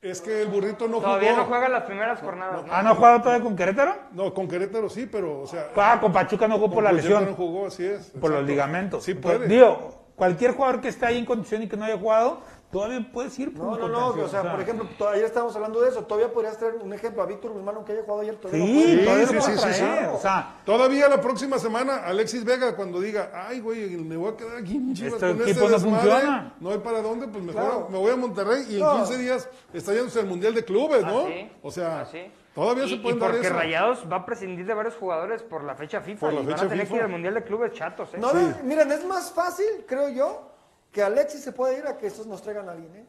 Es 0.00 0.20
que 0.20 0.42
el 0.42 0.48
burrito 0.48 0.86
no 0.86 0.98
Todavía 1.00 1.30
jugó. 1.30 1.42
no 1.44 1.48
juega 1.48 1.68
las 1.70 1.84
primeras 1.84 2.20
jornadas. 2.20 2.66
¿no? 2.66 2.72
¿Ah, 2.72 2.82
no 2.82 2.90
ha 2.90 2.94
jugado 2.94 3.20
todavía 3.22 3.42
con 3.42 3.56
Querétaro? 3.56 3.94
No, 4.12 4.34
con 4.34 4.46
Querétaro 4.46 4.90
sí, 4.90 5.08
pero, 5.10 5.40
o 5.40 5.46
sea. 5.46 5.70
Ah, 5.76 5.98
con 5.98 6.12
Pachuca 6.12 6.46
no 6.46 6.56
jugó 6.56 6.70
por 6.70 6.82
la 6.84 6.90
con 6.90 6.98
Pachuca 6.98 7.14
lesión. 7.20 7.30
no 7.30 7.36
jugó, 7.36 7.66
así 7.68 7.86
es. 7.86 8.10
por 8.20 8.30
los 8.30 8.44
ligamentos. 8.44 9.02
Sí 9.04 9.12
Entonces, 9.12 9.38
puede. 9.40 9.48
Digo, 9.54 10.04
cualquier 10.14 10.52
jugador 10.52 10.82
que 10.82 10.88
esté 10.88 11.06
ahí 11.06 11.16
en 11.18 11.24
condición 11.24 11.62
y 11.62 11.68
que 11.68 11.78
no 11.78 11.86
haya 11.86 11.96
jugado, 11.96 12.40
todavía 12.74 13.08
puedes 13.12 13.38
ir 13.38 13.54
por 13.54 13.64
No, 13.64 13.72
un 13.72 13.80
no, 13.80 13.88
no, 14.14 14.22
o 14.24 14.28
sea, 14.28 14.50
por 14.50 14.60
ejemplo, 14.60 14.86
ayer 15.08 15.24
estábamos 15.24 15.54
hablando 15.56 15.80
de 15.80 15.88
eso. 15.88 16.02
Todavía 16.04 16.30
podrías 16.32 16.58
traer 16.58 16.74
un 16.82 16.92
ejemplo 16.92 17.22
a 17.22 17.26
Víctor 17.26 17.52
Guzmán, 17.52 17.76
aunque 17.76 17.92
haya 17.92 18.02
jugado 18.02 18.20
ayer. 18.20 18.36
Todavía 18.36 18.66
Sí, 18.66 18.72
lo 18.96 19.04
puedes- 19.04 19.28
todavía 19.28 19.40
sí, 19.42 19.52
sí, 19.52 19.58
sí, 19.68 19.74
sí. 19.74 19.84
O 20.12 20.18
sea, 20.20 20.56
Todavía 20.66 21.08
la 21.08 21.20
próxima 21.20 21.58
semana, 21.58 22.04
Alexis 22.04 22.44
Vega, 22.44 22.74
cuando 22.76 23.00
diga, 23.00 23.30
ay, 23.32 23.60
güey, 23.60 23.90
me 23.96 24.16
voy 24.16 24.32
a 24.32 24.36
quedar 24.36 24.56
aquí 24.58 24.76
en 24.76 24.92
Chivas 24.94 25.14
Este 25.14 25.26
con 25.26 25.30
equipo 25.42 25.48
este 25.50 25.60
no 25.62 25.68
desmadre, 25.70 26.10
funciona. 26.10 26.54
no 26.60 26.70
hay 26.70 26.78
para 26.78 27.00
dónde, 27.00 27.28
pues 27.28 27.42
mejor 27.44 27.62
Claro. 27.62 27.88
me 27.90 27.98
voy 27.98 28.10
a 28.12 28.16
Monterrey 28.16 28.66
y 28.68 28.74
en 28.74 28.80
No. 28.80 28.96
15 28.96 29.18
días 29.18 29.48
está 29.72 29.92
yéndose 29.94 30.20
al 30.20 30.26
Mundial 30.26 30.54
de 30.54 30.64
Clubes, 30.64 31.02
¿no? 31.04 31.20
Así, 31.26 31.50
O 31.62 31.70
sea, 31.70 32.00
así. 32.00 32.22
todavía 32.54 32.84
y, 32.84 32.88
se 32.88 32.94
y 32.96 32.98
pueden 32.98 33.18
dar 33.20 33.30
porque 33.30 33.46
eso. 33.46 33.56
Rayados 33.56 34.04
va 34.10 34.16
a 34.16 34.26
prescindir 34.26 34.66
de 34.66 34.74
varios 34.74 34.96
jugadores 34.96 35.42
por 35.42 35.62
la 35.64 35.74
fecha 35.76 36.00
FIFA 36.00 36.20
Por 36.20 36.32
la 36.32 36.40
y 36.40 36.44
van 36.46 36.52
fecha 36.54 36.66
a 36.66 36.68
tener 36.68 36.84
que 36.84 36.86
FIFA. 36.86 36.96
ir 36.96 37.02
al 37.04 37.10
Mundial 37.10 37.34
de 37.34 37.44
Clubes 37.44 37.72
chatos, 37.72 38.14
¿eh? 38.14 38.18
No, 38.18 38.32
no, 38.32 38.56
miren, 38.64 38.90
es 38.90 39.04
más 39.04 39.30
fácil, 39.32 39.66
creo 39.86 40.08
yo, 40.08 40.50
que 40.94 41.02
Alexis 41.02 41.42
se 41.42 41.52
puede 41.52 41.76
ir 41.78 41.86
a 41.86 41.98
que 41.98 42.06
estos 42.06 42.26
nos 42.26 42.40
traigan 42.40 42.68
a 42.68 42.72
alguien, 42.72 42.94
¿eh? 42.96 43.06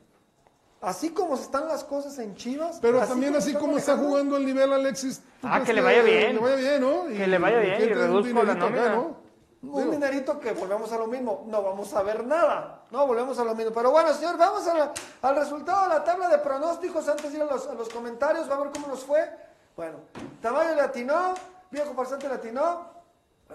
Así 0.82 1.12
como 1.12 1.36
están 1.36 1.67
las 1.67 1.84
cosas 1.84 2.17
en 2.19 2.36
Chivas. 2.36 2.80
Pero 2.82 3.00
también 3.08 3.36
así 3.36 3.54
como 3.54 3.78
está 3.78 3.95
jugando 3.95 4.36
el 4.38 4.45
nivel 4.45 4.74
Alexis. 4.74 5.21
¿tú 5.41 5.48
Ah, 5.50 5.62
que 5.63 5.71
le 5.74 5.82
vaya 5.82 6.02
bien. 6.02 6.36
Le 6.36 6.41
vaya 6.41 6.56
bien, 6.56 6.82
¿no? 6.82 7.06
Que 7.08 7.28
le 7.28 7.38
vaya 7.38 7.60
bien 7.60 7.80
y 7.80 7.84
un 7.86 7.89
reduzco 8.00 8.43
la 8.43 8.54
dinerito 8.54 8.65
acá, 8.65 8.89
nómina. 8.89 8.95
¿no? 8.95 9.26
Un 9.71 9.91
dinerito 9.91 10.39
que 10.39 10.52
volvemos 10.52 10.91
a 10.91 10.98
lo 10.98 11.08
mismo, 11.08 11.43
no 11.48 11.63
vamos 11.63 11.91
a 11.95 12.04
ver 12.04 12.24
nada, 12.26 12.84
no 12.91 13.08
volvemos 13.08 13.39
a 13.39 13.43
lo 13.43 13.56
mismo. 13.56 13.71
Pero 13.71 13.89
bueno, 13.91 14.13
señor, 14.13 14.38
vamos 14.38 14.67
a 14.67 14.74
la- 14.76 14.93
al 15.24 15.36
resultado 15.36 15.84
de 15.84 15.89
la 15.89 16.04
tabla 16.04 16.28
de 16.30 16.38
pronósticos 16.39 17.08
antes 17.08 17.32
de 17.32 17.38
ir 17.38 17.43
a 17.43 17.45
los, 17.48 17.65
a 17.67 17.74
los 17.74 17.89
comentarios, 17.89 18.50
va 18.50 18.56
a 18.56 18.60
ver 18.60 18.69
cómo 18.71 18.88
nos 18.88 19.04
fue. 19.04 19.28
Bueno, 19.76 19.98
Tamayo 20.41 20.76
latinó, 20.76 21.34
viejo 21.71 21.93
farsante 21.95 22.28
latinó, 22.28 22.94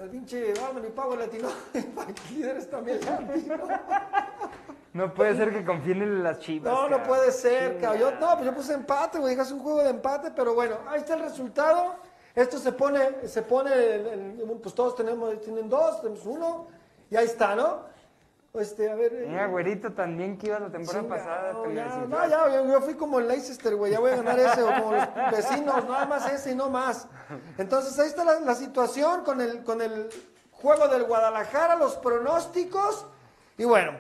el 0.00 0.08
pinche 0.08 0.54
Pavo 0.94 1.16
latinó, 1.16 1.48
líderes 2.30 2.68
también. 2.70 3.00
No 4.92 5.14
puede 5.14 5.36
ser 5.36 5.52
que 5.52 5.64
confíen 5.64 6.02
en 6.02 6.24
las 6.24 6.40
chivas. 6.40 6.72
No, 6.72 6.88
no 6.88 7.04
puede 7.04 7.30
ser, 7.30 7.78
cabrón. 7.80 8.00
Yo, 8.00 8.10
no, 8.18 8.32
pues 8.34 8.44
yo 8.44 8.52
puse 8.52 8.74
empate, 8.74 9.20
güey. 9.20 9.36
Dije, 9.36 9.42
es 9.46 9.52
un 9.52 9.60
juego 9.60 9.84
de 9.84 9.90
empate, 9.90 10.32
pero 10.32 10.52
bueno, 10.52 10.78
ahí 10.88 10.98
está 10.98 11.14
el 11.14 11.20
resultado. 11.20 11.94
Esto 12.34 12.58
se 12.58 12.72
pone, 12.72 13.28
se 13.28 13.42
pone, 13.42 13.70
pues 14.60 14.74
todos 14.74 14.96
tenemos, 14.96 15.40
tienen 15.42 15.68
dos, 15.68 16.00
tenemos 16.00 16.26
uno, 16.26 16.66
y 17.08 17.14
ahí 17.14 17.26
está, 17.26 17.54
¿no? 17.54 17.84
Este, 18.52 18.90
a 18.90 18.96
ver. 18.96 19.12
eh, 19.14 19.26
Mira, 19.28 19.46
güerito 19.46 19.92
también 19.92 20.36
que 20.36 20.48
iba 20.48 20.58
la 20.58 20.70
temporada 20.70 21.08
pasada. 21.08 21.62
te 21.62 21.74
ya, 21.74 21.86
no, 22.08 22.28
ya, 22.28 22.48
yo, 22.52 22.66
yo 22.68 22.80
fui 22.80 22.94
como 22.94 23.20
el 23.20 23.28
Leicester, 23.28 23.76
güey, 23.76 23.92
ya 23.92 24.00
voy 24.00 24.10
a 24.10 24.16
ganar 24.16 24.38
ese, 24.40 24.62
o 24.62 24.66
como 24.66 24.92
los 24.92 25.04
vecinos, 25.30 25.84
nada 25.88 26.06
más 26.06 26.32
ese 26.32 26.50
y 26.50 26.54
no 26.56 26.68
más. 26.68 27.06
Entonces 27.58 27.96
ahí 27.98 28.08
está 28.08 28.24
la, 28.24 28.40
la 28.40 28.54
situación 28.56 29.22
con 29.22 29.40
el, 29.40 29.62
con 29.62 29.80
el 29.80 30.08
juego 30.50 30.88
del 30.88 31.04
Guadalajara, 31.04 31.76
los 31.76 31.94
pronósticos, 31.96 33.06
y 33.56 33.64
bueno, 33.64 33.92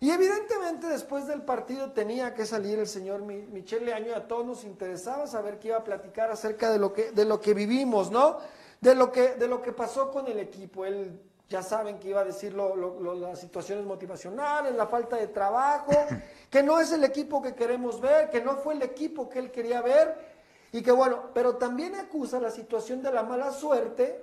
y 0.00 0.10
evidentemente 0.10 0.86
después 0.86 1.26
del 1.26 1.42
partido 1.42 1.92
tenía 1.92 2.32
que 2.32 2.46
salir 2.46 2.78
el 2.78 2.86
señor 2.86 3.20
Mi- 3.22 3.46
Michel 3.46 3.84
Leaño, 3.84 4.08
y 4.08 4.14
a 4.14 4.26
todos 4.26 4.46
nos 4.46 4.64
interesaba 4.64 5.26
saber 5.26 5.58
qué 5.58 5.68
iba 5.68 5.76
a 5.76 5.84
platicar 5.84 6.30
acerca 6.30 6.70
de 6.70 6.78
lo 6.78 6.94
que, 6.94 7.10
de 7.12 7.24
lo 7.26 7.40
que 7.40 7.52
vivimos, 7.52 8.10
¿no? 8.10 8.38
De 8.80 8.94
lo 8.94 9.12
que, 9.12 9.34
de 9.34 9.48
lo 9.48 9.60
que 9.60 9.72
pasó 9.72 10.10
con 10.10 10.28
el 10.28 10.38
equipo, 10.38 10.86
él 10.86 11.20
ya 11.48 11.62
saben 11.62 11.98
que 11.98 12.08
iba 12.08 12.20
a 12.20 12.24
decir 12.24 12.52
lo- 12.52 12.76
lo- 12.76 13.00
lo- 13.00 13.14
las 13.14 13.40
situaciones 13.40 13.84
motivacionales, 13.86 14.74
la 14.74 14.86
falta 14.86 15.16
de 15.16 15.28
trabajo, 15.28 15.92
que 16.50 16.62
no 16.62 16.78
es 16.80 16.92
el 16.92 17.04
equipo 17.04 17.40
que 17.42 17.54
queremos 17.54 18.00
ver, 18.00 18.28
que 18.30 18.40
no 18.42 18.56
fue 18.56 18.74
el 18.74 18.82
equipo 18.82 19.28
que 19.28 19.38
él 19.38 19.50
quería 19.50 19.80
ver, 19.80 20.36
y 20.72 20.82
que 20.82 20.92
bueno, 20.92 21.30
pero 21.32 21.56
también 21.56 21.94
acusa 21.94 22.38
la 22.38 22.50
situación 22.50 23.02
de 23.02 23.10
la 23.10 23.22
mala 23.22 23.50
suerte 23.52 24.22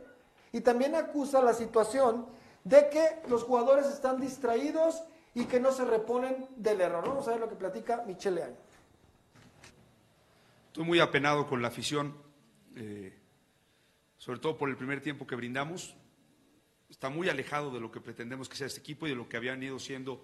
y 0.51 0.61
también 0.61 0.93
acusa 0.95 1.41
la 1.41 1.53
situación 1.53 2.27
de 2.63 2.89
que 2.89 3.21
los 3.27 3.43
jugadores 3.43 3.87
están 3.87 4.21
distraídos 4.21 5.03
y 5.33 5.45
que 5.45 5.59
no 5.59 5.71
se 5.71 5.83
reponen 5.85 6.47
del 6.55 6.81
error. 6.81 7.07
Vamos 7.07 7.27
a 7.27 7.31
ver 7.31 7.39
lo 7.39 7.49
que 7.49 7.55
platica 7.55 8.03
Michele 8.05 8.43
Año. 8.43 8.55
Estoy 10.67 10.83
muy 10.83 10.99
apenado 10.99 11.47
con 11.47 11.61
la 11.61 11.69
afición, 11.69 12.15
eh, 12.75 13.17
sobre 14.17 14.39
todo 14.39 14.57
por 14.57 14.69
el 14.69 14.77
primer 14.77 15.01
tiempo 15.01 15.25
que 15.25 15.35
brindamos. 15.35 15.95
Está 16.89 17.09
muy 17.09 17.29
alejado 17.29 17.71
de 17.71 17.79
lo 17.79 17.91
que 17.91 17.99
pretendemos 17.99 18.47
que 18.47 18.55
sea 18.55 18.67
este 18.67 18.79
equipo 18.79 19.05
y 19.07 19.09
de 19.09 19.15
lo 19.15 19.27
que 19.27 19.37
habían 19.37 19.61
ido 19.63 19.79
siendo 19.79 20.23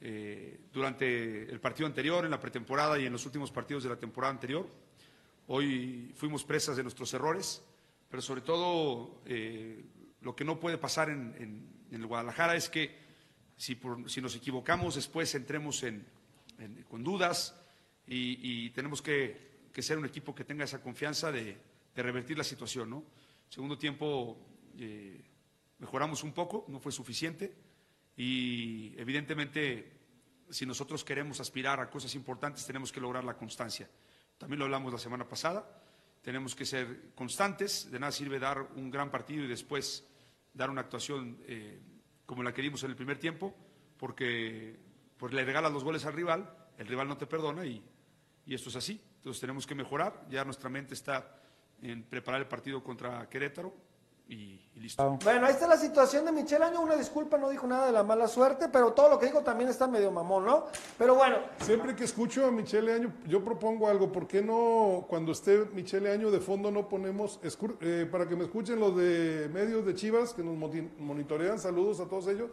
eh, 0.00 0.60
durante 0.72 1.50
el 1.50 1.60
partido 1.60 1.86
anterior, 1.86 2.24
en 2.24 2.30
la 2.30 2.40
pretemporada 2.40 2.98
y 2.98 3.06
en 3.06 3.12
los 3.12 3.26
últimos 3.26 3.50
partidos 3.50 3.82
de 3.82 3.88
la 3.90 3.96
temporada 3.98 4.32
anterior. 4.32 4.68
Hoy 5.48 6.12
fuimos 6.14 6.44
presas 6.44 6.76
de 6.76 6.82
nuestros 6.84 7.12
errores, 7.12 7.62
pero 8.08 8.22
sobre 8.22 8.40
todo 8.40 9.20
eh, 9.26 9.84
lo 10.20 10.34
que 10.36 10.44
no 10.44 10.58
puede 10.60 10.78
pasar 10.78 11.10
en, 11.10 11.34
en- 11.38 11.80
en 11.90 12.00
el 12.00 12.06
Guadalajara 12.06 12.54
es 12.54 12.68
que 12.70 12.96
si, 13.56 13.74
por- 13.74 14.08
si 14.08 14.20
nos 14.20 14.36
equivocamos 14.36 14.94
después 14.94 15.34
entremos 15.34 15.82
en, 15.82 16.06
con 16.88 17.02
dudas 17.02 17.54
y, 18.06 18.38
y 18.66 18.70
tenemos 18.70 19.02
que, 19.02 19.66
que 19.72 19.82
ser 19.82 19.98
un 19.98 20.04
equipo 20.06 20.34
que 20.34 20.44
tenga 20.44 20.64
esa 20.64 20.80
confianza 20.80 21.32
de, 21.32 21.56
de 21.94 22.02
revertir 22.02 22.38
la 22.38 22.44
situación. 22.44 22.90
¿no? 22.90 23.02
Segundo 23.48 23.76
tiempo 23.76 24.38
eh, 24.78 25.20
mejoramos 25.80 26.22
un 26.22 26.32
poco, 26.32 26.64
no 26.68 26.78
fue 26.78 26.92
suficiente. 26.92 27.52
Y 28.16 28.94
evidentemente 28.98 30.00
si 30.50 30.66
nosotros 30.66 31.04
queremos 31.04 31.40
aspirar 31.40 31.80
a 31.80 31.88
cosas 31.88 32.14
importantes 32.14 32.66
tenemos 32.66 32.92
que 32.92 33.00
lograr 33.00 33.24
la 33.24 33.36
constancia. 33.36 33.88
También 34.36 34.58
lo 34.58 34.64
hablamos 34.64 34.92
la 34.92 34.98
semana 34.98 35.28
pasada, 35.28 35.82
tenemos 36.22 36.54
que 36.54 36.64
ser 36.64 37.12
constantes, 37.14 37.90
de 37.90 37.98
nada 37.98 38.12
sirve 38.12 38.38
dar 38.38 38.60
un 38.74 38.90
gran 38.90 39.10
partido 39.10 39.44
y 39.44 39.48
después 39.48 40.06
dar 40.52 40.70
una 40.70 40.80
actuación 40.80 41.38
eh, 41.46 41.80
como 42.26 42.42
la 42.42 42.52
que 42.52 42.62
dimos 42.62 42.82
en 42.82 42.90
el 42.90 42.96
primer 42.96 43.18
tiempo, 43.18 43.54
porque 43.96 44.78
pues, 45.16 45.32
le 45.32 45.44
regalas 45.44 45.72
los 45.72 45.84
goles 45.84 46.04
al 46.04 46.14
rival, 46.14 46.68
el 46.78 46.86
rival 46.86 47.08
no 47.08 47.16
te 47.16 47.26
perdona 47.26 47.64
y, 47.64 47.82
y 48.46 48.54
esto 48.54 48.70
es 48.70 48.76
así. 48.76 49.00
Entonces 49.16 49.40
tenemos 49.40 49.66
que 49.66 49.74
mejorar, 49.74 50.26
ya 50.30 50.44
nuestra 50.44 50.68
mente 50.68 50.94
está 50.94 51.40
en 51.82 52.02
preparar 52.04 52.40
el 52.40 52.48
partido 52.48 52.82
contra 52.82 53.28
Querétaro 53.28 53.89
y, 54.30 54.60
y 54.76 54.80
listo. 54.80 55.18
Bueno, 55.24 55.46
ahí 55.46 55.52
está 55.52 55.66
la 55.66 55.76
situación 55.76 56.24
de 56.24 56.32
Michel 56.32 56.62
Año. 56.62 56.80
Una 56.80 56.96
disculpa, 56.96 57.36
no 57.36 57.50
dijo 57.50 57.66
nada 57.66 57.86
de 57.86 57.92
la 57.92 58.04
mala 58.04 58.28
suerte, 58.28 58.68
pero 58.68 58.92
todo 58.92 59.10
lo 59.10 59.18
que 59.18 59.26
dijo 59.26 59.42
también 59.42 59.68
está 59.68 59.88
medio 59.88 60.10
mamón, 60.10 60.44
¿no? 60.46 60.66
Pero 60.96 61.16
bueno, 61.16 61.38
Siempre 61.60 61.96
que 61.96 62.04
escucho 62.04 62.46
a 62.46 62.50
Michele 62.50 62.94
Año, 62.94 63.12
yo 63.26 63.44
propongo 63.44 63.88
algo. 63.88 64.12
¿Por 64.12 64.26
qué 64.26 64.40
no, 64.40 65.04
cuando 65.08 65.32
esté 65.32 65.66
Michele 65.74 66.12
Año 66.12 66.30
de 66.30 66.40
fondo, 66.40 66.70
no 66.70 66.88
ponemos, 66.88 67.40
eh, 67.80 68.08
para 68.10 68.28
que 68.28 68.36
me 68.36 68.44
escuchen 68.44 68.78
los 68.78 68.96
de 68.96 69.50
medios 69.52 69.84
de 69.84 69.94
Chivas, 69.94 70.32
que 70.32 70.42
nos 70.42 70.56
monitorean, 70.98 71.58
saludos 71.58 72.00
a 72.00 72.06
todos 72.06 72.28
ellos, 72.28 72.50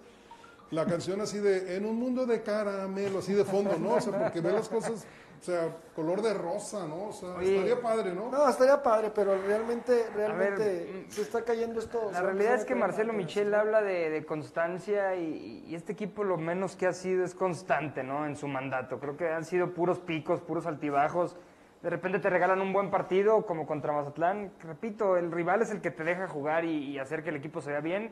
la 0.72 0.86
canción 0.86 1.22
así 1.22 1.38
de, 1.38 1.78
en 1.78 1.86
un 1.86 1.96
mundo 1.96 2.26
de 2.26 2.42
caramelo, 2.42 3.20
así 3.20 3.34
de 3.34 3.46
fondo, 3.46 3.78
¿no? 3.78 3.96
O 3.96 4.02
sea, 4.02 4.20
porque 4.24 4.42
ve 4.42 4.52
las 4.52 4.68
cosas, 4.68 5.06
o 5.40 5.44
sea, 5.44 5.76
color 5.96 6.22
de 6.22 6.34
rosa, 6.34 6.88
¿no? 6.88 7.10
O 7.10 7.12
sea, 7.12 7.36
Oye. 7.36 7.56
estaría 7.56 7.82
padre, 7.82 8.14
¿no? 8.14 8.30
no, 8.32 8.50
estaría 8.50 8.82
padre, 8.82 9.12
pero 9.14 9.40
realmente, 9.42 10.08
realmente 10.16 10.64
ver, 10.64 11.06
se 11.12 11.22
está 11.22 11.44
cayendo 11.44 11.80
esto. 11.80 12.10
La 12.12 12.22
realidad 12.22 12.56
es 12.56 12.66
que 12.66 12.76
Marcelo. 12.76 13.14
Michel 13.14 13.54
habla 13.54 13.82
de, 13.82 14.10
de 14.10 14.26
constancia 14.26 15.16
y, 15.16 15.64
y 15.68 15.76
este 15.76 15.94
equipo 15.94 16.24
lo 16.24 16.38
menos 16.38 16.76
que 16.76 16.88
ha 16.88 16.94
sido 16.94 17.24
es 17.24 17.36
constante 17.36 18.04
¿no? 18.04 18.26
en 18.26 18.36
su 18.36 18.48
mandato. 18.48 19.00
Creo 19.00 19.16
que 19.16 19.30
han 19.30 19.46
sido 19.46 19.74
puros 19.74 20.00
picos, 20.00 20.42
puros 20.42 20.66
altibajos. 20.66 21.36
De 21.82 21.90
repente 21.90 22.20
te 22.20 22.30
regalan 22.30 22.60
un 22.60 22.74
buen 22.74 22.90
partido 22.90 23.46
como 23.46 23.68
contra 23.68 23.94
Mazatlán. 23.94 24.52
Repito, 24.62 25.18
el 25.18 25.32
rival 25.32 25.62
es 25.62 25.70
el 25.70 25.82
que 25.82 25.92
te 25.92 26.04
deja 26.04 26.28
jugar 26.28 26.66
y, 26.66 26.92
y 26.92 27.00
hacer 27.00 27.24
que 27.24 27.30
el 27.30 27.36
equipo 27.36 27.62
se 27.62 27.72
vea 27.72 27.82
bien, 27.82 28.12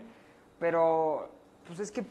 pero 0.59 1.29
pues 1.67 1.79
es 1.79 1.91
que 1.91 2.05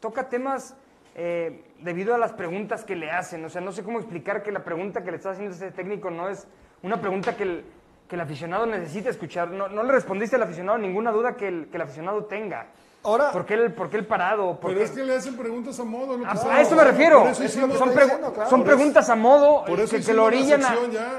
toca 0.00 0.28
temas 0.28 0.76
eh, 1.20 1.64
debido 1.80 2.14
a 2.14 2.18
las 2.18 2.32
preguntas 2.32 2.84
que 2.84 2.94
le 2.94 3.10
hacen. 3.10 3.44
O 3.44 3.48
sea, 3.50 3.60
no 3.60 3.72
sé 3.72 3.82
cómo 3.82 3.98
explicar 3.98 4.42
que 4.44 4.52
la 4.52 4.62
pregunta 4.62 5.02
que 5.02 5.10
le 5.10 5.16
está 5.16 5.30
haciendo 5.32 5.52
ese 5.54 5.72
técnico 5.72 6.10
no 6.10 6.28
es 6.28 6.46
una 6.84 7.00
pregunta 7.00 7.36
que 7.36 7.42
el, 7.42 7.64
que 8.08 8.14
el 8.14 8.20
aficionado 8.20 8.66
necesita 8.66 9.10
escuchar. 9.10 9.50
No, 9.50 9.68
no 9.68 9.82
le 9.82 9.92
respondiste 9.92 10.36
al 10.36 10.44
aficionado 10.44 10.78
ninguna 10.78 11.10
duda 11.10 11.34
que 11.36 11.48
el, 11.48 11.66
que 11.70 11.76
el 11.76 11.82
aficionado 11.82 12.24
tenga. 12.26 12.66
Ahora, 13.02 13.30
¿Por 13.32 13.46
qué 13.46 13.54
el, 13.54 13.72
por 13.72 13.90
qué 13.90 13.96
el 13.96 14.06
parado? 14.06 14.58
¿Por 14.60 14.70
Pero 14.70 14.78
qué- 14.78 14.84
es 14.84 14.90
que 14.92 15.04
le 15.04 15.14
hacen 15.16 15.36
preguntas 15.36 15.78
a 15.80 15.84
modo. 15.84 16.14
es 16.14 16.20
lo 16.20 16.24
que 16.26 16.48
a, 16.50 16.60
eso 16.60 16.76
me 16.76 16.84
refiero. 16.84 17.26
Eso 17.28 17.34
son 17.34 17.46
estoy 17.46 17.62
pregu- 17.62 18.02
diciendo, 18.04 18.32
claro. 18.32 18.50
son 18.50 18.64
preguntas 18.64 19.10
a 19.10 19.16
modo 19.16 19.64
por 19.64 19.80
eso 19.80 19.96
que, 19.96 20.12
lo 20.12 20.22
la 20.22 20.22
orillan 20.24 20.62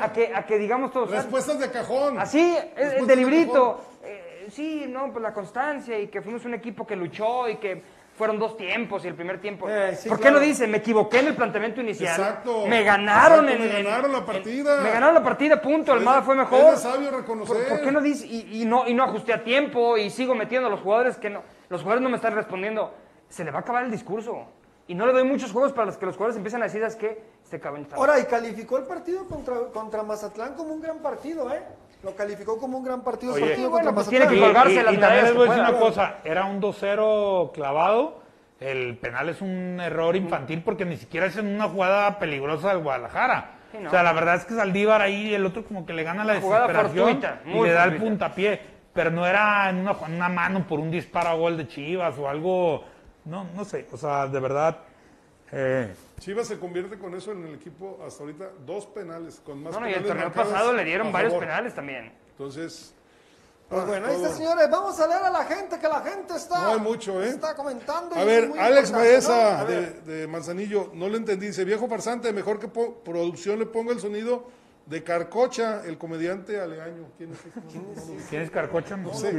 a, 0.01 0.11
que, 0.13 0.31
a 0.35 0.45
que 0.45 0.57
digamos 0.57 0.91
todos. 0.91 1.09
"Ah, 1.11 1.17
Respuestas 1.17 1.59
de 1.59 1.69
cajón. 1.71 2.19
Así, 2.19 2.55
el 2.75 3.05
de 3.07 3.15
librito. 3.15 3.79
eh, 4.03 4.47
sí, 4.51 4.85
no, 4.89 5.11
pues 5.11 5.21
la 5.23 5.33
constancia 5.33 5.97
y 5.99 6.07
que 6.07 6.21
fuimos 6.21 6.43
un 6.45 6.53
equipo 6.53 6.85
que 6.85 6.95
luchó 6.97 7.47
y 7.47 7.55
que 7.57 7.81
fueron 8.19 8.37
dos 8.37 8.57
tiempos 8.57 9.05
y 9.05 9.07
el 9.07 9.15
primer 9.15 9.39
tiempo. 9.39 9.69
Eh, 9.69 9.95
sí, 9.95 10.09
¿Por 10.09 10.19
qué 10.19 10.29
no 10.29 10.41
dice? 10.41 10.67
Me 10.67 10.79
equivoqué 10.79 11.19
en 11.19 11.27
el 11.27 11.35
planteamiento 11.37 11.79
inicial. 11.79 12.19
Exacto. 12.19 12.67
Me 12.67 12.83
ganaron 12.83 13.47
Exacto, 13.47 13.63
en 13.63 13.73
me 13.77 13.81
ganaron 13.83 14.11
la 14.11 14.17
en- 14.17 14.25
partida. 14.25 14.81
me 14.81 14.89
ganaron 14.91 15.15
la 15.15 15.23
partida, 15.23 15.61
punto. 15.61 15.93
Es 15.93 15.99
Almada 15.99 16.21
fue 16.21 16.35
mejor. 16.35 16.73
es 16.73 16.81
sabio 16.81 17.11
reconocer. 17.11 17.55
¿Por, 17.55 17.67
por 17.69 17.81
qué 17.81 17.91
no 17.93 18.01
dice? 18.01 18.27
Y, 18.27 18.61
y 18.61 18.65
no, 18.65 18.85
y 18.89 18.93
no 18.93 19.05
ajusté 19.05 19.31
a 19.31 19.41
tiempo 19.41 19.95
y 19.97 20.09
sigo 20.09 20.35
metiendo 20.35 20.67
a 20.67 20.69
los 20.69 20.81
jugadores 20.81 21.15
que 21.15 21.29
no. 21.29 21.43
Los 21.69 21.79
jugadores 21.81 22.03
no 22.03 22.09
me 22.09 22.17
están 22.17 22.35
respondiendo. 22.35 22.93
Se 23.29 23.45
le 23.45 23.51
va 23.51 23.59
a 23.59 23.61
acabar 23.61 23.85
el 23.85 23.91
discurso. 23.91 24.47
Y 24.87 24.95
no 24.95 25.05
le 25.05 25.13
doy 25.13 25.23
muchos 25.23 25.53
juegos 25.53 25.71
para 25.71 25.85
los 25.85 25.95
que 25.97 26.05
los 26.05 26.15
jugadores 26.17 26.35
empiezan 26.35 26.61
a 26.61 26.65
decir, 26.65 26.83
es 26.83 26.97
que 26.97 27.23
este 27.41 27.57
cabrón 27.61 27.83
está. 27.83 27.95
ahora, 27.95 28.19
y 28.19 28.25
calificó 28.25 28.77
el 28.79 28.83
partido 28.83 29.25
contra, 29.27 29.55
contra 29.71 30.03
Mazatlán 30.03 30.55
como 30.55 30.73
un 30.73 30.81
gran 30.81 30.97
partido, 30.97 31.49
¿eh? 31.53 31.61
Lo 32.03 32.15
calificó 32.15 32.57
como 32.57 32.77
un 32.77 32.85
gran 32.85 33.01
partido. 33.01 33.33
Oye. 33.33 33.41
partido 33.41 33.67
Sí, 33.67 33.71
bueno, 33.71 33.89
contra 33.89 33.93
pues 33.93 34.09
tiene 34.09 34.27
que 34.27 34.39
colgarse 34.39 34.73
y, 34.73 34.83
las 34.83 34.93
y 34.93 34.97
también 34.97 35.25
les 35.25 35.35
voy 35.35 35.47
a 35.47 35.51
decir 35.51 35.63
una 35.63 35.79
cosa, 35.79 36.15
era 36.23 36.45
un 36.45 36.61
2-0 36.61 37.51
clavado, 37.51 38.21
el 38.59 38.97
penal 38.97 39.29
es 39.29 39.41
un 39.41 39.79
error 39.81 40.15
infantil 40.15 40.61
porque 40.63 40.85
ni 40.85 40.97
siquiera 40.97 41.25
es 41.25 41.35
en 41.37 41.47
una 41.47 41.67
jugada 41.67 42.17
peligrosa 42.19 42.69
del 42.69 42.79
Guadalajara. 42.79 43.51
Sí, 43.71 43.77
no. 43.81 43.89
O 43.89 43.91
sea, 43.91 44.03
la 44.03 44.13
verdad 44.13 44.35
es 44.35 44.45
que 44.45 44.53
Saldívar 44.53 45.01
ahí, 45.01 45.33
el 45.33 45.45
otro 45.45 45.63
como 45.63 45.85
que 45.85 45.93
le 45.93 46.03
gana 46.03 46.23
la 46.23 46.33
desesperación 46.33 47.05
fortuita, 47.05 47.41
y 47.45 47.61
le 47.61 47.71
da 47.71 47.83
el 47.83 47.97
puntapié, 47.97 48.61
pero 48.93 49.11
no 49.11 49.27
era 49.27 49.69
en 49.69 49.79
una, 49.79 49.95
en 50.07 50.13
una 50.15 50.29
mano 50.29 50.65
por 50.65 50.79
un 50.79 50.89
disparo 50.89 51.29
a 51.29 51.33
gol 51.33 51.57
de 51.57 51.67
Chivas 51.67 52.17
o 52.17 52.29
algo, 52.29 52.83
no, 53.25 53.45
no 53.55 53.65
sé, 53.65 53.87
o 53.91 53.97
sea, 53.97 54.27
de 54.27 54.39
verdad... 54.39 54.77
eh, 55.51 55.93
Chivas 56.19 56.47
se 56.47 56.59
convierte 56.59 56.97
con 56.97 57.15
eso 57.15 57.31
en 57.31 57.45
el 57.45 57.55
equipo 57.55 57.99
hasta 58.05 58.23
ahorita 58.23 58.49
dos 58.65 58.85
penales 58.87 59.41
con 59.43 59.63
más 59.63 59.73
No, 59.73 59.79
no, 59.79 59.89
y 59.89 59.93
el 59.93 60.03
penales 60.03 60.33
torneo 60.33 60.45
pasado 60.45 60.73
le 60.73 60.83
dieron 60.83 61.11
varios 61.11 61.31
favor. 61.33 61.47
penales 61.47 61.73
también. 61.73 62.11
Entonces, 62.31 62.93
Pues 63.69 63.81
ah, 63.81 63.85
bueno, 63.85 64.07
ahí 64.07 64.15
está, 64.15 64.27
todo. 64.27 64.37
señores. 64.37 64.69
Vamos 64.69 64.99
a 64.99 65.07
leer 65.07 65.23
a 65.23 65.29
la 65.31 65.45
gente, 65.45 65.79
que 65.79 65.87
la 65.87 66.01
gente 66.01 66.35
está. 66.35 66.61
No 66.61 66.69
hay 66.73 66.79
mucho, 66.79 67.21
¿eh? 67.23 67.29
Está 67.29 67.55
comentando. 67.55 68.15
y 68.15 68.19
A 68.19 68.21
es 68.21 68.27
ver, 68.27 68.49
muy 68.49 68.59
Alex 68.59 68.91
Baeza 68.91 69.65
de, 69.65 70.27
Manzanillo, 70.27 70.91
no 70.93 71.07
le 71.07 71.17
entendí. 71.17 71.47
Dice, 71.47 71.65
viejo 71.65 71.87
farsante, 71.87 72.33
mejor 72.33 72.59
que 72.59 72.67
producción 72.67 73.59
le 73.59 73.65
ponga 73.65 73.93
el 73.93 73.99
sonido 73.99 74.49
de 74.89 75.03
Carcocha, 75.03 75.83
el 75.85 75.99
comediante 75.99 76.59
aleaño. 76.59 77.09
¿Quién 77.15 77.31
es? 77.31 77.39
¿Quién 78.27 78.41
es 78.41 78.49
Carcocha? 78.49 78.97
No 78.97 79.13
sé. 79.13 79.29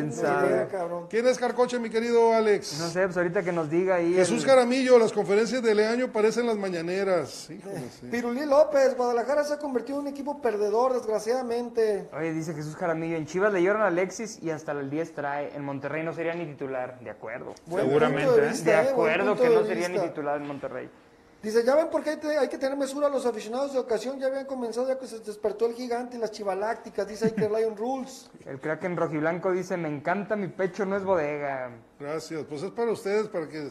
¿Quién 1.10 1.26
es 1.26 1.38
Carcocha, 1.38 1.78
mi 1.80 1.90
querido 1.90 2.32
Alex? 2.32 2.78
No 2.78 2.86
sé, 2.86 3.02
pues 3.06 3.16
ahorita 3.16 3.42
que 3.42 3.50
nos 3.50 3.68
diga 3.68 3.96
ahí. 3.96 4.14
Jesús 4.14 4.44
el- 4.44 4.48
Jaramillo, 4.48 4.96
las 4.96 5.12
conferencias 5.12 5.60
de 5.60 5.74
Leaño 5.74 6.12
parecen 6.12 6.46
las 6.46 6.56
mañaneras. 6.56 7.50
Híjole, 7.50 7.80
sí. 8.00 8.06
Pirulí 8.08 8.46
López, 8.46 8.96
Guadalajara 8.96 9.42
se 9.42 9.54
ha 9.54 9.58
convertido 9.58 9.98
en 9.98 10.06
un 10.06 10.08
equipo 10.12 10.40
perdedor, 10.40 10.92
desgraciadamente. 10.94 12.08
Oye, 12.16 12.32
dice 12.32 12.54
Jesús 12.54 12.76
Jaramillo, 12.76 13.16
en 13.16 13.26
Chivas 13.26 13.52
le 13.52 13.60
lloran 13.62 13.82
a 13.82 13.86
Alexis 13.88 14.38
y 14.40 14.50
hasta 14.50 14.70
el 14.70 14.88
10 14.88 15.14
trae. 15.14 15.50
En 15.56 15.64
Monterrey 15.64 16.04
no 16.04 16.12
sería 16.14 16.32
ni 16.34 16.46
titular. 16.46 17.00
De 17.00 17.10
acuerdo. 17.10 17.54
Buen 17.66 17.86
Seguramente, 17.86 18.40
de 18.40 18.46
¿eh? 18.46 18.50
vista, 18.50 18.70
De 18.82 18.86
¿eh? 18.86 18.90
Acuerdo 18.90 19.34
que 19.36 19.48
de 19.48 19.54
no 19.56 19.64
sería 19.64 19.88
ni 19.88 19.98
titular 19.98 20.40
en 20.40 20.46
Monterrey. 20.46 20.88
Dice, 21.42 21.64
ya 21.64 21.74
ven 21.74 21.88
por 21.88 22.02
qué 22.04 22.10
hay, 22.10 22.16
te- 22.18 22.36
hay 22.36 22.48
que 22.48 22.58
tener 22.58 22.76
mesura 22.76 23.08
los 23.08 23.24
aficionados 23.24 23.72
de 23.72 23.78
ocasión, 23.78 24.18
ya 24.18 24.26
habían 24.26 24.44
comenzado 24.44 24.86
ya 24.88 24.98
que 24.98 25.06
se 25.06 25.20
despertó 25.20 25.64
el 25.66 25.74
gigante 25.74 26.16
y 26.16 26.20
las 26.20 26.30
chivalácticas, 26.32 27.08
dice 27.08 27.26
hay 27.26 27.32
que 27.32 27.48
Lion 27.48 27.76
Rules. 27.76 28.30
El 28.44 28.60
crack 28.60 28.84
en 28.84 28.96
rojiblanco 28.96 29.50
dice, 29.52 29.76
me 29.78 29.88
encanta, 29.88 30.36
mi 30.36 30.48
pecho 30.48 30.84
no 30.84 30.96
es 30.96 31.04
bodega. 31.04 31.70
Gracias. 31.98 32.44
Pues 32.48 32.62
es 32.62 32.70
para 32.72 32.90
ustedes, 32.92 33.28
para 33.28 33.48
que... 33.48 33.70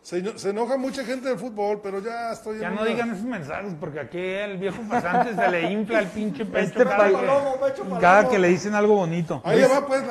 Se, 0.00 0.18
eno- 0.22 0.38
se 0.38 0.50
enoja 0.50 0.78
mucha 0.78 1.04
gente 1.04 1.28
del 1.28 1.38
fútbol, 1.38 1.80
pero 1.82 2.00
ya 2.00 2.32
estoy 2.32 2.60
Ya 2.60 2.68
en 2.68 2.76
no 2.76 2.80
una- 2.80 2.90
digan 2.90 3.10
esos 3.10 3.24
mensajes, 3.24 3.74
porque 3.78 4.00
aquí 4.00 4.18
el 4.18 4.56
viejo 4.56 4.80
pasante 4.88 5.34
se 5.34 5.50
le 5.50 5.70
infla 5.70 5.98
el 5.98 6.06
pinche 6.06 6.46
pecho 6.46 6.66
Este 6.66 6.84
cada, 6.84 6.96
país- 6.96 7.16
que, 7.16 7.26
Palomo, 7.26 7.56
pecho 7.60 7.82
palomo. 7.82 8.00
cada 8.00 8.28
que 8.28 8.38
le 8.38 8.48
dicen 8.48 8.74
algo 8.74 8.94
bonito. 8.94 9.42
Ahí 9.44 9.60
le 9.60 9.66
va, 9.66 9.86
pues, 9.86 10.02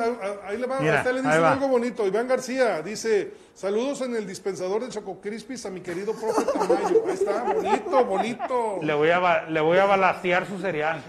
ahí 0.46 0.56
le 0.56 0.66
va, 0.68 0.78
Mira, 0.80 1.02
le 1.02 1.22
dicen 1.22 1.26
algo 1.44 1.66
bonito. 1.68 2.06
Iván 2.06 2.28
García 2.28 2.80
dice, 2.82 3.32
saludos 3.54 4.02
en 4.02 4.14
el 4.14 4.24
dispensador 4.26 4.82
de 4.84 4.90
Choco 4.90 5.20
Crispis 5.20 5.66
a 5.66 5.70
mi 5.70 5.80
querido 5.80 6.12
profe 6.14 6.44
Tamayo. 6.44 7.02
Ahí 7.08 7.14
está, 7.14 7.42
bonito, 7.52 8.04
bonito. 8.04 8.78
Le 8.82 8.94
voy 8.94 9.10
a, 9.10 9.42
le 9.48 9.60
voy 9.60 9.78
a 9.78 9.84
balasear 9.86 10.46
su 10.46 10.60
cereal. 10.60 11.02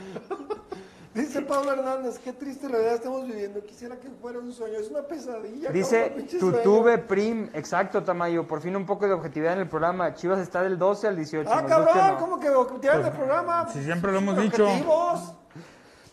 Dice 1.13 1.41
Pablo 1.41 1.71
Hernández, 1.71 2.19
qué 2.19 2.33
triste 2.33 2.67
realidad 2.67 2.95
estamos 2.95 3.25
viviendo, 3.25 3.65
quisiera 3.65 3.99
que 3.99 4.09
fuera 4.21 4.37
un 4.37 4.53
sueño, 4.53 4.77
es 4.77 4.91
una 4.91 5.01
pesadilla. 5.01 5.71
Dice, 5.71 6.13
sueño. 6.39 7.07
Prim, 7.07 7.49
exacto, 7.53 8.03
Tamayo, 8.03 8.45
por 8.47 8.61
fin 8.61 8.75
un 8.75 8.85
poco 8.85 9.07
de 9.07 9.13
objetividad 9.13 9.53
en 9.53 9.59
el 9.59 9.67
programa. 9.67 10.13
Chivas 10.13 10.39
está 10.39 10.61
del 10.61 10.77
12 10.77 11.07
al 11.07 11.15
18. 11.15 11.49
Ah, 11.51 11.65
cabrón, 11.65 11.97
no. 11.97 12.17
¿cómo 12.19 12.39
que 12.39 12.49
tiran 12.79 13.03
el 13.03 13.11
programa? 13.11 13.67
si 13.69 13.83
siempre 13.83 14.11
lo 14.11 14.19
hemos 14.19 14.37
Objetivos. 14.37 15.19
dicho. 15.19 15.35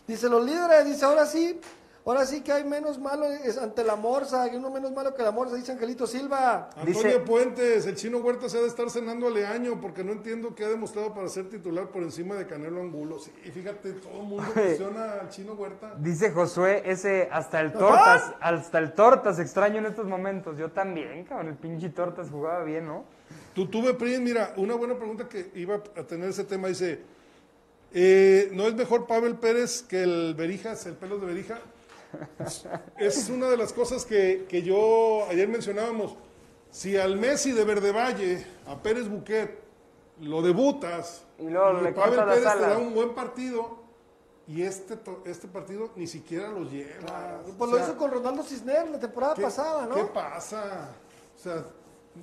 Dice, 0.07 0.29
los 0.29 0.43
líderes, 0.43 0.85
dice, 0.85 1.05
ahora 1.05 1.25
sí, 1.25 1.59
ahora 2.07 2.25
sí 2.25 2.41
que 2.41 2.51
hay 2.51 2.63
menos 2.63 2.97
malo 2.99 3.25
es 3.25 3.57
ante 3.57 3.83
la 3.83 3.95
morsa, 3.95 4.43
hay 4.43 4.55
uno 4.55 4.71
menos 4.71 4.91
malo 4.91 5.13
que 5.13 5.21
la 5.23 5.31
morsa, 5.31 5.55
dice 5.55 5.73
Angelito 5.73 6.07
Silva. 6.07 6.69
Antonio 6.75 6.93
Dice- 6.93 7.19
Puentes, 7.19 7.85
el 7.85 7.95
chino 7.95 8.19
Huerta 8.19 8.47
se 8.49 8.57
ha 8.57 8.61
de 8.61 8.67
estar 8.67 8.89
cenando 8.89 9.27
a 9.27 9.29
Leaño 9.29 9.79
porque 9.81 10.03
no 10.03 10.13
entiendo 10.13 10.55
qué 10.55 10.65
ha 10.65 10.69
demostrado 10.69 11.13
para 11.13 11.27
ser 11.27 11.49
titular 11.49 11.89
por 11.89 12.01
encima 12.03 12.35
de 12.35 12.47
Canelo 12.47 12.81
Angulo. 12.81 13.19
Sí, 13.19 13.31
fíjate, 13.51 13.91
todo 13.93 14.21
el 14.21 14.27
mundo 14.27 14.43
cuestiona 14.53 15.13
al 15.21 15.29
chino 15.29 15.53
Huerta. 15.53 15.95
Dice 15.99 16.31
Josué, 16.31 16.83
ese 16.85 17.27
hasta 17.31 17.59
el 17.61 17.73
Tortas, 17.73 18.33
hasta 18.39 18.79
el 18.79 18.93
Tortas 18.93 19.39
extraño 19.39 19.79
en 19.79 19.87
estos 19.87 20.05
momentos. 20.07 20.57
Yo 20.57 20.71
también, 20.71 21.25
cabrón, 21.25 21.49
el 21.49 21.55
pinche 21.55 21.89
Tortas 21.89 22.29
jugaba 22.29 22.63
bien, 22.63 22.85
¿no? 22.87 23.03
Tú 23.53 23.67
tuve, 23.67 23.93
Prin, 23.95 24.23
mira, 24.23 24.53
una 24.57 24.75
buena 24.75 24.95
pregunta 24.95 25.27
que 25.27 25.51
iba 25.55 25.75
a 25.75 26.03
tener 26.03 26.29
ese 26.29 26.43
tema. 26.43 26.67
Dice, 26.67 27.01
eh, 27.93 28.49
¿no 28.53 28.67
es 28.67 28.75
mejor 28.75 29.07
Pavel 29.07 29.35
Pérez 29.35 29.81
que 29.81 30.03
el 30.03 30.35
Berijas, 30.35 30.85
el 30.85 30.93
pelo 30.95 31.17
de 31.17 31.25
Berija? 31.25 31.59
Es 32.97 33.29
una 33.29 33.49
de 33.49 33.57
las 33.57 33.73
cosas 33.73 34.05
que, 34.05 34.45
que 34.49 34.61
yo 34.61 35.25
ayer 35.29 35.47
mencionábamos. 35.47 36.15
Si 36.71 36.97
al 36.97 37.17
Messi 37.17 37.51
de 37.51 37.63
Verde 37.63 37.91
Valle, 37.91 38.45
a 38.67 38.75
Pérez 38.81 39.07
Buquet, 39.09 39.59
lo 40.21 40.41
debutas, 40.41 41.23
Y 41.39 41.43
luego 41.49 41.81
le 41.81 41.91
Pavel 41.91 42.19
Pérez 42.25 42.43
te 42.53 42.59
da 42.61 42.77
un 42.77 42.93
buen 42.93 43.13
partido 43.13 43.77
y 44.47 44.61
este, 44.63 44.97
este 45.25 45.47
partido 45.47 45.91
ni 45.95 46.07
siquiera 46.07 46.49
lo 46.49 46.63
lleva. 46.63 47.41
Pues 47.57 47.69
O 47.69 47.73
lo 47.73 47.79
hizo 47.79 47.97
con 47.97 48.11
Ronaldo 48.11 48.43
Cisneros 48.43 48.89
la 48.91 48.99
temporada 48.99 49.35
¿qué- 49.35 49.41
pasada, 49.43 49.85
¿no? 49.85 49.95
¿Qué 49.95 50.03
pasa? 50.05 50.91
O 51.35 51.39
sea, 51.39 51.65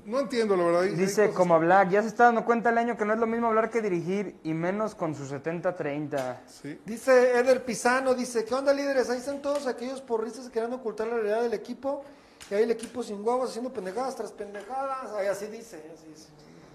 no 0.05 0.21
entiendo 0.21 0.57
la 0.57 0.65
verdad. 0.65 0.83
Dice 0.83 1.23
cosas 1.23 1.37
como 1.37 1.59
Black, 1.59 1.91
ya 1.91 2.03
se 2.03 2.09
está 2.09 2.25
dando 2.25 2.45
cuenta 2.45 2.71
el 2.71 2.79
año 2.79 2.97
que 2.97 3.05
no 3.05 3.13
es 3.13 3.19
lo 3.19 3.27
mismo 3.27 3.49
hablar 3.49 3.71
que 3.71 3.81
dirigir 3.81 4.37
y 4.43 4.55
menos 4.55 4.95
con 4.95 5.15
su 5.15 5.25
70-30. 5.25 6.37
Sí. 6.47 6.81
Dice 6.85 7.39
Eder 7.39 7.65
Pisano, 7.65 8.15
dice, 8.15 8.45
¿qué 8.45 8.55
onda 8.55 8.73
líderes? 8.73 9.11
Ahí 9.11 9.19
están 9.19 9.41
todos 9.41 9.67
aquellos 9.67 10.01
porristas 10.01 10.47
que 10.47 10.53
querían 10.53 10.73
ocultar 10.73 11.07
la 11.07 11.15
realidad 11.15 11.43
del 11.43 11.55
equipo. 11.55 12.05
Y 12.51 12.55
ahí 12.55 12.65
el 12.65 12.71
equipo 12.71 13.03
sin 13.03 13.27
huevos 13.27 13.51
haciendo 13.51 13.73
pendejadas 13.73 14.17
tras 14.17 14.33
pendejadas. 14.33 15.13
Ahí 15.13 15.27
así 15.27 15.47
dice, 15.47 15.77
así 15.95 16.07
dice. 16.09 16.29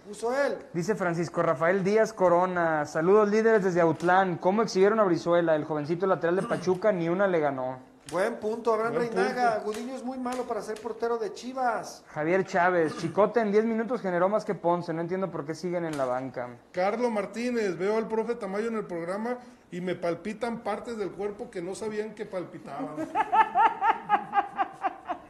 Puso 0.07 0.35
él. 0.35 0.57
Dice 0.73 0.95
Francisco 0.95 1.43
Rafael 1.43 1.83
Díaz 1.83 2.13
Corona, 2.13 2.85
saludos 2.85 3.29
líderes 3.29 3.63
desde 3.63 3.81
Autlán, 3.81 4.37
¿cómo 4.37 4.63
exhibieron 4.63 4.99
a 4.99 5.03
Brizuela? 5.03 5.55
El 5.55 5.65
jovencito 5.65 6.07
lateral 6.07 6.37
de 6.37 6.41
Pachuca 6.43 6.91
ni 6.91 7.09
una 7.09 7.27
le 7.27 7.39
ganó. 7.39 7.77
Buen 8.11 8.37
punto, 8.37 8.73
Abraham 8.73 8.93
Buen 8.95 9.13
Reinaga. 9.13 9.59
Gudiño 9.59 9.95
es 9.95 10.03
muy 10.03 10.17
malo 10.17 10.43
para 10.43 10.61
ser 10.61 10.81
portero 10.81 11.17
de 11.17 11.31
Chivas. 11.33 12.03
Javier 12.07 12.43
Chávez, 12.43 12.97
Chicote 12.97 13.39
en 13.39 13.51
10 13.51 13.65
minutos 13.65 14.01
generó 14.01 14.27
más 14.29 14.45
que 14.45 14.55
Ponce, 14.55 14.93
no 14.93 15.01
entiendo 15.01 15.29
por 15.29 15.45
qué 15.45 15.53
siguen 15.53 15.85
en 15.85 15.95
la 15.95 16.05
banca. 16.05 16.49
Carlos 16.71 17.11
Martínez, 17.11 17.77
veo 17.77 17.97
al 17.97 18.07
profe 18.07 18.33
Tamayo 18.35 18.69
en 18.69 18.77
el 18.77 18.85
programa 18.85 19.37
y 19.71 19.81
me 19.81 19.93
palpitan 19.95 20.61
partes 20.61 20.97
del 20.97 21.11
cuerpo 21.11 21.51
que 21.51 21.61
no 21.61 21.75
sabían 21.75 22.15
que 22.15 22.25
palpitaban. 22.25 22.95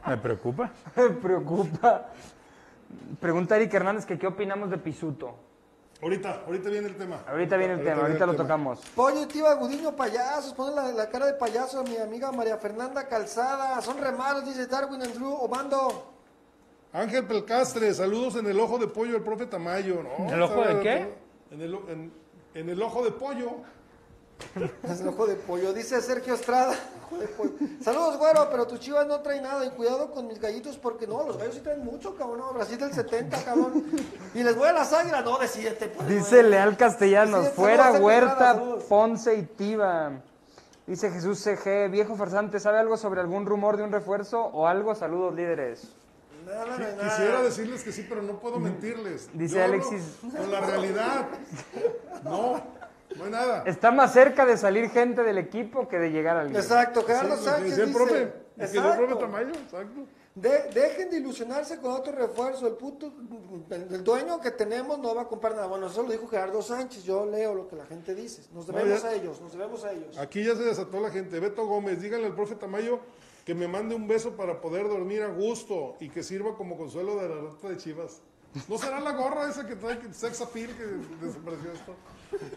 Me 0.06 0.16
preocupa. 0.16 0.72
Me 0.96 1.10
preocupa. 1.10 2.06
Pregunta 3.20 3.56
Eric 3.56 3.74
Hernández 3.74 4.06
que 4.06 4.18
qué 4.18 4.26
opinamos 4.26 4.70
de 4.70 4.78
Pisuto. 4.78 5.49
Ahorita, 6.02 6.42
ahorita 6.46 6.70
viene 6.70 6.88
el 6.88 6.96
tema. 6.96 7.22
Ahorita 7.28 7.56
viene 7.58 7.74
el 7.74 7.84
tema, 7.84 8.02
ahorita 8.02 8.24
lo 8.26 8.34
tocamos. 8.34 8.80
Pollo 8.94 9.22
y 9.22 9.26
Tiba 9.26 9.54
Gudiño 9.54 9.94
payasos. 9.94 10.54
Pone 10.54 10.74
la, 10.74 10.92
la 10.92 11.10
cara 11.10 11.26
de 11.26 11.34
payaso 11.34 11.80
a 11.80 11.82
mi 11.82 11.96
amiga 11.98 12.32
María 12.32 12.56
Fernanda 12.56 13.06
Calzada. 13.06 13.80
Son 13.82 13.98
re 14.00 14.10
malos, 14.12 14.46
dice 14.46 14.66
Darwin 14.66 15.02
Andrew 15.02 15.30
Obando. 15.32 16.10
Ángel 16.92 17.26
Pelcastre, 17.26 17.92
saludos 17.94 18.36
en 18.36 18.46
el 18.46 18.58
ojo 18.58 18.78
de 18.78 18.86
pollo 18.88 19.12
del 19.12 19.22
profe 19.22 19.46
Tamayo. 19.46 20.02
¿no? 20.02 20.24
¿En 20.26 20.30
el 20.34 20.42
ojo 20.42 20.62
de 20.64 20.80
qué? 20.80 21.14
En 21.50 21.60
el, 21.60 21.74
o- 21.74 21.88
en- 21.90 22.12
en 22.54 22.68
el 22.70 22.82
ojo 22.82 23.04
de 23.04 23.10
pollo. 23.12 23.50
Es 24.84 25.04
ojo 25.06 25.26
de 25.26 25.34
pollo. 25.36 25.72
Dice 25.72 26.00
Sergio 26.00 26.34
Estrada. 26.34 26.74
Ojo 27.04 27.18
de 27.18 27.28
pollo. 27.28 27.52
Saludos, 27.82 28.18
güero, 28.18 28.48
pero 28.50 28.66
tus 28.66 28.80
chivas 28.80 29.06
no 29.06 29.20
traen 29.20 29.42
nada. 29.42 29.64
Y 29.64 29.70
cuidado 29.70 30.10
con 30.10 30.26
mis 30.26 30.40
gallitos 30.40 30.76
porque 30.76 31.06
no, 31.06 31.26
los 31.26 31.36
gallos 31.38 31.54
sí 31.54 31.60
traen 31.60 31.84
mucho, 31.84 32.14
cabrón. 32.16 32.38
No, 32.38 32.52
Brasil 32.52 32.78
del 32.78 32.92
70, 32.92 33.44
cabrón. 33.44 33.84
Y 34.34 34.42
les 34.42 34.56
voy 34.56 34.68
a 34.68 34.72
las 34.72 34.92
águilas. 34.92 35.24
No, 35.24 35.38
decídete. 35.38 35.88
Pues, 35.88 36.08
Dice. 36.08 36.42
Leal 36.42 36.76
Castellanos, 36.76 37.50
fuera 37.50 37.84
saludos, 37.84 38.02
Huerta, 38.02 38.54
saludos. 38.54 38.84
Ponce 38.84 39.34
y 39.36 39.42
Tiva. 39.42 40.12
Dice 40.86 41.10
Jesús 41.10 41.38
CG, 41.38 41.88
viejo 41.88 42.16
farsante, 42.16 42.58
¿sabe 42.58 42.78
algo 42.78 42.96
sobre 42.96 43.20
algún 43.20 43.46
rumor 43.46 43.76
de 43.76 43.84
un 43.84 43.92
refuerzo 43.92 44.40
o 44.40 44.66
algo? 44.66 44.94
Saludos 44.96 45.34
líderes. 45.36 45.88
Nada, 46.44 46.64
hay 46.74 46.96
nada. 46.96 47.08
Quisiera 47.10 47.42
decirles 47.42 47.84
que 47.84 47.92
sí, 47.92 48.06
pero 48.08 48.22
no 48.22 48.40
puedo 48.40 48.58
mentirles. 48.58 49.28
Dice 49.32 49.56
Yo 49.56 49.64
Alexis. 49.64 50.02
Con 50.20 50.50
la 50.50 50.60
realidad. 50.60 51.28
No, 52.24 52.60
no 53.16 53.24
hay 53.24 53.30
nada. 53.30 53.62
Está 53.66 53.90
más 53.90 54.12
cerca 54.12 54.44
de 54.46 54.56
salir 54.56 54.90
gente 54.90 55.22
del 55.22 55.38
equipo 55.38 55.88
que 55.88 55.98
de 55.98 56.10
llegar 56.10 56.36
al 56.36 56.48
líder. 56.48 56.62
Exacto, 56.62 57.02
Gerardo 57.04 57.36
Sí, 57.36 57.44
que 57.44 57.50
Sánchez 57.50 57.68
decía 57.70 57.84
el 57.84 57.88
dice. 57.92 57.98
profe. 57.98 58.32
El 58.58 58.82
profe. 59.06 59.16
Tamayo, 59.16 59.48
exacto. 59.54 60.06
De- 60.34 60.70
dejen 60.72 61.10
de 61.10 61.16
ilusionarse 61.16 61.78
con 61.80 61.92
otro 61.92 62.12
refuerzo. 62.12 62.66
El 62.68 62.74
puto, 62.74 63.12
el, 63.70 64.04
dueño 64.04 64.40
que 64.40 64.50
tenemos 64.52 64.98
no 64.98 65.14
va 65.14 65.22
a 65.22 65.28
comprar 65.28 65.54
nada. 65.54 65.66
Bueno, 65.66 65.88
eso 65.88 66.02
lo 66.02 66.10
dijo 66.10 66.28
Gerardo 66.28 66.62
Sánchez. 66.62 67.02
Yo 67.04 67.26
leo 67.26 67.54
lo 67.54 67.68
que 67.68 67.76
la 67.76 67.84
gente 67.86 68.14
dice. 68.14 68.42
Nos 68.52 68.66
debemos 68.66 69.02
ya- 69.02 69.08
a 69.08 69.14
ellos, 69.14 69.40
nos 69.40 69.52
debemos 69.52 69.84
a 69.84 69.92
ellos. 69.92 70.16
Aquí 70.18 70.44
ya 70.44 70.54
se 70.54 70.62
desató 70.62 71.00
la 71.00 71.10
gente. 71.10 71.40
Beto 71.40 71.66
Gómez, 71.66 72.00
díganle 72.00 72.26
al 72.26 72.34
profe 72.34 72.54
Tamayo 72.54 73.00
que 73.44 73.54
me 73.54 73.66
mande 73.66 73.94
un 73.94 74.06
beso 74.06 74.36
para 74.36 74.60
poder 74.60 74.88
dormir 74.88 75.22
a 75.22 75.28
gusto 75.28 75.96
y 75.98 76.08
que 76.10 76.22
sirva 76.22 76.54
como 76.56 76.76
consuelo 76.76 77.16
de 77.16 77.28
la 77.28 77.34
rata 77.50 77.68
de 77.68 77.76
Chivas. 77.78 78.20
¿No 78.68 78.78
será 78.78 79.00
la 79.00 79.12
gorra 79.12 79.48
esa 79.48 79.66
que 79.66 79.74
trae 79.76 79.98
que- 79.98 80.12
sex 80.12 80.40
appeal 80.40 80.70
que 80.76 80.84
desapareció 81.26 81.72
esto? 81.72 81.94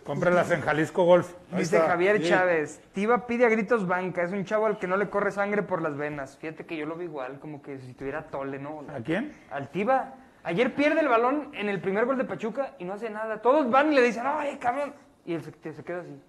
Cómprelas 0.03 0.51
en 0.51 0.61
Jalisco 0.61 1.03
Golf. 1.03 1.33
Dice 1.57 1.79
Javier. 1.79 2.21
Chávez, 2.21 2.81
Tiva 2.93 3.25
pide 3.27 3.45
a 3.45 3.49
gritos 3.49 3.87
banca, 3.87 4.23
es 4.23 4.31
un 4.31 4.45
chavo 4.45 4.65
al 4.65 4.77
que 4.77 4.87
no 4.87 4.97
le 4.97 5.09
corre 5.09 5.31
sangre 5.31 5.63
por 5.63 5.81
las 5.81 5.97
venas. 5.97 6.37
Fíjate 6.37 6.65
que 6.65 6.77
yo 6.77 6.85
lo 6.85 6.95
vi 6.95 7.05
igual, 7.05 7.39
como 7.39 7.61
que 7.61 7.79
si 7.79 7.93
tuviera 7.93 8.27
tole, 8.27 8.59
¿no? 8.59 8.85
¿A 8.93 8.99
quién? 9.01 9.33
Al 9.49 9.69
Tiva. 9.69 10.15
Ayer 10.43 10.75
pierde 10.75 10.99
el 10.99 11.07
balón 11.07 11.51
en 11.53 11.69
el 11.69 11.79
primer 11.79 12.05
gol 12.05 12.17
de 12.17 12.25
Pachuca 12.25 12.75
y 12.77 12.83
no 12.83 12.93
hace 12.93 13.09
nada. 13.09 13.41
Todos 13.41 13.69
van 13.69 13.91
y 13.91 13.95
le 13.95 14.01
dicen, 14.01 14.23
¡ay, 14.25 14.57
cabrón! 14.57 14.93
Y 15.25 15.33
él 15.33 15.41
se, 15.41 15.73
se 15.73 15.83
queda 15.83 16.01
así, 16.01 16.19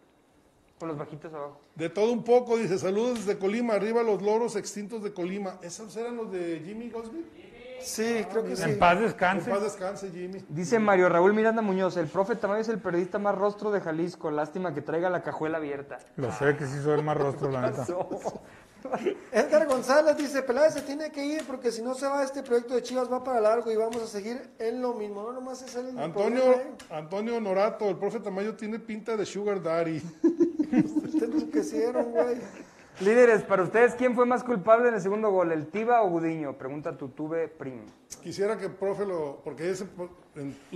con 0.78 0.88
los 0.88 0.96
bajitos 0.96 1.34
abajo. 1.34 1.60
De 1.74 1.90
todo 1.90 2.12
un 2.12 2.22
poco, 2.22 2.56
dice, 2.56 2.78
saludos 2.78 3.26
desde 3.26 3.40
Colima, 3.40 3.74
arriba 3.74 4.04
los 4.04 4.22
loros 4.22 4.54
extintos 4.54 5.02
de 5.02 5.12
Colima. 5.12 5.58
¿Esos 5.62 5.96
eran 5.96 6.16
los 6.16 6.30
de 6.30 6.62
Jimmy 6.64 6.90
Goldsmith? 6.90 7.26
Sí, 7.80 8.24
creo 8.30 8.44
que 8.44 8.56
sí. 8.56 8.62
En 8.62 8.78
paz 8.78 8.96
En 8.96 9.04
descanse. 9.04 9.50
paz 9.50 9.62
descanse, 9.62 10.10
Jimmy. 10.10 10.44
Dice 10.48 10.78
Mario 10.78 11.08
Raúl 11.08 11.34
Miranda 11.34 11.62
Muñoz, 11.62 11.96
el 11.96 12.06
profe 12.06 12.36
Tamayo 12.36 12.60
es 12.62 12.68
el 12.68 12.78
periodista 12.78 13.18
más 13.18 13.34
rostro 13.34 13.70
de 13.70 13.80
Jalisco. 13.80 14.30
Lástima 14.30 14.72
que 14.74 14.80
traiga 14.82 15.10
la 15.10 15.22
cajuela 15.22 15.58
abierta. 15.58 15.98
Lo 16.16 16.32
sé 16.32 16.56
que 16.56 16.66
sí 16.66 16.80
soy 16.82 16.94
el 16.98 17.04
más 17.04 17.16
rostro, 17.16 17.50
la 17.50 17.70
neta. 17.70 17.86
Edgar 19.32 19.66
González 19.66 20.16
dice, 20.16 20.42
Peláez 20.42 20.74
se 20.74 20.82
tiene 20.82 21.10
que 21.10 21.24
ir 21.24 21.42
porque 21.46 21.72
si 21.72 21.80
no 21.82 21.94
se 21.94 22.06
va 22.06 22.22
este 22.22 22.42
proyecto 22.42 22.74
de 22.74 22.82
Chivas 22.82 23.10
va 23.10 23.24
para 23.24 23.40
largo 23.40 23.70
y 23.72 23.76
vamos 23.76 24.02
a 24.02 24.06
seguir 24.06 24.50
en 24.58 24.82
lo 24.82 24.92
mismo. 24.94 25.22
No 25.22 25.32
nomás 25.32 25.62
es 25.62 25.74
el 25.74 25.98
Antonio, 25.98 26.42
problema, 26.42 26.62
¿eh? 26.62 26.74
Antonio 26.90 27.40
Norato, 27.40 27.88
el 27.88 27.96
profe 27.96 28.20
Tamayo 28.20 28.54
tiene 28.54 28.78
pinta 28.78 29.16
de 29.16 29.24
Sugar 29.24 29.62
Daddy. 29.62 30.00
Te 31.18 31.24
enloquecieron, 31.24 32.12
güey. 32.12 32.36
Líderes, 33.00 33.42
para 33.42 33.64
ustedes, 33.64 33.94
¿quién 33.96 34.14
fue 34.14 34.24
más 34.24 34.44
culpable 34.44 34.88
en 34.88 34.94
el 34.94 35.00
segundo 35.00 35.30
gol, 35.30 35.50
el 35.50 35.66
Tiva 35.66 36.02
o 36.02 36.08
Gudiño? 36.10 36.52
Pregunta 36.52 36.96
Tutuve 36.96 37.48
Prim. 37.48 37.80
Quisiera 38.22 38.56
que 38.56 38.66
el 38.66 38.72
profe 38.72 39.04
lo. 39.04 39.40
Porque 39.42 39.68
ese 39.70 39.86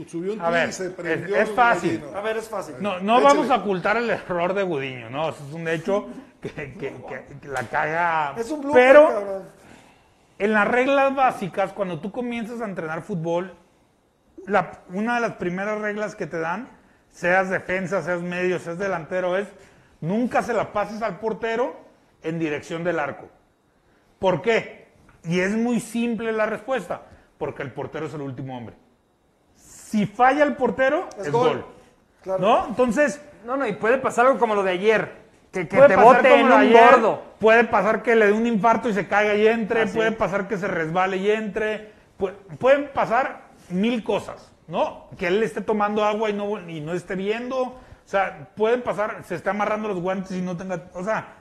subió 0.09 0.33
un 0.33 0.41
A 0.41 0.49
tweet 0.49 0.53
ver, 0.61 0.69
y 0.69 0.73
se 0.73 0.87
es- 0.87 0.93
prendió. 0.93 1.37
es 1.37 1.49
el 1.49 1.55
fácil. 1.55 2.01
gallino. 2.01 2.19
A 2.19 2.21
ver, 2.21 2.37
es 2.39 2.49
fácil. 2.49 2.75
No, 2.81 2.99
no 2.99 3.19
Échale. 3.21 3.25
vamos 3.25 3.51
a 3.51 3.57
ocultar 3.57 3.97
el 3.99 4.11
error 4.11 4.53
de 4.53 4.65
Gudiño, 4.65 5.11
no, 5.11 5.29
eso 5.29 5.45
es 5.47 5.55
un 5.55 5.69
hecho 5.69 6.09
que, 6.41 6.51
que- 6.51 6.75
que- 6.77 7.39
que 7.41 7.49
la 7.49 7.63
caga. 7.63 8.35
Es 8.37 8.51
un 8.51 8.63
blooper, 8.63 8.83
Pero 8.83 9.09
cabrón. 9.09 9.43
en 10.41 10.53
las 10.53 10.67
reglas 10.69 11.15
básicas, 11.15 11.73
cuando 11.73 12.01
tú 12.01 12.11
comienzas 12.11 12.61
a 12.61 12.65
entrenar 12.65 13.03
fútbol, 13.03 13.55
la- 14.47 14.81
una 14.93 15.15
de 15.15 15.21
las 15.21 15.33
primeras 15.37 15.81
reglas 15.81 16.17
que 16.17 16.27
te 16.27 16.41
dan, 16.41 16.69
seas 17.13 17.49
defensa, 17.49 18.03
seas 18.03 18.23
medio, 18.23 18.59
seas 18.59 18.77
delantero, 18.79 19.37
es 19.37 19.47
nunca 20.01 20.43
se 20.43 20.53
la 20.53 20.73
pases 20.73 21.01
al 21.03 21.21
portero 21.21 21.87
en 22.23 22.39
dirección 22.39 22.85
del 22.85 22.99
arco. 22.99 23.29
¿Por 24.19 24.43
qué? 24.43 24.89
Y 25.25 25.41
es 25.41 25.55
muy 25.57 25.81
simple 25.81 26.33
la 26.33 26.47
respuesta, 26.47 27.03
porque 27.39 27.63
el 27.63 27.73
portero 27.73 28.07
es 28.07 28.15
el 28.15 28.23
último 28.23 28.57
hombre. 28.57 28.77
Si 29.55 30.07
falla 30.07 30.45
el 30.45 30.55
portero, 30.57 31.09
es, 31.19 31.27
Es 31.27 31.33
gol. 31.33 31.49
gol. 31.49 31.67
Claro. 32.23 32.41
¿No? 32.41 32.67
Entonces, 32.69 33.21
No, 33.45 33.57
no, 33.57 33.67
y 33.67 33.73
puede 33.75 33.99
pasar 33.99 34.27
algo 34.27 34.39
como 34.39 34.55
lo 34.55 34.63
de 34.63 34.73
ayer. 34.73 35.29
Que, 35.53 35.67
que 35.67 35.81
te 35.81 35.97
bote 35.97 36.35
en 36.41 36.47
un 36.47 36.53
ayer, 36.53 36.91
gordo. 36.93 37.23
Puede 37.39 37.65
pasar 37.65 38.03
que 38.03 38.15
le 38.15 38.27
dé 38.27 38.33
un 38.33 38.47
infarto 38.47 38.89
y 38.91 38.93
se 38.93 39.07
caiga 39.09 39.35
y 39.35 39.47
entre. 39.47 39.83
Así 39.83 39.97
puede 39.97 40.13
pasar 40.13 40.47
que 40.49 40.59
se 40.59 40.69
resbale 40.69 41.17
y 41.17 41.31
entre. 41.31 41.93
pu- 42.19 42.35
pueden 42.59 42.91
pasar 42.93 43.45
mil 43.71 44.05
cosas, 44.05 44.53
¿no? 44.67 45.07
Que 45.17 45.29
él 45.29 45.43
esté 45.43 45.63
tomando 45.63 46.05
agua 46.05 46.29
y 46.29 46.35
no, 46.35 46.69
y 46.69 46.81
no 46.83 46.93
esté 46.93 47.15
viendo. 47.15 47.63
O 47.63 47.77
sea, 48.05 48.49
pueden 48.57 48.83
pasar, 48.83 49.23
se 49.25 49.37
está 49.37 49.51
amarrando 49.51 49.89
los 49.89 50.01
guantes 50.01 50.33
y 50.33 50.43
no 50.43 50.55
tenga. 50.57 50.83
O 50.93 51.03
sea, 51.03 51.37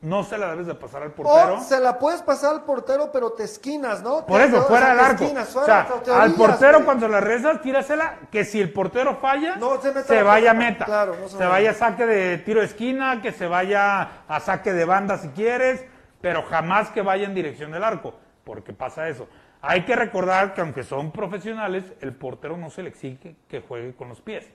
no 0.00 0.22
se 0.22 0.38
la 0.38 0.50
debes 0.50 0.66
de 0.66 0.74
pasar 0.74 1.02
al 1.02 1.10
portero. 1.12 1.56
O 1.56 1.60
se 1.60 1.80
la 1.80 1.98
puedes 1.98 2.22
pasar 2.22 2.54
al 2.54 2.62
portero, 2.64 3.10
pero 3.12 3.32
te 3.32 3.42
esquinas, 3.44 4.02
¿no? 4.02 4.24
Por 4.26 4.40
eso, 4.40 4.62
fuera 4.62 4.90
del 4.90 5.00
arco. 5.00 5.24
esquinas, 5.24 5.48
o 5.48 5.60
fuera, 5.60 5.86
sea, 5.86 5.94
te- 5.96 6.04
te 6.04 6.12
al 6.12 6.34
portero 6.34 6.84
cuando 6.84 7.08
la 7.08 7.20
rezas, 7.20 7.60
tírasela, 7.60 8.18
que 8.30 8.44
si 8.44 8.60
el 8.60 8.72
portero 8.72 9.16
falla, 9.16 9.56
No, 9.56 9.80
se 9.80 10.22
vaya 10.22 10.52
a 10.52 10.54
meta. 10.54 10.84
Claro, 10.84 11.16
no 11.20 11.28
se 11.28 11.36
se 11.36 11.46
vaya 11.46 11.70
a 11.72 11.74
saque 11.74 12.06
de 12.06 12.38
tiro 12.38 12.60
de 12.60 12.66
esquina, 12.66 13.20
que 13.20 13.32
se 13.32 13.46
vaya 13.48 14.24
a 14.28 14.40
saque 14.40 14.72
de 14.72 14.84
banda 14.84 15.18
si 15.18 15.28
quieres, 15.30 15.84
pero 16.20 16.42
jamás 16.44 16.90
que 16.90 17.02
vaya 17.02 17.26
en 17.26 17.34
dirección 17.34 17.72
del 17.72 17.82
arco, 17.82 18.14
porque 18.44 18.72
pasa 18.72 19.08
eso. 19.08 19.28
Hay 19.60 19.84
que 19.84 19.96
recordar 19.96 20.54
que 20.54 20.60
aunque 20.60 20.84
son 20.84 21.10
profesionales, 21.10 21.82
el 22.00 22.14
portero 22.14 22.56
no 22.56 22.70
se 22.70 22.84
le 22.84 22.90
exige 22.90 23.34
que 23.48 23.60
juegue 23.60 23.94
con 23.96 24.08
los 24.08 24.20
pies. 24.20 24.48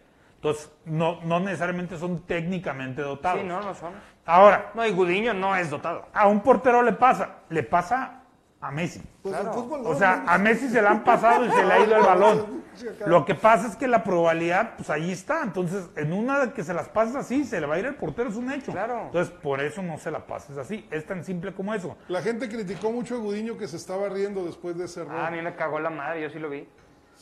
Entonces, 0.44 0.70
no, 0.84 1.22
no 1.24 1.40
necesariamente 1.40 1.98
son 1.98 2.20
técnicamente 2.24 3.02
dotados. 3.02 3.40
Sí, 3.40 3.48
no, 3.48 3.62
no 3.62 3.74
son. 3.74 3.94
Ahora, 4.26 4.72
No, 4.74 4.86
y 4.86 4.92
Gudiño 4.92 5.34
no 5.34 5.56
es 5.56 5.70
dotado. 5.70 6.08
a 6.14 6.28
un 6.28 6.42
portero 6.42 6.84
le 6.84 6.92
pasa, 6.92 7.38
le 7.50 7.64
pasa 7.64 8.24
a 8.60 8.70
Messi. 8.70 9.02
Pues 9.22 9.38
fútbol 9.54 9.84
no, 9.84 9.90
O 9.90 9.96
sea, 9.96 10.18
no, 10.26 10.32
a 10.32 10.38
Messi 10.38 10.68
se 10.68 10.82
le 10.82 10.88
han 10.90 11.02
pasado 11.06 11.46
y 11.46 11.50
se 11.52 11.64
le 11.64 11.72
ha 11.74 11.80
ido 11.80 11.96
el 11.96 12.04
balón. 12.04 12.64
Lo 13.06 13.24
que 13.24 13.36
pasa 13.36 13.68
es 13.68 13.78
que 13.78 13.88
la 13.88 14.04
probabilidad, 14.04 14.76
pues 14.76 14.90
ahí 14.90 15.12
está. 15.14 15.44
Entonces, 15.44 15.90
en 15.96 16.12
una 16.12 16.46
de 16.46 16.52
que 16.54 16.64
se 16.66 16.74
las 16.74 16.90
pases 16.90 17.16
así, 17.16 17.46
se 17.46 17.62
le 17.62 17.68
va 17.68 17.76
a 17.76 17.80
ir 17.80 17.86
el 17.86 17.96
portero, 17.96 18.28
es 18.30 18.36
un 18.36 18.52
hecho. 18.52 18.74
Claro. 18.74 19.04
Entonces, 19.06 19.34
por 19.42 19.62
eso 19.62 19.82
no 19.82 19.98
se 19.98 20.12
la 20.12 20.26
pases 20.26 20.58
así. 20.58 20.86
Es 20.92 21.06
tan 21.06 21.24
simple 21.24 21.54
como 21.54 21.74
eso. 21.74 21.96
La 22.10 22.22
gente 22.22 22.50
criticó 22.50 22.92
mucho 22.92 23.16
a 23.16 23.20
Gudiño 23.20 23.58
que 23.58 23.68
se 23.70 23.78
estaba 23.78 24.10
riendo 24.10 24.44
después 24.44 24.78
de 24.78 24.86
ese 24.86 25.02
error. 25.04 25.16
Ah, 25.18 25.28
a 25.28 25.32
mí 25.32 25.42
me 25.42 25.56
cagó 25.56 25.80
la 25.80 25.90
madre, 25.90 26.22
yo 26.24 26.30
sí 26.30 26.40
lo 26.40 26.50
vi. 26.50 26.68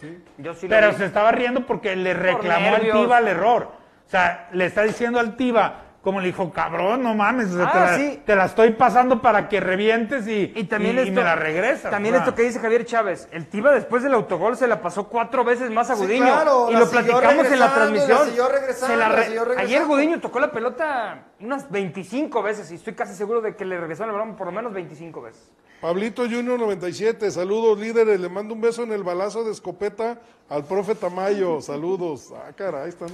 Sí. 0.01 0.23
Yo 0.39 0.53
sí 0.55 0.67
lo 0.67 0.75
Pero 0.75 0.89
vi. 0.89 0.95
se 0.97 1.05
estaba 1.05 1.31
riendo 1.31 1.65
porque 1.65 1.95
le 1.95 2.13
reclamó 2.13 2.67
al 2.67 2.73
nervios. 2.73 2.97
Tiva 3.01 3.19
el 3.19 3.27
error. 3.27 3.71
O 4.07 4.09
sea, 4.09 4.49
le 4.51 4.65
está 4.65 4.81
diciendo 4.81 5.19
al 5.19 5.37
Tiva, 5.37 5.83
como 6.01 6.19
le 6.19 6.27
dijo, 6.27 6.51
cabrón, 6.51 7.03
no 7.03 7.13
mames, 7.13 7.51
o 7.51 7.57
sea, 7.57 7.67
Ah, 7.67 7.71
te, 7.71 7.79
la, 7.79 7.95
sí. 7.97 8.23
te 8.25 8.35
la 8.35 8.45
estoy 8.45 8.71
pasando 8.71 9.21
para 9.21 9.47
que 9.47 9.59
revientes 9.59 10.27
y, 10.27 10.51
Y 10.55 10.63
también 10.63 10.95
y- 10.95 10.99
y 10.99 11.01
esto, 11.03 11.13
me 11.13 11.23
la 11.23 11.35
regresas. 11.35 11.91
También 11.91 12.15
o 12.15 12.17
sea. 12.17 12.25
esto 12.25 12.35
que 12.35 12.41
dice 12.41 12.59
Javier 12.59 12.85
Chávez, 12.85 13.29
el 13.31 13.47
Tiva 13.47 13.71
después 13.71 14.01
del 14.01 14.15
autogol 14.15 14.57
se 14.57 14.65
la 14.67 14.81
pasó 14.81 15.07
cuatro 15.07 15.43
veces 15.43 15.69
más 15.69 15.91
a 15.91 15.95
Sí, 15.95 16.01
Gudiño. 16.03 16.25
claro, 16.25 16.67
y 16.69 16.73
la 16.73 16.79
lo 16.79 16.85
siguió 16.87 17.01
platicamos 17.05 17.29
en 17.29 17.37
la 17.37 17.67
regresando, 17.67 17.75
transmisión. 17.75 18.17
la 18.19 18.25
siguió 18.25 18.47
regresando, 18.49 18.87
Se 18.87 18.95
la 18.97 19.09
la 19.09 19.15
re- 19.15 19.23
siguió 19.25 19.45
regresando. 19.45 19.67
Ayer 19.75 19.85
Gudiño 19.87 20.19
tocó 20.19 20.39
la 20.39 20.51
pelota 20.51 21.19
unas 21.43 21.69
25 21.69 22.41
veces 22.41 22.71
y 22.71 22.75
estoy 22.75 22.93
casi 22.93 23.13
seguro 23.15 23.41
de 23.41 23.55
que 23.55 23.65
le 23.65 23.79
regresó 23.79 24.03
el 24.03 24.11
balón 24.11 24.35
por 24.35 24.47
lo 24.47 24.53
menos 24.53 24.73
25 24.73 25.21
veces. 25.21 25.49
Pablito 25.81 26.23
Junior 26.23 26.59
97, 26.59 27.31
saludos 27.31 27.79
líderes, 27.79 28.19
le 28.19 28.29
mando 28.29 28.53
un 28.53 28.61
beso 28.61 28.83
en 28.83 28.91
el 28.91 29.03
balazo 29.03 29.43
de 29.43 29.51
escopeta 29.51 30.21
al 30.47 30.63
profe 30.65 30.93
Tamayo, 30.93 31.59
saludos. 31.61 32.31
Ah, 32.35 32.51
caray, 32.55 32.89
están, 32.89 33.09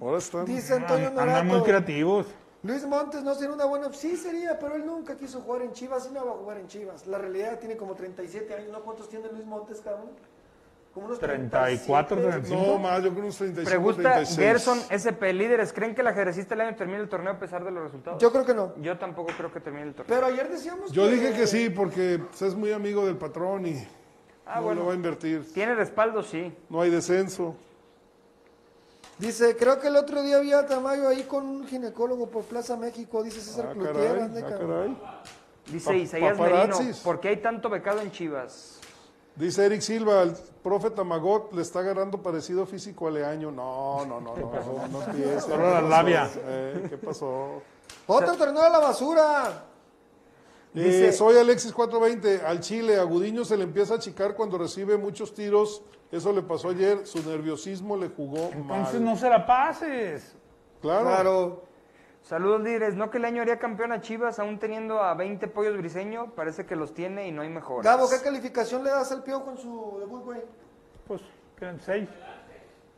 ahora 0.00 0.18
están. 0.18 0.44
Dice 0.44 0.74
Antonio 0.74 1.08
Andan 1.08 1.46
muy 1.46 1.62
creativos. 1.62 2.26
Luis 2.64 2.86
Montes 2.86 3.22
no 3.22 3.34
sería 3.34 3.54
una 3.54 3.66
buena 3.66 3.88
opción. 3.88 4.16
Sí 4.16 4.16
sería, 4.16 4.58
pero 4.58 4.74
él 4.74 4.86
nunca 4.86 5.16
quiso 5.16 5.40
jugar 5.42 5.62
en 5.62 5.72
Chivas 5.72 6.08
y 6.10 6.14
no 6.14 6.24
va 6.24 6.32
a 6.32 6.34
jugar 6.36 6.56
en 6.56 6.66
Chivas. 6.66 7.06
La 7.06 7.18
realidad 7.18 7.58
tiene 7.58 7.76
como 7.76 7.94
37 7.94 8.54
años, 8.54 8.70
¿no? 8.72 8.80
¿Cuántos 8.80 9.08
tiene 9.10 9.28
Luis 9.30 9.44
Montes, 9.44 9.82
cabrón? 9.82 10.08
Como 10.94 11.06
unos 11.06 11.18
34, 11.18 12.16
37. 12.16 12.54
No, 12.72 12.78
más, 12.78 13.02
yo 13.02 13.10
creo 13.10 13.24
unos 13.24 13.36
35, 13.36 13.68
Pregunta 13.68 14.12
36. 14.14 14.38
Gerson 14.38 14.78
SP, 14.94 15.32
líderes, 15.34 15.72
¿creen 15.72 15.92
que 15.92 16.02
el 16.02 16.06
ajedrecista 16.06 16.54
del 16.54 16.68
año 16.68 16.76
termine 16.76 17.00
el 17.00 17.08
torneo 17.08 17.32
a 17.32 17.38
pesar 17.38 17.64
de 17.64 17.72
los 17.72 17.82
resultados? 17.82 18.22
Yo 18.22 18.30
creo 18.30 18.44
que 18.46 18.54
no. 18.54 18.74
Yo 18.80 18.96
tampoco 18.96 19.32
creo 19.36 19.52
que 19.52 19.58
termine 19.58 19.88
el 19.88 19.94
torneo. 19.94 20.14
Pero 20.14 20.26
ayer 20.28 20.48
decíamos 20.48 20.92
Yo 20.92 21.08
dije 21.08 21.32
que 21.32 21.48
sí, 21.48 21.68
porque 21.68 22.20
pues, 22.28 22.40
es 22.42 22.54
muy 22.54 22.70
amigo 22.72 23.04
del 23.06 23.16
patrón 23.16 23.66
y 23.66 23.86
Ah, 24.46 24.56
no 24.56 24.62
bueno. 24.66 24.80
lo 24.82 24.86
va 24.88 24.92
a 24.92 24.96
invertir. 24.96 25.52
Tiene 25.52 25.74
respaldo, 25.74 26.22
sí. 26.22 26.54
No 26.68 26.80
hay 26.82 26.90
descenso. 26.90 27.56
Dice, 29.18 29.56
creo 29.56 29.80
que 29.80 29.88
el 29.88 29.96
otro 29.96 30.22
día 30.22 30.36
había 30.36 30.58
a 30.60 30.66
Tamayo 30.66 31.08
ahí 31.08 31.22
con 31.22 31.44
un 31.46 31.66
ginecólogo 31.66 32.28
por 32.28 32.42
Plaza 32.44 32.76
México, 32.76 33.22
dice 33.22 33.40
César 33.40 33.68
Ah, 33.70 33.72
Cloutier, 33.72 33.94
caray, 34.18 34.42
ah, 34.44 34.58
caray. 34.58 34.98
Dice 35.66 35.86
Pa- 35.90 35.94
Isaías 35.96 36.38
Merino. 36.38 36.76
¿por 37.02 37.20
qué 37.20 37.28
hay 37.28 37.36
tanto 37.38 37.70
becado 37.70 38.00
en 38.00 38.10
Chivas? 38.10 38.80
Dice 39.36 39.66
Eric 39.66 39.80
Silva, 39.80 40.22
el 40.22 40.32
profe 40.62 40.90
Tamagot 40.90 41.52
le 41.52 41.62
está 41.62 41.80
agarrando 41.80 42.22
parecido 42.22 42.66
físico 42.66 43.08
a 43.08 43.10
Leaño. 43.10 43.50
No, 43.50 44.04
no, 44.06 44.20
no, 44.20 44.36
no, 44.36 44.50
no, 44.50 44.88
no 44.88 45.02
empieces. 45.02 45.42
Solo 45.42 45.56
¿Qué 45.56 45.62
la 45.62 45.72
pasó? 45.74 45.88
labia. 45.88 46.30
Eh, 46.36 46.86
¿Qué 46.90 46.96
pasó? 46.98 47.62
Otro 48.06 48.36
torneo 48.36 48.62
a 48.62 48.70
la 48.70 48.78
basura. 48.78 49.64
Eh, 50.76 51.12
soy 51.12 51.36
Alexis 51.36 51.72
420. 51.72 52.46
Al 52.46 52.60
Chile, 52.60 52.98
a 52.98 53.02
Gudiño 53.04 53.44
se 53.44 53.56
le 53.56 53.64
empieza 53.64 53.94
a 53.94 53.96
achicar 53.96 54.34
cuando 54.36 54.56
recibe 54.56 54.96
muchos 54.96 55.34
tiros. 55.34 55.82
Eso 56.12 56.32
le 56.32 56.42
pasó 56.42 56.68
ayer. 56.68 57.04
Su 57.06 57.18
nerviosismo 57.28 57.96
le 57.96 58.08
jugó 58.10 58.50
Entonces 58.52 58.94
mal. 59.00 59.04
no 59.04 59.16
se 59.16 59.28
la 59.28 59.44
pases. 59.44 60.34
Claro. 60.80 61.04
Claro. 61.06 61.62
Saludos 62.24 62.62
líderes, 62.62 62.94
¿no 62.94 63.10
que 63.10 63.18
el 63.18 63.26
año 63.26 63.42
haría 63.42 63.58
campeón 63.58 63.92
a 63.92 64.00
Chivas 64.00 64.38
aún 64.38 64.58
teniendo 64.58 65.02
a 65.02 65.12
20 65.12 65.46
pollos 65.48 65.76
briseño? 65.76 66.30
Parece 66.34 66.64
que 66.64 66.74
los 66.74 66.94
tiene 66.94 67.28
y 67.28 67.32
no 67.32 67.42
hay 67.42 67.50
mejor. 67.50 67.84
Gabo, 67.84 68.08
¿qué 68.08 68.16
calificación 68.24 68.82
le 68.82 68.88
das 68.88 69.12
al 69.12 69.22
Piojo 69.22 69.50
en 69.50 69.58
su 69.58 69.98
debut, 70.00 70.24
güey? 70.24 70.40
Pues, 71.06 71.20
quedan 71.58 71.78
seis. 71.80 72.08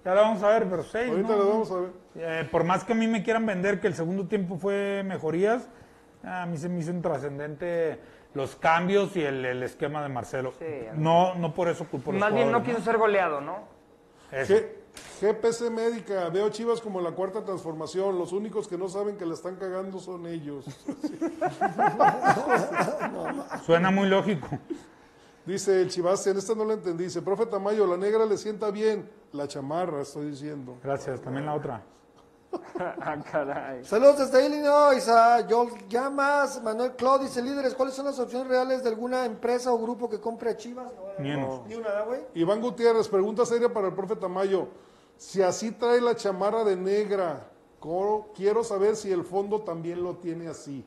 Ya 0.05 0.15
la 0.15 0.21
vamos 0.21 0.45
a 0.45 0.49
ver, 0.51 0.69
pero 0.71 0.85
seis. 0.85 1.11
Ahorita 1.11 1.29
¿no? 1.31 1.37
lo 1.39 1.49
vamos 1.49 1.73
a 1.73 1.75
ver. 1.81 1.91
Eh, 2.15 2.49
por 2.53 2.63
más 2.63 2.85
que 2.85 2.93
a 2.93 2.95
mí 2.95 3.09
me 3.09 3.25
quieran 3.25 3.45
vender 3.45 3.81
que 3.81 3.89
el 3.89 3.95
segundo 3.95 4.29
tiempo 4.29 4.59
fue 4.59 5.03
mejorías, 5.05 5.69
a 6.23 6.47
mí 6.47 6.57
se 6.57 6.69
me 6.69 6.79
hizo 6.79 6.93
intrascendente 6.93 7.99
los 8.35 8.55
cambios 8.55 9.17
y 9.17 9.25
el, 9.25 9.45
el 9.45 9.61
esquema 9.65 10.05
de 10.05 10.09
Marcelo. 10.09 10.53
Sí, 10.53 10.87
no, 10.95 11.35
no 11.35 11.53
por 11.53 11.69
eso 11.69 11.85
culpo 11.91 12.13
los 12.13 12.21
Más 12.21 12.33
bien 12.33 12.53
no 12.53 12.63
quiso 12.63 12.81
ser 12.81 12.97
goleado, 12.97 13.41
¿no? 13.41 13.65
Eso. 14.31 14.55
G- 14.55 14.69
GPC 15.21 15.71
Médica, 15.71 16.29
veo 16.29 16.49
Chivas 16.51 16.81
como 16.81 17.01
la 17.01 17.13
cuarta 17.13 17.45
transformación. 17.45 18.19
Los 18.19 18.33
únicos 18.33 18.69
que 18.69 18.77
no 18.77 18.89
saben 18.89 19.17
que 19.17 19.27
la 19.27 19.35
están 19.35 19.57
cagando 19.57 19.99
son 19.99 20.27
ellos. 20.27 20.65
Suena 23.65 23.91
muy 23.91 24.09
lógico. 24.09 24.49
Dice 25.47 25.83
el 25.83 25.89
Chivas, 25.89 26.27
en 26.27 26.37
esta 26.37 26.55
no 26.55 26.65
la 26.65 26.75
entendí. 26.75 27.05
Dice, 27.05 27.23
profe 27.23 27.47
Tamayo, 27.47 27.87
la 27.87 27.97
negra 27.97 28.27
le 28.27 28.37
sienta 28.37 28.71
bien. 28.71 29.09
La 29.33 29.47
chamarra, 29.47 30.03
estoy 30.03 30.31
diciendo. 30.31 30.79
Gracias, 30.83 31.21
también 31.21 31.47
la 31.47 31.55
otra. 31.55 31.83
Ah, 32.79 33.17
caray. 33.31 33.85
Saludos 33.85 34.19
desde 34.19 34.47
Illinois 34.47 35.09
a 35.09 35.47
Joel 35.49 35.71
Llamas, 35.89 36.63
Manuel 36.63 36.93
Claude 36.97 37.25
dice, 37.25 37.43
líderes, 37.43 37.75
¿cuáles 37.75 37.95
son 37.95 38.07
las 38.07 38.19
opciones 38.19 38.49
reales 38.49 38.83
de 38.83 38.89
alguna 38.91 39.25
empresa 39.25 39.73
o 39.73 39.79
grupo 39.79 40.09
que 40.09 40.21
compre 40.21 40.51
a 40.51 40.57
Chivas? 40.57 40.93
No, 40.93 41.23
Ni 41.23 41.33
uno. 41.33 41.65
Ni 41.67 41.75
una, 41.75 42.03
güey. 42.03 42.21
Iván 42.35 42.61
Gutiérrez, 42.61 43.09
pregunta 43.09 43.45
seria 43.47 43.73
para 43.73 43.89
el 43.89 43.95
profe 43.95 44.17
Tamayo. 44.17 44.69
Si 45.17 45.41
así 45.43 45.73
trae 45.73 46.01
la 46.01 46.15
chamarra 46.15 46.63
de 46.65 46.77
negra, 46.77 47.49
quiero 48.35 48.65
saber 48.65 48.97
si 48.97 49.13
el 49.13 49.25
fondo 49.25 49.61
también 49.63 50.03
lo 50.03 50.17
tiene 50.17 50.49
así. 50.49 50.85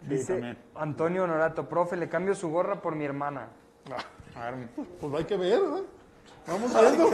Sí, 0.00 0.08
Dice. 0.08 0.56
Antonio 0.74 1.24
Honorato, 1.24 1.68
profe, 1.68 1.96
le 1.96 2.08
cambio 2.08 2.34
su 2.34 2.50
gorra 2.50 2.80
por 2.80 2.96
mi 2.96 3.04
hermana. 3.04 3.48
A 4.34 4.50
ver, 4.50 4.68
Pues 5.00 5.14
hay 5.14 5.24
que 5.24 5.36
ver, 5.36 5.60
¿verdad? 5.60 5.82
Vamos 6.46 6.72
viendo. 6.72 7.10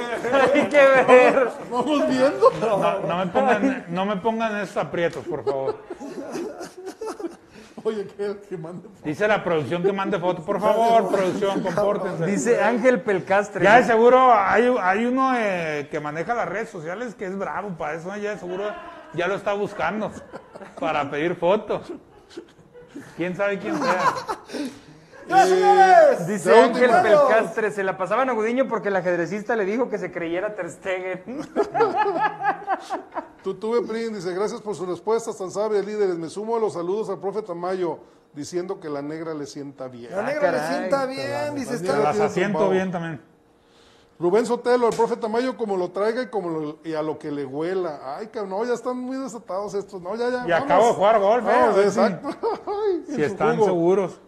Hay 0.54 0.68
que 0.68 0.76
ver. 0.76 1.48
Vamos 1.70 2.08
viendo. 2.08 2.50
no, 2.60 3.00
no 3.00 3.16
me 3.18 3.26
pongan, 3.26 3.84
no 3.88 4.06
me 4.06 4.16
pongan 4.16 4.56
esos 4.60 4.76
aprietos, 4.76 5.24
por 5.26 5.44
favor. 5.44 5.78
Oye, 7.84 8.06
que, 8.06 8.36
que 8.48 8.56
mande. 8.56 8.88
Dice 9.04 9.28
la 9.28 9.42
producción 9.44 9.82
que 9.82 9.92
mande 9.92 10.18
foto. 10.18 10.44
Por 10.44 10.60
favor, 10.60 11.08
producción, 11.08 11.62
compórtense. 11.62 12.26
Dice 12.26 12.62
Ángel 12.62 13.00
Pelcastre. 13.00 13.64
Ya 13.64 13.76
de 13.76 13.84
seguro 13.84 14.32
hay, 14.34 14.74
hay 14.80 15.04
uno 15.06 15.32
eh, 15.36 15.88
que 15.90 16.00
maneja 16.00 16.34
las 16.34 16.48
redes 16.48 16.70
sociales 16.70 17.14
que 17.14 17.26
es 17.26 17.38
bravo 17.38 17.70
para 17.78 17.94
eso. 17.94 18.14
Ya 18.16 18.30
de 18.30 18.38
seguro 18.38 18.64
ya 19.14 19.26
lo 19.28 19.36
está 19.36 19.52
buscando 19.52 20.10
para 20.80 21.10
pedir 21.10 21.36
fotos. 21.36 21.92
¿Quién 23.16 23.36
sabe 23.36 23.58
quién 23.58 23.78
sea? 23.78 24.14
¡Ya, 25.28 25.46
señores! 25.46 26.26
Dice 26.26 26.58
Ángel. 26.58 26.90
Pelcastre, 27.02 27.70
se 27.70 27.82
la 27.84 27.96
pasaban 27.98 28.28
a 28.30 28.32
Gudiño 28.32 28.66
porque 28.68 28.88
el 28.88 28.96
ajedrecista 28.96 29.54
le 29.56 29.64
dijo 29.64 29.88
que 29.88 29.98
se 29.98 30.10
creyera 30.10 30.54
Ter 30.54 30.70
Stegen. 30.70 31.22
Tú 33.42 33.54
tuve 33.54 33.82
Prin, 33.86 34.14
dice, 34.14 34.32
gracias 34.34 34.60
por 34.60 34.74
sus 34.74 34.88
respuestas 34.88 35.36
tan 35.38 35.50
sabias, 35.50 35.84
líderes. 35.84 36.16
Me 36.16 36.28
sumo 36.28 36.56
a 36.56 36.60
los 36.60 36.72
saludos 36.74 37.08
al 37.10 37.18
profe 37.18 37.42
Tamayo, 37.42 37.98
diciendo 38.34 38.80
que 38.80 38.88
la 38.88 39.02
negra 39.02 39.34
le 39.34 39.46
sienta 39.46 39.88
bien. 39.88 40.10
La 40.14 40.22
negra 40.22 40.50
le 40.52 40.58
caray. 40.58 40.76
sienta 40.78 41.06
bien, 41.06 41.54
dice, 41.54 41.72
Las 41.72 41.80
está... 41.82 41.98
Las 41.98 42.20
asiento 42.20 42.68
bien 42.70 42.90
también. 42.90 43.20
Rubén 44.20 44.46
Sotelo, 44.46 44.88
el 44.88 44.96
profe 44.96 45.16
Tamayo, 45.16 45.56
como 45.56 45.76
lo 45.76 45.92
traiga 45.92 46.22
y, 46.22 46.26
como 46.26 46.48
lo- 46.50 46.78
y 46.82 46.94
a 46.94 47.02
lo 47.02 47.18
que 47.20 47.30
le 47.30 47.44
huela. 47.44 48.16
Ay, 48.16 48.26
cabrón, 48.26 48.50
no, 48.50 48.64
ya 48.64 48.74
están 48.74 48.98
muy 48.98 49.16
desatados 49.16 49.74
estos. 49.74 50.02
No, 50.02 50.16
ya, 50.16 50.28
ya. 50.30 50.44
Y 50.44 50.50
vamos. 50.50 50.64
acabo 50.64 50.86
de 50.88 50.92
jugar 50.94 51.20
golf, 51.20 51.46
eh, 51.48 51.82
exacto. 51.84 52.28
Ay, 52.66 53.04
Si 53.14 53.22
están 53.22 53.54
jugo. 53.56 53.66
seguros. 53.66 54.20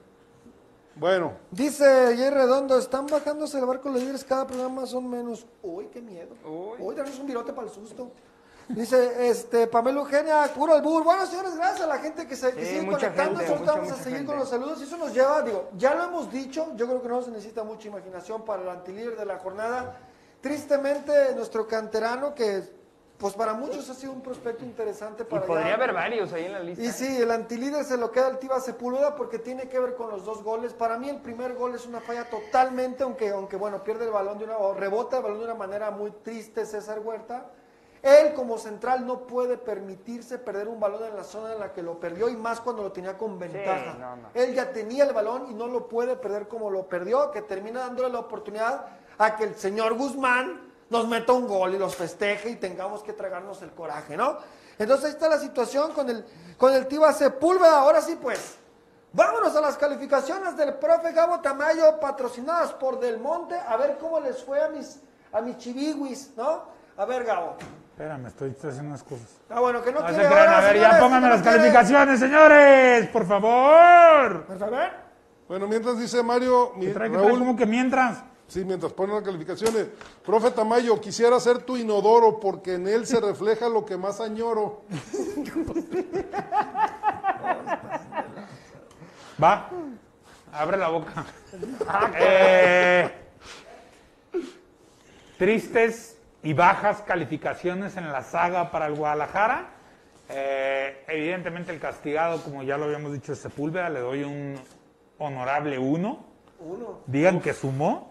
Bueno, 1.01 1.33
Dice 1.51 1.85
Jay 2.15 2.29
Redondo, 2.29 2.79
están 2.79 3.07
bajándose 3.07 3.59
el 3.59 3.65
barco 3.65 3.89
los 3.89 4.01
líderes, 4.03 4.23
cada 4.23 4.47
programa 4.47 4.85
son 4.85 5.09
menos. 5.09 5.47
Uy, 5.63 5.87
qué 5.87 6.03
miedo. 6.03 6.35
Uy, 6.79 6.95
tenemos 6.95 7.19
un 7.19 7.27
virote 7.27 7.55
para 7.55 7.67
el 7.69 7.73
susto. 7.73 8.11
Dice, 8.69 9.29
este, 9.31 9.67
Pamela 9.67 10.01
Eugenia, 10.01 10.45
puro 10.55 10.75
albur. 10.75 11.03
Bueno, 11.03 11.25
señores, 11.25 11.57
gracias 11.57 11.81
a 11.81 11.87
la 11.87 11.99
gente 11.99 12.27
que 12.29 12.37
se 12.37 12.53
que 12.53 12.65
Sí, 12.67 12.71
sigue 12.81 12.87
conectando. 12.87 13.41
gente, 13.41 13.59
mucha, 13.59 13.73
vamos 13.73 13.89
a 13.89 13.93
mucha 13.93 14.05
seguir 14.05 14.19
gente. 14.19 14.27
con 14.31 14.39
los 14.41 14.49
saludos 14.51 14.79
y 14.81 14.85
eso 14.85 14.97
nos 14.99 15.15
lleva, 15.15 15.41
digo, 15.43 15.71
ya 15.79 15.95
lo 15.95 16.05
hemos 16.05 16.31
dicho, 16.31 16.69
yo 16.77 16.87
creo 16.87 17.01
que 17.03 17.09
no 17.09 17.23
se 17.23 17.31
necesita 17.31 17.65
mucha 17.65 17.89
imaginación 17.89 18.45
para 18.45 18.63
el 18.63 18.69
antilíder 18.69 19.17
de 19.17 19.25
la 19.25 19.39
jornada. 19.39 19.99
Tristemente, 20.43 21.35
nuestro 21.35 21.67
canterano, 21.67 22.35
que 22.35 22.63
pues 23.21 23.35
para 23.35 23.53
muchos 23.53 23.89
ha 23.91 23.95
sido 23.95 24.13
un 24.13 24.23
prospecto 24.23 24.65
interesante 24.65 25.25
Y 25.25 25.27
para 25.27 25.45
podría 25.47 25.69
ya- 25.69 25.75
haber 25.75 25.93
varios 25.93 26.33
ahí 26.33 26.47
en 26.47 26.53
la 26.53 26.61
lista. 26.61 26.83
y 26.83 26.87
¿eh? 26.87 26.93
sí, 26.93 27.19
el 27.23 27.31
antilíder 27.31 27.85
se 27.85 27.99
lo 27.99 28.11
queda 28.11 28.29
el 28.29 28.39
Tiva 28.39 28.59
Sepúlveda 28.61 29.15
porque 29.15 29.39
tiene 29.39 29.69
que 29.69 29.79
ver 29.79 29.95
con 29.95 30.09
los 30.11 30.25
dos 30.25 30.43
goles. 30.43 30.73
Para 30.73 30.97
mí 30.97 31.09
el 31.11 31.19
primer 31.21 31.55
gol 31.55 31.75
es 31.75 31.85
una 31.87 32.01
falla 32.01 32.25
totalmente, 32.31 33.03
aunque, 33.03 33.29
aunque 33.29 33.57
bueno, 33.57 33.85
pierde 33.85 34.07
el 34.07 34.11
balón 34.11 34.39
de 34.39 34.45
una, 34.47 34.57
o 34.57 34.73
rebota 34.75 35.19
el 35.19 35.23
balón 35.23 35.39
de 35.41 35.45
una 35.45 35.55
manera 35.55 35.91
muy 35.91 36.11
triste 36.11 36.65
César 36.65 36.99
Huerta. 37.01 37.51
Él 38.03 38.33
como 38.33 38.57
central 38.57 39.07
no 39.07 39.27
puede 39.27 39.59
permitirse 39.59 40.39
perder 40.39 40.69
un 40.69 40.81
balón 40.81 41.05
en 41.05 41.15
la 41.15 41.23
zona 41.23 41.53
en 41.53 41.61
la 41.61 41.75
que 41.75 41.83
lo 41.83 42.01
perdió 42.01 42.31
y 42.31 42.37
más 42.37 42.59
cuando 42.63 42.83
lo 42.83 42.91
tenía 42.93 43.19
con 43.19 43.39
ventaja. 43.39 43.97
no, 44.01 44.17
no. 44.17 44.29
Él 44.33 44.55
ya 44.55 44.73
tenía 44.73 45.05
el 45.05 45.13
balón 45.13 45.49
y 45.51 45.55
no 45.55 45.67
lo 45.67 45.87
puede 45.87 46.17
perder 46.17 46.49
como 46.49 46.71
lo 46.71 46.87
perdió, 46.89 47.31
que 47.31 47.43
termina 47.43 47.81
dándole 47.81 48.09
la 48.09 48.21
oportunidad 48.21 48.87
a 49.19 49.37
que 49.37 49.45
el 49.45 49.55
señor 49.55 49.93
Guzmán 49.99 50.70
nos 50.91 51.09
meta 51.09 51.33
un 51.33 51.47
gol 51.47 51.75
y 51.75 51.79
los 51.79 51.97
festeje 51.97 52.51
y 52.51 52.57
tengamos 52.57 53.03
que 53.03 53.13
tragarnos 53.13 53.63
el 53.63 53.71
coraje, 53.71 54.17
¿no? 54.17 54.37
Entonces 54.79 55.07
ahí 55.07 55.13
está 55.13 55.29
la 55.29 55.39
situación 55.39 55.93
con 55.93 56.09
el, 56.11 56.25
con 56.57 56.73
el 56.75 56.87
Tiva 56.87 57.13
Sepúlveda. 57.13 57.81
Ahora 57.81 58.01
sí, 58.01 58.19
pues, 58.21 58.57
vámonos 59.13 59.55
a 59.57 59.61
las 59.61 59.77
calificaciones 59.77 60.57
del 60.57 60.75
profe 60.75 61.13
Gabo 61.13 61.41
Tamayo, 61.41 62.01
patrocinadas 62.01 62.73
por 62.75 62.99
Del 62.99 63.19
Monte, 63.19 63.55
a 63.57 63.77
ver 63.77 63.99
cómo 63.99 64.21
les 64.21 64.43
fue 64.43 64.63
a 64.63 64.69
mis, 64.69 65.01
a 65.33 65.41
mis 65.41 65.59
chivihuis, 65.59 66.33
¿no? 66.37 66.65
A 66.97 67.05
ver, 67.05 67.25
Gabo. 67.25 67.57
Espérame, 67.93 68.27
estoy, 68.29 68.51
haciendo 68.57 68.89
unas 68.89 69.03
cosas. 69.03 69.29
Ah, 69.51 69.61
bueno, 69.61 69.83
que 69.83 69.93
no, 69.93 70.01
No 70.01 70.09
se 70.09 70.15
quiere 70.15 70.29
crean, 70.31 70.49
ahora, 70.49 70.59
a 70.59 70.73
ver, 70.73 70.81
ya 70.81 70.99
pónganme 70.99 71.29
las 71.29 71.43
quiere. 71.43 71.57
calificaciones, 71.59 72.19
señores, 72.21 73.09
por 73.09 73.27
favor. 73.27 74.45
Por 74.47 74.59
favor. 74.59 74.89
bueno, 75.47 75.69
mientras 75.69 75.99
dice 75.99 76.23
Mario, 76.23 76.73
mi- 76.77 76.87
¿Qué 76.87 76.93
trae, 76.93 77.11
qué 77.11 77.17
trae? 77.17 77.29
Raúl, 77.29 77.39
¿Cómo 77.41 77.57
que 77.57 77.67
mientras? 77.67 78.23
Sí, 78.51 78.65
mientras 78.65 78.93
ponen 78.93 79.15
las 79.15 79.25
calificaciones. 79.25 79.87
Profe 80.25 80.51
Tamayo, 80.51 81.01
quisiera 81.01 81.39
ser 81.41 81.63
tu 81.63 81.77
inodoro 81.77 82.41
porque 82.41 82.75
en 82.75 82.89
él 82.89 83.07
se 83.07 83.21
refleja 83.21 83.69
lo 83.69 83.87
que 83.87 83.97
más 83.97 84.21
añoro. 84.21 84.83
Va, 89.43 89.71
abre 90.53 90.77
la 90.77 90.89
boca. 90.89 91.25
Eh, 92.17 93.11
tristes 95.37 96.17
y 96.43 96.53
bajas 96.53 97.01
calificaciones 97.01 97.97
en 97.97 98.13
la 98.13 98.23
saga 98.23 98.71
para 98.71 98.87
el 98.87 98.95
Guadalajara. 98.95 99.71
Eh, 100.29 101.05
evidentemente 101.09 101.73
el 101.73 101.81
castigado, 101.81 102.43
como 102.43 102.63
ya 102.63 102.79
lo 102.79 102.85
habíamos 102.85 103.13
dicho, 103.13 103.33
es 103.33 103.41
Sepúlveda, 103.41 103.89
le 103.89 104.01
doy 104.01 104.23
un 104.23 104.61
honorable 105.19 105.79
1. 105.79 106.25
Digan 107.07 107.41
que 107.41 107.53
sumó. 107.53 108.10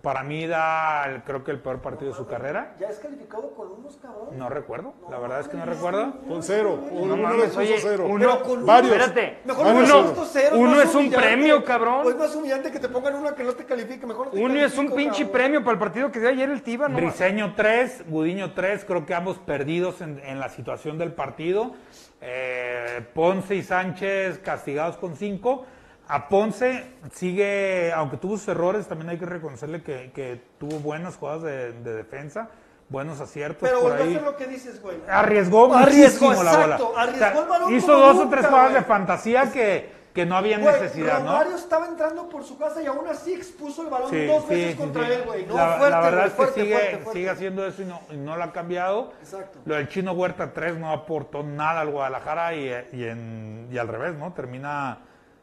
Para 0.00 0.22
mí 0.22 0.46
da, 0.46 1.04
el- 1.06 1.22
creo 1.22 1.44
que 1.44 1.50
el 1.50 1.60
peor 1.60 1.80
partido 1.80 2.10
de 2.12 2.16
su 2.16 2.26
carrera. 2.26 2.74
Ya 2.80 2.88
es 2.88 2.98
calificado 2.98 3.54
con 3.54 3.70
unos 3.72 3.96
cabrón. 3.98 4.36
No 4.36 4.48
recuerdo, 4.48 4.94
la 5.10 5.18
verdad 5.18 5.40
es 5.40 5.48
que 5.48 5.56
no 5.56 5.64
recuerdo. 5.66 6.12
Con 6.26 6.42
cero. 6.42 6.80
Un, 6.90 7.08
No 7.08 7.14
uno 7.14 7.16
mames, 7.22 7.38
le 7.40 7.46
puso 7.48 7.58
oye, 7.60 7.76
cero. 7.80 8.06
uno- 8.08 8.18
Pero 8.18 8.42
con 8.42 8.66
Varios. 8.66 8.96
Espérate, 8.96 9.38
Mejor 9.44 9.66
Uno- 9.66 9.82
no 9.86 10.02
puesto 10.04 10.24
cero, 10.24 10.56
uno 10.58 10.80
es 10.82 10.94
un 10.94 11.10
premio, 11.10 11.64
cabrón. 11.64 12.00
Pues 12.04 12.16
más 12.16 12.34
humillante 12.34 12.70
que 12.70 12.80
te 12.80 12.88
pongan 12.88 13.14
una 13.16 13.34
que 13.34 13.44
no 13.44 13.52
te 13.52 13.64
califique. 13.64 14.06
Mejor 14.06 14.26
no 14.26 14.32
te 14.32 14.40
Uno 14.40 14.54
es 14.60 14.76
un 14.78 14.92
pinche 14.94 15.18
cabrón. 15.24 15.32
premio 15.32 15.60
para 15.60 15.72
el 15.72 15.78
partido 15.78 16.10
que 16.10 16.20
dio 16.20 16.28
ayer 16.28 16.50
el 16.50 16.62
Tiva, 16.62 16.88
¿no? 16.88 16.96
Briseño 16.96 17.54
3, 17.54 18.04
Gudiño 18.08 18.52
3, 18.54 18.84
creo 18.84 19.04
que 19.06 19.14
ambos 19.14 19.38
perdidos 19.38 20.00
en, 20.00 20.20
en 20.24 20.40
la 20.40 20.48
situación 20.48 20.98
del 20.98 21.12
partido. 21.12 21.72
Eh, 22.20 23.04
Ponce 23.14 23.54
y 23.56 23.62
Sánchez 23.62 24.38
castigados 24.38 24.96
con 24.96 25.16
5. 25.16 25.66
A 26.14 26.28
Ponce 26.28 26.84
sigue, 27.14 27.90
aunque 27.94 28.16
tuvo 28.18 28.36
sus 28.36 28.48
errores, 28.48 28.86
también 28.86 29.08
hay 29.10 29.18
que 29.18 29.24
reconocerle 29.26 29.82
que, 29.82 30.12
que 30.14 30.42
tuvo 30.58 30.78
buenas 30.80 31.16
jugadas 31.16 31.42
de, 31.42 31.72
de 31.72 31.94
defensa, 31.94 32.48
buenos 32.90 33.18
aciertos 33.20 33.66
Pero 33.66 33.80
por 33.80 33.92
ahí. 33.92 34.20
lo 34.22 34.36
que 34.36 34.46
dices, 34.46 34.82
güey. 34.82 34.98
Arriesgó, 35.08 35.74
Arriesgó, 35.74 36.26
muchísimo 36.28 36.42
la 36.44 36.52
bola. 36.58 36.74
exacto, 36.76 36.98
arriesgó 36.98 37.42
el 37.42 37.48
balón 37.48 37.74
hizo 37.74 37.96
dos 37.98 38.16
o 38.18 38.28
tres 38.28 38.46
jugadas 38.46 38.74
de 38.74 38.82
fantasía 38.82 39.50
que, 39.50 39.90
que 40.12 40.26
no 40.26 40.36
había 40.36 40.58
Güey, 40.58 40.72
necesidad, 40.82 41.20
¿no? 41.20 41.30
Romario 41.32 41.56
estaba 41.56 41.86
entrando 41.86 42.28
por 42.28 42.44
su 42.44 42.58
casa 42.58 42.82
y 42.82 42.86
aún 42.86 43.06
así 43.08 43.32
expuso 43.32 43.80
el 43.82 43.88
balón 43.88 44.10
Sí, 44.10 44.26
dos 44.26 44.42
sí, 44.46 44.54
veces 44.54 44.72
sí, 44.72 44.76
contra 44.76 45.08
él, 45.08 45.22
güey. 45.24 45.46
No, 45.46 45.56
la, 45.56 45.76
fuerte, 45.78 45.90
la 45.90 46.00
verdad 46.00 46.18
güey, 46.18 46.26
es 46.26 46.30
que 46.32 46.36
fuerte, 46.36 46.60
sigue, 46.60 46.74
fuerte, 46.74 46.96
fuerte. 46.98 47.12
sigue 47.20 47.30
haciendo 47.30 47.66
eso 47.66 47.80
y 47.80 47.86
no, 47.86 48.00
y 48.10 48.16
no 48.18 48.36
lo 48.36 48.44
ha 48.44 48.52
cambiado. 48.52 49.12
Exacto. 49.22 49.60
Lo 49.64 49.76
del 49.76 49.88
Chino 49.88 50.12
Huerta 50.12 50.52
3 50.52 50.76
no 50.76 50.92
aportó 50.92 51.42
nada 51.42 51.80
al 51.80 51.88
Guadalajara 51.90 52.54
y, 52.54 52.66
y, 52.92 53.04
en- 53.04 53.68
y 53.70 53.78
al 53.78 53.88
revés, 53.88 54.14
¿no? 54.16 54.34
Termina 54.34 54.98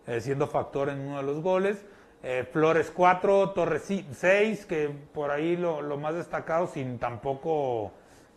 eh, 0.10 0.20
siendo 0.20 0.47
factor 0.47 0.89
en 0.89 0.99
uno 0.99 1.18
de 1.18 1.24
los 1.24 1.41
goles. 1.41 1.86
Eh, 2.22 2.45
Flores 2.51 2.91
4, 2.93 3.51
Torres 3.51 3.84
6, 4.12 4.66
que 4.66 4.89
por 5.14 5.32
ahí 5.32 5.55
lo, 5.55 5.82
lo 5.82 5.97
más 5.97 6.16
destacado 6.16 6.68
sin 6.68 6.99
tampoco 6.99 7.93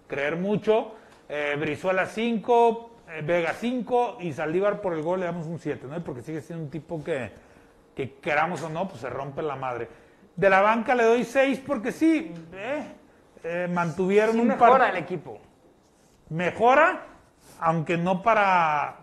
creer 0.06 0.36
mucho. 0.36 0.92
Eh, 1.28 1.56
Brizuela 1.58 2.06
5, 2.06 2.90
eh, 3.10 3.22
Vega 3.24 3.54
5 3.54 4.18
y 4.20 4.32
Saldívar 4.32 4.80
por 4.80 4.92
el 4.94 5.02
gol 5.02 5.18
le 5.20 5.26
damos 5.26 5.46
un 5.46 5.58
7, 5.58 5.86
¿no? 5.88 5.98
Porque 6.04 6.22
sigue 6.22 6.40
siendo 6.42 6.64
un 6.66 6.70
tipo 6.70 7.02
que, 7.02 7.32
que 7.96 8.14
queramos 8.20 8.62
o 8.62 8.68
no, 8.68 8.86
pues 8.86 9.00
se 9.00 9.10
rompe 9.10 9.42
la 9.42 9.56
madre. 9.56 9.88
De 10.36 10.48
la 10.48 10.60
banca 10.60 10.94
le 10.94 11.02
doy 11.04 11.24
6 11.24 11.62
porque 11.66 11.90
sí, 11.90 12.32
eh, 13.42 13.68
mantuvieron 13.72 14.34
Sí 14.36 14.40
un 14.40 14.48
mejora 14.48 14.78
par- 14.78 14.90
el 14.90 14.96
equipo. 15.02 15.40
mejora, 16.30 17.06
aunque 17.60 17.96
no 17.96 18.22
para 18.22 19.01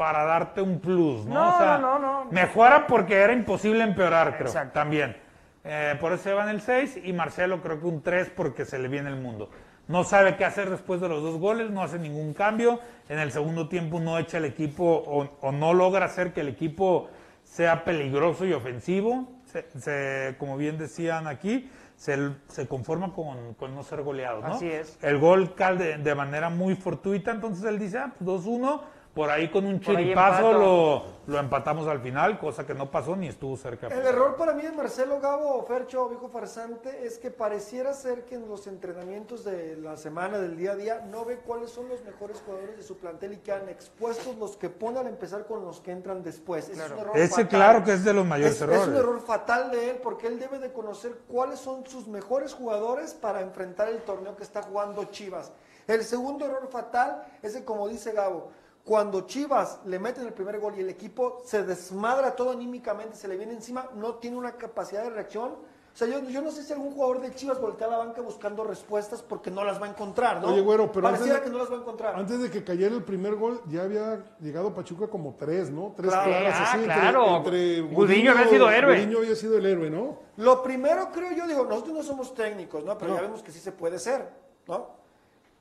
para 0.00 0.24
darte 0.24 0.62
un 0.62 0.80
plus, 0.80 1.26
¿no? 1.26 1.34
No, 1.34 1.54
O 1.54 1.58
sea, 1.58 1.76
no, 1.76 1.98
no, 1.98 2.24
no. 2.24 2.30
Mejora 2.32 2.86
porque 2.86 3.16
era 3.20 3.34
imposible 3.34 3.84
empeorar, 3.84 4.34
creo. 4.38 4.46
Exacto. 4.46 4.72
También. 4.72 5.14
Eh, 5.62 5.94
por 6.00 6.14
eso 6.14 6.22
se 6.22 6.32
van 6.32 6.48
el 6.48 6.62
6 6.62 7.00
y 7.04 7.12
Marcelo 7.12 7.60
creo 7.60 7.78
que 7.80 7.86
un 7.86 8.00
3 8.00 8.30
porque 8.34 8.64
se 8.64 8.78
le 8.78 8.88
viene 8.88 9.10
el 9.10 9.16
mundo. 9.16 9.50
No 9.88 10.02
sabe 10.04 10.36
qué 10.36 10.46
hacer 10.46 10.70
después 10.70 11.02
de 11.02 11.08
los 11.10 11.22
dos 11.22 11.36
goles, 11.38 11.70
no 11.70 11.82
hace 11.82 11.98
ningún 11.98 12.32
cambio. 12.32 12.80
En 13.10 13.18
el 13.18 13.30
segundo 13.30 13.68
tiempo 13.68 14.00
no 14.00 14.16
echa 14.16 14.38
el 14.38 14.46
equipo 14.46 14.84
o, 14.86 15.28
o 15.42 15.52
no 15.52 15.74
logra 15.74 16.06
hacer 16.06 16.32
que 16.32 16.40
el 16.40 16.48
equipo 16.48 17.10
sea 17.44 17.84
peligroso 17.84 18.46
y 18.46 18.54
ofensivo. 18.54 19.28
Se- 19.44 19.68
se- 19.78 20.34
como 20.38 20.56
bien 20.56 20.78
decían 20.78 21.26
aquí, 21.26 21.70
se, 21.96 22.16
se 22.48 22.66
conforma 22.66 23.12
con, 23.12 23.52
con 23.52 23.74
no 23.74 23.82
ser 23.82 24.00
goleado. 24.02 24.40
¿no? 24.40 24.54
Así 24.54 24.66
es. 24.70 24.98
El 25.02 25.18
gol 25.18 25.54
cal 25.54 25.76
de, 25.76 25.98
de 25.98 26.14
manera 26.14 26.48
muy 26.48 26.74
fortuita, 26.74 27.32
entonces 27.32 27.62
él 27.66 27.78
dice, 27.78 27.98
ah, 27.98 28.14
pues 28.16 28.46
2-1, 28.46 28.80
por 29.14 29.28
ahí 29.28 29.50
con 29.50 29.66
un 29.66 29.80
chiripazo 29.80 30.52
lo, 30.52 31.02
lo 31.26 31.38
empatamos 31.40 31.88
al 31.88 32.00
final, 32.00 32.38
cosa 32.38 32.64
que 32.64 32.74
no 32.74 32.90
pasó 32.90 33.16
ni 33.16 33.26
estuvo 33.26 33.56
cerca. 33.56 33.88
El 33.88 34.06
error 34.06 34.36
para 34.36 34.54
mí 34.54 34.62
de 34.62 34.70
Marcelo 34.70 35.18
Gabo, 35.20 35.64
Fercho, 35.64 36.08
viejo 36.08 36.28
farsante, 36.28 37.04
es 37.04 37.18
que 37.18 37.30
pareciera 37.32 37.92
ser 37.92 38.24
que 38.24 38.36
en 38.36 38.48
los 38.48 38.68
entrenamientos 38.68 39.44
de 39.44 39.76
la 39.76 39.96
semana, 39.96 40.38
del 40.38 40.56
día 40.56 40.72
a 40.72 40.76
día, 40.76 41.06
no 41.10 41.24
ve 41.24 41.38
cuáles 41.38 41.70
son 41.70 41.88
los 41.88 42.04
mejores 42.04 42.40
jugadores 42.46 42.76
de 42.76 42.82
su 42.84 42.98
plantel 42.98 43.32
y 43.32 43.38
quedan 43.38 43.68
expuestos 43.68 44.36
los 44.36 44.56
que 44.56 44.70
pone 44.70 45.00
al 45.00 45.08
empezar 45.08 45.44
con 45.46 45.64
los 45.64 45.80
que 45.80 45.90
entran 45.90 46.22
después. 46.22 46.68
Ese 46.68 46.84
es 46.84 46.90
un 46.92 46.98
error 46.98 47.16
Ese 47.16 47.28
fatal. 47.30 47.48
claro 47.48 47.84
que 47.84 47.92
es 47.94 48.04
de 48.04 48.12
los 48.12 48.24
mayores 48.26 48.54
Es, 48.54 48.62
errores. 48.62 48.82
es 48.82 48.88
un 48.88 48.96
error 48.96 49.20
fatal 49.20 49.70
de 49.72 49.90
él 49.90 49.96
porque 50.02 50.28
él 50.28 50.38
debe 50.38 50.60
de 50.60 50.72
conocer 50.72 51.18
cuáles 51.26 51.58
son 51.58 51.84
sus 51.86 52.06
mejores 52.06 52.54
jugadores 52.54 53.14
para 53.14 53.40
enfrentar 53.40 53.88
el 53.88 54.02
torneo 54.02 54.36
que 54.36 54.44
está 54.44 54.62
jugando 54.62 55.04
Chivas. 55.06 55.50
El 55.88 56.04
segundo 56.04 56.44
error 56.44 56.68
fatal 56.70 57.24
es 57.42 57.54
que, 57.56 57.64
como 57.64 57.88
dice 57.88 58.12
Gabo, 58.12 58.52
cuando 58.90 59.20
Chivas 59.20 59.78
le 59.84 60.00
meten 60.00 60.26
el 60.26 60.32
primer 60.32 60.58
gol 60.58 60.74
y 60.76 60.80
el 60.80 60.88
equipo 60.88 61.42
se 61.44 61.62
desmadra 61.62 62.34
todo 62.34 62.50
anímicamente, 62.50 63.14
se 63.14 63.28
le 63.28 63.36
viene 63.36 63.52
encima, 63.52 63.88
no 63.94 64.16
tiene 64.16 64.36
una 64.36 64.56
capacidad 64.56 65.04
de 65.04 65.10
reacción. 65.10 65.50
O 65.52 65.96
sea, 65.96 66.08
yo, 66.08 66.18
yo 66.28 66.42
no 66.42 66.50
sé 66.50 66.64
si 66.64 66.72
algún 66.72 66.90
jugador 66.90 67.20
de 67.20 67.32
Chivas 67.32 67.60
voltea 67.60 67.86
a 67.86 67.90
la 67.90 67.98
banca 67.98 68.20
buscando 68.20 68.64
respuestas 68.64 69.22
porque 69.22 69.48
no 69.48 69.62
las 69.64 69.80
va 69.80 69.86
a 69.86 69.90
encontrar, 69.90 70.42
¿no? 70.42 70.48
Oye, 70.48 70.60
güero, 70.60 70.90
pero 70.90 71.04
Pareciera 71.04 71.34
antes 71.36 71.44
de- 71.44 71.50
que 71.52 71.56
no 71.56 71.62
las 71.62 71.70
va 71.72 71.76
a 71.76 71.80
encontrar. 71.82 72.14
Antes 72.16 72.40
de 72.42 72.50
que 72.50 72.64
cayera 72.64 72.92
el 72.96 73.04
primer 73.04 73.36
gol, 73.36 73.62
ya 73.68 73.82
había 73.82 74.24
llegado 74.40 74.74
Pachuca 74.74 75.06
como 75.06 75.36
tres, 75.38 75.70
¿no? 75.70 75.92
Tres 75.96 76.10
Claro. 76.10 76.28
claras 76.28 76.54
Ah, 76.58 76.64
así. 76.72 76.78
entre- 76.78 76.94
claro. 77.00 77.36
Entre, 77.36 77.80
Gudiño 77.82 78.32
había 78.32 78.48
sido 78.48 78.70
héroe. 78.70 78.96
Gudiño 78.96 79.18
había 79.18 79.36
sido 79.36 79.56
el 79.56 79.66
héroe, 79.66 79.88
¿no? 79.88 80.18
Lo 80.38 80.64
primero 80.64 81.10
creo 81.12 81.30
yo, 81.30 81.46
digo, 81.46 81.64
nosotros 81.64 81.94
no 81.94 82.02
somos 82.02 82.34
técnicos, 82.34 82.84
¿no? 82.84 82.98
Pero 82.98 83.12
No. 83.12 83.16
ya 83.18 83.22
vemos 83.22 83.40
que 83.40 83.52
sí 83.52 83.60
se 83.60 83.70
puede 83.70 84.00
ser, 84.00 84.28
¿no? 84.66 84.98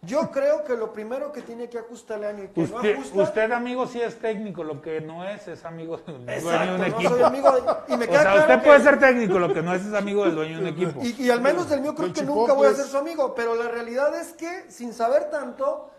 Yo 0.02 0.32
creo 0.32 0.64
que 0.64 0.78
lo 0.78 0.94
primero 0.94 1.30
que 1.34 1.42
tiene 1.42 1.68
que 1.68 1.78
ajustarle 1.78 2.28
a 2.28 2.30
Año 2.30 2.46
y 2.46 2.48
que 2.48 2.62
no 2.62 2.76
Usted, 2.78 2.94
ajusta... 2.96 3.22
usted, 3.22 3.52
amigo, 3.52 3.86
sí 3.86 4.00
es 4.02 4.18
técnico, 4.18 4.64
lo 4.64 4.82
que 4.82 5.02
no 5.02 5.26
es, 5.28 5.46
es 5.50 5.66
amigo 5.66 5.98
del 5.98 6.22
dueño 6.42 6.66
de 6.66 6.72
un 6.76 6.78
no 6.80 6.86
equipo. 6.86 7.10
soy 7.10 7.22
amigo 7.24 7.52
de- 7.52 7.94
y 7.94 7.98
me 7.98 8.06
o 8.06 8.08
sea, 8.10 8.22
claro 8.22 8.40
usted 8.40 8.60
que- 8.62 8.66
puede 8.66 8.80
ser 8.80 9.00
técnico, 9.00 9.40
lo 9.40 9.54
que 9.54 9.62
no 9.62 9.74
es 9.74 9.86
es 9.86 9.94
amigo 9.94 10.24
del 10.24 10.36
dueño 10.36 10.56
de 10.58 10.62
un 10.64 10.68
equipo. 10.70 11.02
Y, 11.04 11.24
y 11.26 11.30
al 11.30 11.42
menos 11.42 11.70
del 11.70 11.82
mío 11.82 11.94
creo 11.96 12.14
que 12.14 12.22
nunca 12.24 12.54
voy 12.54 12.68
a 12.68 12.74
ser 12.74 12.86
su 12.86 12.98
amigo, 12.98 13.36
pero 13.36 13.56
la 13.56 13.68
realidad 13.68 14.16
es 14.18 14.32
que, 14.32 14.72
sin 14.72 14.94
saber 14.94 15.30
tanto, 15.30 15.92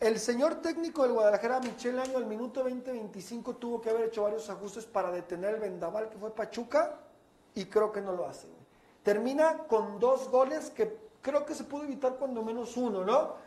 el 0.00 0.18
señor 0.18 0.56
técnico 0.56 1.04
del 1.04 1.12
Guadalajara, 1.12 1.58
Michel 1.60 1.98
Año, 1.98 2.18
al 2.18 2.26
minuto 2.26 2.62
20-25 2.68 3.56
tuvo 3.58 3.80
que 3.80 3.88
haber 3.88 4.04
hecho 4.08 4.22
varios 4.24 4.50
ajustes 4.50 4.84
para 4.84 5.10
detener 5.10 5.54
el 5.54 5.60
vendaval 5.60 6.10
que 6.10 6.18
fue 6.18 6.34
Pachuca 6.34 6.96
y 7.54 7.64
creo 7.64 7.90
que 7.90 8.02
no 8.02 8.12
lo 8.12 8.26
hace. 8.28 8.48
Termina 9.02 9.60
con 9.66 9.98
dos 9.98 10.28
goles 10.28 10.68
que 10.68 10.94
creo 11.22 11.46
que 11.46 11.54
se 11.54 11.64
pudo 11.64 11.84
evitar 11.84 12.16
cuando 12.18 12.42
menos 12.42 12.76
uno, 12.76 13.02
¿no? 13.02 13.45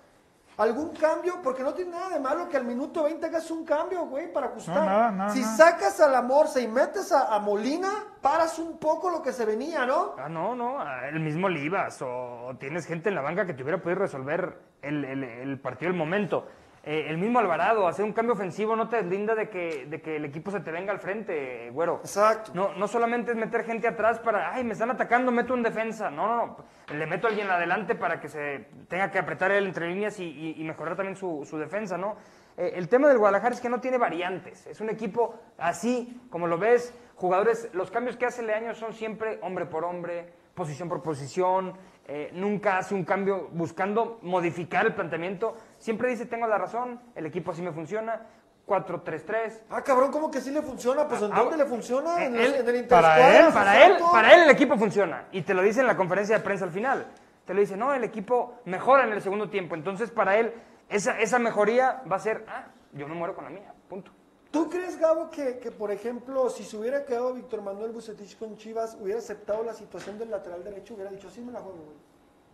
¿Algún 0.60 0.90
cambio? 0.96 1.36
Porque 1.42 1.64
no 1.64 1.74
tiene 1.74 1.92
nada 1.92 2.10
de 2.10 2.20
malo 2.20 2.48
que 2.50 2.58
al 2.58 2.66
minuto 2.66 3.04
20 3.04 3.26
hagas 3.26 3.50
un 3.50 3.66
cambio, 3.66 4.06
güey, 4.06 4.32
para 4.32 4.48
ajustar. 4.48 4.76
No, 4.76 4.86
nada, 4.86 5.12
nada, 5.12 5.30
si 5.32 5.40
nada. 5.42 5.56
sacas 5.58 6.00
a 6.02 6.08
la 6.10 6.22
Morsa 6.22 6.60
y 6.60 6.68
metes 6.68 7.12
a, 7.12 7.34
a 7.34 7.40
Molina, 7.40 7.90
paras 8.22 8.60
un 8.60 8.78
poco 8.78 9.10
lo 9.10 9.22
que 9.24 9.32
se 9.34 9.46
venía, 9.46 9.86
¿no? 9.86 10.16
Ah, 10.18 10.30
no, 10.30 10.54
no, 10.56 10.78
el 11.08 11.20
mismo 11.22 11.48
Olivas 11.48 12.02
o, 12.02 12.48
o 12.48 12.56
tienes 12.58 12.86
gente 12.86 13.10
en 13.10 13.16
la 13.16 13.22
banca 13.22 13.46
que 13.46 13.54
te 13.54 13.64
hubiera 13.64 13.82
podido 13.82 14.00
resolver 14.02 14.60
el, 14.82 15.06
el- 15.06 15.24
el 15.24 15.60
partido 15.60 15.92
del 15.92 15.98
momento. 15.98 16.46
Eh, 16.92 17.06
el 17.08 17.20
mismo 17.20 17.38
Alvarado, 17.38 17.88
hacer 17.88 18.04
un 18.04 18.14
cambio 18.14 18.34
ofensivo 18.34 18.76
no 18.76 18.90
te 18.90 18.96
deslinda 18.98 19.36
de 19.36 19.48
que, 19.48 19.86
de 19.86 20.02
que 20.02 20.16
el 20.16 20.26
equipo 20.26 20.50
se 20.50 20.60
te 20.60 20.72
venga 20.72 20.92
al 20.92 20.98
frente, 21.00 21.70
güero. 21.70 21.98
Exacto. 22.02 22.52
No, 22.56 22.74
no 22.74 22.88
solamente 22.88 23.30
es 23.30 23.38
meter 23.38 23.64
gente 23.64 23.88
atrás 23.88 24.18
para, 24.18 24.56
ay, 24.56 24.64
me 24.64 24.74
están 24.74 24.90
atacando, 24.90 25.32
meto 25.32 25.54
en 25.54 25.62
defensa. 25.62 26.10
No, 26.10 26.28
no, 26.28 26.46
no. 26.48 26.58
Le 26.96 27.06
meto 27.06 27.28
a 27.28 27.30
alguien 27.30 27.48
adelante 27.52 27.94
para 27.94 28.20
que 28.20 28.28
se 28.28 28.66
tenga 28.88 29.12
que 29.12 29.20
apretar 29.20 29.52
él 29.52 29.68
entre 29.68 29.88
líneas 29.88 30.20
y, 30.20 30.24
y- 30.26 30.56
y 30.60 30.64
mejorar 30.64 30.96
también 30.96 31.16
su, 31.16 31.46
su 31.48 31.60
defensa, 31.60 31.96
¿no? 31.96 32.16
Eh, 32.58 32.72
el 32.74 32.90
tema 32.90 33.08
del 33.08 33.20
Guadalajara 33.20 33.54
es 33.54 33.62
que 33.62 33.70
no 33.70 33.80
tiene 33.80 34.00
variantes. 34.00 34.66
Es 34.66 34.82
un 34.82 34.90
equipo 34.90 35.36
así, 35.60 36.20
como 36.32 36.48
lo 36.48 36.58
ves, 36.58 36.92
jugadores, 37.14 37.70
los 37.74 37.92
cambios 37.92 38.18
que 38.18 38.26
hace 38.26 38.42
Leaño 38.42 38.74
son 38.74 38.94
siempre 38.94 39.38
hombre 39.44 39.68
por 39.68 39.86
hombre, 39.86 40.34
posición 40.56 40.90
por 40.90 41.04
posición. 41.04 41.74
eh, 42.12 42.32
nunca 42.34 42.80
hace 42.80 42.96
un 42.96 43.06
cambio 43.06 43.50
buscando 43.52 44.18
modificar 44.24 44.84
el 44.88 44.96
planteamiento. 44.96 45.56
Siempre 45.80 46.10
dice, 46.10 46.26
tengo 46.28 46.46
la 46.48 46.58
razón, 46.58 47.00
el 47.16 47.26
equipo 47.26 47.52
así 47.52 47.62
me 47.62 47.72
funciona. 47.72 48.22
4-3-3, 48.68 49.62
Ah, 49.72 49.82
cabrón, 49.84 50.12
¿cómo 50.12 50.30
que 50.30 50.42
sí 50.42 50.52
le 50.52 50.62
funciona? 50.62 51.08
Pues 51.08 51.24
¿en 51.24 51.34
Ah, 51.34 51.40
dónde 51.40 51.58
le 51.58 51.66
funciona? 51.66 52.24
En, 52.24 52.36
él- 52.36 52.54
el, 52.54 52.70
en 52.70 52.76
el 52.76 52.88
para 52.88 53.18
él, 53.48 53.52
para 53.52 53.86
él, 53.86 53.98
para 54.12 54.34
él 54.36 54.42
el 54.44 54.50
equipo 54.52 54.78
funciona. 54.78 55.26
Y 55.32 55.42
te 55.42 55.56
lo 55.56 55.64
dice 55.64 55.82
en 55.82 55.88
la 55.88 55.98
conferencia 55.98 56.38
de 56.38 56.44
prensa 56.44 56.66
al 56.66 56.72
final. 56.72 57.08
Te 57.46 57.56
lo 57.56 57.62
dice, 57.62 57.76
no, 57.76 57.94
el 57.96 58.04
equipo 58.04 58.60
mejora 58.66 59.06
en 59.06 59.14
el 59.14 59.24
segundo 59.24 59.50
tiempo. 59.50 59.74
Entonces, 59.74 60.12
para 60.12 60.38
él, 60.38 60.54
esa, 60.88 61.20
esa 61.20 61.40
mejoría 61.40 62.04
va 62.12 62.18
a 62.18 62.20
ser, 62.20 62.46
ah, 62.48 62.68
yo 62.94 63.08
me 63.08 63.16
muero 63.16 63.34
con 63.34 63.46
la 63.46 63.50
mía, 63.50 63.74
punto. 63.90 64.12
¿Tú 64.52 64.70
crees, 64.70 65.00
Gabo, 65.00 65.32
que, 65.32 65.58
que, 65.58 65.72
por 65.72 65.92
ejemplo, 65.92 66.50
si 66.52 66.64
se 66.64 66.78
hubiera 66.78 67.06
quedado 67.06 67.34
Víctor 67.34 67.64
Manuel 67.64 67.92
Bucetich 67.92 68.38
con 68.38 68.56
Chivas, 68.58 68.96
hubiera 69.02 69.18
aceptado 69.20 69.64
la 69.64 69.74
situación 69.74 70.20
del 70.20 70.30
lateral 70.30 70.64
derecho, 70.64 70.94
hubiera 70.94 71.10
dicho, 71.10 71.30
sí 71.32 71.42
me 71.42 71.52
la 71.52 71.60
juego, 71.60 71.78
güey? 71.78 71.98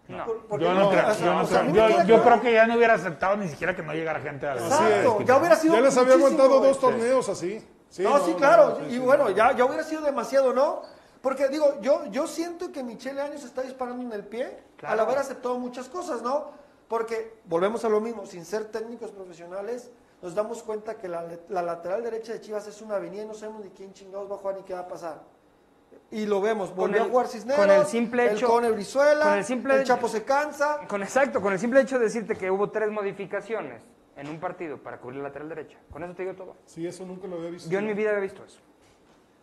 No. 0.08 0.26
Por- 0.26 0.60
Yo 0.60 0.74
no 0.74 0.90
creo, 0.90 1.14
yo 1.16 1.34
no 1.34 1.42
o 1.42 1.46
sea, 1.48 1.60
a 1.60 1.62
creo. 1.62 1.64
mí 1.64 1.72
me 1.72 1.78
Yo, 1.80 1.88
queda 1.88 2.04
yo 2.04 2.06
claro. 2.16 2.24
creo 2.24 2.42
que 2.42 2.54
ya 2.54 2.68
no 2.68 2.76
hubiera 2.76 2.94
aceptado 2.94 3.38
ni 3.38 3.48
siquiera 3.48 3.76
que 3.76 3.82
no 3.82 3.94
llegara 3.94 4.20
gente 4.20 4.48
a 4.48 4.56
la 4.56 4.62
Exacto, 4.62 5.22
ya 5.24 5.38
hubiera 5.38 5.56
sido 5.56 5.74
Ya 5.76 5.82
les 5.82 5.98
había 5.98 6.14
aguantado 6.14 6.60
dos 6.60 6.80
torneos 6.80 7.28
así. 7.30 7.68
Sí, 7.90 8.04
no, 8.04 8.20
sí, 8.26 8.34
claro. 8.34 8.80
y 8.88 8.92
sí. 8.94 9.00
bueno, 9.00 9.30
ya, 9.32 9.56
ya 9.56 9.66
hubiera 9.66 9.84
sido 9.84 10.02
demasiado, 10.02 10.54
¿no? 10.54 10.82
Porque 11.22 11.48
digo, 11.48 11.80
yo, 11.82 12.06
yo 12.12 12.28
siento 12.28 12.72
que 12.72 12.84
Michele 12.84 13.20
Años 13.22 13.44
está 13.44 13.62
disparando 13.64 14.04
en 14.04 14.12
el 14.14 14.26
pie 14.26 14.60
Claro. 14.78 14.94
al 14.94 15.00
haber 15.00 15.18
aceptado 15.18 15.58
muchas 15.58 15.88
cosas, 15.90 16.22
¿no? 16.22 16.52
Porque 16.88 17.40
volvemos 17.46 17.84
a 17.86 17.90
lo 17.90 18.00
mismo, 18.02 18.26
sin 18.28 18.46
ser 18.46 18.66
técnicos 18.66 19.10
profesionales, 19.12 19.90
nos 20.22 20.36
damos 20.36 20.62
cuenta 20.62 20.96
que 20.96 21.08
la, 21.08 21.26
la 21.50 21.62
lateral 21.64 22.04
derecha 22.04 22.34
de 22.34 22.42
Chivas 22.42 22.68
es 22.68 22.80
una 22.82 22.98
avenida 22.98 23.24
y 23.24 23.26
no 23.26 23.34
sabemos 23.34 23.64
ni 23.64 23.72
quién 23.72 23.92
chingados 23.94 24.30
va 24.30 24.36
a 24.36 24.38
jugar 24.38 24.56
ni 24.58 24.64
qué 24.64 24.74
va 24.74 24.82
a 24.82 24.88
pasar. 24.88 25.22
Y 26.16 26.26
lo 26.26 26.40
vemos, 26.40 26.74
volvió 26.74 26.98
el- 26.98 27.04
a 27.04 27.06
jugar 27.10 27.28
Cisneros, 27.28 27.60
con 27.66 27.72
el 27.76 27.86
simple 27.86 28.26
hecho- 28.32 28.46
el 28.46 28.52
Cone 28.52 28.72
Brizuela, 28.72 29.26
con 29.26 29.34
el 29.34 29.44
simple 29.44 29.74
el 29.76 29.82
hecho- 29.82 29.96
Chapo 29.96 30.08
se 30.08 30.24
cansa. 30.24 30.80
Con 30.88 31.04
exacto, 31.04 31.42
con 31.42 31.52
el 31.54 31.60
simple 31.60 31.82
hecho 31.82 31.98
de 32.00 32.06
decirte 32.06 32.36
que 32.36 32.50
hubo 32.50 32.70
tres 32.70 32.90
modificaciones 32.90 33.82
en 34.16 34.30
un 34.30 34.40
partido 34.40 34.78
para 34.78 34.98
cubrir 34.98 35.18
la 35.18 35.28
lateral 35.28 35.50
derecha. 35.50 35.78
Con 35.92 36.04
eso 36.04 36.14
te 36.14 36.24
digo 36.24 36.36
todo. 36.36 36.56
Sí, 36.66 36.88
eso 36.88 37.06
nunca 37.06 37.28
lo 37.28 37.36
había 37.36 37.50
visto. 37.50 37.70
Yo 37.70 37.80
en 37.80 37.88
mi 37.88 37.94
vida 37.94 38.12
había 38.12 38.22
visto 38.22 38.46
eso. 38.46 38.60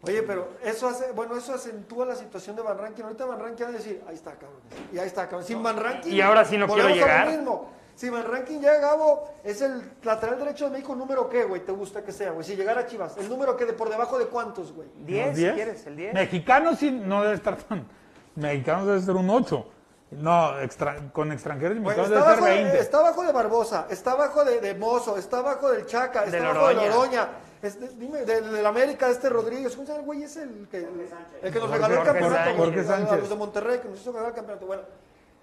Oye, 0.04 0.22
pero 0.24 0.48
eso 0.64 0.88
hace, 0.88 1.12
bueno, 1.12 1.36
eso 1.36 1.54
acentúa 1.54 2.04
la 2.06 2.16
situación 2.16 2.56
de 2.56 2.62
Van 2.62 2.76
Rankin. 2.78 3.04
Ahorita 3.04 3.24
Van 3.26 3.38
Rankin 3.38 3.66
va 3.66 3.70
a 3.70 3.72
decir, 3.72 4.02
ahí 4.08 4.14
está, 4.14 4.32
cabrón. 4.32 4.58
Y 4.92 4.98
ahí 4.98 5.06
está, 5.06 5.28
cabrón. 5.28 5.44
Sin 5.44 5.62
Van 5.62 5.76
Rankin. 5.76 6.12
Y 6.12 6.20
ahora 6.20 6.44
sí 6.44 6.56
no 6.58 6.66
quiero 6.66 6.86
a 6.86 6.88
lo 6.88 6.94
llegar. 6.96 7.28
mismo. 7.28 7.70
Si 7.95 8.09
Van 8.11 8.24
Rankin 8.24 8.61
llega, 8.61 8.78
Gabo, 8.78 9.28
es 9.45 9.61
el 9.62 9.82
lateral 10.03 10.38
derecho 10.38 10.64
de 10.66 10.70
México, 10.72 10.95
número 10.95 11.28
qué, 11.28 11.45
güey, 11.45 11.61
te 11.64 11.72
gusta 11.72 12.03
que 12.03 12.11
sea, 12.12 12.30
güey. 12.32 12.45
Si 12.45 12.57
llegara 12.57 12.80
a 12.82 12.86
Chivas, 12.86 13.16
el 13.18 13.28
número 13.28 13.57
que 13.57 13.64
de 13.66 13.74
por 13.74 13.88
debajo 13.90 14.18
de 14.18 14.26
cuántos, 14.26 14.72
güey. 14.72 14.88
10, 14.99 15.24
¿Unos 15.26 15.36
si 15.36 15.43
10? 15.43 15.55
quieres, 15.55 15.86
el 15.86 15.97
10. 15.97 16.14
Mexicanos 16.14 16.78
sí 16.78 16.90
no 16.90 17.22
debe 17.22 17.34
estar 17.34 17.57
tan. 17.57 17.86
Mexicanos 18.34 18.86
debe 18.86 19.01
ser 19.01 19.14
un 19.14 19.28
8. 19.30 19.66
No, 20.12 20.61
extra- 20.61 21.11
con 21.12 21.32
extranjeros 21.32 21.78
mexicanos 21.78 22.11
está, 22.11 22.14
debe 22.20 22.34
ser 22.34 22.38
abajo 22.38 22.45
de, 22.47 22.62
20. 22.64 22.78
está 22.80 22.99
abajo 22.99 23.22
de 23.22 23.32
Barbosa, 23.32 23.86
está 23.88 24.12
abajo 24.12 24.45
de, 24.45 24.61
de 24.61 24.74
Mozo, 24.74 25.16
está 25.16 25.38
abajo 25.38 25.70
del 25.70 25.86
Chaca, 25.86 26.24
está 26.24 26.36
abajo 26.38 26.68
de 26.68 26.74
Oroña. 26.74 26.97
Oroña. 26.97 27.28
Este, 27.62 27.88
dime, 27.90 28.24
del, 28.24 28.53
del 28.53 28.66
América, 28.66 29.09
este 29.09 29.30
Rodríguez. 29.30 29.72
¿Cómo 29.74 29.86
se 29.86 29.93
llama 29.93 30.01
el 30.01 30.07
güey? 30.07 30.22
Es 30.24 30.36
el 30.36 30.66
que, 30.70 30.78
el 30.78 31.53
que 31.53 31.59
nos 31.61 31.68
Jorge- 31.70 31.72
regaló 31.74 31.95
el 32.01 32.03
campeonato. 32.07 32.57
Jorge 32.57 32.84
Sánchez. 32.84 33.18
los 33.20 33.28
de 33.30 33.36
Monterrey, 33.36 33.78
que 33.78 33.88
nos 33.88 34.01
hizo 34.01 34.12
ganar 34.12 34.30
el 34.30 34.34
campeonato. 34.34 34.66
Bueno, 34.66 34.82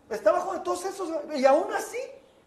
está 0.10 0.30
abajo 0.32 0.54
de 0.54 0.60
todos 0.60 0.86
esos. 0.86 1.10
güey, 1.26 1.40
Y 1.42 1.46
aún 1.46 1.72
así, 1.74 1.98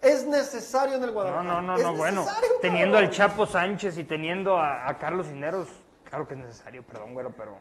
es 0.02 0.26
necesario 0.26 0.96
en 0.96 1.02
el 1.04 1.08
No, 1.08 1.14
Guadalajara. 1.14 1.42
no, 1.44 1.62
no, 1.62 1.76
Es 1.76 1.82
no, 1.84 1.94
bueno. 1.94 2.26
Teniendo 2.60 2.98
al. 2.98 3.10
Chapo 3.10 3.46
Sánchez 3.46 3.96
y 3.98 4.04
teniendo 4.04 4.56
a, 4.58 4.88
a 4.88 4.98
Carlos 4.98 5.26
Cisneros, 5.28 5.68
claro 6.04 6.26
que 6.28 6.34
es 6.34 6.40
necesario, 6.40 6.82
perdón, 6.82 7.14
güero, 7.14 7.30
pero. 7.36 7.58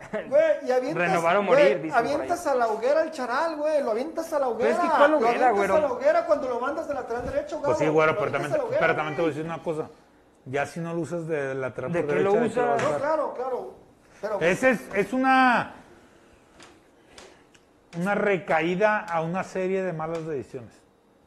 Güey, 0.28 0.42
y 0.66 0.70
avientas, 0.72 1.08
Renovar 1.08 1.36
o 1.36 1.44
güey, 1.44 1.76
morir, 1.76 1.92
avientas 1.94 2.46
a 2.46 2.54
la 2.54 2.68
hoguera 2.68 3.02
al 3.02 3.10
charal, 3.10 3.56
güey. 3.56 3.82
Lo 3.82 3.90
avientas 3.90 4.32
a 4.32 4.38
la 4.38 4.48
hoguera. 4.48 4.70
es 4.70 4.78
que 4.78 4.88
¿cuál 4.88 5.10
Lo 5.10 5.16
hoguera, 5.18 5.30
avientas 5.48 5.56
güero? 5.56 5.76
a 5.76 5.80
la 5.80 5.92
hoguera 5.92 6.24
cuando 6.26 6.48
lo 6.48 6.58
mandas 6.60 6.88
de 6.88 6.94
lateral 6.94 7.24
derecho, 7.26 7.60
Pues 7.62 7.76
sí, 7.76 7.86
güero, 7.88 8.12
Lo 8.14 8.18
pero 8.18 8.32
también, 8.32 8.52
hoguera, 8.60 8.80
pero 8.80 8.96
también 8.96 9.16
te 9.16 9.20
voy 9.22 9.30
a 9.30 9.32
güey. 9.34 9.42
decir 9.44 9.44
una 9.44 9.62
cosa. 9.62 9.90
Ya 10.46 10.64
si 10.64 10.80
no 10.80 10.94
lo 10.94 11.00
usas 11.00 11.26
de 11.26 11.54
lateral 11.54 11.92
¿De 11.92 12.02
por 12.02 12.16
lo 12.16 12.32
derecha, 12.32 12.40
¿de 12.40 12.48
qué 12.48 12.60
lo 12.60 12.88
a 12.88 12.92
No, 12.92 12.98
claro, 12.98 13.34
claro. 13.34 13.74
Pero, 14.22 14.40
Ese 14.40 14.70
es, 14.70 14.80
es 14.94 15.12
una, 15.12 15.74
una 17.98 18.14
recaída 18.14 19.00
a 19.00 19.20
una 19.20 19.44
serie 19.44 19.82
de 19.82 19.92
malas 19.92 20.26
decisiones. 20.26 20.79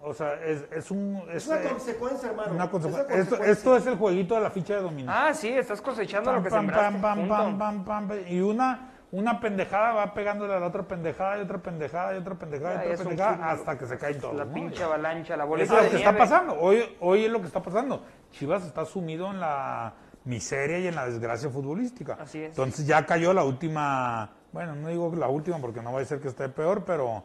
O 0.05 0.13
sea, 0.13 0.33
es, 0.43 0.65
es 0.71 0.91
un... 0.91 1.23
es 1.29 1.43
Es, 1.43 1.47
una 1.47 1.61
eh, 1.61 1.69
consecuencia, 1.69 2.29
hermano. 2.29 2.53
una 2.53 2.63
Es 2.65 2.69
consecuencia. 2.69 3.05
una 3.07 3.21
Esto, 3.23 3.37
consecuencia. 3.37 3.51
esto 3.53 3.77
es 3.77 3.87
el 3.87 3.97
jueguito 3.97 4.35
de 4.35 4.41
la 4.41 4.49
ficha 4.51 4.75
de 4.75 4.81
dominó. 4.81 5.11
Ah, 5.15 5.33
sí, 5.33 5.49
estás 5.49 5.81
cosechando 5.81 6.29
Pam, 6.29 6.35
lo 6.39 6.43
que 6.43 6.49
pam, 6.49 6.59
sembraste. 6.59 6.99
pam, 6.99 7.27
pam, 7.27 7.57
pam, 7.57 7.85
pam, 7.85 8.09
y 8.27 8.41
una, 8.41 8.91
una 9.11 9.39
pendejada 9.39 9.93
va 9.93 10.13
pegándole 10.13 10.53
a 10.53 10.59
la 10.59 10.67
otra 10.67 10.83
pendejada 10.83 11.37
y 11.37 11.41
otra 11.41 11.57
pendejada 11.59 12.13
y 12.15 12.17
otra 12.17 12.35
pendejada 12.35 12.73
y 12.85 12.89
Ah, 12.89 12.93
otra 12.93 13.03
pendejada 13.05 13.51
hasta 13.51 13.77
que 13.77 13.85
se 13.85 13.97
caen 13.97 14.19
todos. 14.19 14.35
La 14.35 14.43
¿no? 14.45 14.53
pinche 14.53 14.83
avalancha, 14.83 15.37
la 15.37 15.43
Eso 15.45 15.49
bolita 15.49 15.77
es 15.77 15.83
lo 15.85 15.89
que 15.91 15.97
está 15.97 16.17
pasando. 16.17 16.59
Hoy, 16.59 16.97
hoy 16.99 17.25
es 17.25 17.31
lo 17.31 17.39
que 17.39 17.47
está 17.47 17.61
pasando. 17.61 18.03
Chivas 18.31 18.65
está 18.65 18.83
sumido 18.85 19.31
en 19.31 19.39
la 19.39 19.93
miseria 20.25 20.79
y 20.79 20.87
en 20.87 20.95
la 20.95 21.05
desgracia 21.05 21.49
futbolística. 21.49 22.17
Así 22.19 22.39
es. 22.39 22.49
Entonces 22.49 22.85
ya 22.85 23.05
cayó 23.05 23.33
la 23.33 23.43
última, 23.45 24.31
bueno, 24.51 24.75
no 24.75 24.89
digo 24.89 25.13
la 25.15 25.27
última 25.29 25.59
porque 25.59 25.81
no 25.81 25.93
va 25.93 26.01
a 26.01 26.05
ser 26.05 26.19
que 26.19 26.27
esté 26.29 26.49
peor, 26.49 26.83
pero 26.85 27.23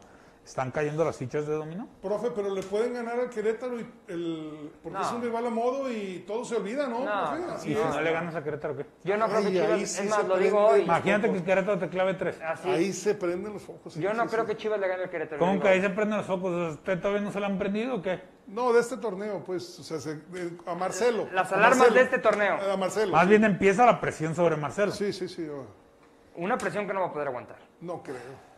están 0.49 0.71
cayendo 0.71 1.05
las 1.05 1.15
fichas 1.15 1.45
de 1.45 1.53
dominó. 1.53 1.87
Profe, 2.01 2.31
pero 2.35 2.53
le 2.53 2.63
pueden 2.63 2.93
ganar 2.95 3.19
al 3.19 3.29
Querétaro 3.29 3.79
y 3.79 3.85
el, 4.07 4.71
porque 4.81 4.97
No. 4.97 5.05
es 5.05 5.11
un 5.11 5.21
rival 5.21 5.45
a 5.45 5.49
modo 5.51 5.91
y 5.91 6.23
todo 6.27 6.43
se 6.43 6.55
olvida, 6.55 6.87
¿no? 6.87 7.05
No, 7.05 7.29
profe? 7.29 7.45
no, 7.45 7.53
Así 7.53 7.71
Y 7.71 7.75
si 7.75 7.79
no 7.79 8.01
le 8.01 8.11
ganas 8.11 8.35
a 8.35 8.43
Querétaro, 8.43 8.75
¿qué? 8.75 8.85
Yo 9.03 9.15
no 9.17 9.27
creo 9.27 9.41
que 9.43 9.51
Chivas, 9.51 9.69
ahí 9.71 9.83
es 9.83 9.91
sí 9.91 10.07
más, 10.07 10.21
se 10.21 10.27
lo 10.27 10.37
digo 10.37 10.59
hoy. 10.67 10.81
Imagínate 10.81 11.31
que 11.31 11.43
Querétaro 11.43 11.77
te 11.77 11.89
clave 11.89 12.13
tres. 12.15 12.39
Así. 12.41 12.67
Ahí 12.69 12.91
se 12.93 13.13
prenden 13.13 13.53
los 13.53 13.61
focos. 13.61 13.93
Yo 13.95 14.11
no 14.13 14.23
sí, 14.23 14.29
creo 14.29 14.43
sí. 14.45 14.47
que 14.51 14.57
Chivas 14.57 14.79
le 14.79 14.87
gane 14.87 15.03
al 15.03 15.09
Querétaro. 15.11 15.39
¿Cómo 15.39 15.59
que 15.61 15.67
ahí 15.67 15.81
se 15.81 15.89
prenden 15.91 16.17
los 16.17 16.25
focos? 16.25 16.73
¿Usted 16.73 16.99
todavía 16.99 17.21
no 17.21 17.31
se 17.31 17.39
la 17.39 17.45
han 17.47 17.57
prendido 17.59 17.95
o 17.97 18.01
qué? 18.01 18.19
No, 18.47 18.73
de 18.73 18.79
este 18.79 18.97
torneo, 18.97 19.43
pues, 19.45 19.77
o 19.79 19.83
sea, 19.83 19.99
se- 19.99 20.15
de- 20.15 20.57
a 20.65 20.73
Marcelo. 20.73 21.27
Las 21.31 21.51
a 21.51 21.55
alarmas 21.57 21.77
Marcelo. 21.77 21.95
de 21.99 22.01
este 22.05 22.17
torneo. 22.17 22.55
A 22.73 22.75
Marcelo. 22.77 23.11
Más 23.11 23.23
sí. 23.25 23.29
bien 23.29 23.43
empieza 23.43 23.85
la 23.85 24.01
presión 24.01 24.33
sobre 24.33 24.55
Marcelo. 24.55 24.91
Sí, 24.91 25.13
sí, 25.13 25.27
sí. 25.29 25.47
Una 26.35 26.57
presión 26.57 26.87
que 26.87 26.93
no 26.93 27.01
va 27.01 27.07
a 27.07 27.13
poder 27.13 27.27
aguantar. 27.27 27.57
No 27.81 28.01
creo. 28.01 28.48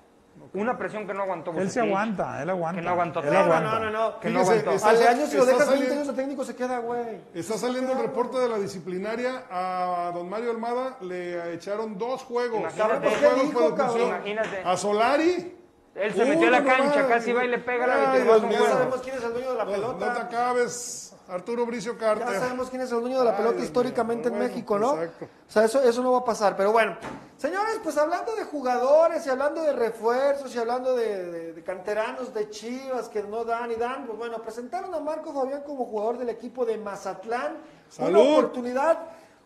Una 0.53 0.77
presión 0.77 1.07
que 1.07 1.13
no 1.13 1.23
aguantó. 1.23 1.51
Él 1.57 1.71
se 1.71 1.79
aguanta, 1.79 2.41
él 2.41 2.49
aguanta. 2.49 2.82
Que 2.82 2.86
no 2.86 2.91
aguantó. 2.91 3.19
Él 3.21 3.25
No, 3.27 3.32
No, 3.34 3.39
aguanta. 3.39 3.69
no, 3.71 3.79
no, 3.79 3.91
no. 3.91 4.19
Que 4.19 4.29
no 4.29 4.39
Fíjese, 4.39 4.51
aguantó. 4.59 4.71
está- 4.71 4.89
Al 4.89 4.97
de 4.99 5.07
años, 5.07 5.29
si 5.29 5.38
lo 5.38 5.45
dejas 5.45 5.59
20 5.59 5.73
saliendo- 5.75 5.93
años 5.95 6.07
de 6.07 6.13
técnico, 6.21 6.43
se 6.43 6.55
queda, 6.55 6.77
güey. 6.79 7.21
Está 7.34 7.57
saliendo 7.57 7.93
el 7.93 7.99
reporte 7.99 8.38
de 8.38 8.49
la 8.49 8.57
disciplinaria. 8.57 9.43
A 9.49 10.11
don 10.13 10.29
Mario 10.29 10.51
Almada 10.51 10.97
le 11.01 11.53
echaron 11.53 11.97
dos 11.97 12.23
juegos. 12.23 12.59
Imagínate. 12.59 12.99
dos 12.99 13.13
¿Qué 13.13 13.19
juegos 13.27 13.41
dijo, 13.43 13.75
por? 13.75 13.99
Imagínate. 14.01 14.61
A 14.65 14.75
Solari 14.77 15.57
Él 15.95 16.13
se 16.13 16.25
metió 16.25 16.47
a 16.47 16.51
la 16.51 16.63
cancha, 16.63 17.01
nomás. 17.01 17.05
casi 17.07 17.32
va 17.34 17.45
y 17.45 17.47
le 17.47 17.57
pega 17.59 17.84
al 17.86 17.91
Ay. 18.15 18.21
Dios 18.23 18.41
No. 18.41 18.49
Ya 18.51 18.59
sabemos 18.61 19.01
quién 19.01 19.15
es 19.17 19.23
el 19.23 19.34
dueño 19.34 19.51
de 19.51 19.57
la 19.57 19.65
No, 19.65 19.71
no 19.71 19.77
te 19.95 19.99
pelota. 20.05 20.21
acabes, 20.21 21.11
Arturo 21.32 21.65
Bricio 21.65 21.97
Carter. 21.97 22.27
Ya 22.27 22.39
sabemos 22.39 22.69
quién 22.69 22.82
es 22.82 22.91
el 22.91 22.99
dueño 23.01 23.19
de 23.19 23.25
la 23.25 23.32
Ay, 23.32 23.38
pelota 23.38 23.55
Dios 23.55 23.65
históricamente 23.67 24.27
en 24.27 24.36
Bueno, 24.36 24.47
México, 24.49 24.77
¿no? 24.77 25.01
exacto. 25.01 25.25
O 25.25 25.51
sea, 25.51 25.63
eso, 25.65 25.82
eso 25.82 26.03
no 26.03 26.11
va 26.11 26.19
a 26.19 26.25
pasar. 26.25 26.55
Pero 26.57 26.71
bueno, 26.71 26.97
señores, 27.38 27.79
pues 27.84 27.97
hablando 27.97 28.36
de 28.36 28.43
jugadores 28.43 29.25
y 29.25 29.29
hablando 29.29 29.61
de 29.61 29.73
refuerzos 29.73 30.53
y 30.53 30.59
hablando 30.59 30.95
de, 30.95 31.32
de- 31.32 31.53
de 31.53 31.63
canteranos 31.63 32.34
de 32.34 32.49
Chivas 32.49 33.07
que 33.09 33.23
no 33.23 33.43
dan 33.45 33.71
y 33.71 33.75
dan, 33.75 34.05
pues 34.05 34.17
bueno, 34.17 34.38
presentaron 34.41 34.93
a 34.93 34.99
Marco 34.99 35.34
Fabián 35.34 35.63
como 35.63 35.86
jugador 35.86 36.17
del 36.17 36.29
equipo 36.29 36.65
de 36.65 36.77
Mazatlán. 36.77 37.53
Una 37.97 38.05
¡Salud! 38.07 38.34
oportunidad. 38.38 38.99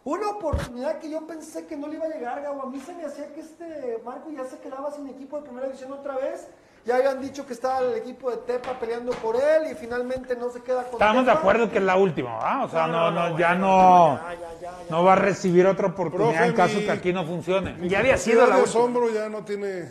Una 0.04 0.30
oportunidad 0.30 1.00
que 1.00 1.10
yo 1.10 1.26
pensé 1.26 1.66
que 1.66 1.76
no 1.76 1.88
le 1.88 1.96
iba 1.96 2.06
a 2.06 2.10
llegar, 2.10 2.40
Gabo. 2.42 2.62
A 2.62 2.66
mí 2.70 2.80
se 2.80 2.94
me 2.94 3.06
hacía 3.06 3.34
que 3.34 3.42
este 3.42 4.00
Marco 4.06 4.30
ya 4.30 4.46
se 4.46 4.60
quedaba 4.60 4.92
sin 4.92 5.08
equipo 5.08 5.38
de 5.38 5.44
primera 5.44 5.66
división 5.66 5.92
otra 5.94 6.16
vez. 6.16 6.48
Ya 6.86 6.98
habían 6.98 7.20
dicho 7.20 7.46
que 7.48 7.54
estaba 7.54 7.80
el 7.80 7.96
equipo 7.96 8.30
de 8.30 8.38
Tepa 8.38 8.80
peleando 8.80 9.12
por 9.14 9.36
él 9.36 9.72
y 9.72 9.76
finalmente 9.76 10.36
no 10.36 10.50
se 10.52 10.62
queda 10.62 10.84
con 10.84 10.94
Estábamos 10.94 11.26
de 11.26 11.32
Tepa. 11.32 11.40
acuerdo 11.40 11.72
que 11.72 11.80
es 11.80 11.84
la 11.84 11.96
última, 11.98 12.38
¿ah? 12.40 12.64
O 12.64 12.70
sea, 12.70 12.86
no, 12.86 13.10
no, 13.10 13.38
ya 13.40 13.50
bueno, 13.54 13.60
no, 13.68 14.16
ya, 14.18 14.34
ya, 14.34 14.40
ya, 14.62 14.72
ya. 14.84 14.92
no 14.92 15.04
va 15.04 15.14
a 15.14 15.16
recibir 15.16 15.66
otra 15.66 15.88
oportunidad 15.88 16.30
Profe, 16.34 16.46
en 16.46 16.54
caso 16.54 16.78
mi- 16.78 16.86
que 16.86 16.92
aquí 16.92 17.12
no 17.12 17.26
funcione. 17.26 17.76
Ya 17.90 18.00
había 18.00 18.18
sido 18.18 18.42
la 18.46 18.58
de 18.58 18.62
última. 18.62 18.80
asombro 18.82 19.10
ya 19.10 19.28
no 19.30 19.44
tiene. 19.44 19.90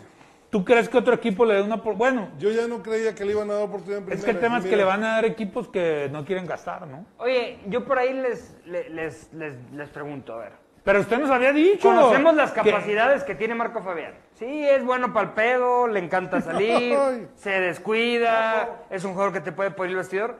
¿Tú 0.49 0.63
crees 0.63 0.87
que 0.87 0.97
otro 0.97 1.13
equipo 1.15 1.43
le 1.43 1.55
dé 1.55 1.61
una 1.63 1.83
por... 1.83 1.95
Bueno, 1.95 2.29
Yo 2.39 2.49
ya 2.49 2.65
no 2.65 2.81
creía 2.81 3.13
que 3.13 3.25
le 3.25 3.31
iban 3.33 3.51
a 3.51 3.55
dar 3.55 3.63
oportunidad 3.63 3.97
en 3.97 4.03
es 4.03 4.07
primera. 4.11 4.25
que 4.25 4.31
el 4.31 4.39
tema 4.39 4.57
es 4.59 4.65
que 4.65 4.77
le 4.77 4.83
van 4.85 5.03
a 5.03 5.15
dar 5.15 5.25
equipos 5.25 5.67
que 5.67 6.07
no 6.13 6.23
quieren 6.23 6.45
gastar, 6.45 6.87
¿no? 6.87 7.05
Oye, 7.17 7.59
yo 7.67 7.83
por 7.83 7.99
ahí 7.99 8.13
les, 8.13 8.55
les, 8.65 8.89
les, 8.89 9.33
les- 9.33 9.71
les 9.73 9.89
pregunto, 9.89 10.31
a 10.33 10.37
ver. 10.37 10.64
Pero 10.85 10.99
usted 11.01 11.17
nos 11.17 11.31
había 11.31 11.51
dicho. 11.51 11.89
Conocemos 11.89 12.35
las 12.35 12.51
que- 12.51 12.61
capacidades 12.61 13.23
que 13.23 13.33
tiene 13.33 13.55
Marco 13.55 13.81
Fabián. 13.81 14.13
Sí, 14.35 14.65
es 14.67 14.85
bueno 14.85 15.11
para 15.11 15.27
el 15.29 15.33
pedo, 15.33 15.87
le 15.87 15.99
encanta 15.99 16.41
salir, 16.41 16.95
se 17.35 17.49
descuida, 17.59 18.83
es 18.91 19.03
un 19.03 19.13
jugador 19.13 19.33
que 19.33 19.41
te 19.41 19.51
puede 19.51 19.71
poner 19.71 19.91
el 19.91 19.97
vestidor, 19.97 20.37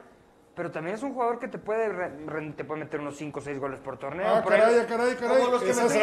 pero 0.56 0.70
también 0.70 0.96
es 0.96 1.02
un 1.02 1.12
jugador 1.12 1.38
que 1.38 1.48
te 1.48 1.58
puede, 1.58 1.90
re- 1.90 2.52
te 2.56 2.64
puede 2.64 2.80
meter 2.80 2.98
unos 2.98 3.14
5 3.18 3.38
o 3.40 3.42
6 3.42 3.60
goles 3.60 3.78
por 3.78 3.98
torneo. 3.98 4.26
Ah, 4.26 4.42
por 4.42 4.54
ahí- 4.54 4.60
caray, 4.60 4.86
caray, 4.86 5.14
caray. 5.14 5.38
Como 5.38 5.50
los 5.52 5.62
que 5.62 5.70
Estás, 5.70 5.94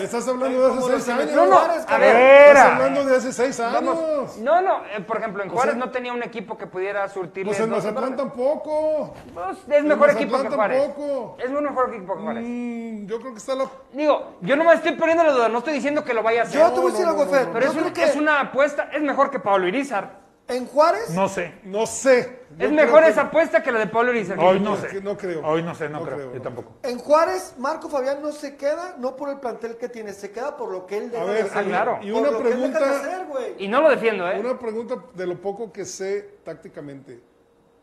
estás 0.00 0.28
hablando 0.28 0.60
de 0.60 0.66
hace 0.66 0.76
los 0.76 0.86
seis 0.90 1.04
que 1.04 1.10
años. 1.10 1.24
metió 1.26 1.40
No, 1.44 1.46
no, 1.50 1.56
Juárez, 1.56 1.84
a 1.88 1.98
ver, 1.98 2.16
Estás 2.16 2.50
era. 2.50 2.74
hablando 2.76 3.04
de 3.04 3.16
hace 3.16 3.32
seis 3.32 3.58
años. 3.58 3.72
Vamos, 3.74 4.38
no, 4.38 4.62
no, 4.62 4.84
eh, 4.86 5.00
por 5.04 5.18
ejemplo, 5.18 5.42
en 5.42 5.48
Juárez 5.50 5.74
sea, 5.74 5.84
no 5.84 5.90
tenía 5.90 6.12
un 6.12 6.22
equipo 6.22 6.56
que 6.56 6.68
pudiera 6.68 7.08
surtirle. 7.08 7.50
Pues 7.50 7.58
en 7.60 7.68
12 7.68 7.88
Mazatlán 7.90 8.16
tampoco. 8.16 9.12
Pues, 9.34 9.58
es 9.76 9.84
mejor 9.84 10.10
equipo 10.10 10.40
que 10.40 10.48
Juárez. 10.50 10.78
tampoco. 10.86 11.36
Es 11.42 11.50
un 11.50 11.64
mejor 11.64 11.92
equipo 11.92 12.16
que 12.16 12.22
Juárez. 12.22 12.44
Mm, 12.46 13.06
yo 13.06 13.18
creo 13.20 13.32
que 13.32 13.38
está 13.38 13.54
la. 13.56 13.66
Digo, 13.92 14.36
yo 14.40 14.54
no 14.54 14.62
me 14.62 14.72
estoy 14.74 14.92
poniendo 14.92 15.24
la 15.24 15.32
duda, 15.32 15.48
no 15.48 15.58
estoy 15.58 15.74
diciendo 15.74 16.04
que 16.04 16.14
lo 16.14 16.22
vaya 16.22 16.42
a 16.42 16.44
hacer. 16.44 16.60
Yo 16.60 16.70
te 16.72 16.78
voy 16.78 16.90
a 16.90 16.92
decir 16.92 17.06
algo, 17.08 17.26
Pero 17.28 17.52
Yo 17.52 17.58
es, 17.58 17.74
un- 17.74 17.80
creo 17.82 17.92
que 17.92 18.04
es 18.04 18.14
una 18.14 18.40
apuesta, 18.40 18.88
es 18.92 19.02
mejor 19.02 19.30
que 19.32 19.40
Pablo 19.40 19.66
Irizar. 19.66 20.25
En 20.48 20.66
Juárez, 20.66 21.10
No 21.10 21.28
sé. 21.28 21.54
No 21.64 21.86
sé. 21.86 22.40
Yo 22.56 22.66
Es 22.66 22.72
mejor 22.72 23.02
que- 23.02 23.10
esa 23.10 23.22
apuesta 23.22 23.62
que 23.62 23.72
la 23.72 23.80
de 23.80 23.88
Pablo 23.88 24.12
Irizar. 24.12 24.38
Hoy 24.38 24.60
no 24.60 24.76
sé. 24.76 25.00
no 25.02 25.16
creo. 25.16 25.44
Hoy 25.44 25.62
no 25.62 25.74
sé, 25.74 25.88
no, 25.88 25.98
No 25.98 26.04
creo. 26.04 26.16
creo, 26.18 26.34
Yo 26.34 26.40
tampoco. 26.42 26.72
en 26.84 26.98
Juárez, 26.98 27.54
Marco 27.58 27.88
Fabián 27.88 28.22
no 28.22 28.30
se 28.32 28.56
queda, 28.56 28.94
no 28.98 29.16
por 29.16 29.28
el 29.30 29.40
plantel 29.40 29.76
que 29.76 29.88
tiene, 29.88 30.12
se 30.12 30.30
queda 30.30 30.56
por 30.56 30.70
lo 30.70 30.86
que 30.86 30.98
él 30.98 31.10
deja 31.10 31.24
A 31.24 31.26
de 31.26 31.32
ver, 31.32 31.42
hacer. 31.46 31.58
Ah, 31.58 31.64
claro. 31.64 31.98
y 32.02 32.12
Por 32.12 32.20
una 32.22 32.30
lo 32.30 32.42
que 32.42 32.48
él 32.52 32.60
deja 32.62 32.66
de 32.66 32.78
pregunta. 32.78 33.00
hacer. 33.00 33.54
Y 33.58 33.68
no 33.68 33.80
lo 33.80 33.90
defiendo, 33.90 34.30
¿eh? 34.30 34.38
Una 34.40 34.58
pregunta 34.58 34.94
de 35.14 35.26
lo 35.26 35.40
poco 35.40 35.72
que 35.72 35.84
sé 35.84 36.36
tácticamente. 36.44 37.20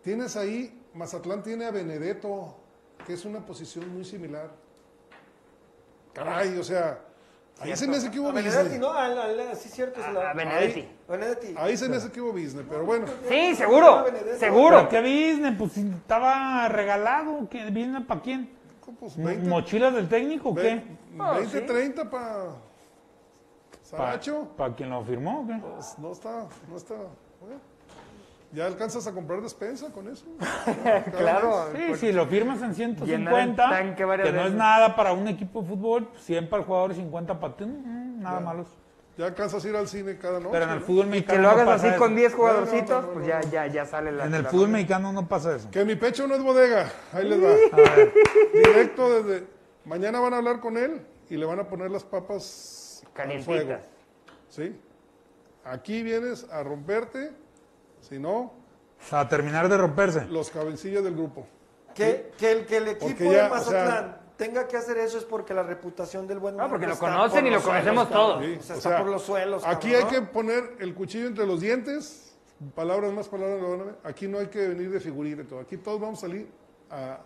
Tienes 0.01 0.35
ahí, 0.37 0.81
Mazatlán 0.93 1.43
tiene 1.43 1.65
a 1.65 1.71
Benedetto, 1.71 2.55
que 3.05 3.13
es 3.13 3.25
una 3.25 3.45
posición 3.45 3.93
muy 3.93 4.05
similar. 4.05 4.49
Caray, 6.13 6.57
o 6.57 6.63
sea, 6.63 6.99
ahí 7.61 7.75
se 7.77 7.87
me 7.87 7.97
hace 7.97 8.11
que 8.11 8.19
hubo 8.19 8.29
A 8.29 8.31
Benedetti, 8.33 8.63
business. 8.63 8.79
¿no? 8.81 8.91
Al- 8.91 9.17
al- 9.17 9.55
sí, 9.55 9.69
cierto. 9.69 9.99
es 10.01 10.13
la- 10.13 10.31
A 10.31 10.33
Benedetti. 10.33 10.87
Benedetti. 11.07 11.53
Ahí 11.57 11.77
se 11.77 11.87
me 11.89 11.95
hace 11.97 12.11
que 12.11 12.19
hubo 12.21 12.31
business, 12.33 12.65
pero 12.69 12.85
bueno. 12.85 13.05
Sí, 13.29 13.55
seguro, 13.55 14.05
seguro. 14.37 14.77
¿Pero 14.77 14.89
qué 14.89 14.99
business? 15.01 15.55
Pues 15.57 15.77
estaba 15.77 16.67
regalado. 16.69 17.47
¿Qué 17.49 17.65
business 17.65 18.03
para 18.05 18.21
quién? 18.21 18.49
Pues 18.99 19.17
Mo- 19.17 19.25
20, 19.25 19.47
¿Mochilas 19.47 19.93
del 19.93 20.09
técnico 20.09 20.49
o 20.49 20.55
qué? 20.55 20.61
20, 20.61 20.97
Ah, 21.19 21.33
20, 21.37 21.59
sí. 21.61 21.65
30 21.65 22.09
para 22.09 22.47
Saracho. 23.81 24.47
¿Para 24.57 24.73
quien 24.75 24.89
lo 24.89 25.03
firmó 25.03 25.41
o 25.41 25.47
qué? 25.47 25.59
Pues 25.61 25.97
no 25.99 26.11
está, 26.11 26.47
no 26.69 26.77
está. 26.77 26.95
bueno. 27.39 27.59
Ya 28.53 28.67
alcanzas 28.67 29.07
a 29.07 29.13
comprar 29.13 29.41
despensa 29.41 29.91
con 29.91 30.07
eso. 30.07 30.25
Claro. 31.17 31.69
Sí, 31.75 31.95
si 31.95 32.11
lo 32.11 32.27
firmas 32.27 32.61
en 32.61 32.73
Llenar 32.75 32.99
el 32.99 33.05
150, 33.05 33.69
tanque 33.69 34.05
varias 34.05 34.29
que 34.29 34.35
no 34.35 34.45
es 34.45 34.53
nada 34.53 34.95
para 34.95 35.13
un 35.13 35.27
equipo 35.27 35.61
de 35.61 35.69
fútbol, 35.69 36.07
100 36.17 36.49
para 36.49 36.61
el 36.61 36.67
jugador 36.67 36.91
y 36.91 36.95
50 36.95 37.39
para 37.39 37.55
ti, 37.55 37.65
mm, 37.65 38.21
nada 38.21 38.39
malos. 38.39 38.67
Ya 39.17 39.25
alcanzas 39.25 39.63
a 39.63 39.69
ir 39.69 39.75
al 39.75 39.87
cine 39.87 40.17
cada 40.17 40.39
noche. 40.39 40.49
Pero 40.51 40.65
en 40.65 40.71
el 40.71 40.81
fútbol 40.81 41.05
Y 41.05 41.09
mexicano 41.09 41.37
que 41.37 41.41
lo 41.41 41.47
no 41.47 41.53
hagas 41.53 41.65
pasa 41.67 41.89
así 41.89 41.97
con 41.97 42.11
eso. 42.11 42.15
10 42.17 42.31
No, 42.31 42.37
jugadorcitos, 42.37 42.89
no, 42.89 43.01
no, 43.01 43.13
pues 43.13 43.27
ya, 43.27 43.41
ya, 43.41 43.67
ya 43.67 43.85
sale 43.85 44.11
la. 44.11 44.25
En 44.25 44.33
el 44.33 44.45
fútbol 44.45 44.69
mexicano 44.69 45.13
no 45.13 45.27
pasa 45.27 45.55
eso. 45.55 45.69
Que 45.71 45.85
mi 45.85 45.95
pecho 45.95 46.27
no 46.27 46.35
es 46.35 46.43
bodega. 46.43 46.91
Ahí 47.11 47.27
les 47.27 47.43
va. 47.43 47.53
Directo 48.53 49.23
desde. 49.23 49.47
Mañana 49.85 50.19
van 50.19 50.33
a 50.33 50.37
hablar 50.37 50.59
con 50.59 50.77
él 50.77 51.05
y 51.29 51.37
le 51.37 51.45
van 51.45 51.59
a 51.59 51.67
poner 51.67 51.91
las 51.91 52.03
papas 52.03 53.03
al 53.15 53.41
fuego. 53.43 53.69
Calientitas. 53.69 53.89
¿Sí? 54.49 54.79
Aquí 55.65 56.01
vienes 56.03 56.47
a 56.51 56.63
romperte. 56.63 57.42
Si 58.03 58.19
no, 58.19 58.53
A 59.11 59.27
terminar 59.27 59.67
de 59.69 59.77
romperse. 59.77 60.25
los 60.25 60.49
cabecillas 60.49 61.03
del 61.03 61.15
grupo. 61.15 61.45
Que, 61.95 62.31
que 62.37 62.51
el, 62.51 62.65
que 62.65 62.77
el 62.77 62.87
equipo 62.89 63.23
ya, 63.25 63.29
de 63.31 63.41
o 63.43 63.49
Mazatlán 63.49 63.87
sea- 63.87 64.19
tenga 64.37 64.67
que 64.67 64.77
hacer 64.77 64.97
eso 64.97 65.17
es 65.17 65.23
porque 65.25 65.53
la 65.53 65.63
reputación 65.63 66.27
del 66.27 66.39
buen 66.39 66.59
Ah, 66.59 66.67
porque 66.67 66.87
lo 66.87 66.97
conocen 66.97 67.41
por 67.41 67.47
y 67.47 67.53
lo 67.55 67.61
conocemos 67.61 68.09
todos. 68.09 68.43
Sí, 68.43 68.57
O 68.59 68.63
sea, 68.63 68.75
o 68.75 68.77
está 68.77 68.89
sea, 68.89 68.99
por 68.99 69.09
los 69.09 69.21
suelos. 69.21 69.63
Aquí 69.65 69.91
cabrón, 69.91 70.09
hay 70.13 70.19
¿no? 70.21 70.25
que 70.27 70.31
poner 70.33 70.75
el 70.79 70.93
cuchillo 70.95 71.27
entre 71.27 71.45
los 71.45 71.61
dientes. 71.61 72.35
Palabras 72.75 73.11
más, 73.13 73.27
palabras 73.29 73.61
menos. 73.61 73.87
Aquí 74.03 74.27
no 74.27 74.39
hay 74.39 74.47
que 74.47 74.67
venir 74.69 74.89
de 74.91 74.99
figurita 74.99 75.41
y 75.41 75.45
todo. 75.45 75.59
Aquí 75.59 75.77
todos 75.77 75.99
vamos 76.01 76.19
a 76.19 76.21
salir 76.27 76.49
a 76.89 77.19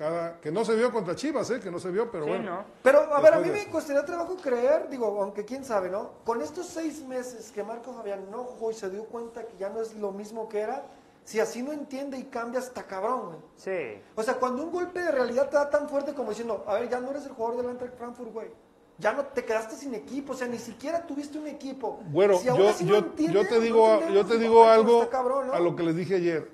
cada. 0.00 0.40
Que 0.40 0.50
no 0.50 0.64
se 0.64 0.74
vio 0.74 0.90
contra 0.90 1.14
Chivas, 1.14 1.50
¿eh? 1.50 1.60
Que 1.60 1.70
no 1.70 1.78
se 1.78 1.90
vio, 1.90 2.10
pero 2.10 2.24
Sí, 2.24 2.30
bueno. 2.30 2.50
¿no? 2.50 2.64
Pero, 2.82 3.14
a 3.14 3.20
ver, 3.20 3.34
a 3.34 3.38
mí 3.38 3.50
me 3.50 3.66
costaría 3.66 4.02
trabajo 4.04 4.34
creer, 4.36 4.88
digo, 4.88 5.06
aunque 5.20 5.44
quién 5.44 5.62
sabe, 5.62 5.90
¿no? 5.90 6.12
Con 6.24 6.40
estos 6.40 6.66
seis 6.66 7.04
meses 7.06 7.52
que 7.52 7.62
Marco 7.62 7.92
Fabián 7.92 8.30
no 8.30 8.44
jugó 8.44 8.70
y 8.70 8.74
se 8.74 8.88
dio 8.88 9.04
cuenta 9.04 9.44
que 9.44 9.58
ya 9.58 9.68
no 9.68 9.82
es 9.82 9.94
lo 9.96 10.10
mismo 10.10 10.48
que 10.48 10.60
era, 10.60 10.86
si 11.24 11.38
así 11.38 11.62
no 11.62 11.72
entiende 11.72 12.16
y 12.16 12.24
cambia, 12.24 12.60
está 12.60 12.84
cabrón, 12.84 13.26
güey. 13.26 13.38
Sí. 13.56 14.02
O 14.16 14.22
sea, 14.22 14.34
cuando 14.34 14.62
un 14.62 14.72
golpe 14.72 15.00
de 15.00 15.10
realidad 15.10 15.50
te 15.50 15.56
da 15.56 15.68
tan 15.68 15.86
fuerte 15.86 16.14
como 16.14 16.30
diciendo, 16.30 16.64
a 16.66 16.74
ver, 16.74 16.88
ya 16.88 16.98
no 16.98 17.10
eres 17.10 17.26
el 17.26 17.32
jugador 17.32 17.60
del 17.60 17.70
Eintracht 17.70 17.98
Frankfurt, 17.98 18.32
güey. 18.32 18.48
Ya 18.96 19.12
no 19.12 19.26
te 19.26 19.44
quedaste 19.44 19.76
sin 19.76 19.94
equipo, 19.94 20.32
o 20.32 20.36
sea, 20.36 20.48
ni 20.48 20.58
siquiera 20.58 21.06
tuviste 21.06 21.38
un 21.38 21.46
equipo. 21.46 22.00
Bueno, 22.10 22.38
Si 22.38 22.48
aún 22.48 22.60
yo, 22.60 22.68
así 22.70 22.84
no 22.84 22.90
yo, 22.90 22.96
entiende, 22.98 23.34
yo 23.34 23.46
te 23.46 23.54
no 23.56 23.60
digo, 23.60 23.92
entendemos, 23.94 24.14
yo 24.14 24.26
te 24.26 24.38
digo, 24.38 24.60
pero 24.62 24.72
algo 24.72 25.02
está 25.02 25.10
cabrón, 25.10 25.46
¿no? 25.48 25.52
a 25.52 25.60
lo 25.60 25.76
que 25.76 25.82
les 25.82 25.96
dije 25.96 26.14
ayer. 26.16 26.50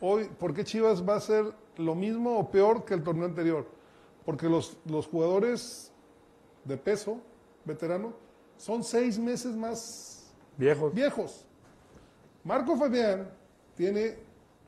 Hoy, 0.00 0.24
¿por 0.38 0.54
qué 0.54 0.62
Chivas 0.64 1.08
va 1.08 1.16
a 1.16 1.20
ser 1.20 1.52
lo 1.76 1.94
mismo 1.94 2.38
o 2.38 2.50
peor 2.50 2.84
que 2.84 2.94
el 2.94 3.02
torneo 3.02 3.26
anterior? 3.26 3.66
Porque 4.24 4.48
los, 4.48 4.76
los 4.86 5.06
jugadores 5.06 5.92
de 6.64 6.76
peso, 6.76 7.18
veterano, 7.64 8.14
son 8.56 8.82
seis 8.82 9.18
meses 9.18 9.54
más 9.56 10.32
Viejos. 10.56 10.94
viejos. 10.94 11.44
Marco 12.44 12.76
Fabián 12.76 13.30
tiene 13.74 14.16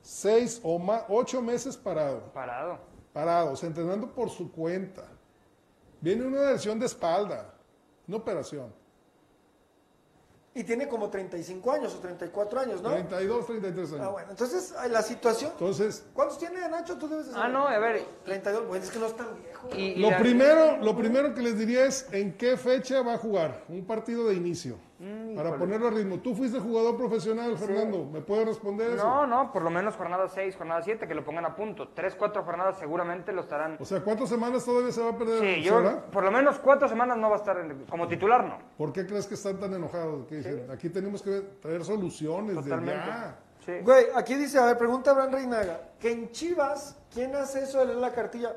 seis 0.02 0.60
o 0.62 0.78
más, 0.78 1.04
ocho 1.08 1.40
meses 1.42 1.76
parado, 1.76 2.32
Parado. 2.32 2.78
parados, 3.12 3.62
entrenando 3.64 4.12
por 4.12 4.30
su 4.30 4.50
cuenta. 4.50 5.04
Viene 6.00 6.24
una 6.24 6.50
lesión 6.52 6.78
de 6.78 6.86
espalda, 6.86 7.54
una 8.06 8.16
operación. 8.18 8.72
Y 10.58 10.64
tiene 10.64 10.88
como 10.88 11.10
35 11.10 11.70
años 11.70 11.94
o 11.94 11.98
34 11.98 12.60
años, 12.60 12.80
¿no? 12.82 12.88
32, 12.90 13.46
33 13.46 13.92
años. 13.92 14.00
Ah, 14.02 14.08
bueno, 14.08 14.30
entonces 14.30 14.74
ay, 14.78 14.90
la 14.90 15.02
situación. 15.02 15.50
Entonces, 15.52 16.02
¿Cuántos 16.14 16.38
tiene 16.38 16.66
Nacho? 16.68 16.96
Tú 16.96 17.06
debes 17.08 17.26
de 17.26 17.32
Ah, 17.32 17.34
saber. 17.34 17.52
no, 17.52 17.68
a 17.68 17.78
ver. 17.78 18.02
32, 18.24 18.66
bueno, 18.66 18.82
es 18.82 18.90
que 18.90 18.98
no 18.98 19.06
es 19.06 19.16
tan 19.16 19.26
viejo. 19.36 19.68
Y, 19.76 19.82
y 19.82 19.96
Lo 19.96 20.10
la- 20.10 20.18
primero, 20.18 20.78
lo 20.78 20.96
primero 20.96 21.34
que 21.34 21.42
les 21.42 21.58
diría 21.58 21.84
es 21.84 22.06
en 22.10 22.38
qué 22.38 22.56
fecha 22.56 23.02
va 23.02 23.14
a 23.14 23.18
jugar 23.18 23.64
un 23.68 23.84
partido 23.86 24.26
de 24.28 24.34
inicio 24.34 24.78
Mm, 24.98 25.36
para 25.36 25.56
ponerlo 25.58 25.88
a 25.88 25.90
ritmo. 25.90 26.20
Tú 26.20 26.34
fuiste 26.34 26.58
jugador 26.58 26.96
profesional, 26.96 27.56
Fernando. 27.58 28.06
¿Me 28.06 28.20
puedes 28.22 28.46
responder 28.46 28.92
eso? 28.92 29.04
No, 29.04 29.26
no, 29.26 29.52
por 29.52 29.62
lo 29.62 29.70
menos 29.70 29.94
jornada 29.96 30.26
6, 30.28 30.56
jornada 30.56 30.80
7, 30.82 31.06
que 31.06 31.14
lo 31.14 31.22
pongan 31.24 31.44
a 31.44 31.54
punto. 31.54 31.88
3, 31.88 32.14
4 32.14 32.42
jornadas 32.44 32.78
seguramente 32.78 33.30
lo 33.32 33.42
estarán. 33.42 33.76
O 33.78 33.84
sea, 33.84 34.00
¿cuántas 34.02 34.28
semanas 34.30 34.64
todavía 34.64 34.90
se 34.92 35.02
va 35.02 35.10
a 35.10 35.18
perder? 35.18 35.40
Sí, 35.56 35.62
yo, 35.62 36.02
por 36.10 36.24
lo 36.24 36.30
menos 36.30 36.58
4 36.60 36.88
semanas 36.88 37.18
no 37.18 37.28
va 37.28 37.36
a 37.36 37.38
estar 37.38 37.58
en- 37.58 37.84
como 37.84 38.08
titular, 38.08 38.44
no. 38.44 38.58
¿Por 38.78 38.92
qué 38.92 39.06
crees 39.06 39.26
que 39.26 39.34
están 39.34 39.60
tan 39.60 39.74
enojados? 39.74 40.26
Que 40.26 40.36
dicen, 40.36 40.70
Aquí 40.70 40.88
tenemos 40.88 41.20
que 41.22 41.40
traer 41.60 41.84
soluciones 41.84 42.56
de 42.56 42.62
Totalmente. 42.62 43.06
ya. 43.06 43.38
Sí. 43.64 43.72
Güey, 43.82 44.06
aquí 44.14 44.34
dice, 44.36 44.58
a 44.58 44.66
ver, 44.66 44.78
pregunta 44.78 45.10
Abraham 45.10 45.32
Reinaga, 45.32 45.80
que 45.98 46.12
en 46.12 46.30
Chivas, 46.30 46.96
¿quién 47.12 47.34
hace 47.34 47.64
eso 47.64 47.80
de 47.80 47.86
leer 47.86 47.98
la 47.98 48.12
cartilla? 48.12 48.54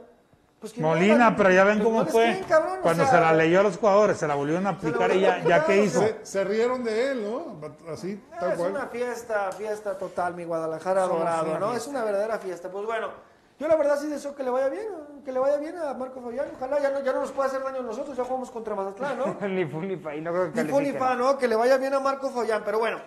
Pues 0.59 0.73
¿quién 0.73 0.85
Molina, 0.85 1.29
no, 1.29 1.35
pero 1.37 1.51
ya 1.51 1.63
ven 1.63 1.77
pues 1.77 1.85
cómo 1.87 2.03
no 2.03 2.09
fue. 2.09 2.23
creen, 2.23 2.43
cabrón, 2.43 2.79
o 2.79 2.81
Cuando 2.81 3.03
sea, 3.05 3.13
se 3.13 3.19
la 3.21 3.33
leyó 3.33 3.61
a 3.61 3.63
los 3.63 3.77
jugadores, 3.77 4.17
se 4.17 4.27
la 4.27 4.35
volvieron 4.35 4.67
a 4.67 4.71
aplicar 4.71 5.15
y 5.15 5.21
ya, 5.21 5.41
ya 5.43 5.65
qué 5.65 5.83
hizo. 5.83 6.01
Se, 6.01 6.17
se 6.23 6.43
rieron 6.43 6.83
de 6.83 7.11
él, 7.11 7.23
¿no? 7.23 7.55
Así, 7.93 8.21
Ah, 8.33 8.37
tal 8.41 8.51
es 8.51 8.57
cual. 8.57 8.71
una 8.71 8.87
fiesta, 8.87 9.51
fiesta 9.53 9.97
total, 9.97 10.33
mi 10.35 10.43
Guadalajara 10.43 11.03
Somos 11.05 11.17
adorado, 11.21 11.49
una 11.51 11.59
¿no? 11.59 11.67
fiesta. 11.69 11.77
Es 11.83 11.87
una 11.87 12.03
verdadera 12.03 12.37
fiesta. 12.39 12.69
Pues 12.69 12.85
bueno, 12.85 13.07
yo 13.57 13.67
la 13.69 13.75
verdad 13.77 13.97
sí 14.01 14.07
deseo 14.07 14.35
que 14.35 14.43
le 14.43 14.49
vaya 14.49 14.67
bien, 14.67 14.85
¿no? 14.91 15.23
que 15.23 15.31
le 15.31 15.39
vaya 15.39 15.55
bien 15.57 15.77
a 15.77 15.93
Marco 15.93 16.21
Fabián. 16.21 16.47
Ojalá 16.57 16.79
ya 16.81 16.89
no, 16.91 16.99
ya 17.03 17.13
no 17.13 17.21
nos 17.21 17.31
pueda 17.31 17.47
hacer 17.47 17.63
daño 17.63 17.79
a 17.79 17.83
nosotros, 17.83 18.17
ya 18.17 18.25
jugamos 18.25 18.51
contra 18.51 18.75
Mazatlán, 18.75 19.17
¿no? 19.17 19.37
ni 19.47 19.65
fu 19.65 19.79
ni 19.81 19.95
fa, 19.95 20.13
y 20.13 20.19
no 20.21 20.31
creo 20.33 20.51
que 20.51 20.61
Ni 20.63 20.69
fu 20.69 20.79
ni 20.81 20.87
califiquen. 20.91 20.99
fa, 20.99 21.15
¿no? 21.15 21.37
Que 21.37 21.47
le 21.47 21.55
vaya 21.55 21.77
bien 21.77 21.93
a 21.93 22.01
Marco 22.01 22.29
Fabián. 22.31 22.63
Pero 22.65 22.79
bueno, 22.79 22.99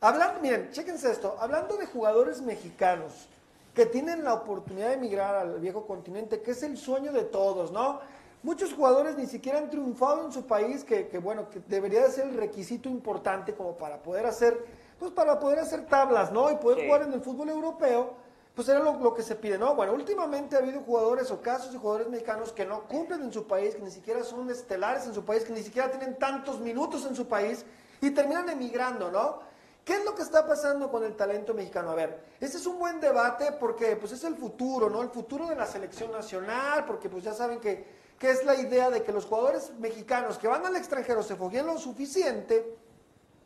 Hablando, 0.00 0.40
miren, 0.40 0.70
chéquense 0.72 1.10
esto. 1.10 1.36
Hablando 1.40 1.76
de 1.78 1.86
jugadores 1.86 2.42
mexicanos 2.42 3.28
que 3.76 3.84
tienen 3.84 4.24
la 4.24 4.32
oportunidad 4.32 4.88
de 4.88 4.94
emigrar 4.94 5.36
al 5.36 5.60
viejo 5.60 5.86
continente, 5.86 6.40
que 6.40 6.52
es 6.52 6.62
el 6.62 6.78
sueño 6.78 7.12
de 7.12 7.24
todos, 7.24 7.70
¿no? 7.72 8.00
Muchos 8.42 8.72
jugadores 8.72 9.18
ni 9.18 9.26
siquiera 9.26 9.58
han 9.58 9.68
triunfado 9.68 10.24
en 10.24 10.32
su 10.32 10.46
país, 10.46 10.82
que, 10.82 11.08
que, 11.08 11.18
bueno, 11.18 11.50
que 11.50 11.60
debería 11.68 12.02
de 12.02 12.10
ser 12.10 12.26
el 12.28 12.34
requisito 12.38 12.88
importante 12.88 13.54
como 13.54 13.76
para 13.76 14.02
poder 14.02 14.24
hacer, 14.24 14.64
pues 14.98 15.12
para 15.12 15.38
poder 15.38 15.58
hacer 15.58 15.84
tablas, 15.84 16.32
¿no? 16.32 16.50
Y 16.50 16.56
poder 16.56 16.78
Sí. 16.80 16.86
jugar 16.86 17.02
en 17.02 17.12
el 17.12 17.20
fútbol 17.20 17.50
europeo, 17.50 18.14
pues 18.54 18.66
era 18.70 18.78
lo, 18.78 18.94
lo 18.98 19.12
que 19.12 19.22
se 19.22 19.34
pide, 19.34 19.58
¿no? 19.58 19.74
Bueno, 19.74 19.92
últimamente 19.92 20.56
ha 20.56 20.60
habido 20.60 20.80
jugadores 20.80 21.30
o 21.30 21.42
casos 21.42 21.70
de 21.70 21.78
jugadores 21.78 22.08
mexicanos 22.08 22.52
que 22.52 22.64
no 22.64 22.84
cumplen 22.84 23.20
en 23.24 23.32
su 23.32 23.46
país, 23.46 23.74
que 23.74 23.82
ni 23.82 23.90
siquiera 23.90 24.24
son 24.24 24.48
estelares 24.50 25.06
en 25.06 25.12
su 25.12 25.22
país, 25.22 25.44
que 25.44 25.52
ni 25.52 25.62
siquiera 25.62 25.90
tienen 25.90 26.18
tantos 26.18 26.60
minutos 26.60 27.04
en 27.04 27.14
su 27.14 27.26
país 27.26 27.66
y 28.00 28.10
terminan 28.12 28.48
emigrando, 28.48 29.10
¿no? 29.10 29.40
¿Qué 29.86 29.94
es 29.94 30.04
lo 30.04 30.16
que 30.16 30.22
está 30.22 30.44
pasando 30.44 30.90
con 30.90 31.04
el 31.04 31.14
talento 31.14 31.54
mexicano? 31.54 31.92
A 31.92 31.94
ver, 31.94 32.18
ese 32.40 32.56
es 32.56 32.66
un 32.66 32.76
buen 32.76 32.98
debate 32.98 33.52
porque 33.52 33.94
pues 33.94 34.10
es 34.10 34.24
el 34.24 34.34
futuro, 34.34 34.90
¿no? 34.90 35.00
El 35.00 35.10
futuro 35.10 35.46
de 35.46 35.54
la 35.54 35.64
selección 35.64 36.10
nacional, 36.10 36.84
porque 36.84 37.08
pues 37.08 37.22
ya 37.22 37.32
saben 37.32 37.60
que, 37.60 37.86
que 38.18 38.30
es 38.30 38.44
la 38.44 38.56
idea 38.56 38.90
de 38.90 39.04
que 39.04 39.12
los 39.12 39.26
jugadores 39.26 39.70
mexicanos 39.78 40.38
que 40.38 40.48
van 40.48 40.66
al 40.66 40.74
extranjero 40.74 41.22
se 41.22 41.36
fogueen 41.36 41.66
lo 41.66 41.78
suficiente 41.78 42.76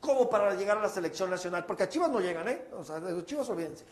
como 0.01 0.31
para 0.31 0.55
llegar 0.55 0.79
a 0.79 0.81
la 0.81 0.89
selección 0.89 1.29
nacional, 1.29 1.67
porque 1.67 1.83
a 1.83 1.91
Chivas 1.91 2.09
no 2.09 2.21
llegan, 2.21 2.49
¿eh? 2.49 2.69
O 2.73 2.83
sea, 2.85 3.01
los 3.01 3.27
Chivas 3.27 3.47
olvídense. 3.51 3.85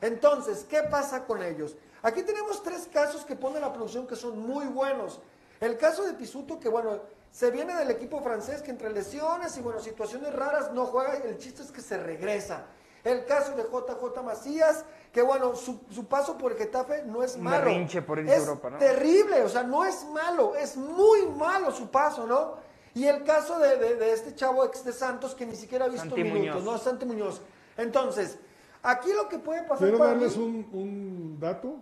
Entonces, 0.00 0.64
¿qué 0.70 0.84
pasa 0.84 1.24
con 1.24 1.42
ellos? 1.42 1.74
Aquí 2.02 2.22
tenemos 2.22 2.62
tres 2.62 2.88
casos 2.92 3.24
que 3.24 3.34
pone 3.34 3.58
la 3.58 3.72
producción 3.72 4.06
que 4.06 4.14
son 4.14 4.38
muy 4.38 4.66
buenos. 4.66 5.18
El 5.58 5.76
caso 5.76 6.04
de 6.04 6.12
Pisuto, 6.12 6.60
que 6.60 6.68
bueno, 6.68 7.00
se 7.30 7.50
viene 7.50 7.74
del 7.76 7.90
equipo 7.90 8.20
francés 8.20 8.62
que 8.62 8.70
entre 8.70 8.90
lesiones 8.92 9.56
y 9.56 9.60
bueno, 9.60 9.80
situaciones 9.80 10.32
raras 10.34 10.72
no 10.72 10.86
juega 10.86 11.18
y 11.24 11.28
el 11.28 11.38
chiste 11.38 11.62
es 11.62 11.70
que 11.70 11.80
se 11.80 11.96
regresa. 11.98 12.66
El 13.04 13.24
caso 13.26 13.54
de 13.56 13.62
JJ 13.62 14.22
Macías, 14.24 14.84
que 15.12 15.22
bueno, 15.22 15.54
su, 15.54 15.80
su 15.90 16.06
paso 16.06 16.36
por 16.36 16.52
el 16.52 16.58
Getafe 16.58 17.04
no 17.04 17.22
es 17.22 17.36
malo. 17.38 17.64
por 18.06 18.18
es 18.18 18.38
Europa, 18.40 18.70
¿no? 18.70 18.78
terrible, 18.78 19.42
o 19.44 19.48
sea, 19.48 19.62
no 19.62 19.84
es 19.84 20.04
malo, 20.06 20.56
es 20.56 20.76
muy 20.76 21.26
malo 21.26 21.70
su 21.70 21.90
paso, 21.90 22.26
¿no? 22.26 22.54
Y 22.94 23.04
el 23.06 23.22
caso 23.22 23.58
de, 23.60 23.76
de- 23.76 23.94
de 23.94 24.12
este 24.12 24.34
chavo 24.34 24.64
ex 24.64 24.84
de 24.84 24.92
Santos 24.92 25.34
que 25.34 25.46
ni 25.46 25.54
siquiera 25.54 25.84
ha 25.84 25.88
visto 25.88 26.06
Santi 26.08 26.24
minutos, 26.24 26.62
Muñoz. 26.62 26.64
¿no? 26.64 26.78
Santi 26.78 27.06
Muñoz. 27.06 27.40
Entonces, 27.76 28.38
aquí 28.82 29.12
lo 29.12 29.28
que 29.28 29.38
puede 29.38 29.62
pasar 29.62 29.78
Quiero 29.78 29.98
para 29.98 30.10
darles 30.10 30.36
mí- 30.36 30.42
un, 30.72 30.80
un 30.80 31.40
dato. 31.40 31.76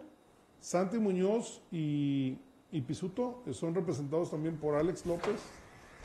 Santi 0.61 0.99
Muñoz 0.99 1.63
y, 1.73 2.39
y 2.73 2.81
Pisuto 2.81 3.43
son 3.53 3.75
representados 3.75 4.31
también 4.31 4.57
por 4.57 4.75
Alex 4.75 5.07
López 5.07 5.41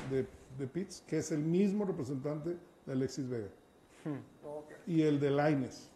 de, 0.10 0.26
de 0.58 0.68
Pitts, 0.68 1.02
que 1.08 1.18
es 1.18 1.32
el 1.32 1.40
mismo 1.40 1.86
representante 1.86 2.58
de 2.86 2.92
Alexis 2.94 3.28
Vega. 3.30 3.48
Y 4.88 5.02
el 5.04 5.20
de 5.20 5.30
Laines. 5.32 5.90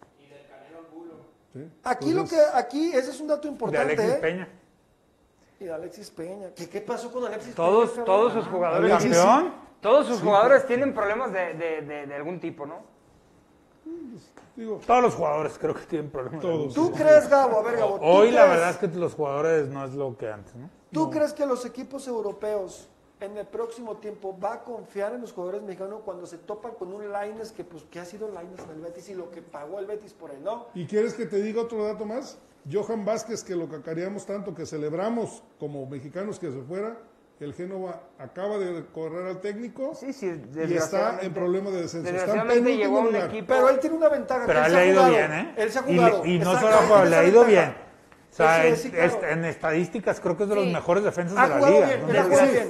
¿Sí? 1.54 1.62
Aquí 1.84 2.14
lo 2.14 2.26
que, 2.26 2.38
aquí, 2.54 2.90
ese 2.92 3.12
es 3.12 3.20
un 3.22 3.28
dato 3.28 3.44
De 3.44 3.54
importante, 3.54 3.94
Alexis 3.94 4.10
¿eh? 4.12 4.18
Peña. 4.22 4.48
Y 5.60 5.64
de 5.64 5.72
Alexis 5.74 6.12
Peña. 6.12 6.50
¿Qué, 6.54 6.68
qué 6.70 6.82
pasó 6.82 7.12
con 7.12 7.24
Alexis 7.26 7.56
Todos, 7.56 7.92
Peña? 7.92 8.06
todos 8.06 8.34
sus 8.34 8.46
jugadores. 8.48 8.92
Alexis, 8.92 9.18
Campeón. 9.18 9.54
Todos 9.82 10.08
sus 10.08 10.20
jugadores 10.22 10.66
tienen 10.68 10.94
problemas 10.94 11.32
de, 11.32 11.54
de- 11.54 11.82
de- 11.84 12.08
de 12.08 12.16
algún 12.16 12.40
tipo, 12.40 12.66
¿no? 12.66 12.84
Digo, 14.56 14.80
Todos 14.86 15.02
los 15.02 15.16
jugadores 15.16 15.58
creo 15.60 15.74
que 15.74 15.86
tienen 15.86 16.10
problemas. 16.10 16.42
Todos. 16.42 16.74
¿Tú 16.74 16.92
crees, 16.92 17.30
Gabo? 17.30 17.60
A 17.60 17.64
ver, 17.64 17.78
Gabo. 17.78 17.98
¿tú 17.98 18.06
Hoy 18.06 18.32
la 18.32 18.46
verdad 18.46 18.70
es 18.70 18.78
que 18.78 18.88
los 18.88 19.14
jugadores 19.14 19.68
no 19.68 19.84
es 19.84 19.94
lo 19.94 20.18
que 20.18 20.30
antes, 20.30 20.56
¿no? 20.56 20.70
¿Tú 20.92 21.10
crees 21.10 21.34
que 21.34 21.46
los 21.46 21.66
equipos 21.66 22.08
europeos 22.08 22.88
en 23.20 23.38
el 23.38 23.46
próximo 23.46 23.98
tiempo 23.98 24.38
va 24.38 24.54
a 24.54 24.64
confiar 24.64 25.14
en 25.14 25.22
los 25.22 25.34
jugadores 25.34 25.62
mexicanos 25.62 26.02
cuando 26.04 26.26
se 26.26 26.38
topan 26.38 26.74
con 26.76 26.94
un 26.94 27.12
Laines 27.12 27.52
que 27.52 27.64
pues 27.64 27.84
que 27.84 28.00
ha 28.00 28.06
sido 28.06 28.30
Laines 28.32 28.60
en 28.60 28.70
el 28.72 28.82
Betis 28.82 29.10
y 29.10 29.14
lo 29.14 29.32
que 29.32 29.42
pagó 29.42 29.80
el 29.80 29.86
Betis 29.86 30.14
por 30.14 30.32
él, 30.32 30.44
¿no? 30.44 30.68
¿Y 30.74 30.86
quieres 30.86 31.14
que 31.14 31.26
te 31.26 31.42
diga 31.42 31.62
otro 31.62 31.84
dato 31.84 32.06
más? 32.06 32.38
Johan 32.72 33.06
Vázquez, 33.06 33.44
que 33.44 33.56
lo 33.56 33.70
cacareamos 33.70 34.26
tanto, 34.26 34.56
que 34.56 34.66
celebramos 34.66 35.44
como 35.60 35.86
mexicanos 35.86 36.40
que 36.40 36.52
se 36.52 36.62
fuera, 36.62 36.98
el 37.40 37.54
Génova 37.54 38.02
acaba 38.18 38.58
de 38.58 38.86
correr 38.94 39.28
al 39.28 39.42
técnico 39.42 39.94
Sí, 39.94 40.14
sí, 40.14 40.32
y 40.56 40.74
está 40.74 41.20
en 41.22 41.34
problema 41.34 41.70
de 41.70 41.82
descenso. 41.82 42.08
Está 42.08 42.10
en 42.10 42.16
Desgraciadamente 42.16 42.64
penúltimo 42.64 42.84
llegó 42.84 42.98
a 42.98 43.02
un 43.02 43.06
lugar. 43.14 43.30
equipo. 43.30 43.46
Pero 43.48 43.70
él 43.70 43.80
tiene 43.80 43.96
una 43.98 44.10
ventaja. 44.10 44.44
Pero 44.46 44.62
que 44.62 44.66
él 44.68 44.72
él 44.72 44.74
le 44.74 44.80
ha 44.80 44.86
ido 44.86 45.04
jugado. 45.06 45.16
bien, 45.28 45.34
¿eh? 45.34 45.54
Él 45.58 45.72
se 45.72 45.80
ha 45.80 45.84
Y, 45.90 45.96
jugado. 45.98 46.24
le- 46.24 46.30
y 46.30 46.40
no 46.40 46.60
solo 46.60 46.70
él 46.70 46.86
juega, 46.88 47.06
le 47.06 47.16
ha 47.18 47.24
ido 47.26 47.46
bien. 47.46 47.86
O 48.32 48.38
sea, 48.38 48.66
en, 48.68 49.46
estadísticas 49.46 50.20
creo 50.20 50.36
que 50.36 50.44
es 50.44 50.50
de 50.50 50.56
los 50.56 50.66
Sí. 50.66 50.74
mejores 50.74 51.04
defensas 51.06 51.38
Ha 51.38 51.48
de 51.48 51.62
la 51.62 51.70
liga. 51.70 51.86
bien, 51.88 52.02
¿no? 52.02 52.08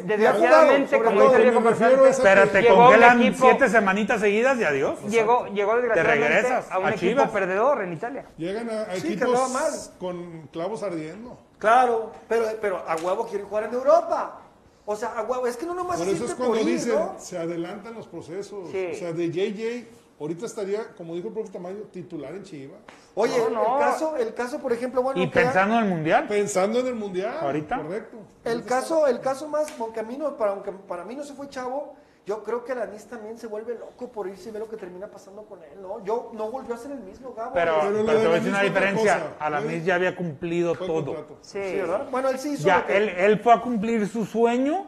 Desgraciadamente, 0.06 1.02
como 1.02 1.22
dice 1.22 1.36
el 1.36 1.44
me 1.44 1.50
viejo 1.52 1.60
refiero 1.70 1.92
Farsante, 1.98 2.10
es 2.10 2.20
a 2.20 2.24
Pero 2.24 2.50
te 2.50 2.62
llegó 2.62 2.76
un 2.76 2.84
congelan 2.86 3.22
equipo- 3.22 3.38
siete 3.50 3.70
semanitas 3.70 4.22
seguidas 4.22 4.60
y 4.60 4.64
adiós. 4.64 5.00
Llegó, 5.10 5.48
llegó 5.48 5.76
desgraciadamente 5.76 6.28
regresas 6.28 6.72
a 6.72 6.78
un 6.80 6.86
a 6.86 6.90
equipo 6.90 7.00
Chivas. 7.10 7.32
perdedor 7.32 7.82
en 7.84 7.94
Italia. 7.94 8.26
Llegan 8.38 8.70
a, 8.70 8.82
a 8.84 8.96
Sí, 8.96 9.02
que 9.08 9.14
equipos 9.14 9.52
mal. 9.54 9.72
con 10.00 10.48
clavos 10.52 10.84
ardiendo. 10.84 11.40
Claro, 11.58 12.12
pero, 12.30 12.46
pero 12.62 12.84
a 12.88 12.96
huevo 12.98 13.26
quieren 13.28 13.48
jugar 13.48 13.64
en 13.64 13.74
Europa. 13.74 14.42
O 14.88 14.96
sea, 14.96 15.26
huevo, 15.28 15.48
es 15.48 15.58
que 15.58 15.66
no 15.66 15.74
nomás 15.74 15.98
Por 16.00 16.08
eso 16.08 16.26
es 16.26 16.36
cuando 16.36 16.56
por 16.56 16.62
ir, 16.64 16.76
dicen, 16.76 16.96
¿no? 16.96 17.16
se 17.18 17.38
adelantan 17.38 17.96
los 17.96 18.08
procesos. 18.08 18.70
Sí. 18.72 18.90
O 18.94 18.96
sea, 18.96 19.14
de 19.14 19.32
JJ, 19.32 19.88
ahorita 20.20 20.46
estaría, 20.46 20.94
como 20.96 21.16
dijo 21.16 21.30
el 21.30 21.34
profe 21.34 21.50
Tamayo, 21.52 21.84
titular 21.92 22.36
en 22.36 22.44
Chivas. 22.44 22.80
Oye, 23.16 23.36
No, 23.38 23.50
no. 23.50 23.74
el 23.76 23.80
caso, 23.80 24.16
el 24.18 24.34
caso, 24.36 24.60
por 24.60 24.74
ejemplo, 24.74 25.02
bueno, 25.02 25.22
Y 25.24 25.30
que- 25.30 25.40
pensando 25.40 25.76
en 25.80 25.84
el 25.86 25.90
mundial. 25.90 26.28
Pensando 26.28 26.80
en 26.80 26.88
el 26.88 26.96
Mundial. 26.96 27.36
¿Ahorita? 27.42 27.78
Correcto. 27.78 28.18
el 28.44 28.64
caso, 28.64 29.08
el 29.08 29.20
caso 29.22 29.48
más, 29.48 29.74
aunque 29.80 30.02
a 30.02 30.04
mí 30.04 30.18
no, 30.18 30.38
para, 30.38 30.52
aunque 30.52 30.72
para 30.72 31.04
mí 31.04 31.16
no 31.16 31.24
se 31.24 31.34
fue 31.34 31.50
chavo, 31.50 31.96
yo 32.26 32.44
creo 32.44 32.64
que 32.66 32.72
Alanis 32.72 33.06
también 33.06 33.38
se 33.38 33.46
vuelve 33.48 33.76
loco 33.76 34.12
por 34.12 34.28
irse 34.28 34.50
y 34.50 34.52
ve 34.52 34.60
lo 34.60 34.68
que 34.68 34.78
termina 34.78 35.08
pasando 35.08 35.44
con 35.46 35.62
él, 35.64 35.80
¿no? 35.82 36.04
Yo 36.04 36.32
no 36.34 36.50
volvió 36.50 36.74
a 36.74 36.78
ser 36.78 36.92
el 36.92 37.00
mismo, 37.00 37.34
Gabo. 37.34 37.54
Pero, 37.54 37.76
Pero 37.82 38.06
pero 38.06 38.20
te 38.20 38.26
voy 38.26 38.34
a 38.34 38.36
decir 38.40 38.50
una 38.50 38.62
diferencia. 38.64 39.14
cosa. 39.20 39.36
Alanis 39.40 39.86
ya 39.86 39.96
había 39.96 40.16
cumplido 40.16 40.74
Fue 40.76 40.88
todo. 40.88 41.38
Sí. 41.42 41.60
Sí, 41.64 41.76
¿verdad? 41.78 42.08
Bueno, 42.10 42.30
él 42.30 42.40
sí 42.40 42.50
hizo 42.54 42.66
Ya, 42.68 42.80
lo 42.80 42.86
que- 42.88 42.98
él, 42.98 43.10
él 43.10 43.40
fue 43.40 43.54
a 43.54 43.62
cumplir 43.62 44.08
su 44.08 44.26
sueño. 44.26 44.88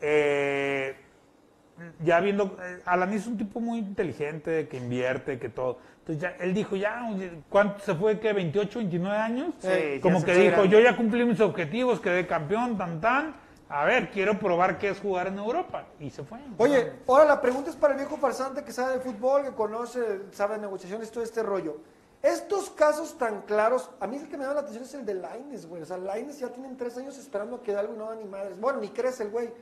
eh, 0.00 0.94
ya 2.04 2.20
viendo, 2.20 2.56
eh, 2.62 2.80
Alanis 2.86 3.22
es 3.22 3.26
un 3.26 3.38
tipo 3.38 3.60
muy 3.60 3.78
inteligente, 3.78 4.68
que 4.68 4.76
invierte, 4.76 5.38
que 5.38 5.48
todo. 5.48 5.78
Entonces 6.00 6.22
ya, 6.22 6.36
él 6.44 6.54
dijo, 6.54 6.76
ya, 6.76 7.02
¿cuánto 7.48 7.80
se 7.84 7.94
fue? 7.94 8.18
¿Qué? 8.18 8.32
¿28, 8.34 8.78
29 8.78 9.16
años? 9.16 9.54
Sí, 9.58 10.00
Como 10.00 10.24
que 10.24 10.34
dijo, 10.34 10.52
grande. 10.52 10.68
yo 10.70 10.80
ya 10.80 10.96
cumplí 10.96 11.24
mis 11.24 11.40
objetivos, 11.40 12.00
quedé 12.00 12.26
campeón, 12.26 12.76
tan, 12.78 13.00
tan. 13.00 13.36
A 13.70 13.84
ver, 13.84 14.10
quiero 14.10 14.38
probar 14.38 14.78
qué 14.78 14.88
es 14.90 14.98
jugar 15.00 15.26
en 15.26 15.38
Europa. 15.38 15.84
Y 16.00 16.08
se 16.10 16.22
fue. 16.24 16.38
Oye, 16.56 16.92
ahora 17.06 17.24
la 17.26 17.40
pregunta 17.40 17.68
es 17.70 17.76
para 17.76 17.92
el 17.94 17.98
viejo 17.98 18.16
farsante 18.16 18.64
que 18.64 18.72
sabe 18.72 18.94
de 18.94 19.00
fútbol, 19.00 19.42
que 19.44 19.52
conoce, 19.52 20.22
sabe 20.32 20.54
de 20.54 20.62
negociaciones, 20.62 21.10
todo 21.10 21.22
este 21.22 21.42
rollo. 21.42 21.76
Estos 22.22 22.70
casos 22.70 23.16
tan 23.18 23.42
claros, 23.42 23.90
a 24.00 24.06
mí 24.06 24.16
el 24.16 24.28
que 24.28 24.36
me 24.36 24.42
llama 24.44 24.54
la 24.54 24.60
atención 24.60 24.84
es 24.84 24.94
el 24.94 25.04
de 25.04 25.14
Laines, 25.14 25.66
güey. 25.68 25.82
O 25.82 25.86
sea, 25.86 25.98
Laines 25.98 26.38
ya 26.38 26.48
tienen 26.48 26.76
tres 26.76 26.96
años 26.98 27.16
esperando 27.18 27.62
que 27.62 27.72
dé 27.72 27.78
algo 27.78 27.94
y 27.94 27.98
no 27.98 28.06
da 28.08 28.14
ni 28.16 28.24
madres. 28.24 28.58
Bueno, 28.58 28.80
ni 28.80 28.88
crece 28.88 29.24
el 29.24 29.30
güey. 29.30 29.52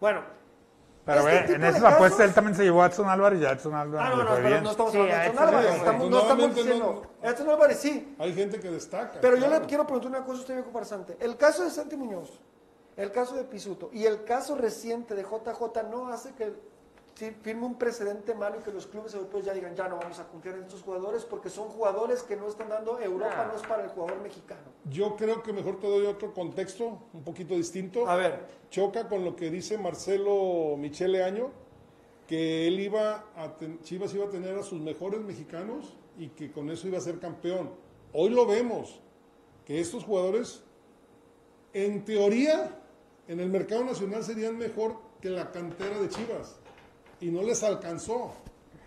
Bueno. 0.00 0.22
Pero 1.04 1.20
este 1.28 1.30
ve, 1.32 1.40
tipo 1.42 1.54
en 1.54 1.60
de 1.60 1.68
esas 1.68 1.82
casos- 1.82 1.94
apuestas 1.96 2.20
él 2.28 2.34
también 2.34 2.56
se 2.56 2.64
llevó 2.64 2.82
a 2.82 2.86
Edson 2.86 3.08
Álvarez 3.08 3.40
y 3.40 3.44
a 3.46 3.50
Edson 3.52 3.74
Álvarez 3.74 4.08
Ah, 4.12 4.16
no, 4.16 4.24
no, 4.24 4.34
pero 4.42 4.60
no 4.60 4.70
estamos 4.72 4.92
Sí, 4.92 4.98
hablando 4.98 5.14
de 5.16 5.20
a 5.22 5.26
Edson 5.26 5.38
Álvarez. 5.38 5.58
Álvarez. 5.60 5.76
Estamos, 5.78 6.10
no 6.10 6.18
estamos 6.20 6.54
diciendo. 6.54 7.02
Edson 7.22 7.50
Álvarez 7.50 7.78
sí. 7.78 8.16
Hay 8.18 8.34
gente 8.34 8.58
que 8.60 8.70
destaca. 8.70 9.18
Pero 9.20 9.36
yo 9.36 9.46
claro. 9.46 9.60
le 9.60 9.66
quiero 9.68 9.84
preguntar 9.86 10.10
una 10.10 10.20
cosa 10.24 10.38
a 10.38 10.40
usted, 10.40 10.54
viejo 10.54 10.70
farsante. 10.70 11.16
El 11.20 11.36
caso 11.36 11.62
de 11.64 11.70
Santi 11.70 11.96
Muñoz, 11.96 12.40
el 12.96 13.10
caso 13.12 13.34
de 13.36 13.44
Pisuto 13.44 13.90
y 13.92 14.04
el 14.04 14.24
caso 14.24 14.54
reciente 14.56 15.14
de 15.14 15.22
JJ 15.22 15.82
no 15.90 16.08
hace 16.08 16.32
que 16.34 16.52
firme 17.42 17.64
un 17.64 17.76
precedente 17.78 18.34
malo 18.34 18.58
y 18.60 18.62
que 18.62 18.70
los 18.70 18.86
clubes 18.86 19.14
europeos 19.14 19.44
ya 19.46 19.54
digan, 19.54 19.74
ya 19.74 19.88
no 19.88 19.96
vamos 19.96 20.18
a 20.18 20.28
confiar 20.28 20.56
en 20.56 20.64
estos 20.64 20.82
jugadores 20.82 21.24
porque 21.24 21.48
son 21.48 21.68
jugadores 21.68 22.22
que 22.22 22.36
no 22.36 22.46
están 22.46 22.68
dando, 22.68 23.00
Europa 23.00 23.46
no 23.50 23.56
es 23.58 23.66
para 23.66 23.84
el 23.84 23.88
jugador 23.88 24.20
mexicano. 24.20 24.60
Yo 24.84 25.16
creo 25.16 25.42
que 25.42 25.52
mejor 25.54 25.80
te 25.80 25.86
doy 25.88 26.04
otro 26.06 26.34
contexto, 26.34 26.98
un 27.14 27.22
poquito 27.24 27.54
distinto. 27.54 28.06
A 28.06 28.16
ver, 28.16 28.46
Choca 28.70 29.08
con 29.08 29.24
lo 29.24 29.34
que 29.34 29.48
dice 29.48 29.78
Marcelo 29.78 30.76
Michele 30.76 31.22
Año, 31.24 31.52
que 32.26 32.66
él 32.66 32.80
iba 32.80 33.24
a 33.34 33.56
ten- 33.56 33.80
Chivas 33.80 34.12
iba 34.14 34.26
a 34.26 34.28
tener 34.30 34.58
a 34.58 34.62
sus 34.62 34.80
mejores 34.80 35.20
mexicanos 35.20 35.96
y 36.18 36.28
que 36.28 36.52
con 36.52 36.68
eso 36.70 36.86
iba 36.86 36.98
a 36.98 37.00
ser 37.00 37.18
campeón. 37.18 37.70
Hoy 38.12 38.28
lo 38.30 38.44
vemos, 38.46 39.00
que 39.64 39.80
estos 39.80 40.04
jugadores, 40.04 40.62
en 41.72 42.04
teoría, 42.04 42.78
en 43.28 43.40
el 43.40 43.48
mercado 43.48 43.84
nacional 43.84 44.22
serían 44.24 44.56
mejor 44.56 44.96
que 45.20 45.30
la 45.30 45.50
cantera 45.50 45.98
de 45.98 46.08
Chivas 46.08 46.56
y 47.20 47.30
no 47.30 47.42
les 47.42 47.62
alcanzó. 47.62 48.32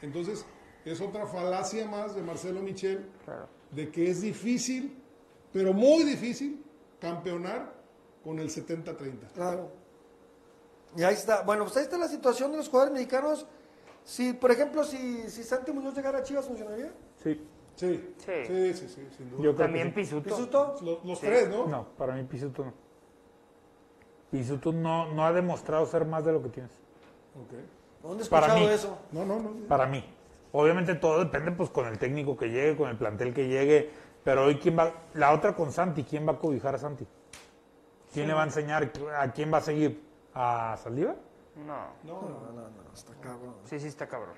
Entonces, 0.01 0.45
es 0.85 1.01
otra 1.01 1.25
falacia 1.27 1.87
más 1.87 2.15
de 2.15 2.21
Marcelo 2.21 2.61
Michel 2.61 3.05
de 3.71 3.89
que 3.91 4.09
es 4.09 4.21
difícil, 4.21 4.97
pero 5.51 5.73
muy 5.73 6.03
difícil, 6.03 6.63
campeonar 6.99 7.73
con 8.23 8.39
el 8.39 8.49
70-30. 8.49 9.31
claro. 9.33 9.71
Y 10.97 11.03
ahí 11.03 11.13
está. 11.13 11.43
Bueno, 11.43 11.65
pues 11.65 11.77
ahí 11.77 11.83
está 11.83 11.99
la 11.99 12.07
situación 12.07 12.49
de 12.51 12.57
los 12.57 12.67
jugadores 12.67 12.93
mexicanos. 12.95 13.45
Si, 14.03 14.33
por 14.33 14.49
ejemplo, 14.49 14.83
si, 14.83 15.29
si 15.29 15.43
Santi 15.43 15.71
Muñoz 15.71 15.93
llegara 15.95 16.17
a 16.17 16.23
Chivas, 16.23 16.45
¿funcionaría? 16.47 16.91
Sí, 17.23 17.39
Sí, 17.75 18.13
Sí. 18.17 18.31
sí, 18.47 18.73
sí, 18.73 18.89
sí, 18.89 19.07
sin 19.15 19.29
duda. 19.29 19.41
yo 19.43 19.55
También. 19.55 19.93
Pisuto. 19.93 20.27
¿Pisuto? 20.35 20.75
Los, 20.81 21.05
los 21.05 21.19
tres, 21.21 21.47
¿no? 21.47 21.67
No, 21.67 21.89
para 21.95 22.15
mí 22.15 22.23
Pisuto 22.23 22.65
no. 22.65 22.73
Pisuto 24.31 24.71
no, 24.71 25.11
no 25.13 25.25
ha 25.25 25.31
demostrado 25.33 25.85
ser 25.85 26.05
más 26.05 26.23
de 26.25 26.33
lo 26.33 26.41
que 26.43 26.49
tienes. 26.49 26.71
¿Dónde 28.01 28.23
he 28.23 28.27
Para 28.27 28.47
escuchado 28.47 28.67
mí. 28.67 28.73
eso? 28.73 28.97
No, 29.11 29.25
no, 29.25 29.39
no. 29.39 29.51
Para 29.67 29.85
mí. 29.87 30.03
Obviamente 30.51 30.95
todo 30.95 31.19
depende 31.19 31.51
pues 31.51 31.69
con 31.69 31.87
el 31.87 31.97
técnico 31.97 32.37
que 32.37 32.49
llegue, 32.49 32.75
con 32.75 32.89
el 32.89 32.97
plantel 32.97 33.33
que 33.33 33.47
llegue, 33.47 33.91
pero 34.23 34.45
hoy 34.45 34.57
quién 34.57 34.77
va, 34.77 34.91
la 35.13 35.33
otra 35.33 35.55
con 35.55 35.71
Santi, 35.71 36.03
¿quién 36.03 36.27
va 36.27 36.33
a 36.33 36.37
cobijar 36.39 36.75
a 36.75 36.77
Santi? 36.77 37.05
¿Quién 38.13 38.27
le 38.27 38.33
va 38.33 38.41
a 38.41 38.45
enseñar? 38.45 38.91
¿A 39.17 39.31
quién 39.31 39.53
va 39.53 39.57
a 39.57 39.61
seguir? 39.61 40.03
¿A 40.33 40.75
Saldívar? 40.81 41.15
No. 41.55 41.75
No, 42.03 42.21
no, 42.21 42.51
no, 42.51 42.69
no, 42.69 42.93
está 42.93 43.13
cabrón. 43.21 43.55
Sí, 43.65 43.79
sí, 43.79 43.87
está 43.87 44.07
cabrón. 44.07 44.33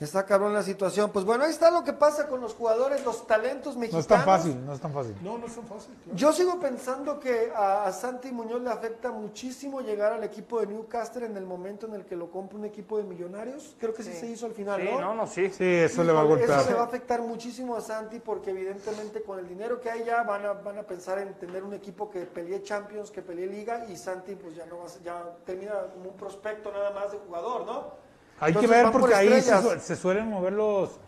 Está 0.00 0.24
cabrón 0.24 0.54
la 0.54 0.62
situación. 0.62 1.10
Pues 1.10 1.24
bueno, 1.24 1.42
ahí 1.42 1.50
está 1.50 1.72
lo 1.72 1.82
que 1.82 1.92
pasa 1.92 2.28
con 2.28 2.40
los 2.40 2.54
jugadores, 2.54 3.04
los 3.04 3.26
talentos 3.26 3.74
No 3.74 3.80
mexicanos. 3.80 4.04
es 4.04 4.06
tan 4.08 4.24
fácil, 4.24 4.64
no 4.64 4.72
es 4.72 4.80
tan 4.80 4.92
fácil. 4.92 5.16
No, 5.22 5.38
no 5.38 5.46
es 5.46 5.54
tan 5.56 5.66
fácil. 5.66 5.92
claro. 6.04 6.16
Yo 6.16 6.32
sigo 6.32 6.60
pensando 6.60 7.18
que 7.18 7.50
a, 7.52 7.84
a 7.84 7.92
Santi 7.92 8.30
Muñoz 8.30 8.62
le 8.62 8.70
afecta 8.70 9.10
muchísimo 9.10 9.80
llegar 9.80 10.12
al 10.12 10.22
equipo 10.22 10.60
de 10.60 10.68
Newcastle 10.68 11.26
en 11.26 11.36
el 11.36 11.44
momento 11.44 11.86
en 11.86 11.94
el 11.94 12.04
que 12.04 12.14
lo 12.14 12.30
compra 12.30 12.56
un 12.58 12.64
equipo 12.64 12.96
de 12.96 13.02
millonarios. 13.02 13.74
Creo 13.80 13.92
que 13.92 14.04
sí, 14.04 14.12
se 14.12 14.26
hizo 14.26 14.46
al 14.46 14.52
final, 14.52 14.80
Sí, 14.80 14.88
¿no? 14.88 15.00
no, 15.00 15.14
no, 15.14 15.26
sí. 15.26 15.50
Sí, 15.50 15.64
eso 15.64 16.04
le 16.04 16.12
va 16.12 16.20
a 16.20 16.24
golpear. 16.24 16.60
Eso 16.60 16.70
le 16.70 16.76
va 16.76 16.82
a 16.82 16.86
afectar 16.86 17.20
muchísimo 17.22 17.74
a 17.74 17.80
Santi 17.80 18.20
porque 18.20 18.50
evidentemente 18.50 19.22
con 19.24 19.40
el 19.40 19.48
dinero 19.48 19.80
que 19.80 19.90
hay 19.90 20.04
ya 20.04 20.22
van 20.22 20.46
a, 20.46 20.52
van 20.52 20.78
a 20.78 20.84
pensar 20.84 21.18
en 21.18 21.34
tener 21.34 21.64
un 21.64 21.74
equipo 21.74 22.08
que 22.08 22.20
pelee 22.20 22.62
Champions, 22.62 23.10
que 23.10 23.22
pelee 23.22 23.48
Liga 23.48 23.84
y 23.88 23.96
Santi 23.96 24.36
pues 24.36 24.54
ya 24.54 24.64
no 24.66 24.78
va 24.78 24.84
a 24.84 24.88
ser- 24.88 25.02
ya 25.02 25.24
termina 25.44 25.72
como 25.92 26.10
un 26.10 26.16
prospecto 26.16 26.70
nada 26.70 26.92
más 26.92 27.10
de 27.10 27.18
jugador, 27.18 27.66
¿no? 27.66 28.06
Hay 28.40 28.54
que 28.54 28.66
ver 28.66 28.90
por 28.90 29.00
porque 29.00 29.14
ahí 29.14 29.40
se 29.40 29.96
suelen 29.96 30.28
mover 30.28 30.52
los 30.52 30.98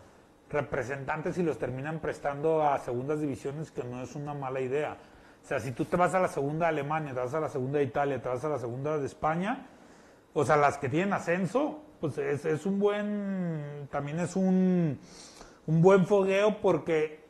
representantes 0.49 1.37
y 1.37 1.43
los 1.43 1.57
terminan 1.57 1.99
prestando 1.99 2.61
a 2.61 2.77
segundas 2.79 3.21
divisiones, 3.21 3.71
que 3.71 3.83
no 3.83 4.01
es 4.01 4.15
una 4.15 4.33
mala 4.33 4.59
idea. 4.59 4.97
O 5.43 5.47
sea, 5.47 5.59
si 5.59 5.71
tú 5.71 5.85
te 5.85 5.97
vas 5.97 6.13
a 6.13 6.19
la 6.19 6.27
segunda 6.27 6.67
de 6.67 6.69
Alemania, 6.69 7.13
te 7.13 7.19
vas 7.19 7.33
a 7.33 7.39
la 7.39 7.49
segunda 7.49 7.79
de 7.79 7.85
Italia, 7.85 8.21
te 8.21 8.29
vas 8.29 8.43
a 8.43 8.49
la 8.49 8.59
segunda 8.59 8.97
de 8.97 9.05
España, 9.05 9.67
o 10.33 10.45
sea, 10.45 10.57
las 10.57 10.77
que 10.77 10.89
tienen 10.89 11.13
ascenso, 11.13 11.81
pues 11.99 12.17
es, 12.17 12.45
es 12.45 12.65
un 12.65 12.79
buen, 12.79 13.87
también 13.91 14.19
es 14.19 14.35
un, 14.35 14.99
un 15.67 15.81
buen 15.81 16.05
fogueo 16.05 16.61
porque 16.61 17.20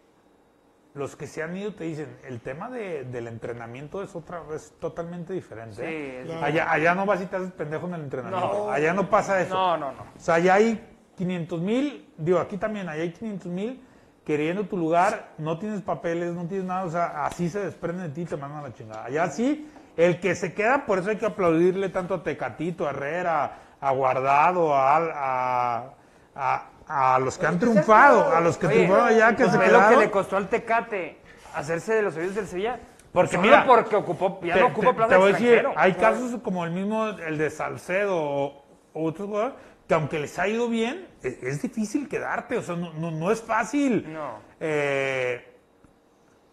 los 0.94 1.16
que 1.16 1.26
se 1.28 1.42
han 1.42 1.56
ido 1.56 1.74
te 1.74 1.86
dicen, 1.86 2.18
el 2.28 2.42
tema 2.42 2.70
de- 2.70 3.06
del 3.06 3.28
entrenamiento 3.28 4.04
es 4.04 4.14
otra 4.16 4.42
es 4.54 4.74
totalmente 4.80 5.32
diferente. 5.34 5.76
Sí, 5.78 5.84
¿eh? 6.32 6.40
allá, 6.44 6.70
allá 6.72 6.96
no 6.96 7.06
vas 7.06 7.22
y 7.22 7.26
te 7.28 7.36
haces 7.38 7.52
pendejo 7.54 7.88
en 7.88 7.94
el 7.94 8.02
entrenamiento. 8.02 8.66
No. 8.66 8.72
allá 8.72 8.94
no 8.94 9.10
pasa 9.10 9.40
eso. 9.42 9.54
No, 9.54 9.78
no, 9.78 9.92
no. 9.94 10.02
O 10.02 10.20
sea, 10.20 10.36
allá 10.36 10.56
hay 10.56 10.86
500 11.16 11.62
mil, 11.62 12.14
digo, 12.18 12.40
aquí 12.40 12.58
también, 12.58 12.90
allá 12.90 13.04
hay 13.04 13.12
500 13.14 13.48
mil 13.52 13.82
queriendo 14.26 14.66
tu 14.66 14.78
lugar, 14.78 15.30
no 15.38 15.58
tienes 15.58 15.82
papeles, 15.82 16.34
no 16.34 16.46
tienes 16.48 16.66
nada, 16.68 16.84
o 16.86 16.90
sea, 16.92 17.26
así 17.26 17.50
se 17.50 17.60
desprenden 17.60 18.08
de 18.08 18.10
ti 18.14 18.22
y 18.22 18.26
te 18.26 18.38
mandan 18.38 18.60
a 18.60 18.68
la 18.68 18.74
chingada. 18.74 19.06
Allá 19.06 19.28
sí, 19.30 19.70
el 19.98 20.20
que 20.20 20.36
se 20.36 20.54
queda, 20.54 20.86
por 20.86 21.00
eso 21.00 21.10
hay 21.10 21.18
que 21.18 21.26
aplaudirle 21.26 21.90
tanto 21.90 22.14
a 22.16 22.24
Tecatito, 22.24 22.86
a 22.86 22.92
Herrera, 22.92 23.58
a 23.80 23.92
Guardado, 23.92 24.76
a, 24.76 24.98
a, 24.98 25.94
a- 26.36 26.66
a 26.94 27.20
los 27.20 27.38
que 27.38 27.46
han 27.48 27.58
triunfado, 27.60 28.36
a 28.36 28.42
los 28.42 28.58
que 28.58 28.68
Oye, 28.68 28.76
triunfaron 28.76 29.08
allá, 29.08 29.30
que 29.36 29.44
pues 29.44 29.52
se 29.52 29.58
ve 29.58 29.66
lo 29.68 29.72
que 29.72 29.78
quedaron. 29.80 30.00
le 30.00 30.12
costó 30.12 30.38
al 30.38 30.50
Tecate 30.50 31.18
hacerse 31.56 31.94
de 31.96 32.02
los 32.02 32.16
oídos 32.18 32.36
del 32.36 32.48
Sevilla. 32.48 32.80
Porque 33.14 33.32
Solo 33.36 33.44
mira, 33.44 33.66
porque 33.66 33.96
ocupó, 33.96 34.40
ya 34.44 34.54
te, 34.56 34.60
no 34.62 34.68
ocupa 34.68 34.88
te- 34.90 34.94
plaza 34.96 35.10
te 35.10 35.18
voy 35.18 35.30
a 35.30 35.34
decir, 35.34 35.48
extranjero. 35.54 35.82
hay 35.82 35.94
casos 35.94 36.40
como 36.42 36.64
el 36.66 36.72
mismo, 36.72 37.08
el 37.10 37.38
de 37.38 37.50
Salcedo 37.50 38.16
o, 38.18 38.66
o 38.94 39.04
otros 39.06 39.28
jugadores, 39.28 39.56
que 39.88 39.94
aunque 39.94 40.20
les 40.20 40.38
ha 40.40 40.48
ido 40.48 40.70
bien, 40.70 41.08
e- 41.22 41.38
es, 41.42 41.62
difícil 41.62 42.08
quedarte, 42.08 42.58
o 42.58 42.62
sea, 42.62 42.76
no, 42.78 42.94
no, 42.94 43.12
no 43.12 43.30
es 43.32 43.42
fácil. 43.42 44.12
No. 44.14 44.40
Eh, 44.62 45.46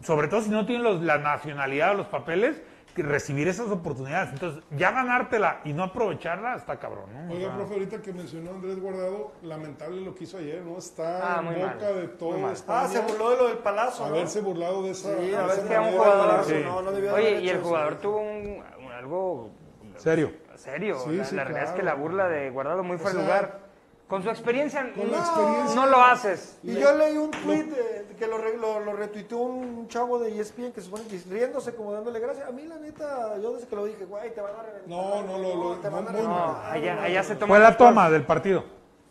sobre 0.02 0.28
todo 0.28 0.40
si 0.42 0.50
no 0.50 0.66
tienen 0.66 0.82
los- 0.84 1.00
la 1.02 1.18
nacionalidad 1.18 1.92
o 1.92 1.94
los 1.94 2.06
papeles, 2.08 2.60
que 3.02 3.08
recibir 3.08 3.46
esas 3.48 3.68
oportunidades. 3.70 4.30
Entonces, 4.32 4.62
ya 4.70 4.90
ganártela 4.90 5.60
y 5.64 5.72
no 5.72 5.84
aprovecharla 5.84 6.56
está 6.56 6.78
cabrón, 6.78 7.04
¿no? 7.12 7.32
O 7.32 7.36
Oiga, 7.36 7.46
sea, 7.48 7.56
profe, 7.56 7.74
ahorita 7.74 8.02
que 8.02 8.12
mencionó 8.12 8.50
Andrés 8.50 8.80
Guardado, 8.80 9.32
lamentable 9.42 10.00
lo 10.00 10.14
que 10.14 10.24
hizo 10.24 10.38
ayer, 10.38 10.62
¿no? 10.62 10.78
Está 10.78 11.36
Ah, 11.36 11.38
en 11.40 11.44
muy 11.46 11.54
boca 11.54 11.74
mal, 11.76 11.94
de 11.96 12.08
todo. 12.08 12.50
España. 12.50 12.80
Ah, 12.82 12.88
se 12.88 13.00
burló 13.00 13.30
de 13.30 13.36
lo 13.36 13.48
del 13.48 13.58
palazo, 13.58 14.02
¿no? 14.08 14.14
Haberse 14.14 14.40
burlado 14.40 14.82
de 14.82 14.90
esa. 14.90 15.16
Sí, 15.16 15.30
que 15.68 15.78
un 15.78 15.92
jugador- 15.92 16.44
Sí. 16.44 16.54
no, 16.64 16.82
no 16.82 16.90
debió 16.92 17.14
Oye, 17.14 17.40
y 17.40 17.48
el 17.48 17.56
eso. 17.58 17.66
jugador 17.66 17.96
tuvo 17.96 18.16
un, 18.18 18.62
un- 18.84 18.92
algo 18.92 19.50
serio. 19.96 20.32
serio. 20.56 20.98
Sí, 21.04 21.16
la 21.16 21.24
sí, 21.24 21.36
la 21.36 21.44
realidad 21.44 21.70
es 21.70 21.76
que 21.76 21.82
la 21.84 21.94
burla 21.94 22.28
de 22.28 22.50
Guardado 22.50 22.82
muy 22.82 22.98
fuera 22.98 23.16
de 23.18 23.24
sea, 23.24 23.36
lugar. 23.40 23.67
Con 24.08 24.22
su 24.22 24.30
experiencia, 24.30 24.90
con 24.94 25.10
la 25.10 25.18
no, 25.18 25.24
experiencia- 25.24 25.74
no 25.74 25.86
lo 25.86 26.00
haces. 26.02 26.56
Y 26.62 26.74
yo 26.74 26.94
leí 26.96 27.18
un 27.18 27.30
tweet 27.30 27.66
eh, 27.76 28.06
que 28.18 28.26
lo, 28.26 28.38
re- 28.38 28.56
lo, 28.56 28.80
lo 28.80 28.94
retuiteó 28.94 29.36
un 29.38 29.86
chavo 29.88 30.18
de 30.18 30.40
ESPN 30.40 30.72
que 30.72 30.80
se 30.80 30.86
supone 30.86 31.04
que 31.06 31.20
riéndose 31.28 31.74
como 31.74 31.92
dándole 31.92 32.18
gracias. 32.18 32.48
A 32.48 32.50
mí, 32.52 32.64
la 32.64 32.76
neta, 32.76 33.36
yo 33.36 33.52
desde 33.52 33.68
que 33.68 33.76
lo 33.76 33.84
dije, 33.84 34.06
güey, 34.06 34.34
te 34.34 34.40
van 34.40 34.54
a 34.56 34.62
reventar. 34.62 34.88
No, 34.88 35.22
no, 35.24 35.36
lo- 35.38 35.54
lo- 35.56 35.76
te 35.76 35.88
van 35.90 36.08
a 36.08 36.10
muy 36.10 36.22
mal. 36.22 36.22
reventar. 36.22 36.64
No, 36.64 36.70
allá, 36.70 37.02
allá 37.02 37.22
se 37.22 37.34
toma. 37.36 37.46
Fue 37.54 37.58
la 37.58 37.76
toma 37.76 38.08
del 38.10 38.24
partido. 38.24 38.64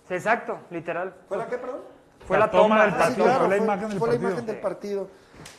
Sí, 0.07 0.15
Exacto, 0.15 0.57
literal. 0.71 1.13
¿Fue 1.27 1.37
la 1.37 1.47
qué, 1.47 1.57
perdón? 1.59 1.81
Fue 2.25 2.37
La 2.39 2.45
la, 2.47 2.51
toma 2.51 2.63
toma 2.63 2.81
del 2.85 2.93
Ah, 2.93 2.97
partido, 2.97 3.15
sí, 3.17 3.21
claro, 3.23 3.39
fue 3.39 3.49
la 3.49 3.55
fue, 3.55 3.63
imagen 3.65 3.89
del 3.89 3.99
fue 3.99 4.07
la 4.07 4.11
partido. 4.13 4.29
imagen 4.31 4.45
del 4.47 4.59
partido. 4.59 5.07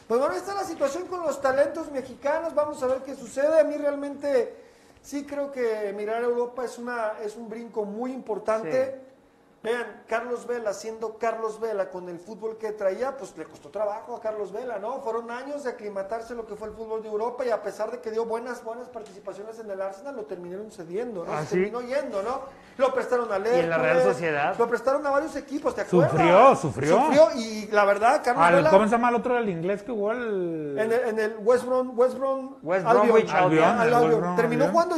Pues 0.09 0.21
bueno, 0.21 0.35
ahí 0.35 0.41
está 0.41 0.55
la 0.55 0.65
situación 0.65 1.07
con 1.07 1.23
los 1.23 1.41
talentos 1.41 1.93
mexicanos. 1.93 2.55
Vamos 2.57 2.83
a 2.83 2.87
ver 2.89 2.99
qué 3.07 3.15
sucede. 3.15 3.61
A 3.61 3.65
mí 3.65 3.77
realmente 3.77 4.55
sí 5.01 5.25
creo 5.25 5.53
que 5.53 5.95
mirar 5.97 6.23
a 6.23 6.27
Europa 6.27 6.65
es, 6.65 6.77
una, 6.77 7.13
es 7.23 7.37
un 7.37 7.49
brinco 7.49 7.85
muy 7.85 8.13
importante. 8.13 9.07
Vean, 9.69 10.03
Carlos 10.07 10.47
Vela, 10.47 10.73
siendo 10.73 11.19
Carlos 11.19 11.61
Vela 11.61 11.91
con 11.91 12.09
el 12.09 12.19
fútbol 12.19 12.57
que 12.57 12.73
traía, 12.73 13.17
pues 13.19 13.37
le 13.37 13.45
costó 13.45 13.69
trabajo 13.69 14.17
a 14.17 14.21
Carlos 14.21 14.51
Vela, 14.51 14.79
¿no? 14.79 15.01
Fueron 15.03 15.31
años 15.31 15.65
de 15.65 15.71
aclimatarse 15.71 16.35
lo 16.35 16.47
que 16.47 16.57
fue 16.57 16.69
el 16.69 16.75
fútbol 16.75 17.03
de 17.03 17.09
Europa 17.09 17.45
y 17.45 17.51
a 17.51 17.63
pesar 17.63 17.91
de 17.91 18.01
que 18.01 18.11
dio 18.11 18.25
buenas, 18.25 18.65
buenas 18.65 18.89
participaciones 18.89 19.59
en 19.59 19.71
el 19.71 19.83
Arsenal, 19.83 20.17
lo 20.17 20.25
terminaron 20.25 20.71
cediendo, 20.71 21.25
¿no? 21.27 21.33
Ah, 21.33 21.41
Se 21.43 21.49
¿sí? 21.49 21.51
terminó 21.57 21.83
yendo, 21.83 22.23
¿no? 22.23 22.41
Lo 22.79 22.95
prestaron 22.95 23.31
a 23.31 23.39
Y 23.39 23.61
en 23.61 23.69
la 23.69 23.77
Real 23.79 24.03
Sociedad. 24.03 24.57
Lo 24.59 24.69
prestaron 24.69 25.07
a 25.07 25.11
varios 25.11 25.37
equipos, 25.37 25.75
¿te 25.75 25.83
acuerdas? 25.83 26.13
Sufrió, 26.13 26.57
sufrió. 26.57 26.97
Sufrió 27.05 27.29
y 27.37 27.67
la 27.67 27.85
verdad, 27.85 28.23
Carlos 28.25 28.45
Al- 28.45 28.55
Vela... 28.55 28.71
¿Cómo 28.71 28.85
se 28.85 28.91
llama 28.93 29.11
el 29.11 29.15
otro 29.17 29.35
del 29.35 29.51
inglés 29.51 29.83
que 29.83 29.93
jugó 29.93 30.13
el... 30.13 30.79
En 30.79 30.93
el, 30.93 31.01
en 31.09 31.19
el 31.19 31.37
West 31.43 31.65
Brom, 31.67 31.99
West 31.99 32.17
Brom, 32.17 32.57
West 32.63 32.87
Albion. 32.87 33.09
Bromwich 33.09 34.37
Terminó 34.37 34.69
jugando 34.69 34.97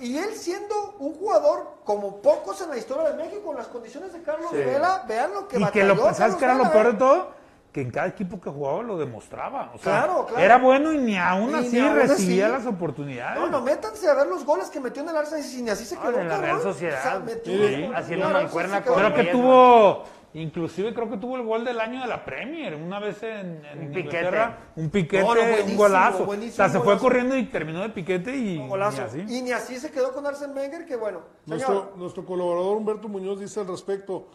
y 0.00 0.16
él 0.16 0.34
siendo 0.34 0.96
un 0.98 1.14
jugador 1.14 1.79
como 1.84 2.16
pocos 2.22 2.60
en 2.60 2.70
la 2.70 2.76
historia 2.76 3.10
de 3.10 3.22
México, 3.22 3.50
en 3.50 3.56
las 3.58 3.66
condiciones 3.68 4.12
de 4.12 4.22
Carlos 4.22 4.52
Vela, 4.52 5.04
vean 5.08 5.32
lo 5.34 5.48
que 5.48 5.58
y 5.58 5.64
que 5.66 5.84
lo, 5.84 5.96
¿sabes 5.96 6.18
Carlos 6.18 6.36
qué 6.36 6.44
era 6.44 6.54
lo 6.54 6.70
peor 6.70 6.92
de 6.92 6.98
todo? 6.98 7.40
Que 7.72 7.82
en 7.82 7.90
cada 7.92 8.08
equipo 8.08 8.40
que 8.40 8.50
jugaba 8.50 8.82
lo 8.82 8.98
demostraba. 8.98 9.70
O 9.74 9.78
sea, 9.78 10.02
Claro, 10.04 10.26
claro. 10.26 10.42
Era 10.44 10.58
bueno 10.58 10.92
y 10.92 10.98
ni 10.98 11.16
aún 11.16 11.50
Y 11.50 11.54
así 11.54 11.76
ni 11.76 11.86
aún 11.86 11.94
recibía 11.96 12.46
así. 12.46 12.52
las 12.52 12.66
oportunidades. 12.66 13.38
No, 13.40 13.46
no, 13.46 13.60
métanse 13.60 14.08
a 14.08 14.14
ver 14.14 14.26
los 14.26 14.44
goles 14.44 14.68
que 14.70 14.80
metió 14.80 15.02
en 15.04 15.08
el 15.10 15.16
Arsenal 15.16 15.44
y 15.44 15.62
ni 15.62 15.70
así 15.70 15.84
se 15.84 15.94
Ah, 15.94 16.00
quedó. 16.02 16.18
en 16.18 16.28
la. 16.28 16.38
Real 16.38 16.60
Sociedad. 16.62 17.20
metió 17.20 17.52
Sí, 17.52 17.58
unos 17.60 17.70
goles. 17.86 17.92
haciendo 18.00 18.28
mancuerna 18.30 18.82
con 18.84 18.94
Creo 18.96 19.14
que 19.14 19.24
tuvo, 19.26 20.04
inclusive 20.34 20.94
creo 20.94 21.10
que 21.10 21.16
tuvo 21.16 21.36
el 21.36 21.42
gol 21.44 21.64
del 21.64 21.80
año 21.80 22.00
de 22.00 22.06
la 22.06 22.24
Premier, 22.24 22.74
una 22.74 23.00
vez 23.00 23.22
en, 23.22 23.64
en 23.66 23.78
Un 23.78 23.84
Inglaterra, 23.98 24.58
piquete. 24.74 24.80
un 24.80 24.90
piquete, 24.90 25.22
No, 25.24 25.34
no, 25.34 25.40
un 25.42 25.48
buenísimo, 25.50 25.78
golazo. 25.78 26.24
buenísimo, 26.24 26.52
o 26.52 26.56
sea, 26.56 26.68
se 26.68 26.80
fue 26.80 26.98
corriendo 26.98 27.36
y 27.36 27.44
terminó 27.46 27.82
de 27.82 27.88
piquete 27.90 28.36
y, 28.36 28.58
Un 28.58 28.68
golazo. 28.68 29.02
y 29.02 29.04
así. 29.04 29.24
Y 29.28 29.42
ni 29.42 29.52
así 29.52 29.76
se 29.78 29.90
quedó 29.90 30.12
con 30.12 30.26
Arsene 30.26 30.52
Wenger, 30.54 30.86
que 30.86 30.96
bueno. 30.96 31.20
Señor, 31.46 31.58
Nuestro, 31.70 31.92
nuestro 31.96 32.24
colaborador 32.24 32.76
Humberto 32.76 33.08
Muñoz 33.08 33.40
dice 33.40 33.60
al 33.60 33.66
respecto, 33.68 34.28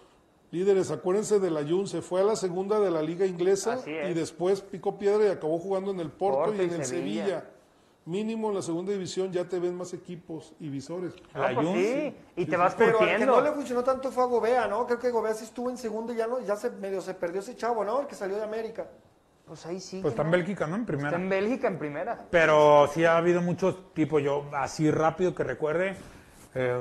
líderes, 0.52 0.92
acuérdense 0.92 1.40
de 1.40 1.50
la 1.52 1.64
Jun, 1.64 1.88
se 1.88 2.02
fue 2.02 2.22
a 2.22 2.24
la 2.24 2.36
segunda 2.36 2.80
de 2.80 2.92
la 2.92 3.02
liga 3.02 3.26
inglesa 3.26 3.80
y 3.86 4.14
después 4.14 4.62
picó 4.62 4.98
piedra 4.98 5.26
y 5.26 5.30
acabó 5.30 5.58
jugando 5.60 5.92
en 5.92 6.00
el 6.00 6.10
Porto, 6.12 6.40
Porto 6.46 6.62
y 6.62 6.66
en 6.66 6.72
y 6.72 6.76
el 6.76 6.86
Sevilla. 6.86 7.24
Sevilla. 7.24 7.46
Mínimo 8.06 8.50
en 8.50 8.56
la 8.56 8.62
segunda 8.62 8.92
división 8.92 9.32
ya 9.32 9.46
te 9.46 9.58
ven 9.60 9.76
más 9.76 9.92
equipos 9.94 10.54
y 10.60 10.70
visores. 10.70 11.14
No, 11.34 11.42
La 11.42 11.56
pues 11.56 11.68
sí, 11.70 12.16
y 12.36 12.46
te 12.46 12.56
vas 12.56 12.76
Pero 12.76 13.02
al 13.02 13.18
que 13.18 13.26
no 13.26 13.42
le 13.42 13.52
funcionó 13.52 13.84
tanto 13.84 14.12
fue 14.12 14.24
a 14.24 14.28
Gobea, 14.28 14.68
¿no? 14.68 14.86
Creo 14.86 15.00
que 15.00 15.10
Gobea 15.10 15.34
sí 15.34 15.46
estuvo 15.46 15.72
en 15.72 15.78
segundo 15.78 16.14
y 16.14 16.18
ya, 16.18 16.28
no, 16.28 16.40
ya 16.40 16.56
se 16.56 16.70
medio 16.70 17.02
se 17.02 17.16
perdió 17.16 17.40
ese 17.40 17.56
chavo, 17.56 17.84
¿no? 17.84 18.02
El 18.02 18.08
que 18.08 18.14
salió 18.14 18.36
de 18.38 18.44
América. 18.44 18.86
Pues 19.48 19.66
ahí 19.66 19.80
sí. 19.80 20.00
Pues 20.02 20.12
está 20.14 20.22
en 20.22 20.32
Bélgica, 20.32 20.68
¿no? 20.68 20.76
En 20.76 20.82
Está 20.82 20.94
primera. 20.94 21.18
en 21.18 21.30
Bélgica 21.30 21.68
en 21.68 21.80
primera. 21.80 22.26
Pero 22.30 22.88
sí 22.94 23.06
ha 23.06 23.18
habido 23.18 23.42
muchos 23.42 23.94
tipos, 23.94 24.22
yo 24.22 24.46
así 24.54 24.92
rápido 24.92 25.34
que 25.34 25.44
recuerde, 25.44 25.96
eh, 26.54 26.78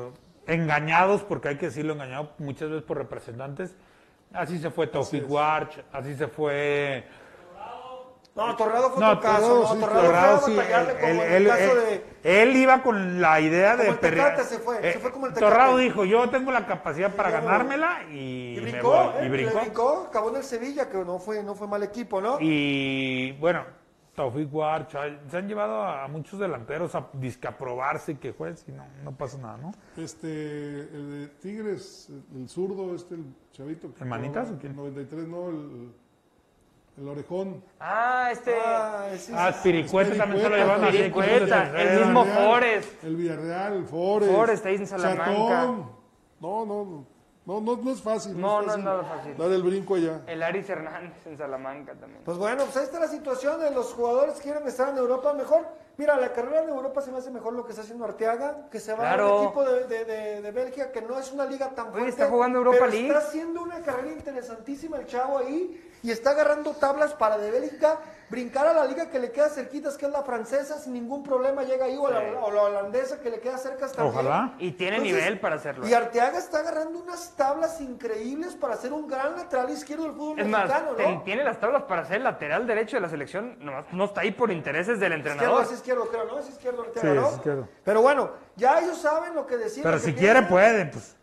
engañados, 0.46 1.22
porque 1.22 1.48
hay 1.48 1.56
que 1.56 1.66
decirlo, 1.66 1.94
engañados 1.94 2.30
muchas 2.38 2.68
veces 2.68 2.84
por 2.84 2.98
representantes. 2.98 3.74
Así 4.32 4.58
se 4.58 4.70
fue 4.70 4.88
Taufik 4.88 5.30
Warch, 5.30 5.82
así 5.90 6.14
se 6.16 6.26
fue... 6.28 7.04
No, 8.36 8.56
Torrado 8.56 8.90
fue 8.90 9.00
No, 9.00 9.10
otro 9.12 9.20
caso, 9.22 9.40
Torrado 9.40 9.62
¿no? 9.62 9.74
sí, 9.74 9.80
Torrado, 9.80 10.02
Torrado 10.06 10.38
fue 10.40 10.52
sí, 10.52 10.58
a 10.58 10.62
batallarle 10.62 10.92
él, 10.92 10.98
como 10.98 11.12
él- 11.12 11.20
en 11.20 11.32
él- 11.34 11.42
el 11.42 11.48
caso 11.48 11.62
él- 11.72 12.02
de... 12.24 12.42
él 12.42 12.56
iba 12.56 12.82
con 12.82 13.20
la 13.20 13.40
idea 13.40 13.70
Como 13.72 13.82
de 13.84 13.88
el 13.90 13.94
Tecate 13.98 14.10
perrear. 14.16 14.44
se 14.44 14.58
fue, 14.58 14.88
Eh, 14.88 14.92
se 14.94 14.98
fue 14.98 15.12
como 15.12 15.26
el 15.26 15.34
Tecate. 15.34 15.52
Torrado 15.52 15.76
dijo, 15.78 16.04
yo 16.04 16.28
tengo 16.30 16.50
la 16.50 16.66
capacidad 16.66 17.14
para 17.14 17.30
ganármela 17.30 18.02
y, 18.10 18.56
Y 18.56 18.60
me 18.60 18.70
brincó, 18.72 18.88
voy. 18.90 19.22
¿eh? 19.22 19.26
Y 19.26 19.28
brincó. 19.28 19.60
Brincó, 19.60 20.04
acabó 20.08 20.30
en 20.30 20.36
el 20.36 20.42
Sevilla, 20.42 20.88
que 20.90 20.98
no 20.98 21.18
fue, 21.20 21.44
no 21.44 21.54
fue 21.54 21.68
mal 21.68 21.82
equipo, 21.84 22.20
¿no? 22.20 22.38
Y 22.40 23.32
bueno, 23.38 23.62
Taufik 24.16 24.52
Warch, 24.52 24.94
ay, 24.96 25.20
se 25.28 25.36
han 25.36 25.46
llevado 25.46 25.82
a, 25.82 26.02
a 26.04 26.08
muchos 26.08 26.38
delanteros 26.40 26.92
a 26.96 27.06
disque 27.12 27.46
a 27.46 27.56
probarse 27.56 28.12
y 28.12 28.14
que 28.16 28.32
juez 28.32 28.64
y 28.68 28.72
no, 28.72 28.84
no 29.04 29.12
pasa 29.12 29.38
nada, 29.38 29.58
¿no? 29.58 29.72
Este, 29.96 30.26
el 30.28 31.20
de 31.20 31.28
Tigres, 31.40 32.08
el 32.34 32.48
zurdo, 32.48 32.94
este, 32.96 33.14
el 33.14 33.24
chavito. 33.52 33.94
que 33.94 34.02
¿El 34.02 34.08
Manitas 34.10 34.50
o 34.50 34.58
quién? 34.58 34.72
en 34.72 34.76
93, 34.78 35.28
no, 35.28 35.48
el, 35.50 35.92
el 36.96 37.08
orejón. 37.08 37.64
Ah, 37.80 38.28
este. 38.32 38.54
Ah, 38.64 39.06
sí, 39.16 39.32
Ah. 39.34 39.52
Spiricueta 39.52 40.16
también 40.16 40.42
se 40.42 40.48
lo 40.48 40.56
llevaron 40.56 40.84
así, 40.84 40.96
Spiricueta, 40.96 41.80
el 41.82 41.98
mismo 42.00 42.24
Villarreal, 42.24 42.44
Forest. 42.48 43.04
El 43.04 43.16
Villarreal, 43.16 43.72
el 43.74 43.84
Forest. 43.86 44.32
Forest 44.32 44.66
ahí 44.66 44.74
en 44.76 44.86
Salamanca. 44.86 45.24
Chatón. 45.24 45.90
No, 46.40 46.66
no, 46.66 46.84
No, 46.84 47.06
no, 47.46 47.60
no 47.60 47.90
es 47.92 48.00
fácil. 48.00 48.40
No, 48.40 48.56
no 48.56 48.60
es 48.62 48.66
fácil 48.68 48.84
nada 48.84 49.04
fácil. 49.04 49.36
Dar 49.36 49.50
el 49.50 49.62
brinco 49.62 49.96
allá. 49.96 50.22
El 50.26 50.42
Aris 50.42 50.68
Hernández 50.68 51.26
en 51.26 51.36
Salamanca 51.36 51.92
también. 51.94 52.22
Pues 52.24 52.38
bueno, 52.38 52.64
pues 52.64 52.76
ahí 52.78 52.84
está 52.84 52.98
la 53.00 53.08
situación 53.08 53.60
de 53.60 53.70
los 53.70 53.92
jugadores 53.92 54.36
que 54.36 54.44
quieren 54.44 54.66
estar 54.66 54.88
en 54.88 54.96
Europa 54.96 55.32
mejor. 55.34 55.66
Mira, 55.96 56.16
la 56.16 56.32
carrera 56.32 56.62
en 56.62 56.70
Europa 56.70 57.02
se 57.02 57.12
me 57.12 57.18
hace 57.18 57.30
mejor 57.30 57.52
lo 57.52 57.64
que 57.64 57.70
está 57.70 57.82
haciendo 57.82 58.04
Arteaga, 58.04 58.68
que 58.70 58.80
se 58.80 58.92
va 58.94 58.98
a 59.12 59.14
Claro. 59.14 59.38
un 59.38 59.44
equipo 59.44 59.64
de, 59.64 59.84
de, 59.86 60.04
de- 60.04 60.42
de 60.42 60.50
Bélgica 60.50 60.90
que 60.90 61.02
no 61.02 61.18
es 61.18 61.30
una 61.32 61.44
liga 61.44 61.70
tan 61.70 61.90
fuerte. 61.92 62.08
está 62.08 62.28
jugando 62.28 62.58
Europa 62.58 62.78
pero 62.80 62.90
League. 62.90 63.06
Está 63.08 63.18
haciendo 63.20 63.62
una 63.62 63.80
carrera 63.80 64.10
interesantísima 64.10 64.96
el 64.98 65.06
chavo 65.06 65.38
ahí 65.38 65.90
y 66.02 66.10
está 66.10 66.30
agarrando 66.30 66.72
tablas 66.72 67.12
para 67.14 67.38
de 67.38 67.50
Bélgica 67.50 67.98
brincar 68.34 68.66
a 68.66 68.72
la 68.74 68.84
liga 68.84 69.08
que 69.10 69.20
le 69.20 69.30
queda 69.30 69.48
cerquitas, 69.48 69.96
que 69.96 70.06
es 70.06 70.10
la 70.12 70.22
francesa, 70.24 70.78
sin 70.80 70.92
ningún 70.92 71.22
problema 71.22 71.62
llega 71.62 71.84
ahí, 71.84 71.96
o 71.96 72.10
la, 72.10 72.18
o 72.42 72.50
la 72.50 72.62
holandesa 72.62 73.20
que 73.20 73.30
le 73.30 73.38
queda 73.38 73.56
cerca 73.58 73.86
también. 73.86 74.08
Ojalá. 74.08 74.54
Y 74.58 74.72
tiene 74.72 74.98
nivel 74.98 75.38
para 75.38 75.54
hacerlo. 75.54 75.86
Y 75.86 75.94
Arteaga 75.94 76.38
está 76.38 76.58
agarrando 76.58 76.98
unas 76.98 77.30
tablas 77.36 77.80
increíbles 77.80 78.56
para 78.56 78.76
ser 78.76 78.92
un 78.92 79.06
gran 79.06 79.36
lateral 79.36 79.70
izquierdo 79.70 80.04
del 80.04 80.12
fútbol 80.14 80.40
Es 80.40 80.46
mexicano, 80.48 80.90
¿no? 80.98 81.22
tiene 81.22 81.44
las 81.44 81.60
tablas 81.60 81.84
para 81.84 82.04
ser 82.06 82.22
lateral 82.22 82.66
derecho 82.66 82.96
de 82.96 83.02
la 83.02 83.08
selección, 83.08 83.56
nomás 83.60 83.84
no 83.92 84.04
está 84.06 84.22
ahí 84.22 84.32
por 84.32 84.50
intereses 84.50 84.98
del 84.98 85.12
Izquierdo 85.12 85.30
entrenador. 85.34 85.62
es 85.64 85.72
izquierdo, 85.72 86.08
creo, 86.08 86.24
¿no? 86.24 86.38
Es 86.40 86.48
izquierdo 86.48 86.82
Arteaga, 86.82 87.08
Sí, 87.08 87.16
¿no? 87.20 87.28
es 87.28 87.34
izquierdo. 87.36 87.68
Pero 87.84 88.02
bueno, 88.02 88.30
ya 88.56 88.80
ellos 88.80 88.98
saben 88.98 89.34
lo 89.36 89.46
que 89.46 89.56
decían. 89.58 89.84
Pero 89.84 89.98
si 90.00 90.12
quiere 90.12 90.42
puede, 90.42 90.86
pues. 90.86 91.14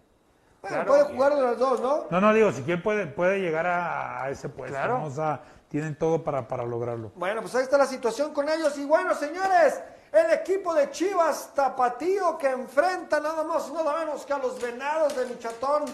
Bueno, 0.62 0.76
Claro. 0.78 0.88
puede 0.92 1.04
jugar 1.16 1.36
de 1.36 1.42
las 1.42 1.58
dos, 1.58 1.82
¿no? 1.82 2.06
No, 2.10 2.22
no, 2.22 2.34
digo, 2.34 2.52
si 2.52 2.62
quiere 2.62 2.82
puede, 2.82 3.08
puede 3.08 3.40
llegar 3.40 3.66
a, 3.66 4.24
a 4.24 4.30
ese 4.30 4.48
puesto. 4.48 4.76
Claro. 4.78 5.00
¿no? 5.00 5.06
O 5.08 5.10
sea, 5.10 5.42
tienen 5.72 5.96
todo 5.98 6.22
para, 6.24 6.48
para 6.48 6.66
lograrlo. 6.66 7.12
Bueno, 7.16 7.42
pues 7.42 7.56
ahí 7.56 7.64
está 7.64 7.78
la 7.78 7.86
situación 7.86 8.34
con 8.34 8.48
ellos. 8.50 8.78
Y 8.78 8.86
bueno, 8.86 9.16
señores, 9.16 9.82
el 10.12 10.32
equipo 10.34 10.74
de 10.76 10.92
Chivas 10.92 11.54
Tapatío 11.56 12.38
que 12.38 12.50
enfrenta 12.50 13.22
nada 13.22 13.44
más 13.46 13.70
y 13.70 13.74
nada 13.74 13.98
menos 14.00 14.26
que 14.26 14.34
a 14.34 14.38
los 14.38 14.62
venados 14.62 15.16
de 15.16 15.26
Michatón, 15.28 15.86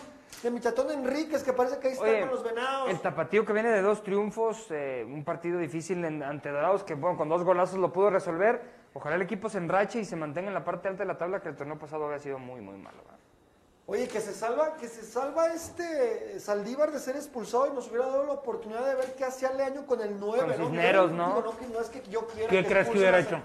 de 0.41 0.49
Michatón 0.51 0.89
Enríquez, 0.89 1.43
que 1.43 1.53
parece 1.53 1.77
que 1.77 1.89
ahí 1.89 1.93
está 1.93 2.05
Oye, 2.05 2.19
con 2.21 2.29
los 2.29 2.43
venados. 2.43 2.89
el 2.89 2.99
tapatío 2.99 3.45
que 3.45 3.53
viene 3.53 3.69
de 3.69 3.81
dos 3.83 4.01
triunfos, 4.01 4.65
eh, 4.71 5.05
un 5.07 5.23
partido 5.23 5.59
difícil 5.59 6.03
en- 6.03 6.23
ante 6.23 6.49
Dorados, 6.49 6.83
que 6.83 6.95
bueno, 6.95 7.15
con 7.15 7.29
dos 7.29 7.43
golazos 7.43 7.77
lo 7.77 7.93
pudo 7.93 8.09
resolver. 8.09 8.87
Ojalá 8.95 9.15
el 9.15 9.21
equipo 9.21 9.47
se 9.47 9.59
enrache 9.59 9.99
y 9.99 10.05
se 10.05 10.15
mantenga 10.15 10.47
en 10.47 10.55
la 10.55 10.63
parte 10.63 10.87
alta 10.87 11.03
de 11.03 11.07
la 11.07 11.17
tabla, 11.19 11.39
que 11.39 11.49
el 11.49 11.55
torneo 11.55 11.77
pasado 11.77 12.05
había 12.05 12.17
sido 12.17 12.39
muy, 12.39 12.61
muy 12.61 12.77
malo. 12.77 12.97
¿verdad? 13.03 13.16
Oye, 13.89 14.09
que 14.09 14.19
se 14.19 14.33
salva, 14.33 14.75
que 14.75 14.89
se 14.89 15.01
salva 15.01 15.47
este 15.53 16.41
Saldívar 16.41 16.91
de 16.91 16.99
ser 16.99 17.15
expulsado 17.15 17.67
y 17.67 17.73
nos 17.73 17.87
hubiera 17.87 18.05
dado 18.05 18.25
la 18.25 18.33
oportunidad 18.33 18.85
de 18.85 18.95
ver 18.95 19.15
qué 19.15 19.23
hacía 19.23 19.53
Leaño 19.53 19.85
con 19.85 20.01
el 20.01 20.19
9, 20.19 20.39
Con 20.39 20.49
¿no? 20.49 20.65
Cisneros, 20.65 21.11
¿no? 21.13 21.27
digo, 21.37 21.57
que 21.57 21.67
no 21.67 21.79
es 21.79 21.87
que 21.89 22.03
yo 22.09 22.27
quiera 22.27 22.49
¿Qué 22.49 22.65
crees 22.65 22.89
que 22.89 22.97
hubiera 22.97 23.19
hecho? 23.19 23.39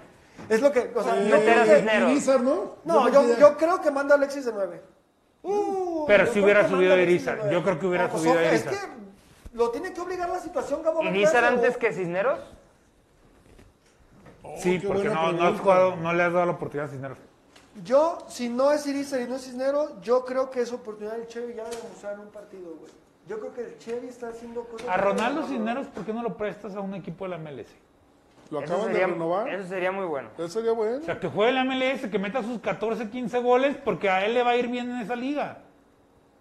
Es 0.49 0.59
lo 0.61 0.69
que, 0.73 0.91
o 0.93 1.01
sea, 1.01 1.17
Eh, 1.17 1.29
yo 1.29 1.39
creo 1.39 1.63
que-. 1.63 2.11
Irizar, 2.11 2.41
¿no? 2.41 2.75
No, 2.83 3.07
yo, 3.09 3.57
creo 3.57 3.79
que 3.81 3.89
manda 3.89 4.15
a 4.15 4.17
Alexis 4.17 4.43
de 4.45 4.51
9. 4.51 4.81
Uh, 5.43 6.05
Pero 6.07 6.27
si 6.27 6.41
hubiera 6.41 6.67
subido 6.67 6.97
Irizar. 6.97 7.49
Yo 7.49 7.63
creo 7.63 7.79
que 7.79 7.85
hubiera 7.85 8.05
No, 8.05 8.09
pues, 8.11 8.23
subido 8.23 8.37
ojo, 8.39 8.45
Irizar. 8.45 8.73
Es 8.73 8.79
que 8.79 8.87
lo 9.53 9.71
tiene 9.71 9.93
que 9.93 10.01
obligar 10.01 10.29
la 10.29 10.39
situación, 10.41 10.83
Gabo. 10.83 11.03
¿Iniciar 11.03 11.43
Valdés, 11.43 11.51
antes 11.67 11.75
o- 11.77 11.79
que 11.79 11.93
Cisneros? 11.93 12.39
Oh, 14.41 14.55
Sí, 14.59 14.77
porque 14.85 15.07
no, 15.07 15.31
no 15.31 15.47
has 15.47 15.59
jugado, 15.61 15.95
no 15.95 16.13
le 16.13 16.23
has 16.23 16.33
dado 16.33 16.45
la 16.47 16.51
oportunidad 16.51 16.87
a 16.89 16.91
Cisneros. 16.91 17.17
Yo, 17.83 18.19
si 18.27 18.49
no 18.49 18.71
es 18.71 18.85
Irizar 18.85 19.21
y 19.21 19.27
no 19.27 19.35
es 19.35 19.45
Cisnero, 19.45 19.99
yo 20.01 20.23
creo 20.25 20.49
que 20.51 20.61
es 20.61 20.71
oportunidad 20.71 21.17
del 21.17 21.27
Chevy 21.27 21.55
ya 21.55 21.63
de 21.63 21.75
demostrar 21.75 22.13
en 22.13 22.19
un 22.19 22.27
partido, 22.27 22.75
güey. 22.79 22.91
Yo 23.27 23.39
creo 23.39 23.53
que 23.53 23.61
el 23.61 23.77
Chevy 23.79 24.07
está 24.07 24.27
haciendo 24.29 24.63
cosas... 24.65 24.87
A 24.87 24.97
Ronaldo 24.97 25.47
Cisneros, 25.47 25.87
¿por 25.87 26.05
qué 26.05 26.13
no 26.13 26.21
lo 26.21 26.37
prestas 26.37 26.75
a 26.75 26.81
un 26.81 26.93
equipo 26.93 27.25
de 27.25 27.29
la 27.31 27.37
MLS? 27.37 27.67
Lo 28.51 28.61
Eso 28.61 28.73
acaban 28.73 28.91
sería, 28.91 29.07
de 29.07 29.13
renovar. 29.13 29.49
eso 29.49 29.67
sería 29.69 29.91
muy 29.91 30.05
bueno. 30.05 30.29
Eso 30.37 30.47
sería 30.49 30.73
bueno. 30.73 30.97
O 30.97 31.01
sea, 31.01 31.19
que 31.19 31.27
juegue 31.29 31.53
la 31.53 31.63
MLS, 31.63 32.09
que 32.11 32.19
meta 32.19 32.43
sus 32.43 32.59
14, 32.59 33.09
15 33.09 33.39
goles, 33.39 33.77
porque 33.83 34.09
a 34.09 34.25
él 34.25 34.33
le 34.35 34.43
va 34.43 34.51
a 34.51 34.55
ir 34.57 34.67
bien 34.67 34.91
en 34.91 34.97
esa 35.01 35.15
liga. 35.15 35.59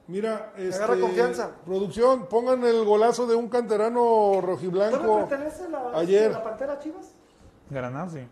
Mira, 0.09 0.53
este, 0.59 0.83
agarra 0.83 1.01
confianza. 1.01 1.53
producción, 1.65 2.27
pongan 2.27 2.65
el 2.65 2.85
golazo 2.85 3.27
de 3.27 3.37
un 3.37 3.49
canterano 3.49 4.33
¿No 4.35 4.41
rojiblanco. 4.43 5.21
le 5.21 5.25
pertenece 5.27 5.71
la, 5.71 5.93
ayer. 5.97 6.33
la 6.33 6.43
Pantera 6.43 6.79
Chivas? 6.81 7.15
Granados, 7.71 8.13
sí. 8.13 8.27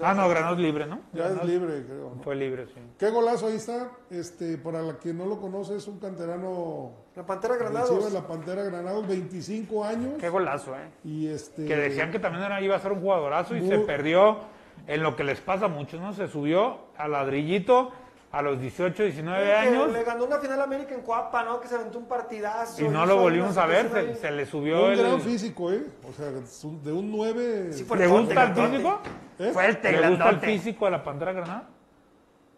Ah, 0.00 0.10
Ah, 0.10 0.14
no, 0.14 0.28
Granados 0.28 0.58
libre, 0.58 0.86
¿no? 0.86 1.00
Ya 1.12 1.28
es 1.28 1.44
libre, 1.44 1.84
creo. 1.86 2.12
¿no? 2.16 2.22
Fue 2.22 2.34
libre, 2.36 2.66
sí. 2.66 2.80
¿Qué 2.98 3.10
golazo 3.10 3.46
ahí 3.46 3.56
está? 3.56 3.90
Este, 4.10 4.58
para 4.58 4.82
la 4.82 4.98
que 4.98 5.12
no 5.14 5.24
lo 5.26 5.40
conoce, 5.40 5.76
es 5.76 5.86
un 5.88 5.98
canterano 5.98 6.92
La 7.16 7.24
Pantera 7.26 7.54
de 7.54 7.60
Granados. 7.60 7.90
Chivas, 7.90 8.12
la 8.12 8.26
Pantera 8.26 8.62
Granados, 8.64 9.06
25 9.08 9.84
años. 9.84 10.12
Qué 10.20 10.28
golazo, 10.28 10.74
¿eh? 10.76 10.90
Y 11.04 11.28
este, 11.28 11.64
Que 11.64 11.76
decían 11.76 12.10
que 12.10 12.18
también 12.18 12.44
era, 12.44 12.60
iba 12.60 12.76
a 12.76 12.80
ser 12.80 12.92
un 12.92 13.00
jugadorazo 13.00 13.56
y 13.56 13.60
Muy- 13.60 13.70
se 13.70 13.78
perdió 13.80 14.38
en 14.86 15.02
lo 15.02 15.16
que 15.16 15.24
les 15.24 15.40
pasa 15.40 15.66
a 15.66 15.68
muchos, 15.68 16.00
¿no? 16.00 16.12
Se 16.12 16.28
subió 16.28 16.78
al 16.96 17.12
ladrillito 17.12 17.90
a 18.30 18.42
los 18.42 18.60
18, 18.60 19.02
19 19.04 19.42
Que 19.44 19.52
años 19.54 19.90
Le 19.90 20.04
ganó 20.04 20.24
una 20.26 20.38
final 20.38 20.60
América 20.60 20.94
en 20.94 21.00
Cuapa, 21.00 21.42
¿no? 21.44 21.60
Que 21.60 21.68
se 21.68 21.76
aventó 21.76 21.98
un 21.98 22.06
partidazo. 22.06 22.84
y 22.84 22.88
no 22.88 23.06
lo 23.06 23.16
volvimos 23.18 23.56
a 23.56 23.66
ver, 23.66 24.16
se, 24.20 24.30
le 24.30 24.44
subió 24.44 24.84
un 24.86 24.92
el... 24.92 24.98
gran 24.98 25.20
físico, 25.20 25.72
¿eh? 25.72 25.84
O 26.08 26.12
sea, 26.12 26.26
de 26.30 26.92
un 26.92 27.10
9. 27.10 27.72
Sí, 27.72 27.86
¿Le 27.96 28.06
gusta 28.06 28.44
el 28.44 28.54
físico? 28.54 29.00
¿eh? 29.38 29.50
Fuerte, 29.52 29.92
¿Le 29.92 30.08
gusta 30.10 30.28
el 30.30 30.40
físico 30.40 30.84
de 30.84 30.90
la 30.90 31.02
Pantera 31.02 31.32
Granada? 31.32 31.68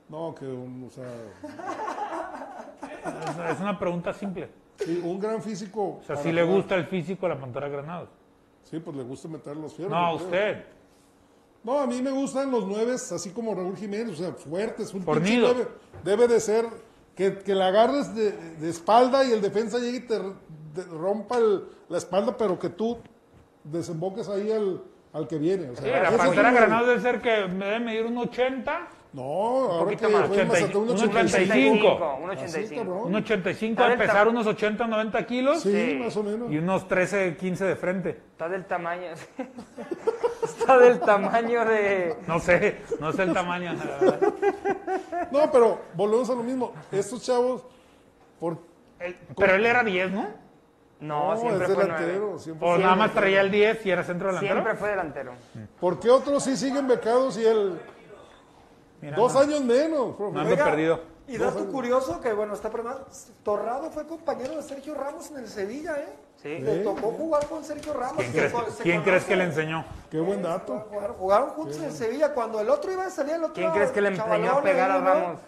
No, 0.08 0.34
que 0.34 0.44
un, 0.44 0.84
o 0.88 0.90
sea, 0.90 1.04
Es, 3.04 3.52
es 3.54 3.60
una 3.60 3.78
pregunta 3.78 4.12
simple. 4.12 4.50
sí, 4.76 5.00
un 5.04 5.20
gran 5.20 5.40
físico. 5.40 5.98
O 6.00 6.02
sea, 6.02 6.16
si 6.16 6.32
le 6.32 6.42
jugar. 6.42 6.56
gusta 6.56 6.74
el 6.74 6.86
físico 6.86 7.28
de 7.28 7.34
la 7.34 7.40
Pantera 7.40 7.68
Granados. 7.68 8.08
Sí, 8.64 8.78
pues 8.80 8.96
le 8.96 9.02
gusta 9.04 9.28
meter 9.28 9.56
los 9.56 9.72
fierros. 9.74 9.92
No, 9.92 10.16
a 10.16 10.28
creo. 10.28 10.79
No, 11.62 11.78
a 11.78 11.86
mí 11.86 12.00
me 12.00 12.10
gustan 12.10 12.50
los 12.50 12.66
nueves, 12.66 13.12
así 13.12 13.30
como 13.30 13.54
Raúl 13.54 13.76
Jiménez, 13.76 14.18
o 14.18 14.22
sea, 14.22 14.32
fuertes. 14.32 14.94
Un 14.94 15.00
pinche 15.04 15.12
Fornido. 15.20 15.48
nueve. 15.54 15.68
Debe 16.04 16.26
de 16.28 16.40
ser 16.40 16.64
que, 17.14 17.38
que 17.38 17.54
la 17.54 17.66
agarres 17.68 18.14
de, 18.14 18.32
de 18.32 18.70
espalda 18.70 19.24
y 19.24 19.32
el 19.32 19.42
defensa 19.42 19.78
llegue 19.78 19.98
y 19.98 20.06
te 20.06 20.18
rompa 20.90 21.36
el- 21.36 21.64
la 21.88 21.98
espalda, 21.98 22.36
pero 22.36 22.58
que 22.58 22.70
tú 22.70 22.98
desemboques 23.64 24.28
ahí 24.28 24.50
al, 24.50 24.82
al 25.12 25.28
que 25.28 25.36
viene. 25.38 25.70
O 25.70 25.76
sea, 25.76 25.84
Sí, 25.84 25.90
la 26.12 26.16
Pantera 26.16 26.50
Granados 26.52 26.88
debe 26.88 27.00
ser 27.00 27.20
que 27.20 27.46
me 27.48 27.66
debe 27.66 27.80
medir 27.80 28.06
un 28.06 28.16
80, 28.18 28.88
No, 29.12 29.22
ahora 29.22 29.84
poquito 29.86 30.06
que 30.06 30.12
más, 30.14 30.28
fue 30.28 30.40
en 30.40 30.50
80 30.50 30.58
y- 30.58 30.62
Mazatlán, 30.62 30.82
un 30.82 30.88
un 30.88 30.94
85. 30.94 31.86
85. 31.88 32.18
Un 32.22 32.30
Así, 32.30 32.44
85. 32.44 32.82
cabrón. 32.84 33.06
un 33.06 33.14
85 33.16 33.72
Está 33.72 33.84
a 33.84 33.88
del 33.88 33.98
pesar 33.98 34.28
unos 34.28 34.46
80, 34.46 34.86
90 34.86 35.26
kilos 35.26 35.62
Sí, 35.62 35.72
Sí. 35.72 35.98
más 35.98 36.16
o 36.16 36.22
menos. 36.22 36.52
y 36.52 36.58
unos 36.58 36.86
13, 36.86 37.36
15 37.36 37.64
de 37.64 37.74
frente. 37.76 38.10
Está 38.10 38.48
del 38.48 38.64
tamaño. 38.66 39.08
Está 40.44 40.78
del 40.78 41.00
tamaño 41.00 41.64
de. 41.64 42.16
No 42.28 42.38
sé, 42.38 42.76
no 43.00 43.12
sé 43.12 43.22
el 43.24 43.32
tamaño. 43.32 43.72
la 43.74 43.84
verdad. 43.84 44.20
No, 45.32 45.50
pero 45.50 45.80
volvemos 45.94 46.30
a 46.30 46.34
lo 46.34 46.42
mismo. 46.42 46.72
Estos 46.92 47.22
chavos, 47.22 47.64
por, 48.38 48.58
Él- 49.00 49.16
Pero 49.36 49.54
él 49.54 49.66
era 49.66 49.82
10, 49.82 50.10
¿no? 50.12 50.28
No, 51.00 51.34
no, 51.34 51.40
siempre 51.40 51.66
es 51.66 51.72
fue 51.72 51.82
delantero. 51.84 52.38
Siempre 52.38 52.68
O 52.68 52.74
fue 52.74 52.82
nada 52.84 52.94
más 52.94 53.12
traía 53.12 53.40
el 53.40 53.50
10 53.50 53.86
y 53.86 53.90
era 53.90 54.04
centro 54.04 54.28
delantero. 54.28 54.52
Siempre 54.54 54.74
fue 54.76 54.90
delantero. 54.90 55.32
¿Por 55.80 55.98
qué 55.98 56.10
otros 56.10 56.44
sí 56.44 56.56
siguen 56.56 56.86
becados 56.86 57.38
y 57.38 57.44
él 57.46 57.80
Mira, 59.00 59.16
dos 59.16 59.34
no, 59.34 59.40
años 59.40 59.60
menos? 59.62 60.16
profe? 60.16 60.34
no 60.34 60.40
ando 60.40 60.52
Oiga, 60.52 60.64
perdido. 60.64 61.00
Y 61.26 61.38
dato 61.38 61.64
curioso 61.70 62.20
que, 62.20 62.32
bueno, 62.32 62.54
está 62.54 62.70
premiado. 62.70 63.06
Torrado 63.44 63.90
fue 63.90 64.06
compañero 64.06 64.56
de 64.56 64.62
Sergio 64.62 64.94
Ramos 64.94 65.30
en 65.30 65.38
el 65.38 65.48
Sevilla, 65.48 65.96
¿eh? 65.98 66.12
Sí. 66.42 66.58
Le 66.58 66.78
tocó 66.78 67.12
jugar 67.12 67.46
con 67.46 67.62
Sergio 67.62 67.92
Ramos. 67.92 68.16
¿Quién, 68.16 68.32
crees, 68.32 68.52
quién 68.82 69.02
crees 69.02 69.24
que 69.24 69.36
le 69.36 69.44
enseñó? 69.44 69.84
Qué 70.10 70.18
buen 70.18 70.42
dato. 70.42 70.86
Jugaron, 70.90 71.16
jugaron 71.16 71.50
juntos 71.50 71.76
en 71.76 71.84
el 71.84 71.92
Sevilla. 71.92 72.34
Cuando 72.34 72.60
el 72.60 72.68
otro 72.68 72.90
iba 72.90 73.06
a 73.06 73.10
salir, 73.10 73.34
el 73.34 73.44
otro 73.44 73.54
¿Quién 73.54 73.70
crees 73.70 73.92
que 73.92 74.00
le 74.00 74.08
enseñó 74.08 74.52
a 74.52 74.62
pegar 74.62 74.90
a. 74.90 74.98
Ramos? 74.98 75.40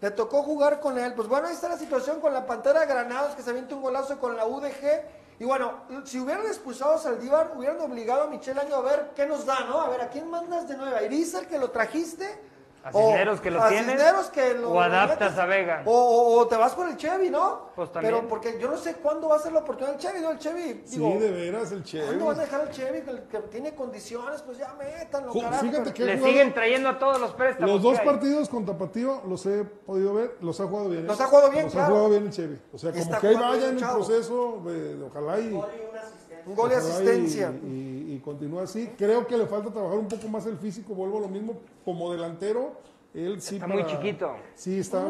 Le 0.00 0.10
tocó 0.10 0.42
jugar 0.42 0.80
con 0.80 0.98
él. 0.98 1.14
Pues 1.14 1.28
bueno, 1.28 1.46
ahí 1.46 1.54
está 1.54 1.68
la 1.68 1.78
situación 1.78 2.20
con 2.20 2.34
la 2.34 2.44
Pantera 2.46 2.84
Granados, 2.84 3.34
que 3.34 3.42
se 3.42 3.48
avienta 3.48 3.74
un 3.74 3.80
golazo 3.80 4.18
con 4.18 4.36
la 4.36 4.44
UDG. 4.44 5.02
Y 5.40 5.44
bueno, 5.44 5.72
si 6.04 6.20
hubieran 6.20 6.44
expulsado 6.46 6.94
a 6.94 6.98
Saldívar, 6.98 7.52
hubieran 7.56 7.80
obligado 7.80 8.24
a 8.24 8.26
Michel 8.26 8.58
Año 8.58 8.76
a 8.76 8.82
ver 8.82 9.10
qué 9.16 9.26
nos 9.26 9.46
da, 9.46 9.60
¿no? 9.60 9.80
A 9.80 9.88
ver, 9.88 10.02
¿a 10.02 10.10
quién 10.10 10.28
mandas 10.28 10.68
de 10.68 10.76
nuevo? 10.76 10.94
¿A 10.94 11.02
Irizar 11.02 11.46
que 11.46 11.58
lo 11.58 11.70
trajiste? 11.70 12.26
A 12.84 12.90
O 12.92 13.00
Cisneros 13.08 13.40
que 13.40 13.50
lo 13.50 13.62
a 13.62 13.68
tienes, 13.70 13.92
Cisneros 13.96 14.26
que 14.28 14.54
lo 14.54 14.72
o 14.72 14.78
adaptas 14.80 15.30
metes. 15.30 15.38
a 15.38 15.46
Vega. 15.46 15.82
O, 15.86 15.92
o- 15.92 16.38
o 16.38 16.46
te 16.46 16.56
vas 16.56 16.74
por 16.74 16.86
el 16.86 16.98
Chevy, 16.98 17.30
¿no? 17.30 17.70
Pues 17.74 17.90
también. 17.90 18.14
Pero 18.14 18.28
porque 18.28 18.58
yo 18.60 18.68
no 18.68 18.76
sé 18.76 18.96
cuándo 18.96 19.28
va 19.30 19.36
a 19.36 19.38
ser 19.38 19.52
la 19.52 19.60
oportunidad 19.60 19.92
del 19.96 20.00
Chevy, 20.02 20.20
¿no? 20.20 20.30
El 20.32 20.38
Chevy, 20.38 20.82
Sí, 20.84 20.98
digo, 20.98 21.18
de 21.18 21.30
veras, 21.30 21.72
el 21.72 21.82
Chevy. 21.82 22.04
¿cuándo 22.04 22.26
van 22.26 22.38
a 22.40 22.42
dejar 22.42 22.60
al 22.60 22.70
Chevy 22.70 23.00
que, 23.00 23.22
que 23.30 23.38
tiene 23.48 23.74
condiciones? 23.74 24.42
Pues 24.42 24.58
ya 24.58 24.74
métanlo, 24.78 25.32
Ju- 25.32 25.42
carajo. 25.44 25.62
fíjate 25.64 25.92
que- 25.94 26.04
Le 26.04 26.12
jugado- 26.18 26.28
siguen 26.32 26.52
trayendo 26.54 26.88
a 26.90 26.98
todos 26.98 27.18
los 27.20 27.32
préstamos. 27.32 27.70
Los 27.70 27.82
dos 27.82 28.00
partidos 28.00 28.48
con 28.50 28.66
Tapatío 28.66 29.22
los 29.26 29.46
he 29.46 29.64
podido 29.64 30.12
ver, 30.12 30.36
los 30.42 30.60
ha 30.60 30.64
jugado 30.66 30.90
bien. 30.90 31.04
¿eh? 31.04 31.06
Los 31.08 31.20
ha 31.22 31.26
jugado 31.26 31.50
bien, 31.50 31.64
Los 31.64 31.72
claro. 31.72 31.86
ha 31.86 31.90
jugado 31.90 32.10
bien 32.10 32.24
el 32.24 32.30
Chevy. 32.32 32.60
O 32.70 32.76
sea, 32.76 32.90
como 32.90 33.02
está 33.02 33.18
que 33.18 33.28
ahí 33.28 33.34
vaya 33.34 33.68
en 33.70 33.78
el 33.78 33.82
el 33.82 33.88
proceso, 33.90 34.60
de 34.66 35.02
ojalá 35.04 35.38
y, 35.40 35.58
Un 36.46 36.54
gol 36.54 36.70
y- 36.70 36.74
asistencia. 36.74 37.52
Y, 37.64 38.14
y 38.14 38.20
continúa 38.24 38.62
así. 38.64 38.92
Creo 38.98 39.26
que 39.26 39.36
le 39.36 39.46
falta 39.46 39.70
trabajar 39.72 39.98
un 39.98 40.08
poco 40.08 40.28
más 40.28 40.46
el 40.46 40.58
físico, 40.58 40.94
vuelvo 40.94 41.18
a 41.18 41.22
lo 41.22 41.28
mismo, 41.28 41.54
como 41.84 42.12
delantero. 42.12 42.72
Él 43.14 43.40
sí 43.40 43.56
Está 43.56 43.66
muy 43.66 43.86
chiquito. 43.86 44.34
Sí, 44.54 44.78
está. 44.80 45.04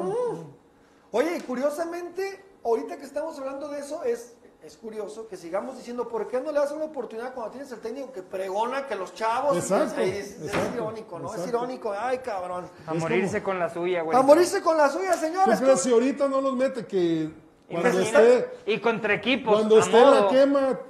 Oye, 1.10 1.36
y 1.38 1.40
curiosamente, 1.42 2.44
ahorita 2.64 2.96
que 2.96 3.04
estamos 3.04 3.38
hablando 3.38 3.68
de 3.68 3.78
eso, 3.80 4.02
es, 4.02 4.34
es 4.62 4.76
curioso 4.76 5.28
que 5.28 5.36
sigamos 5.36 5.76
diciendo, 5.76 6.08
¿por 6.08 6.26
qué 6.28 6.40
no 6.40 6.50
le 6.52 6.58
das 6.58 6.72
una 6.72 6.84
oportunidad 6.86 7.34
cuando 7.34 7.52
tienes 7.52 7.70
el 7.72 7.78
técnico 7.80 8.12
que 8.12 8.22
pregona 8.22 8.86
que 8.86 8.96
los 8.96 9.14
chavos... 9.14 9.56
Exacto, 9.56 10.00
Es, 10.00 10.08
es- 10.16 10.40
es 10.40 10.44
exacto, 10.48 10.74
irónico, 10.74 11.18
¿no? 11.18 11.32
Es 11.34 11.46
irónico. 11.46 11.92
Ay, 11.96 12.18
cabrón. 12.18 12.66
A 12.86 12.94
morirse 12.94 13.42
con 13.42 13.58
la 13.58 13.70
suya, 13.72 14.02
güey. 14.02 14.18
A 14.18 14.22
morirse 14.22 14.60
con 14.60 14.76
la 14.76 14.88
suya, 14.90 15.12
¿Tú 15.12 15.18
señores. 15.20 15.60
crees 15.60 15.80
si 15.80 15.92
ahorita 15.92 16.28
no 16.28 16.40
los 16.40 16.54
mete 16.56 16.84
que 16.86 17.30
Cuando 17.70 18.00
esté, 18.00 18.48
Y 18.66 18.78
contra 18.80 19.14
equipos. 19.14 19.54
cuando 19.54 19.78
esté 19.78 20.00
la 20.00 20.10
modo. 20.22 20.28
quema, 20.30 20.80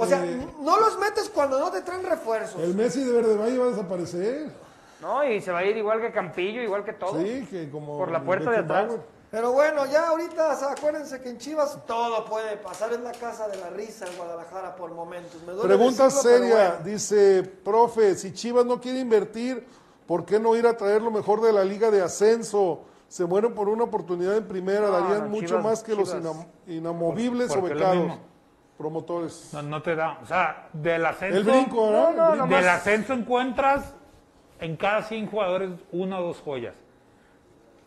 O 0.00 0.06
sea, 0.06 0.24
eh, 0.24 0.46
no 0.60 0.78
los 0.80 0.98
metes 0.98 1.28
cuando 1.28 1.58
no 1.58 1.70
te 1.70 1.82
traen 1.82 2.04
refuerzos. 2.04 2.60
el 2.62 2.74
Messi 2.74 3.02
de 3.04 3.12
Verde 3.12 3.36
Valle 3.36 3.58
va 3.58 3.64
a 3.66 3.68
desaparecer. 3.70 4.50
No, 5.00 5.24
y 5.24 5.40
se 5.40 5.50
va 5.52 5.58
a 5.58 5.64
ir 5.64 5.76
igual 5.76 6.00
que 6.00 6.10
Campillo, 6.12 6.62
igual 6.62 6.84
que 6.84 6.92
todo. 6.92 7.20
Sí, 7.20 7.46
que 7.50 7.68
como. 7.70 7.98
Por 7.98 8.10
la 8.10 8.22
puerta 8.22 8.50
de 8.50 8.58
atrás. 8.58 8.92
Pero 9.30 9.52
bueno, 9.52 9.84
ya 9.84 10.08
ahorita 10.08 10.54
o 10.54 10.56
sea, 10.56 10.70
acuérdense 10.72 11.20
que 11.20 11.28
en 11.28 11.36
Chivas 11.38 11.78
todo 11.86 12.24
puede 12.24 12.56
pasar. 12.56 12.92
Es 12.94 13.00
la 13.00 13.12
casa 13.12 13.46
de 13.48 13.58
la 13.58 13.68
risa 13.70 14.06
en 14.06 14.16
Guadalajara 14.16 14.74
por 14.74 14.90
momentos. 14.92 15.42
Me 15.46 15.52
duele 15.52 15.68
Pregunta 15.76 16.04
decirlo, 16.04 16.22
seria, 16.30 16.54
bueno. 16.78 16.84
dice, 16.84 17.42
profe, 17.42 18.14
si 18.14 18.32
Chivas 18.32 18.64
no 18.64 18.80
quiere 18.80 19.00
invertir, 19.00 19.66
¿por 20.06 20.24
qué 20.24 20.40
no 20.40 20.56
ir 20.56 20.66
a 20.66 20.76
traer 20.78 21.02
lo 21.02 21.10
mejor 21.10 21.42
de 21.42 21.52
la 21.52 21.62
liga 21.62 21.90
de 21.90 22.00
ascenso? 22.00 22.80
Se 23.08 23.26
mueren 23.26 23.54
por 23.54 23.68
una 23.68 23.84
oportunidad 23.84 24.34
en 24.36 24.48
primera, 24.48 24.86
No, 24.86 24.92
darían 24.92 25.22
no, 25.24 25.28
mucho 25.28 25.56
Chivas- 25.56 25.62
más 25.62 25.82
que 25.82 25.94
los 25.94 26.14
inam- 26.14 26.46
inamovibles 26.66 27.54
o 27.54 27.60
becados. 27.60 28.12
Promotores. 28.78 29.50
No, 29.52 29.62
no 29.62 29.82
te 29.82 29.94
da. 29.96 30.18
O 30.22 30.26
sea, 30.26 30.68
del 30.72 31.04
ascenso. 31.04 31.36
El 31.38 31.44
brinco. 31.44 31.90
No, 31.90 32.12
no, 32.12 32.34
nomás- 32.36 32.60
Del 32.60 32.68
ascenso 32.68 33.12
encuentras 33.12 33.92
en 34.60 34.76
cada 34.76 35.02
100 35.02 35.26
jugadores 35.26 35.70
una 35.92 36.20
o 36.20 36.22
dos 36.28 36.40
joyas. 36.40 36.74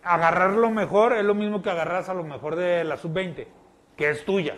Agarrar 0.03 0.51
lo 0.51 0.69
mejor 0.71 1.13
es 1.13 1.23
lo 1.23 1.33
mismo 1.35 1.61
que 1.61 1.69
agarras 1.69 2.09
a 2.09 2.13
lo 2.13 2.23
mejor 2.23 2.55
de 2.55 2.83
la 2.83 2.97
sub-20, 2.97 3.47
que 3.95 4.09
es 4.09 4.25
tuya. 4.25 4.55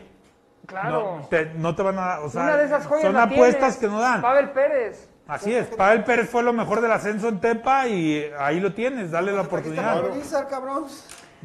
Claro. 0.65 1.17
No 1.21 1.27
te, 1.27 1.45
no 1.55 1.75
te 1.75 1.83
van 1.83 1.99
a 1.99 2.01
dar. 2.01 2.19
O 2.21 2.29
sea, 2.29 2.43
Una 2.43 2.57
de 2.57 2.65
esas 2.65 2.87
joyas 2.87 3.03
son 3.03 3.13
la 3.13 3.23
apuestas 3.23 3.59
tienes. 3.59 3.77
que 3.77 3.87
no 3.87 3.99
dan. 3.99 4.21
Pavel 4.21 4.49
Pérez. 4.51 5.09
Así 5.27 5.53
es. 5.53 5.67
Pavel 5.67 6.03
Pérez 6.05 6.29
fue 6.29 6.41
lo 6.43 6.53
mejor 6.53 6.79
del 6.81 6.91
ascenso 6.93 7.27
en 7.27 7.39
Tepa 7.41 7.87
y 7.87 8.25
ahí 8.39 8.59
lo 8.61 8.73
tienes. 8.73 9.11
Dale 9.11 9.33
la 9.33 9.41
oportunidad. 9.41 10.03
Urizar, 10.09 10.47
cabrón. 10.47 10.85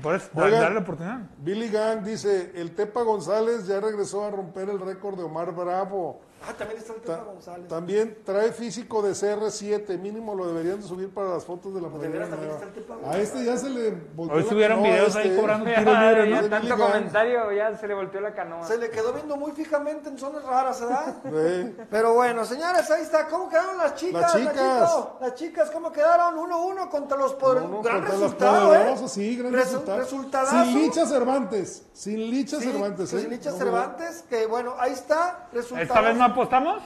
Por 0.02 0.14
eso, 0.14 0.28
da- 0.32 0.44
Oigan. 0.44 0.60
dale 0.60 0.74
la 0.76 0.80
oportunidad. 0.80 1.20
Billy 1.38 1.68
Gang 1.68 2.02
dice, 2.02 2.52
el 2.54 2.74
Tepa 2.74 3.02
González 3.02 3.66
ya 3.66 3.80
regresó 3.80 4.24
a 4.24 4.30
romper 4.30 4.68
el 4.68 4.80
récord 4.80 5.16
de 5.16 5.24
Omar 5.24 5.54
Bravo. 5.54 6.20
Ah, 6.46 6.54
también 6.56 6.78
está 6.78 6.92
el 6.94 7.00
Ta- 7.00 7.16
Tata 7.18 7.24
González. 7.24 7.68
También 7.68 8.18
trae 8.24 8.52
físico 8.52 9.02
de 9.02 9.10
CR7, 9.12 9.98
mínimo 9.98 10.34
lo 10.34 10.46
deberían 10.46 10.80
de 10.80 10.86
subir 10.86 11.10
para 11.12 11.30
las 11.30 11.44
fotos 11.44 11.74
de 11.74 11.80
la 11.80 11.88
Pues 11.88 12.10
Tepa 12.10 12.94
A 13.10 13.18
este 13.18 13.44
ya 13.44 13.56
se 13.56 13.68
le 13.70 13.90
volteó 14.14 14.36
Hoy 14.36 14.42
la 14.44 14.48
subieron 14.48 14.78
canoa, 14.78 14.94
videos 14.94 15.16
ahí 15.16 15.28
este. 15.28 15.40
cobrando 15.40 15.70
Ya, 15.70 15.76
tiros 15.78 15.98
libres, 15.98 16.30
ya 16.30 16.42
¿no? 16.42 16.48
tanto 16.48 16.76
comentario, 16.78 17.52
ya 17.52 17.76
se 17.76 17.88
le 17.88 17.94
volteó 17.94 18.20
la 18.20 18.34
canoa. 18.34 18.64
Se 18.66 18.78
le 18.78 18.90
quedó 18.90 19.12
viendo 19.12 19.36
muy 19.36 19.52
fijamente 19.52 20.08
en 20.08 20.18
zonas 20.18 20.44
raras, 20.44 20.80
¿verdad? 20.80 21.16
Sí. 21.24 21.76
Pero 21.90 22.14
bueno, 22.14 22.44
señores, 22.44 22.90
ahí 22.90 23.02
está. 23.02 23.26
¿Cómo 23.26 23.48
quedaron 23.48 23.76
las 23.78 23.94
chicas? 23.96 24.20
Las 24.22 24.32
chicas. 24.34 24.54
Nachito? 24.56 25.18
Las 25.20 25.34
chicas, 25.34 25.70
¿cómo 25.70 25.92
quedaron? 25.92 26.36
1-1 26.36 26.88
contra 26.88 27.16
los 27.18 27.34
poderosos. 27.34 27.70
Uno 27.70 27.82
gran 27.82 27.96
contra 28.00 28.12
los 28.14 28.22
resultado, 28.22 28.74
¿eh? 28.74 28.94
sí, 29.08 29.36
gran 29.36 29.52
Resu- 29.52 29.56
resultado. 29.56 29.98
resultadazo. 29.98 30.64
Sin 30.64 30.74
Licha 30.82 31.06
Cervantes, 31.06 31.82
sin 31.92 32.30
Licha 32.30 32.58
Sí, 32.58 32.64
Cervantes, 32.70 33.12
¿eh? 33.12 33.20
Sin 33.20 33.30
Licha 33.30 33.50
No, 33.50 33.56
Cervantes, 33.56 34.24
que 34.28 34.46
bueno, 34.46 34.74
ahí 34.78 34.92
está. 34.92 35.48
Resultado. 35.52 35.82
¿Esta 35.82 36.00
vez 36.00 36.16
no 36.16 36.24
apostamos? 36.28 36.82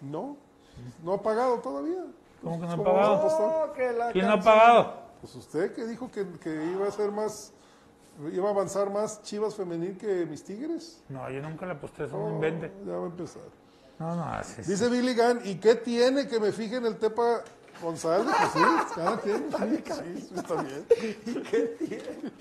No, 0.00 0.36
no 1.02 1.14
ha 1.14 1.22
pagado 1.22 1.58
todavía. 1.58 2.04
¿Cómo 2.42 2.60
que 2.60 2.66
no 2.66 2.72
ha 2.72 2.76
¿Cómo 2.76 2.84
pagado? 2.84 3.26
Oh, 3.26 3.72
que 3.72 3.92
la 3.92 4.12
¿Quién 4.12 4.26
no 4.26 4.32
ha 4.34 4.40
pagado? 4.40 4.94
Pues 5.20 5.34
usted 5.34 5.74
que 5.74 5.84
dijo 5.86 6.10
que, 6.10 6.26
que 6.42 6.50
iba 6.72 6.88
a 6.88 6.90
ser 6.90 7.10
más, 7.12 7.52
iba 8.32 8.48
a 8.48 8.50
avanzar 8.52 8.88
más 8.90 9.22
Chivas 9.22 9.54
femenil 9.54 9.98
que 9.98 10.24
mis 10.24 10.42
Tigres. 10.42 11.02
No, 11.10 11.28
yo 11.30 11.42
nunca 11.42 11.66
le 11.66 11.72
aposté 11.72 12.04
eso, 12.04 12.16
no 12.16 12.24
Oh, 12.26 12.30
invente. 12.30 12.72
Ya 12.86 12.92
va 12.96 13.04
a 13.04 13.06
empezar. 13.06 13.42
No, 13.98 14.16
no, 14.16 14.24
así 14.24 14.62
es. 14.62 14.66
Dice 14.68 14.88
Billy 14.88 15.14
Gunn, 15.14 15.40
¿y 15.44 15.56
qué 15.56 15.74
tiene 15.74 16.26
que 16.26 16.40
me 16.40 16.52
fije 16.52 16.76
en 16.76 16.86
el 16.86 16.96
Tepa 16.96 17.42
González? 17.82 18.34
Pues 18.34 18.50
sí, 18.52 18.94
cada 18.94 19.18
quien, 19.20 19.50
sí, 19.50 20.26
sí, 20.28 20.34
está 20.34 20.54
bien. 20.62 20.86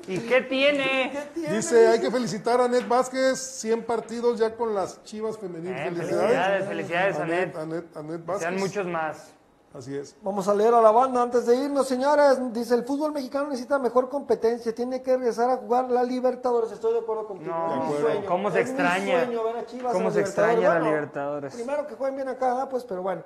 ¿Y 0.08 0.18
qué 0.18 0.40
tiene? 0.42 1.12
Dice, 1.34 1.88
hay 1.88 2.00
que 2.00 2.10
felicitar 2.10 2.60
a 2.60 2.64
Anet 2.64 2.86
Vázquez, 2.88 3.38
100 3.38 3.84
partidos 3.84 4.38
ya 4.38 4.54
con 4.54 4.74
las 4.74 5.02
Chivas 5.04 5.38
femenil. 5.38 5.72
Eh, 5.72 5.90
felicidades, 5.94 6.66
felicidades, 6.66 7.16
Anet. 7.18 7.56
Anet, 7.56 7.96
Anet 7.96 8.24
Vázquez. 8.24 8.48
Sean 8.48 8.56
muchos 8.60 8.86
más. 8.86 9.30
Así 9.76 9.96
es. 9.96 10.14
Vamos 10.22 10.46
a 10.46 10.54
leer 10.54 10.72
a 10.72 10.80
la 10.80 10.92
banda 10.92 11.20
antes 11.20 11.46
de 11.46 11.56
irnos, 11.56 11.88
señores. 11.88 12.38
Dice, 12.52 12.76
el 12.76 12.84
fútbol 12.84 13.10
mexicano 13.10 13.48
necesita 13.48 13.76
mejor 13.80 14.08
competencia, 14.08 14.72
tiene 14.72 15.02
que 15.02 15.16
regresar 15.16 15.50
a 15.50 15.56
jugar 15.56 15.90
la 15.90 16.04
Libertadores. 16.04 16.70
Estoy 16.70 16.92
de 16.92 17.00
acuerdo 17.00 17.26
contigo. 17.26 17.50
No, 17.52 17.74
Es 17.74 17.80
acuerdo. 17.82 18.00
sueño, 18.02 18.26
¿Cómo 18.28 18.50
se 18.52 18.60
es 18.60 18.68
extraña? 18.68 19.24
sueño 19.24 19.42
ver 19.42 19.56
a 19.56 19.66
Chivas 19.66 19.92
¿Cómo 19.92 20.10
se 20.12 20.20
extraña 20.20 20.74
la 20.74 20.80
Libertadores? 20.80 21.54
Primero 21.54 21.88
que 21.88 21.94
jueguen 21.96 22.16
bien 22.16 22.28
acá, 22.28 22.62
ah, 22.62 22.68
pues, 22.68 22.84
pero 22.84 23.02
bueno. 23.02 23.24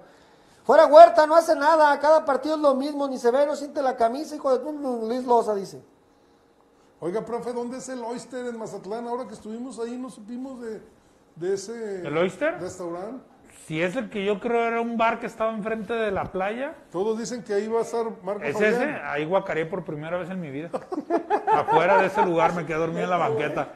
Fuera 0.65 0.87
Huerta, 0.87 1.27
no 1.27 1.35
hace 1.37 1.55
nada, 1.55 1.99
cada 1.99 2.25
partido 2.25 2.55
es 2.55 2.61
lo 2.63 2.75
mismo, 2.75 3.07
ni 3.09 3.19
se 3.19 3.31
ve, 3.31 3.45
no 3.45 3.55
siente 3.55 3.83
la 3.83 3.97
camisa, 3.97 4.35
hijo 4.35 4.57
de 4.57 4.73
Luis 5.07 5.25
Loza, 5.25 5.55
dice. 5.55 5.83
Oiga, 7.01 7.25
profe, 7.25 7.53
¿dónde 7.53 7.79
es 7.79 7.89
el 7.89 8.01
Oyster 8.03 8.47
en 8.47 8.59
Mazatlán? 8.59 9.07
Ahora 9.07 9.27
que 9.29 9.35
estuvimos 9.35 9.79
ahí 9.79 9.97
no 9.97 10.11
supimos 10.11 10.61
de, 10.61 10.81
de 11.37 11.55
ese 11.55 12.07
¿El 12.07 12.17
Oyster? 12.17 12.59
restaurante. 12.61 13.23
Si 13.67 13.81
es 13.83 13.95
el 13.97 14.09
que 14.09 14.25
yo 14.25 14.41
creo 14.41 14.67
era 14.67 14.81
un 14.81 14.97
bar 14.97 15.21
que 15.21 15.27
estaba 15.27 15.53
enfrente 15.53 15.93
de 15.93 16.11
la 16.11 16.25
playa, 16.33 16.75
Todos 16.91 17.19
dicen 17.19 17.45
que 17.45 17.53
ahí 17.55 17.69
va 17.69 17.81
a 17.81 17.83
estar 17.83 18.05
Marco 18.25 18.43
¿es 18.43 18.55
Fabián. 18.55 18.73
ese? 18.75 18.85
Ahí 19.05 19.25
guacaré 19.27 19.67
por 19.67 19.85
primera 19.85 20.17
vez 20.17 20.31
en 20.31 20.41
mi 20.41 20.51
vida. 20.51 20.71
Afuera 21.53 22.01
de 22.01 22.07
ese 22.07 22.25
lugar 22.25 22.55
me 22.55 22.65
quedé 22.67 22.79
dormido 22.79 23.05
en 23.05 23.11
la 23.11 23.17
banqueta, 23.19 23.69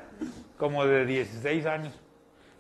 como 0.59 0.85
de 0.87 1.05
16 1.05 1.67
años. 1.67 2.01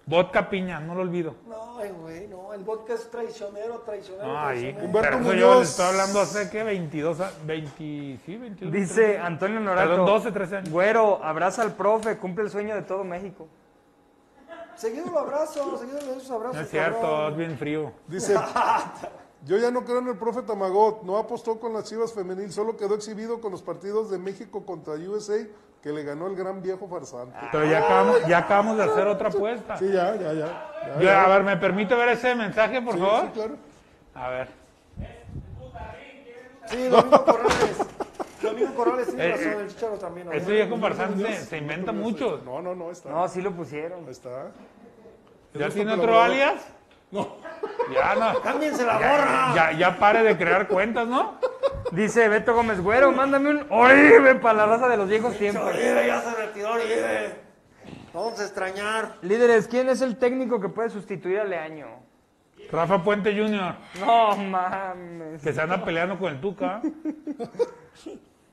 Vodka 0.04 0.50
piña, 0.50 0.80
no 0.80 0.94
lo 0.96 1.02
olvido. 1.02 1.36
No, 1.46 1.76
güey, 2.00 2.26
no, 2.26 2.52
el 2.52 2.64
vodka 2.64 2.94
es 2.94 3.08
traicionero, 3.10 3.80
traicionero. 3.80 4.26
No, 4.26 4.38
ahí. 4.38 4.58
traicionero. 4.60 4.86
Humberto 4.86 5.18
yo 5.18 5.24
Muñoz. 5.24 5.56
le 5.58 5.62
estoy 5.62 5.86
hablando 5.86 6.20
hace, 6.20 6.50
¿qué? 6.50 6.62
22, 6.64 7.20
a- 7.20 7.32
20, 7.44 7.76
sí, 8.26 8.36
22. 8.36 8.72
Dice 8.72 8.94
13. 8.94 9.18
Antonio 9.18 9.60
Norato. 9.60 9.88
Perdón, 9.90 10.06
12, 10.06 10.32
13 10.32 10.56
años. 10.56 10.70
Güero, 10.70 11.24
abraza 11.24 11.62
al 11.62 11.72
profe, 11.74 12.18
cumple 12.18 12.44
el 12.44 12.50
sueño 12.50 12.74
de 12.74 12.82
todo 12.82 13.04
México. 13.04 13.46
Seguido 14.74 15.10
lo 15.10 15.18
abrazo, 15.20 15.78
seguido 15.78 15.98
le 16.00 16.06
doy 16.06 16.20
sus 16.20 16.30
abrazos. 16.30 16.56
No 16.56 16.62
es 16.62 16.70
cierto, 16.70 17.00
cabrón. 17.00 17.30
es 17.32 17.36
bien 17.38 17.58
frío. 17.58 17.92
Dice, 18.08 18.34
yo 19.44 19.56
ya 19.58 19.70
no 19.70 19.84
creo 19.84 19.98
en 19.98 20.08
el 20.08 20.16
profe 20.18 20.42
Tamagot, 20.42 21.02
no 21.04 21.18
apostó 21.18 21.60
con 21.60 21.72
las 21.74 21.84
Chivas 21.88 22.12
femenil, 22.12 22.50
solo 22.52 22.76
quedó 22.76 22.94
exhibido 22.96 23.40
con 23.40 23.52
los 23.52 23.62
partidos 23.62 24.10
de 24.10 24.18
México 24.18 24.64
contra 24.66 24.94
USA 24.94 25.46
que 25.82 25.90
le 25.90 26.04
ganó 26.04 26.28
el 26.28 26.36
gran 26.36 26.62
viejo 26.62 26.86
farsante. 26.88 27.36
Pero 27.50 27.64
ya 27.64 27.78
acabamos, 27.80 28.26
ya 28.26 28.38
acabamos 28.38 28.76
de 28.76 28.84
hacer 28.84 29.06
otra 29.08 29.28
apuesta. 29.28 29.76
Sí, 29.76 29.88
ya, 29.92 30.14
ya, 30.14 30.32
ya. 30.32 30.46
ya, 30.86 30.94
Yo, 30.96 31.02
ya. 31.02 31.24
a 31.24 31.28
ver, 31.28 31.42
¿me 31.42 31.56
permite 31.56 31.94
ver 31.96 32.10
ese 32.10 32.34
mensaje, 32.36 32.80
por 32.80 32.94
Sí, 32.94 33.00
favor? 33.00 33.22
sí, 33.24 33.30
claro. 33.34 33.54
A 34.14 34.28
ver. 34.28 34.48
Sí, 36.66 36.84
Domingo 36.88 37.24
Corrales. 37.24 37.76
Domingo 38.40 38.74
Corrales 38.74 39.06
tiene 39.08 39.24
Eh, 39.26 39.30
razón, 39.32 39.60
el 39.62 39.68
chicharo 39.68 39.94
también. 39.98 40.26
¿no? 40.28 40.32
Ese 40.32 40.52
viejo 40.52 40.76
farsante 40.78 41.34
se, 41.34 41.44
se 41.46 41.58
inventa 41.58 41.92
mucho. 41.92 42.40
No, 42.44 42.62
no, 42.62 42.74
no, 42.74 42.90
está. 42.90 43.10
No, 43.10 43.28
sí 43.28 43.42
lo 43.42 43.50
pusieron. 43.52 44.08
Está. 44.08 44.50
¿Ya 45.54 45.68
tiene 45.68 45.92
otro 45.94 46.20
alias? 46.20 46.62
No. 47.12 47.36
Ya 47.94 48.14
no. 48.14 48.40
Cámbiense 48.40 48.84
la 48.84 48.94
borra. 48.96 49.52
Ya, 49.54 49.72
ya 49.72 49.98
pare 49.98 50.22
de 50.22 50.36
crear 50.36 50.66
cuentas, 50.66 51.06
¿no? 51.06 51.38
Dice 51.92 52.28
Beto 52.28 52.54
Gómez 52.54 52.80
Güero, 52.80 53.12
mándame 53.12 53.50
un 53.50 53.66
Oribe 53.68 54.34
para 54.36 54.54
la 54.54 54.66
raza 54.66 54.88
de 54.88 54.96
los 54.96 55.08
viejos 55.08 55.36
tiempos. 55.36 55.62
Oribe 55.64 56.06
ya 56.06 56.20
se 56.22 56.34
retiró, 56.34 56.72
Oribe. 56.72 57.34
Vamos 58.14 58.40
a 58.40 58.44
extrañar. 58.44 59.16
Líderes, 59.22 59.68
¿quién 59.68 59.88
es 59.88 60.00
el 60.00 60.16
técnico 60.16 60.60
que 60.60 60.68
puede 60.68 60.90
sustituir 60.90 61.40
a 61.40 61.44
Leaño? 61.44 61.86
Rafa 62.70 63.02
Puente 63.02 63.34
Jr., 63.36 63.74
No 64.00 64.36
mames. 64.36 65.42
que 65.42 65.52
se 65.52 65.60
anda 65.60 65.84
peleando 65.84 66.18
con 66.18 66.32
el 66.32 66.40
Tuca. 66.40 66.80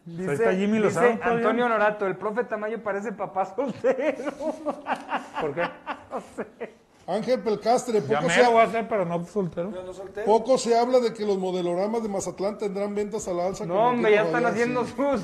Dice, 0.05 0.29
Ahí 0.31 0.35
está 0.35 0.53
Jimmy 0.53 0.79
dice. 0.81 1.19
Antonio 1.21 1.65
Honorato, 1.65 2.07
el 2.07 2.15
profe 2.17 2.43
Tamayo 2.43 2.81
parece 2.83 3.11
papá 3.13 3.45
soltero. 3.45 4.33
¿Por 5.39 5.53
qué? 5.53 5.61
Ángel 7.09 7.41
Pelcastre, 7.41 8.01
Ya 8.01 8.17
poco 8.19 8.27
me 8.27 8.33
se, 8.33 8.43
lo 8.43 8.51
voy 8.51 8.61
a 8.61 8.63
hacer, 8.65 8.87
pero 8.87 9.05
no 9.05 9.25
soltero. 9.25 9.71
Yo 9.71 9.83
no 9.83 9.93
solté. 9.93 10.21
poco 10.23 10.57
se 10.57 10.77
habla 10.77 10.99
de 10.99 11.13
que 11.13 11.25
los 11.25 11.37
modeloramas 11.37 12.03
de 12.03 12.09
Mazatlán 12.09 12.57
tendrán 12.57 12.93
ventas 12.93 13.27
a 13.27 13.33
la 13.33 13.47
alza. 13.47 13.65
No, 13.65 13.73
como 13.75 13.87
hombre, 13.89 14.11
ya 14.11 14.23
están 14.23 14.45
haciendo 14.45 14.85
sí. 14.85 14.93
sus, 14.95 15.21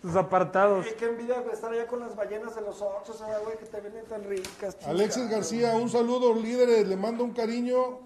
sus 0.00 0.16
apartados. 0.16 0.86
Ay, 0.86 0.94
qué 0.98 1.06
envidia 1.06 1.44
estar 1.52 1.70
allá 1.70 1.86
con 1.86 2.00
las 2.00 2.16
ballenas 2.16 2.54
de 2.54 2.62
los 2.62 2.78
¿sabes, 2.78 3.42
güey? 3.44 3.58
Que 3.58 3.66
te 3.66 3.80
vienen 3.80 4.04
tan 4.06 4.24
ricas. 4.24 4.78
chingada. 4.78 4.90
Alexis 4.90 5.28
García, 5.28 5.74
un 5.74 5.90
saludo, 5.90 6.34
líderes. 6.34 6.88
Le 6.88 6.96
mando 6.96 7.22
un 7.22 7.32
cariño 7.32 7.98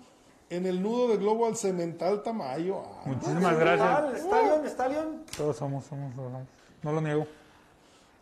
en 0.51 0.67
el 0.67 0.83
nudo 0.83 1.09
de 1.09 1.17
globo 1.17 1.47
al 1.47 1.57
cemental 1.57 2.23
Tamayo. 2.23 2.83
Ah, 2.85 3.03
Muchísimas 3.07 3.59
gracias. 3.59 4.23
Stallion, 4.23 4.67
Stallion. 4.67 5.25
Todos 5.37 5.57
somos, 5.57 5.85
somos, 5.85 6.15
somos. 6.15 6.43
No 6.83 6.93
lo 6.93 7.01
niego. 7.01 7.27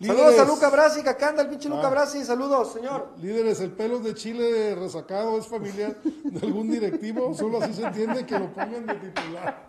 Saludos 0.00 0.38
a 0.38 0.44
Luca 0.44 0.70
Brasi, 0.70 1.02
que 1.02 1.08
acá 1.08 1.30
anda 1.30 1.42
el 1.42 1.48
pinche 1.48 1.68
Luca 1.68 1.88
Brasi. 1.88 2.24
Saludos, 2.24 2.72
señor. 2.72 3.08
líderes, 3.20 3.60
el 3.60 3.72
pelo 3.72 3.98
de 3.98 4.14
Chile 4.14 4.76
resacado 4.76 5.36
es 5.38 5.46
familiar 5.46 5.96
de 6.02 6.46
algún 6.46 6.70
directivo. 6.70 7.34
Solo 7.34 7.60
así 7.60 7.74
se 7.74 7.82
entiende 7.82 8.24
que 8.24 8.38
lo 8.38 8.52
pongan 8.52 8.86
de 8.86 8.94
titular. 8.94 9.68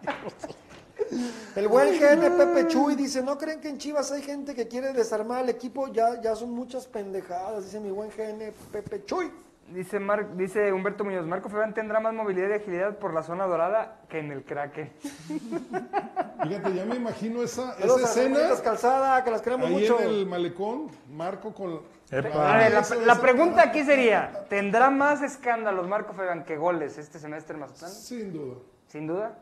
El 1.56 1.68
buen 1.68 1.98
GN 1.98 2.38
Pepe 2.38 2.68
Chuy 2.68 2.96
dice, 2.96 3.24
¿no 3.24 3.38
creen 3.38 3.60
que 3.60 3.70
en 3.70 3.80
Chivas 3.80 4.12
hay 4.12 4.22
gente 4.22 4.54
que 4.54 4.68
quiere 4.68 4.94
desarmar 4.94 5.40
al 5.40 5.50
equipo? 5.50 5.88
Ya, 5.88 6.22
ya 6.22 6.36
son 6.36 6.52
muchas 6.52 6.86
pendejadas, 6.86 7.66
dice 7.66 7.80
mi 7.80 7.90
buen 7.90 8.10
GN 8.10 8.54
Pepe 8.72 9.04
Chuy. 9.06 9.32
Dice, 9.74 10.00
Mar- 10.00 10.36
dice 10.36 10.74
Humberto 10.74 11.04
Muñoz, 11.04 11.28
Marco 11.28 11.48
Fabián 11.48 11.74
tendrá 11.76 12.00
más 12.00 12.14
movilidad 12.14 12.50
y 12.50 12.54
agilidad 12.54 12.98
por 12.98 13.14
la 13.14 13.22
zona 13.22 13.46
dorada 13.46 14.00
que 14.10 14.20
en 14.20 14.32
el 14.32 14.44
Kraken. 14.44 14.92
Fíjate, 16.44 16.74
ya 16.74 16.86
me 16.86 16.96
imagino 16.96 17.44
esa, 17.44 17.78
esa 17.78 17.96
escena 18.02 18.38
Hermanitas 18.38 18.62
Calzada, 18.62 19.24
que 19.24 19.32
las 19.32 19.42
queremos 19.42 19.68
ahí 19.68 19.74
mucho. 19.74 20.00
en 20.00 20.10
el 20.10 20.26
malecón, 20.26 20.88
Marco 21.12 21.54
con... 21.54 21.82
Epa. 22.12 22.54
A 22.56 22.58
ver, 22.58 22.74
la, 23.06 23.22
pregunta 23.22 23.62
aquí 23.62 23.84
sería, 23.84 24.46
¿tendrá 24.50 24.90
más 24.90 25.22
escándalos 25.22 25.88
Marco 25.88 26.14
Fabián 26.14 26.44
que 26.44 26.58
goles 26.58 26.98
este 26.98 27.20
semestre 27.20 27.54
en 27.54 27.60
Mazatlán? 27.60 27.92
Sin 27.92 28.34
duda. 28.34 28.56
Sin 28.88 29.06
duda. 29.06 29.38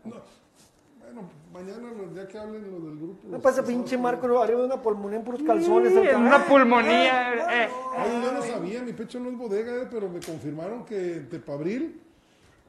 Bueno, 1.13 1.29
mañana 1.53 1.89
ya 2.13 2.27
que 2.27 2.37
hablen 2.37 2.69
lo 2.69 2.79
del 2.85 2.97
grupo. 2.97 3.19
No 3.29 3.39
pasa 3.39 3.63
pinche 3.63 3.97
Marco 3.97 4.25
arriba 4.41 4.59
de 4.59 4.65
una 4.65 4.81
pulmonía 4.81 5.19
en 5.19 5.23
puros 5.23 5.41
calzones. 5.45 5.93
en 5.93 6.03
cabrón. 6.03 6.27
una 6.27 6.43
pulmonía. 6.45 7.33
eh. 7.63 7.69
Oye, 8.03 8.21
yo 8.23 8.31
no 8.33 8.41
sabía, 8.41 8.81
mi 8.81 8.91
pecho 8.93 9.19
no 9.19 9.29
es 9.29 9.37
bodega, 9.37 9.83
eh, 9.83 9.87
pero 9.89 10.09
me 10.09 10.19
confirmaron 10.19 10.83
que 10.83 11.13
en 11.17 11.29
Tepabril, 11.29 12.01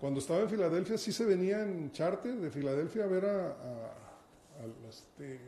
cuando 0.00 0.20
estaba 0.20 0.40
en 0.40 0.48
Filadelfia, 0.48 0.96
sí 0.98 1.10
se 1.12 1.24
venía 1.24 1.60
en 1.62 1.90
charter 1.90 2.34
de 2.36 2.50
Filadelfia 2.50 3.04
a 3.04 3.06
ver 3.08 3.24
a, 3.24 3.28
a- 3.28 4.62
a 4.62 4.88
este, 4.88 5.40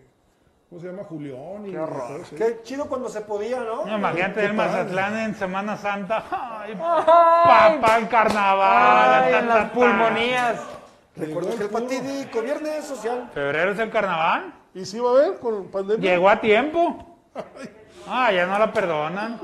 ¿cómo 0.68 0.80
se 0.80 0.88
llama? 0.88 1.04
Julián 1.04 1.66
y 1.66 1.70
Qué 1.70 1.78
horror. 1.78 2.06
todo 2.08 2.16
eso, 2.18 2.34
¿eh? 2.34 2.38
Qué 2.38 2.60
chido 2.64 2.86
cuando 2.86 3.08
se 3.08 3.20
podía, 3.20 3.60
¿no? 3.60 3.86
No, 3.86 3.98
imagínate 3.98 4.44
el. 4.46 4.54
Mazatlán 4.54 5.16
en 5.16 5.34
Semana 5.36 5.76
Santa. 5.76 6.24
Ay, 6.28 6.74
papá, 6.74 7.98
el 7.98 8.08
carnaval. 8.08 9.24
Ay, 9.24 9.34
en 9.34 9.48
ta, 9.48 9.54
las 9.54 9.68
ta. 9.68 9.72
pulmonías. 9.72 10.60
Recuerdo 11.20 11.56
que 11.56 11.64
el 11.64 11.70
fatídico 11.70 12.42
viernes 12.42 12.84
social. 12.84 13.30
¿Febrero 13.32 13.72
es 13.72 13.78
el 13.78 13.90
carnaval? 13.90 14.54
¿Y 14.74 14.84
sí 14.84 14.98
va 14.98 15.10
a 15.10 15.12
haber 15.12 15.38
con 15.38 15.68
pandemia? 15.68 16.10
Llegó 16.12 16.28
a 16.28 16.40
tiempo. 16.40 17.18
Ah, 18.06 18.32
ya 18.32 18.46
no 18.46 18.58
la 18.58 18.72
perdonan. 18.72 19.40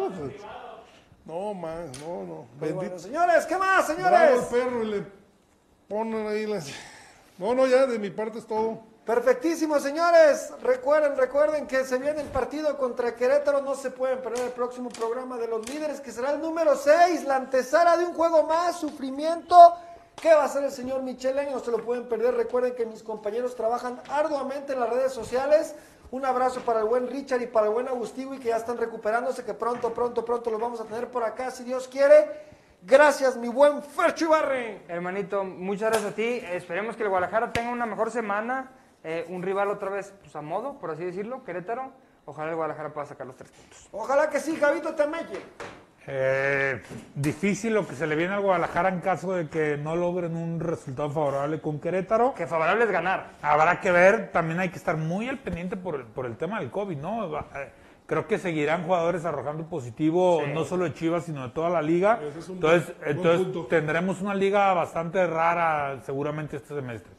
No, 1.24 1.54
más, 1.54 1.98
no, 2.00 2.22
no. 2.24 2.46
Pues 2.58 2.72
bueno, 2.72 2.90
Bendito. 2.90 2.98
señores, 3.00 3.46
¿qué 3.46 3.56
más, 3.56 3.86
Bravo 3.96 4.12
el 4.16 4.40
señores? 4.40 4.40
perro 4.46 4.82
y 4.82 4.86
le 4.86 5.06
ponen 5.88 6.26
ahí 6.28 6.46
las... 6.46 6.68
No, 7.38 7.54
no, 7.54 7.66
ya 7.66 7.86
de 7.86 7.98
mi 7.98 8.10
parte 8.10 8.38
es 8.38 8.46
todo. 8.46 8.80
Perfectísimo, 9.04 9.78
señores. 9.78 10.52
Recuerden, 10.62 11.16
recuerden 11.16 11.66
que 11.66 11.84
se 11.84 11.98
viene 11.98 12.20
el 12.22 12.28
partido 12.28 12.76
contra 12.76 13.14
Querétaro. 13.14 13.60
No 13.62 13.74
se 13.74 13.90
pueden 13.90 14.20
perder 14.20 14.46
el 14.46 14.52
próximo 14.52 14.88
programa 14.88 15.36
de 15.36 15.46
los 15.48 15.68
líderes, 15.68 16.00
que 16.00 16.10
será 16.12 16.32
el 16.32 16.40
número 16.40 16.74
6, 16.76 17.24
la 17.24 17.36
antesala 17.36 17.96
de 17.96 18.04
un 18.04 18.14
juego 18.14 18.44
más, 18.44 18.78
sufrimiento. 18.80 19.56
¿Qué 20.20 20.32
va 20.32 20.42
a 20.42 20.46
hacer 20.46 20.64
el 20.64 20.70
señor 20.70 21.02
Michele? 21.02 21.50
No 21.50 21.60
se 21.60 21.70
lo 21.70 21.84
pueden 21.84 22.08
perder. 22.08 22.34
Recuerden 22.34 22.74
que 22.74 22.86
mis 22.86 23.02
compañeros 23.02 23.54
trabajan 23.54 24.00
arduamente 24.08 24.72
en 24.72 24.80
las 24.80 24.88
redes 24.88 25.12
sociales. 25.12 25.74
Un 26.10 26.24
abrazo 26.24 26.60
para 26.60 26.80
el 26.80 26.86
buen 26.86 27.06
Richard 27.08 27.42
y 27.42 27.46
para 27.46 27.66
el 27.66 27.72
buen 27.72 27.86
Agustín, 27.86 28.38
que 28.38 28.48
ya 28.48 28.56
están 28.56 28.78
recuperándose, 28.78 29.44
que 29.44 29.52
pronto, 29.52 29.92
pronto, 29.92 30.24
pronto 30.24 30.50
los 30.50 30.60
vamos 30.60 30.80
a 30.80 30.84
tener 30.84 31.10
por 31.10 31.22
acá, 31.22 31.50
si 31.50 31.64
Dios 31.64 31.86
quiere. 31.86 32.30
Gracias, 32.82 33.36
mi 33.36 33.48
buen 33.48 33.82
Fercho 33.82 34.26
Ibarre. 34.26 34.82
Hermanito, 34.88 35.44
muchas 35.44 35.90
gracias 35.90 36.12
a 36.12 36.14
ti. 36.14 36.40
Esperemos 36.50 36.96
que 36.96 37.02
el 37.02 37.08
Guadalajara 37.08 37.52
tenga 37.52 37.70
una 37.70 37.84
mejor 37.84 38.10
semana. 38.10 38.70
Eh, 39.04 39.26
un 39.28 39.42
rival 39.42 39.68
otra 39.68 39.90
vez 39.90 40.14
pues, 40.20 40.34
a 40.34 40.40
modo, 40.40 40.78
por 40.78 40.92
así 40.92 41.04
decirlo, 41.04 41.44
Querétaro. 41.44 41.92
Ojalá 42.24 42.50
el 42.50 42.56
Guadalajara 42.56 42.92
pueda 42.92 43.06
sacar 43.06 43.26
los 43.26 43.36
tres 43.36 43.50
puntos. 43.50 43.88
Ojalá 43.92 44.30
que 44.30 44.40
sí, 44.40 44.56
Javito 44.56 44.94
Temeque. 44.94 45.42
Eh, 46.08 46.80
difícil 47.14 47.74
lo 47.74 47.86
que 47.86 47.94
se 47.96 48.06
le 48.06 48.14
viene 48.14 48.34
al 48.34 48.40
Guadalajara 48.40 48.88
en 48.90 49.00
caso 49.00 49.32
de 49.34 49.48
que 49.48 49.76
no 49.76 49.96
logren 49.96 50.36
un 50.36 50.60
resultado 50.60 51.10
favorable 51.10 51.60
con 51.60 51.80
Querétaro. 51.80 52.34
Que 52.34 52.46
favorable 52.46 52.84
es 52.84 52.90
ganar. 52.90 53.30
Habrá 53.42 53.80
que 53.80 53.90
ver, 53.90 54.30
también 54.32 54.60
hay 54.60 54.68
que 54.68 54.76
estar 54.76 54.96
muy 54.96 55.28
al 55.28 55.38
pendiente 55.38 55.76
por 55.76 55.96
el, 55.96 56.02
por 56.02 56.26
el 56.26 56.36
tema 56.36 56.60
del 56.60 56.70
COVID, 56.70 56.96
¿no? 56.98 57.36
Eh, 57.38 57.70
Creo 58.08 58.28
que 58.28 58.38
seguirán 58.38 58.84
jugadores 58.84 59.24
arrojando 59.24 59.64
positivo, 59.68 60.40
Sí. 60.44 60.52
no 60.54 60.64
solo 60.64 60.84
de 60.84 60.94
Chivas, 60.94 61.24
sino 61.24 61.42
de 61.42 61.52
toda 61.52 61.68
la 61.70 61.82
liga. 61.82 62.20
Es 62.38 62.48
Entonces, 62.48 62.94
buen- 63.00 63.16
entonces 63.16 63.68
tendremos 63.68 64.20
una 64.20 64.32
liga 64.32 64.72
bastante 64.74 65.26
rara 65.26 65.98
seguramente 66.04 66.54
este 66.58 66.72
semestre. 66.76 67.10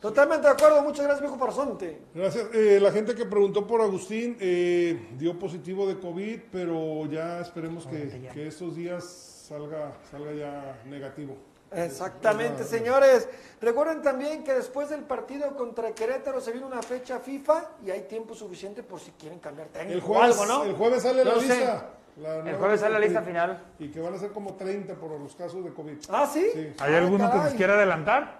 Totalmente 0.00 0.46
de 0.46 0.52
acuerdo, 0.54 0.82
muchas 0.82 1.04
gracias, 1.04 1.20
viejo 1.20 1.36
Farsonte. 1.38 2.00
Gracias. 2.14 2.46
Eh, 2.54 2.78
la 2.80 2.90
gente 2.90 3.14
que 3.14 3.26
preguntó 3.26 3.66
por 3.66 3.82
Agustín 3.82 4.36
eh, 4.40 5.08
dio 5.18 5.38
positivo 5.38 5.86
de 5.86 5.98
COVID, 5.98 6.40
pero 6.50 7.04
ya 7.06 7.40
esperemos 7.40 7.86
que, 7.86 8.30
que 8.32 8.46
estos 8.46 8.76
días 8.76 9.04
salga, 9.04 9.92
salga 10.10 10.32
ya 10.32 10.80
negativo. 10.86 11.36
Exactamente, 11.72 12.64
señores. 12.64 13.28
Recuerden 13.60 14.02
también 14.02 14.42
que 14.42 14.54
después 14.54 14.88
del 14.88 15.02
partido 15.02 15.54
contra 15.54 15.92
Querétaro 15.92 16.40
se 16.40 16.50
viene 16.52 16.66
una 16.66 16.82
fecha 16.82 17.20
FIFA 17.20 17.64
y 17.84 17.90
hay 17.90 18.02
tiempo 18.02 18.34
suficiente 18.34 18.82
por 18.82 18.98
si 19.00 19.10
quieren 19.12 19.38
cambiar 19.38 19.68
técnico 19.68 19.94
El 19.98 20.00
jueves, 20.00 20.36
o 20.38 20.42
algo, 20.42 20.52
¿no? 20.54 20.64
el 20.64 20.74
jueves 20.76 21.02
sale 21.02 21.24
la 21.24 21.34
No 21.34 21.40
lista. 21.40 21.90
la 22.16 22.36
El 22.50 22.56
jueves 22.56 22.80
sale 22.80 22.94
la 22.94 22.98
lista 23.00 23.22
final. 23.22 23.62
Y 23.78 23.88
que 23.88 24.00
van 24.00 24.14
a 24.14 24.18
ser 24.18 24.32
como 24.32 24.54
30 24.54 24.94
por 24.94 25.12
los 25.20 25.36
casos 25.36 25.62
de 25.64 25.72
COVID. 25.72 25.96
Ah, 26.08 26.28
¿sí? 26.32 26.44
Sí. 26.52 26.72
¿Hay 26.80 26.94
Ah, 26.94 26.98
alguno 26.98 27.18
que 27.30 27.34
nos 27.36 27.42
caray. 27.44 27.56
quiera 27.56 27.74
adelantar? 27.74 28.39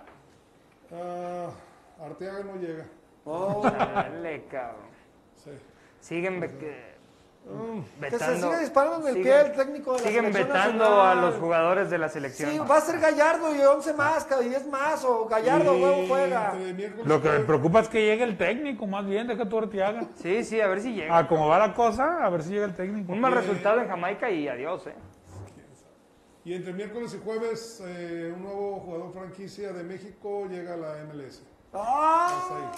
Ah, 0.93 1.51
Arteaga 2.05 2.41
no 2.45 2.57
llega. 2.57 2.85
Oh, 3.25 3.61
Dale, 3.63 4.45
cabrón. 4.51 4.91
Sí. 5.37 5.51
Siguen 6.01 6.41
ve- 6.41 6.49
que- 6.49 6.91
que 8.01 8.11
se 8.11 8.17
vetando. 8.19 8.49
sigue 8.49 8.61
disparando 8.61 8.97
en 9.01 9.07
el 9.09 9.15
siguen- 9.15 9.23
pie 9.23 9.41
el 9.41 9.53
técnico 9.53 9.93
de 9.93 9.99
la 10.01 10.07
Siguen 10.07 10.25
selección 10.25 10.49
vetando 10.49 10.85
nacional. 10.85 11.19
a 11.19 11.21
los 11.21 11.35
jugadores 11.37 11.91
de 11.91 11.99
la 11.99 12.09
selección. 12.09 12.51
Sí, 12.51 12.59
va 12.59 12.77
a 12.77 12.81
ser 12.81 12.99
Gallardo 13.01 13.55
y 13.55 13.61
11 13.61 13.93
más, 13.95 14.25
cada 14.25 14.43
10 14.43 14.67
más, 14.67 15.05
o 15.05 15.27
Gallardo, 15.27 15.73
huevo, 15.75 16.05
juega. 16.09 16.55
Lo 17.05 17.23
que 17.23 17.29
me 17.31 17.41
preocupa 17.41 17.81
es 17.81 17.89
que 17.89 18.05
llegue 18.05 18.25
el 18.25 18.37
técnico, 18.37 18.87
más 18.87 19.07
bien, 19.07 19.27
deja 19.27 19.49
tu 19.49 19.59
Arteaga. 19.59 20.05
Sí, 20.17 20.45
sí, 20.45 20.61
a 20.61 20.67
ver 20.69 20.81
si 20.81 20.93
llega. 20.95 21.17
A 21.17 21.27
cómo 21.29 21.49
va 21.49 21.59
la 21.59 21.73
cosa, 21.75 22.25
a 22.25 22.29
ver 22.31 22.43
si 22.43 22.51
llega 22.51 22.67
el 22.67 22.75
técnico. 22.75 23.13
Un 23.13 23.21
mal 23.21 23.33
resultado 23.33 23.81
en 23.81 23.89
Jamaica 23.89 24.31
y 24.31 24.47
adiós, 24.49 24.87
¿eh? 24.87 24.95
Y 26.45 26.55
entre 26.55 26.73
miércoles 26.73 27.15
y 27.15 27.23
jueves, 27.23 27.83
eh, 27.87 28.33
un 28.35 28.43
nuevo 28.43 28.81
jugador 28.81 29.13
franquicia 29.13 29.73
de 29.73 29.83
México 29.85 30.47
llega 30.49 30.75
a 30.75 30.77
la 30.77 30.95
MLS. 31.05 31.43
Ah, 31.75 32.73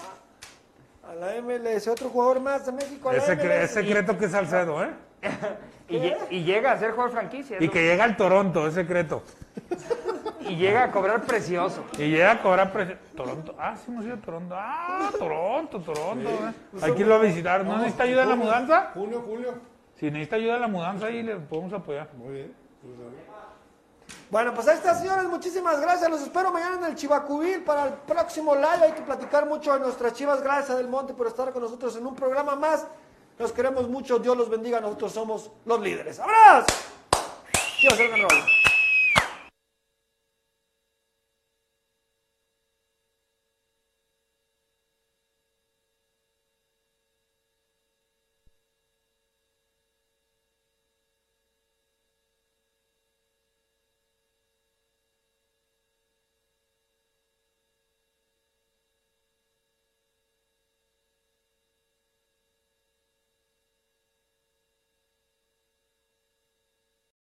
a 1.08 1.14
la 1.14 1.36
MLS, 1.40 1.86
otro 1.88 2.08
jugador 2.08 2.40
más 2.40 2.66
de 2.66 2.72
México. 2.72 3.08
A 3.08 3.12
la 3.12 3.18
Es, 3.18 3.28
secre- 3.28 3.44
MLS. 3.60 3.64
es 3.64 3.70
secreto 3.70 4.18
que 4.18 4.24
es 4.26 4.30
Salcedo, 4.32 4.82
¿eh? 4.84 4.90
Y, 5.88 5.96
lle- 5.98 6.16
y 6.30 6.42
llega 6.44 6.72
a 6.72 6.78
ser 6.78 6.90
jugador 6.92 7.12
franquicia. 7.12 7.56
Y 7.60 7.66
lo- 7.66 7.72
que 7.72 7.82
llega 7.84 8.04
al 8.04 8.16
Toronto, 8.16 8.66
es 8.66 8.74
secreto. 8.74 9.22
y 10.40 10.56
llega 10.56 10.84
a 10.84 10.90
cobrar 10.90 11.22
precioso. 11.22 11.84
Y 11.98 12.08
llega 12.08 12.32
a 12.32 12.42
cobrar 12.42 12.72
precio. 12.72 12.96
Toronto. 13.16 13.54
Ah, 13.58 13.76
sí, 13.76 13.84
hemos 13.92 14.04
ido 14.04 14.14
a 14.14 14.20
Toronto. 14.20 14.54
Ah, 14.58 15.10
Toronto, 15.16 15.80
Toronto. 15.80 16.28
¿eh? 16.28 16.52
Hay 16.82 16.92
que 16.94 17.00
irlo 17.02 17.14
a 17.14 17.18
visitar. 17.18 17.64
¿No 17.64 17.76
necesita 17.78 18.02
ayuda 18.04 18.22
en 18.24 18.28
la 18.28 18.36
mudanza? 18.36 18.90
Junio, 18.94 19.22
julio. 19.24 19.54
Si 19.96 20.06
necesita 20.10 20.36
ayuda 20.36 20.54
en 20.56 20.60
la 20.62 20.68
mudanza, 20.68 21.06
ahí 21.06 21.22
le 21.22 21.36
podemos 21.36 21.72
apoyar. 21.72 22.08
Muy 22.16 22.34
bien. 22.34 22.52
Pues, 22.82 22.94
a 22.98 23.02
ver. 23.02 23.31
Bueno, 24.32 24.54
pues 24.54 24.66
ahí 24.66 24.76
está, 24.76 24.94
señores. 24.94 25.26
Muchísimas 25.26 25.78
gracias. 25.78 26.08
Los 26.08 26.22
espero 26.22 26.50
mañana 26.50 26.76
en 26.78 26.84
el 26.84 26.94
Chivacubil 26.94 27.62
para 27.64 27.88
el 27.88 27.92
próximo 27.92 28.54
live. 28.54 28.86
Hay 28.86 28.92
que 28.92 29.02
platicar 29.02 29.44
mucho 29.44 29.74
de 29.74 29.80
nuestras 29.80 30.14
chivas. 30.14 30.42
Gracias 30.42 30.74
del 30.74 30.88
Monte 30.88 31.12
por 31.12 31.26
estar 31.26 31.52
con 31.52 31.60
nosotros 31.62 31.94
en 31.96 32.06
un 32.06 32.14
programa 32.14 32.56
más. 32.56 32.86
Los 33.38 33.52
queremos 33.52 33.90
mucho. 33.90 34.18
Dios 34.20 34.34
los 34.34 34.48
bendiga. 34.48 34.80
Nosotros 34.80 35.12
somos 35.12 35.50
los 35.66 35.78
líderes. 35.82 36.18
¡Abrazo! 36.18 36.64
Chivas, 37.78 38.00
el. 38.00 38.71